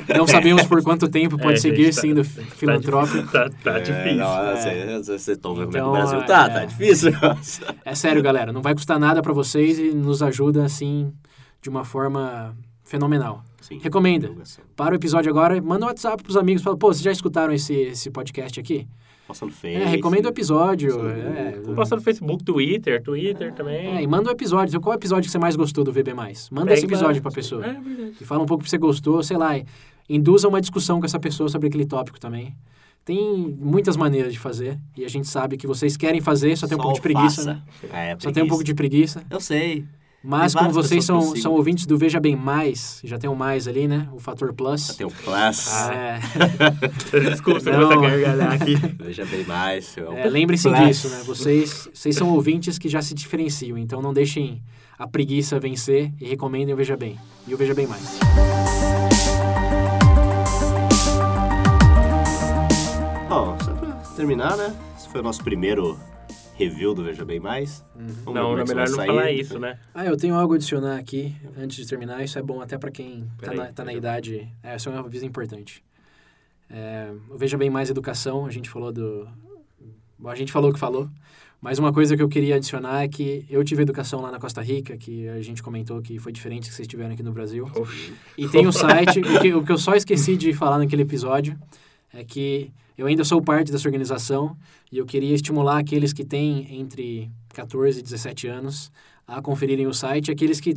não, 0.10 0.18
não 0.18 0.28
sabemos 0.28 0.66
por 0.66 0.84
quanto 0.84 1.08
tempo 1.08 1.38
pode 1.38 1.54
É, 1.54 1.62
seguir 1.62 1.86
tá- 1.94 2.02
sendo 2.02 2.22
Tá 2.24 2.30
filantrópico. 2.56 3.18
difícil. 3.18 3.32
Tá, 3.32 3.50
tá 3.64 3.78
É, 3.78 3.82
difícil. 3.82 4.16
Não, 4.18 4.44
É. 4.44 4.98
vocês 4.98 5.28
estão 5.28 5.56
vendo 5.56 5.70
Então, 5.70 5.86
como 5.86 5.98
é 5.98 6.02
que 6.02 6.06
o 6.08 6.10
Brasil 6.10 6.20
é, 6.20 6.26
tá, 6.26 6.46
é. 6.46 6.50
tá 6.50 6.66
difícil. 6.66 7.12
É 7.86 7.96
sério, 7.96 8.22
galera, 8.22 8.52
não 8.52 8.62
vai 8.62 8.74
custar 8.74 9.00
nada 9.00 9.22
pra 9.22 9.32
vocês 9.32 9.80
e 9.80 9.92
nos 9.94 10.22
ajuda, 10.22 10.66
assim, 10.66 11.14
de 11.62 11.70
uma 11.70 11.86
forma 11.86 12.58
fenomenal. 12.84 13.44
Sim. 13.62 13.80
Recomenda. 13.82 14.30
Para 14.76 14.94
o 14.94 14.96
episódio 14.96 15.30
agora, 15.32 15.62
manda 15.62 15.86
um 15.86 15.88
WhatsApp 15.88 16.22
pros 16.24 16.36
amigos, 16.36 16.62
fala, 16.62 16.76
pô, 16.78 16.88
vocês 16.88 17.04
já 17.04 17.12
escutaram 17.12 17.54
esse, 17.54 17.74
esse 17.74 18.10
podcast 18.12 18.60
aqui? 18.60 18.86
Posta 19.28 19.46
no 19.46 19.52
Face. 19.52 19.76
É, 19.76 19.86
recomenda 19.86 20.28
o 20.30 20.32
episódio. 20.32 20.94
Posta 20.94 21.04
no 21.04 21.38
É, 21.38 21.52
grupo. 21.52 21.76
Posta 21.76 21.96
no 21.98 22.02
Facebook, 22.02 22.44
Twitter, 22.44 23.04
Twitter 23.04 23.54
também. 23.54 23.98
é, 23.98 24.02
e 24.02 24.08
manda 24.08 24.30
o 24.30 24.32
episódio. 24.32 24.80
Qual 24.80 24.94
é 24.94 24.96
o 24.96 25.00
episódio 25.00 25.24
que 25.26 25.32
você 25.32 25.38
mais 25.40 25.56
gostou 25.56 25.84
do 25.84 25.92
VB+. 25.92 26.14
Manda 26.14 26.32
Pega 26.68 26.74
esse 26.74 26.86
episódio 26.86 27.22
pra 27.22 27.32
pessoa. 27.32 27.66
É 27.66 27.74
verdade. 27.74 28.14
E 28.22 28.24
fala 28.26 28.42
um 28.42 28.46
pouco 28.46 28.64
que 28.64 28.70
você 28.70 28.78
gostou, 28.78 29.22
sei 29.22 29.36
lá, 29.38 29.52
induza 30.10 30.48
uma 30.48 30.62
discussão 30.62 31.00
com 31.00 31.06
essa 31.06 31.20
pessoa 31.20 31.50
sobre 31.50 31.68
aquele 31.68 31.86
tópico 31.86 32.20
também. 32.20 32.56
Tem 33.04 33.56
muitas 33.60 33.96
maneiras 33.96 34.34
de 34.34 34.40
fazer 34.40 34.78
e 34.96 35.06
a 35.06 35.10
gente 35.10 35.28
sabe 35.28 35.56
que 35.56 35.66
vocês 35.66 35.96
querem 35.96 36.20
fazer, 36.20 36.58
só 36.58 36.68
tem 36.68 36.78
um 36.78 36.82
pouco 36.82 36.96
de 36.96 37.02
preguiça, 37.02 37.46
né? 37.46 37.62
É, 37.94 38.18
Só 38.20 38.32
tem 38.32 38.44
um 38.44 38.48
pouco 38.50 38.64
de 38.66 38.74
preguiça. 38.74 39.24
Eu 39.30 39.40
sei. 39.40 39.86
Mas 40.28 40.54
como 40.54 40.72
vocês 40.72 41.06
são, 41.06 41.34
são 41.38 41.54
ouvintes 41.54 41.86
do 41.86 41.98
Veja 41.98 42.20
Bem 42.20 42.36
Mais, 42.36 43.00
já 43.02 43.18
tem 43.18 43.30
um 43.30 43.36
mais 43.36 43.66
ali, 43.66 43.88
né? 43.88 44.10
O 44.12 44.20
fator 44.20 44.54
plus. 44.54 44.88
Tem 44.98 45.08
o 45.08 45.10
Plus. 45.10 45.70
É, 45.90 46.20
Desculpa 47.32 47.70
eu 47.70 47.90
Não. 47.90 48.02
gargalhar 48.02 48.52
aqui. 48.52 48.76
Veja 49.00 49.24
bem 49.26 49.46
mais. 49.46 49.98
É 49.98 50.02
o 50.02 50.30
Lembrem-se 50.30 50.70
disso, 50.70 51.08
né? 51.08 51.24
Vocês, 51.26 51.88
vocês 51.94 52.14
são 52.14 52.30
ouvintes 52.34 52.78
que 52.78 52.90
já 52.90 53.02
se 53.02 53.14
diferenciam, 53.14 53.78
então 53.78 54.02
não 54.02 54.12
deixem 54.14 54.62
a 55.00 55.08
preguiça 55.08 55.62
vencer 55.62 56.12
e 56.20 56.28
recomendem 56.28 56.74
o 56.74 56.78
Veja 56.78 56.98
Bem. 56.98 57.18
E 57.48 57.54
o 57.54 57.58
Veja 57.58 57.74
Bem 57.74 57.88
Mais. 57.88 58.20
Bom, 63.30 63.56
só 63.64 63.72
pra 63.72 63.92
terminar, 64.18 64.58
né? 64.58 64.76
Esse 64.98 65.08
foi 65.08 65.22
o 65.22 65.24
nosso 65.24 65.42
primeiro 65.42 65.98
review 66.58 66.94
do 66.94 67.04
Veja 67.04 67.24
Bem 67.24 67.40
Mais. 67.40 67.84
Ver 67.96 68.34
Não, 68.34 68.58
é 68.58 68.62
é 68.62 68.66
melhor 68.66 68.84
isso 68.86 68.92
não 68.92 68.98
vai 68.98 69.08
falar 69.08 69.22
sair. 69.24 69.40
isso, 69.40 69.60
né? 69.60 69.80
Ah, 69.94 70.06
eu 70.06 70.18
tenho 70.18 70.36
algo 70.36 70.54
a 70.54 70.56
adicionar 70.56 70.98
aqui 70.98 71.36
antes 71.58 71.78
de 71.78 71.88
terminar. 71.88 72.24
Isso 72.24 72.38
é 72.40 72.42
bom 72.42 72.60
até 72.62 72.78
pra 72.78 72.90
quem 72.90 73.22
tá 73.38 73.52
Peraí, 73.52 73.58
na, 73.58 73.66
tá 73.68 73.86
na 73.86 73.94
idade. 73.94 74.48
É, 74.64 74.74
essa 74.74 74.90
é 74.90 74.94
uma 74.94 75.06
aviso 75.06 75.26
importante. 75.26 75.84
É, 76.70 77.12
o 77.30 77.38
Veja 77.38 77.58
Bem 77.58 77.70
Mais 77.70 77.90
Educação, 77.90 78.46
a 78.46 78.52
gente 78.52 78.70
falou 78.70 78.92
do. 78.92 79.28
Bom, 80.18 80.30
a 80.30 80.36
gente 80.36 80.52
falou 80.52 80.72
o 80.72 80.74
que 80.74 80.80
falou. 80.80 81.10
Mas 81.60 81.80
uma 81.80 81.92
coisa 81.92 82.16
que 82.16 82.22
eu 82.22 82.30
queria 82.30 82.56
adicionar 82.56 83.04
é 83.04 83.08
que 83.08 83.46
eu 83.50 83.64
tive 83.64 83.82
educação 83.82 84.22
lá 84.22 84.32
na 84.32 84.40
Costa 84.40 84.62
Rica, 84.62 84.96
que 84.96 85.28
a 85.28 85.42
gente 85.42 85.64
comentou 85.64 86.02
que 86.02 86.20
foi 86.20 86.32
diferente 86.32 86.70
que 86.70 86.76
vocês 86.76 86.88
tiveram 86.88 87.14
aqui 87.14 87.24
no 87.24 87.32
Brasil. 87.32 87.70
Oxi. 87.76 88.14
E 88.38 88.48
tem 88.48 88.68
um 88.68 88.72
site, 88.74 89.20
o 89.20 89.40
que, 89.40 89.54
o 89.54 89.64
que 89.64 89.72
eu 89.72 89.78
só 89.78 89.96
esqueci 89.96 90.38
de 90.38 90.54
falar 90.54 90.78
naquele 90.78 91.02
episódio 91.02 91.58
é 92.14 92.24
que 92.24 92.72
eu 92.98 93.06
ainda 93.06 93.24
sou 93.24 93.42
parte 93.42 93.72
dessa 93.72 93.88
organização 93.88 94.58
e 94.92 94.98
eu 94.98 95.06
queria 95.06 95.36
estimular 95.36 95.78
aqueles 95.78 96.12
que 96.12 96.26
têm 96.26 96.80
entre 96.80 97.30
14 97.50 98.00
e 98.00 98.02
17 98.02 98.48
anos 98.48 98.92
a 99.28 99.42
conferirem 99.42 99.86
o 99.86 99.94
site, 99.94 100.32
aqueles 100.32 100.60
que 100.60 100.76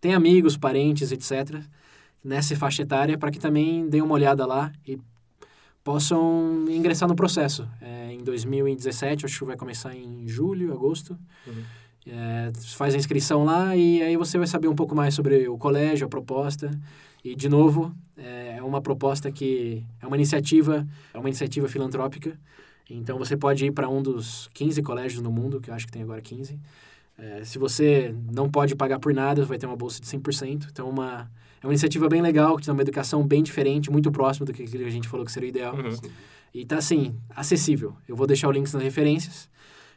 têm 0.00 0.14
amigos, 0.14 0.56
parentes, 0.56 1.12
etc., 1.12 1.60
nessa 2.22 2.56
faixa 2.56 2.82
etária, 2.82 3.18
para 3.18 3.30
que 3.30 3.38
também 3.38 3.88
deem 3.88 4.02
uma 4.02 4.14
olhada 4.14 4.46
lá 4.46 4.72
e 4.86 4.98
possam 5.82 6.66
ingressar 6.68 7.08
no 7.08 7.16
processo. 7.16 7.68
É, 7.80 8.12
em 8.12 8.22
2017, 8.22 9.24
acho 9.24 9.38
que 9.38 9.44
vai 9.44 9.56
começar 9.56 9.94
em 9.94 10.26
julho, 10.28 10.72
agosto. 10.72 11.18
Uhum. 11.46 11.62
É, 12.06 12.50
faz 12.76 12.94
a 12.94 12.96
inscrição 12.96 13.44
lá 13.44 13.76
e 13.76 14.02
aí 14.02 14.16
você 14.16 14.38
vai 14.38 14.46
saber 14.46 14.68
um 14.68 14.74
pouco 14.74 14.94
mais 14.94 15.14
sobre 15.14 15.48
o 15.48 15.58
colégio, 15.58 16.06
a 16.06 16.08
proposta. 16.08 16.70
E, 17.24 17.34
de 17.34 17.48
novo, 17.48 17.94
é 18.16 18.62
uma 18.62 18.80
proposta 18.80 19.30
que 19.30 19.84
é 20.00 20.06
uma 20.06 20.16
iniciativa, 20.16 20.86
é 21.12 21.18
uma 21.18 21.28
iniciativa 21.28 21.68
filantrópica. 21.68 22.38
Então, 22.88 23.18
você 23.18 23.36
pode 23.36 23.66
ir 23.66 23.72
para 23.72 23.88
um 23.88 24.02
dos 24.02 24.48
15 24.54 24.82
colégios 24.82 25.20
no 25.20 25.30
mundo, 25.30 25.60
que 25.60 25.70
eu 25.70 25.74
acho 25.74 25.84
que 25.84 25.92
tem 25.92 26.02
agora 26.02 26.22
15. 26.22 26.58
É, 27.18 27.44
se 27.44 27.58
você 27.58 28.14
não 28.32 28.48
pode 28.48 28.74
pagar 28.74 28.98
por 28.98 29.12
nada, 29.12 29.44
vai 29.44 29.58
ter 29.58 29.66
uma 29.66 29.76
bolsa 29.76 30.00
de 30.00 30.06
100%. 30.06 30.68
Então, 30.70 30.88
uma, 30.88 31.30
é 31.60 31.66
uma 31.66 31.72
iniciativa 31.72 32.08
bem 32.08 32.22
legal, 32.22 32.56
que 32.56 32.64
tem 32.64 32.72
uma 32.72 32.82
educação 32.82 33.26
bem 33.26 33.42
diferente, 33.42 33.90
muito 33.90 34.10
próxima 34.10 34.46
do 34.46 34.52
que 34.52 34.62
a 34.62 34.90
gente 34.90 35.08
falou 35.08 35.26
que 35.26 35.32
seria 35.32 35.48
o 35.48 35.50
ideal. 35.50 35.74
Uhum. 35.74 36.10
E 36.54 36.64
tá, 36.64 36.78
assim, 36.78 37.14
acessível. 37.28 37.94
Eu 38.06 38.16
vou 38.16 38.26
deixar 38.26 38.48
o 38.48 38.52
link 38.52 38.72
nas 38.72 38.82
referências. 38.82 39.50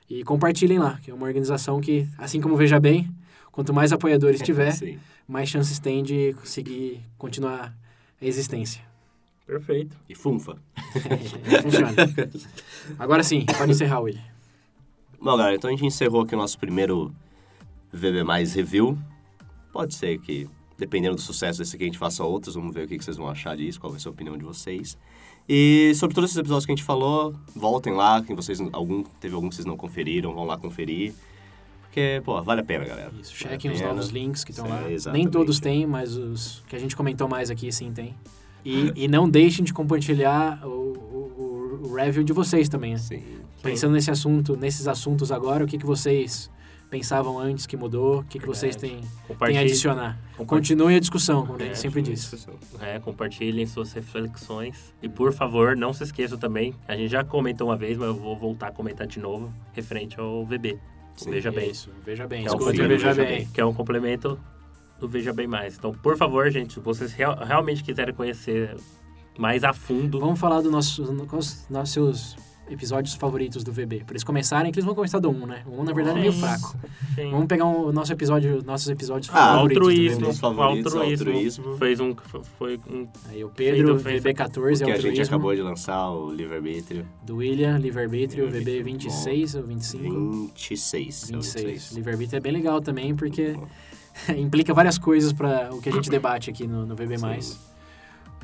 E 0.09 0.23
compartilhem 0.23 0.79
lá, 0.79 0.99
que 1.01 1.09
é 1.09 1.13
uma 1.13 1.25
organização 1.25 1.79
que, 1.79 2.07
assim 2.17 2.41
como 2.41 2.55
Veja 2.55 2.79
Bem, 2.79 3.09
quanto 3.51 3.73
mais 3.73 3.91
apoiadores 3.93 4.41
tiver, 4.43 4.71
Sim. 4.71 4.99
mais 5.27 5.49
chances 5.49 5.79
tem 5.79 6.03
de 6.03 6.33
conseguir 6.33 7.01
continuar 7.17 7.73
a 8.21 8.25
existência. 8.25 8.81
Perfeito. 9.45 9.97
E 10.07 10.15
funfa. 10.15 10.57
É, 10.95 11.61
funciona. 11.61 11.91
Agora 12.97 13.23
sim, 13.23 13.45
pode 13.57 13.71
encerrar, 13.71 13.99
Willi. 13.99 14.21
Bom, 15.19 15.35
galera, 15.35 15.55
então 15.55 15.69
a 15.69 15.71
gente 15.71 15.85
encerrou 15.85 16.21
aqui 16.21 16.33
o 16.33 16.37
nosso 16.37 16.57
primeiro 16.57 17.13
VB 17.91 18.23
Mais 18.23 18.53
Review. 18.53 18.97
Pode 19.73 19.93
ser 19.93 20.19
que, 20.19 20.49
dependendo 20.77 21.15
do 21.15 21.21
sucesso 21.21 21.59
desse 21.59 21.75
aqui, 21.75 21.83
a 21.83 21.87
gente 21.87 21.97
faça 21.97 22.23
outros. 22.23 22.55
Vamos 22.55 22.73
ver 22.73 22.85
o 22.85 22.87
que 22.87 22.97
que 22.97 23.03
vocês 23.03 23.17
vão 23.17 23.27
achar 23.27 23.57
disso, 23.57 23.79
qual 23.79 23.91
vai 23.91 23.99
ser 23.99 24.07
a 24.07 24.11
opinião 24.11 24.37
de 24.37 24.43
vocês. 24.43 24.97
E 25.53 25.91
sobre 25.95 26.15
todos 26.15 26.29
esses 26.29 26.39
episódios 26.39 26.65
que 26.65 26.71
a 26.71 26.75
gente 26.75 26.85
falou, 26.85 27.35
voltem 27.53 27.91
lá. 27.91 28.21
Quem 28.23 28.33
vocês, 28.33 28.61
algum, 28.71 29.03
teve 29.19 29.35
algum 29.35 29.49
que 29.49 29.55
vocês 29.55 29.65
não 29.65 29.75
conferiram, 29.75 30.33
vão 30.33 30.45
lá 30.45 30.57
conferir. 30.57 31.13
Porque, 31.81 32.21
pô, 32.23 32.41
vale 32.41 32.61
a 32.61 32.63
pena, 32.63 32.85
galera. 32.85 33.11
Isso, 33.21 33.33
Vale 33.43 33.51
chequem 33.55 33.71
os 33.71 33.81
novos 33.81 34.07
links 34.11 34.45
que 34.45 34.51
estão 34.51 34.65
lá. 34.65 34.83
Nem 34.83 34.93
exatamente. 34.93 35.29
todos 35.29 35.59
têm, 35.59 35.85
mas 35.85 36.15
os 36.15 36.63
que 36.69 36.75
a 36.75 36.79
gente 36.79 36.95
comentou 36.95 37.27
mais 37.27 37.49
aqui 37.51 37.69
sim 37.69 37.91
tem. 37.91 38.15
E, 38.63 38.93
e 39.03 39.07
não 39.09 39.29
deixem 39.29 39.65
de 39.65 39.73
compartilhar 39.73 40.65
o, 40.65 40.69
o, 40.69 41.81
o- 41.83 41.87
o 41.89 41.95
review 41.95 42.23
de 42.23 42.31
vocês 42.31 42.69
também. 42.69 42.93
né? 42.93 42.97
Sim. 42.99 43.21
Pensando 43.61 43.91
nesse 43.91 44.09
assunto, 44.09 44.55
nesses 44.55 44.87
assuntos 44.87 45.33
agora, 45.33 45.65
o 45.65 45.67
que, 45.67 45.77
que 45.77 45.85
vocês 45.85 46.49
pensavam 46.91 47.39
antes 47.39 47.65
que 47.65 47.75
mudou, 47.77 48.19
o 48.19 48.23
que, 48.25 48.37
que 48.37 48.45
vocês 48.45 48.75
têm, 48.75 49.01
têm 49.39 49.57
a 49.57 49.61
adicionar. 49.61 50.19
Continue 50.45 50.95
a 50.95 50.99
discussão, 50.99 51.45
como 51.47 51.57
a 51.57 51.61
gente 51.63 51.71
É, 51.71 51.75
sempre 51.75 52.01
disse. 52.01 52.45
é, 52.81 52.99
compartilhem 52.99 53.65
suas 53.65 53.93
reflexões. 53.93 54.93
E, 55.01 55.07
por 55.07 55.31
favor, 55.33 55.75
não 55.77 55.93
se 55.93 56.03
esqueçam 56.03 56.37
também, 56.37 56.75
a 56.87 56.95
gente 56.95 57.09
já 57.09 57.23
comentou 57.23 57.69
uma 57.69 57.77
vez, 57.77 57.97
mas 57.97 58.09
eu 58.09 58.15
vou 58.15 58.35
voltar 58.37 58.67
a 58.67 58.71
comentar 58.71 59.07
de 59.07 59.19
novo, 59.19 59.51
referente 59.73 60.19
ao 60.19 60.45
VB. 60.45 60.77
Sim, 61.15 61.31
Veja 61.31 61.51
Bem. 61.51 61.71
Isso, 61.71 61.89
veja 62.05 62.27
bem, 62.27 62.41
É 62.45 62.49
o 62.49 62.53
escute 62.53 62.71
filho 62.71 62.83
e 62.83 62.87
do 62.87 62.89
veja, 62.89 63.13
Veja 63.13 63.23
bem. 63.27 63.37
Bem. 63.39 63.47
que 63.53 63.61
é 63.61 63.65
um 63.65 63.73
complemento 63.73 64.37
do 64.99 65.07
Veja 65.07 65.31
Bem 65.33 65.47
Mais. 65.47 65.77
Então, 65.77 65.93
por 65.93 66.17
favor, 66.17 66.49
gente, 66.51 66.73
se 66.73 66.79
vocês 66.81 67.11
real- 67.13 67.37
realmente 67.37 67.83
quiserem 67.83 68.13
conhecer 68.13 68.75
mais 69.37 69.63
a 69.63 69.71
fundo, 69.73 70.19
Vamos 70.19 70.39
falar 70.39 70.59
dos 70.61 70.71
nossos, 70.71 71.09
nossos 71.69 72.35
episódios 72.71 73.13
favoritos 73.15 73.63
do 73.63 73.71
VB. 73.71 74.03
Pra 74.05 74.13
eles 74.13 74.23
começarem, 74.23 74.71
que 74.71 74.77
eles 74.79 74.85
vão 74.85 74.95
começar 74.95 75.19
do 75.19 75.29
1, 75.29 75.45
né? 75.45 75.63
O 75.65 75.81
1, 75.81 75.83
na 75.83 75.93
verdade, 75.93 76.17
é 76.17 76.21
meio 76.21 76.33
Sim. 76.33 76.39
fraco. 76.39 76.75
sim. 77.15 77.29
Vamos 77.31 77.47
pegar 77.47 77.65
um- 77.65 77.87
o 77.87 77.91
nosso 77.91 78.11
episódio, 78.13 78.63
nossos 78.63 78.87
episódios 78.89 79.29
Ah, 79.33 79.53
favoritos 79.55 79.77
altruísmo, 79.77 80.25
VB. 80.27 80.33
favoritos, 80.39 80.95
altruísmo, 80.95 81.27
altruísmo. 81.29 81.77
Fez 81.77 81.99
um, 81.99 82.15
foi 82.57 82.79
um 82.89 83.07
Aí 83.29 83.43
o 83.43 83.49
Pedro, 83.49 83.99
Feito, 83.99 84.03
feito. 84.23 84.23
VB14, 84.23 84.83
Que 84.85 84.91
a 84.91 84.95
gente 84.95 85.05
altruísmo. 85.07 85.23
acabou 85.35 85.55
de 85.55 85.61
lançar, 85.61 86.09
o 86.11 86.31
livre-arbítrio. 86.31 87.05
Do 87.23 87.37
William, 87.37 87.77
livre-arbítrio, 87.77 88.45
Livre-arbítrio, 88.45 89.09
VB26 89.11 89.55
ou 89.55 89.63
25? 89.63 90.31
26. 90.55 91.23
é 91.31 91.35
o 91.37 91.41
26. 91.41 91.91
Livre-arbítrio 91.91 92.37
é 92.37 92.39
bem 92.41 92.51
legal 92.53 92.81
também, 92.81 93.15
porque 93.15 93.55
implica 94.37 94.73
várias 94.73 94.97
coisas 94.97 95.31
para 95.33 95.73
o 95.73 95.81
que 95.81 95.89
a 95.89 95.91
gente 95.91 96.09
debate 96.09 96.49
aqui 96.49 96.67
no, 96.67 96.85
no 96.85 96.95
VB+. 96.95 97.15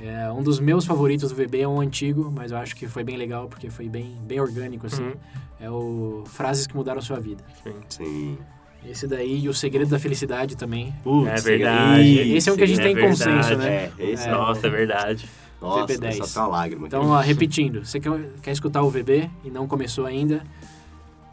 É, 0.01 0.31
um 0.31 0.43
dos 0.43 0.59
meus 0.59 0.85
favoritos 0.85 1.31
do 1.31 1.35
VB 1.35 1.61
é 1.61 1.67
um 1.67 1.79
antigo, 1.79 2.31
mas 2.33 2.51
eu 2.51 2.57
acho 2.57 2.75
que 2.75 2.87
foi 2.87 3.03
bem 3.03 3.17
legal, 3.17 3.47
porque 3.47 3.69
foi 3.69 3.89
bem, 3.89 4.15
bem 4.21 4.39
orgânico, 4.39 4.85
assim. 4.85 5.03
Uhum. 5.03 5.13
É 5.59 5.69
o 5.69 6.23
Frases 6.27 6.67
que 6.67 6.75
Mudaram 6.75 7.01
Sua 7.01 7.19
Vida. 7.19 7.43
Sim. 7.63 7.73
Sim. 7.89 8.37
Esse 8.85 9.07
daí 9.07 9.39
e 9.39 9.49
o 9.49 9.53
Segredo 9.53 9.89
da 9.89 9.99
Felicidade 9.99 10.55
também. 10.55 10.93
Putz, 11.03 11.27
É 11.27 11.35
verdade. 11.41 12.35
Esse 12.35 12.49
é 12.49 12.53
o 12.53 12.55
que 12.55 12.63
a 12.63 12.67
gente 12.67 12.79
é 12.79 12.83
tem 12.83 12.95
verdade. 12.95 13.17
consenso, 13.17 13.57
né? 13.57 13.91
É, 13.97 14.11
esse 14.11 14.27
É. 14.27 14.31
Nossa, 14.31 14.67
é 14.67 14.69
verdade. 14.69 15.27
Nossa, 15.59 15.93
VB10. 15.93 16.25
só 16.25 16.41
tá 16.41 16.47
uma 16.47 16.57
lágrima. 16.57 16.87
Então, 16.87 17.07
ó, 17.07 17.19
repetindo, 17.19 17.83
você 17.83 17.99
quer, 17.99 18.11
quer 18.43 18.51
escutar 18.51 18.83
o 18.83 18.89
VB 18.91 19.29
e 19.43 19.49
não 19.49 19.67
começou 19.67 20.05
ainda? 20.05 20.43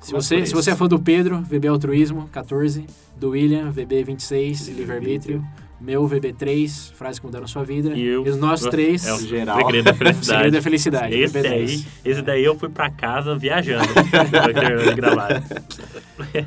Se 0.00 0.12
você, 0.12 0.44
se 0.46 0.54
você 0.54 0.70
é 0.70 0.74
fã 0.76 0.86
do 0.86 0.98
Pedro, 0.98 1.40
VB 1.42 1.68
Altruísmo, 1.68 2.28
14. 2.32 2.86
Do 3.16 3.30
William, 3.30 3.70
VB 3.70 4.02
26, 4.04 4.68
Livre-arbítrio. 4.68 5.36
Livre-Arbítrio. 5.36 5.63
Meu, 5.80 6.06
VB 6.06 6.32
3, 6.32 6.92
Frases 6.96 7.18
que 7.18 7.26
Mudaram 7.26 7.46
Sua 7.46 7.64
Vida. 7.64 7.92
E 7.94 8.06
eu- 8.06 8.22
os 8.22 8.36
nossos 8.36 8.64
eu- 8.66 8.70
três, 8.70 9.04
É 9.06 9.12
o 9.12 9.18
Geral. 9.18 9.58
segredo 9.58 9.84
da 9.84 9.90
o 9.92 9.94
Segredo 9.94 10.14
felicidade. 10.14 10.50
da 10.50 10.62
Felicidade. 10.62 11.14
Esse 11.14 11.32
VB 11.38 11.42
daí, 11.48 11.66
10. 11.66 11.86
esse 12.04 12.22
daí 12.22 12.44
eu 12.44 12.58
fui 12.58 12.68
pra 12.68 12.90
casa 12.90 13.36
viajando. 13.36 13.84
Gravar. 14.96 15.42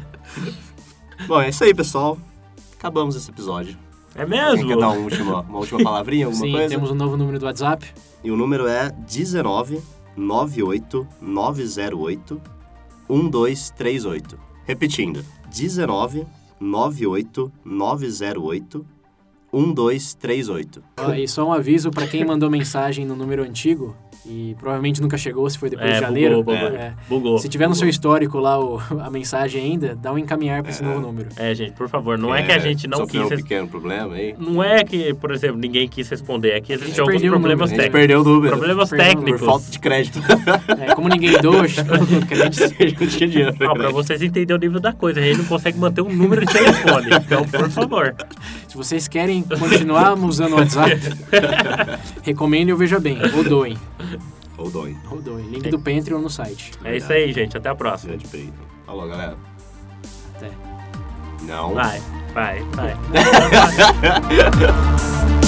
Bom, 1.27 1.41
é 1.41 1.49
isso 1.49 1.63
aí, 1.63 1.73
pessoal. 1.73 2.17
Acabamos 2.77 3.15
esse 3.15 3.29
episódio. 3.29 3.77
É 4.15 4.25
mesmo? 4.25 4.67
quer 4.67 4.77
dar 4.77 4.89
uma 4.89 4.97
última, 4.99 5.41
uma 5.41 5.59
última 5.59 5.83
palavrinha, 5.83 6.25
alguma 6.25 6.45
Sim, 6.45 6.51
coisa? 6.51 6.69
temos 6.69 6.89
um 6.91 6.95
novo 6.95 7.15
número 7.17 7.37
do 7.37 7.45
WhatsApp. 7.45 7.85
E 8.23 8.31
o 8.31 8.35
número 8.37 8.67
é 8.67 8.89
19 9.07 9.79
98 10.15 11.07
908 11.21 12.41
1238. 13.09 14.39
Repetindo, 14.65 15.23
19 15.51 16.25
98 16.59 17.51
908 17.63 18.85
1238. 19.61 20.83
Ó, 20.99 21.13
e 21.13 21.27
só 21.27 21.47
um 21.47 21.53
aviso 21.53 21.91
para 21.91 22.07
quem 22.07 22.23
mandou 22.25 22.49
mensagem 22.49 23.05
no 23.05 23.15
número 23.15 23.43
antigo 23.43 23.95
e 24.29 24.55
provavelmente 24.59 25.01
nunca 25.01 25.17
chegou, 25.17 25.49
se 25.49 25.57
foi 25.57 25.69
depois 25.69 25.89
É, 25.89 25.93
de 25.93 25.99
janeiro. 26.01 26.35
bugou, 26.43 26.55
bugou. 26.55 26.77
É, 26.77 26.93
Bugou. 27.07 27.37
se 27.37 27.47
tiver 27.47 27.69
no 27.69 27.75
seu 27.75 27.87
histórico 27.87 28.39
lá 28.39 28.59
o- 28.59 28.77
a 29.01 29.09
mensagem 29.09 29.63
ainda, 29.63 29.95
dá 29.95 30.11
um 30.11 30.17
encaminhar 30.17 30.61
para 30.61 30.71
esse 30.71 30.83
novo 30.83 30.99
número. 30.99 31.29
É, 31.37 31.55
gente, 31.55 31.71
por 31.71 31.87
favor, 31.87 32.17
não 32.17 32.35
é, 32.35 32.43
que 32.43 32.51
a 32.51 32.59
gente 32.59 32.87
não 32.89 33.07
quis... 33.07 33.21
um 33.21 33.27
res- 33.29 33.41
pequeno 33.41 33.69
problema 33.69 34.15
aí. 34.15 34.35
Não 34.37 34.61
é 34.61 34.83
que, 34.83 35.13
por 35.13 35.31
exemplo, 35.31 35.57
ninguém 35.57 35.87
quis 35.87 36.09
responder. 36.09 36.49
É 36.51 36.59
que 36.59 36.73
gente 36.73 36.83
existiam 36.83 37.05
alguns 37.07 37.21
problemas 37.21 37.41
número, 37.41 37.63
A 37.63 37.67
gente 37.67 37.75
técnicos. 37.77 37.99
perdeu 37.99 38.19
o 38.19 38.23
número. 38.25 38.57
Problemas 38.57 38.89
Perdeu 38.89 39.07
técnicos. 39.07 39.39
por 39.39 39.45
falta 39.45 39.71
de 39.71 39.79
crédito. 39.79 40.19
É, 40.77 40.93
como 40.93 41.07
ninguém 41.07 41.31
doa, 41.41 41.61
a 41.63 41.67
gente 41.67 41.83
não 41.83 42.19
acredita. 42.19 42.65
a 42.65 42.67
gente 42.67 42.99
não 43.01 43.07
tinha 43.07 43.29
dinheiro 43.29 43.55
pra 43.55 43.67
Ó, 43.67 43.69
pra 43.73 43.79
crédito. 43.83 43.95
vocês 43.95 44.21
entenderem 44.21 44.57
o 44.57 44.59
nível 44.59 44.79
da 44.81 44.91
coisa, 44.93 45.19
a 45.21 45.23
gente 45.23 45.37
não 45.37 45.45
consegue 45.45 45.77
manter 45.79 46.01
um 46.01 46.13
número 46.13 46.45
de 46.45 46.51
telefone. 46.51 47.07
Então, 47.15 47.45
por 47.45 47.69
favor. 47.69 48.15
Se 48.77 48.83
vocês 48.83 49.07
querem 49.07 49.41
continuar 49.41 50.13
usando 50.23 50.53
o 50.53 50.57
WhatsApp, 50.57 51.01
recomendem 52.21 52.71
ou 52.71 52.77
veja 52.77 52.99
bem, 52.99 53.17
ou 53.35 53.43
doem. 53.43 53.75
Ou 54.55 54.69
dói. 54.69 54.95
Ou 55.09 55.19
doem. 55.19 55.47
Link 55.47 55.67
do 55.69 55.79
Patreon 55.79 56.19
no 56.19 56.29
site. 56.29 56.73
É 56.83 56.95
isso 56.95 57.11
aí, 57.11 57.33
gente. 57.33 57.57
Até 57.57 57.69
a 57.69 57.75
próxima. 57.75 58.11
Grande 58.11 58.27
peito. 58.27 58.53
Falou, 58.85 59.07
galera. 59.07 59.35
Até. 60.35 60.51
Não. 61.41 61.73
Vai, 61.73 61.99
vai, 62.35 62.59
vai. 62.75 62.95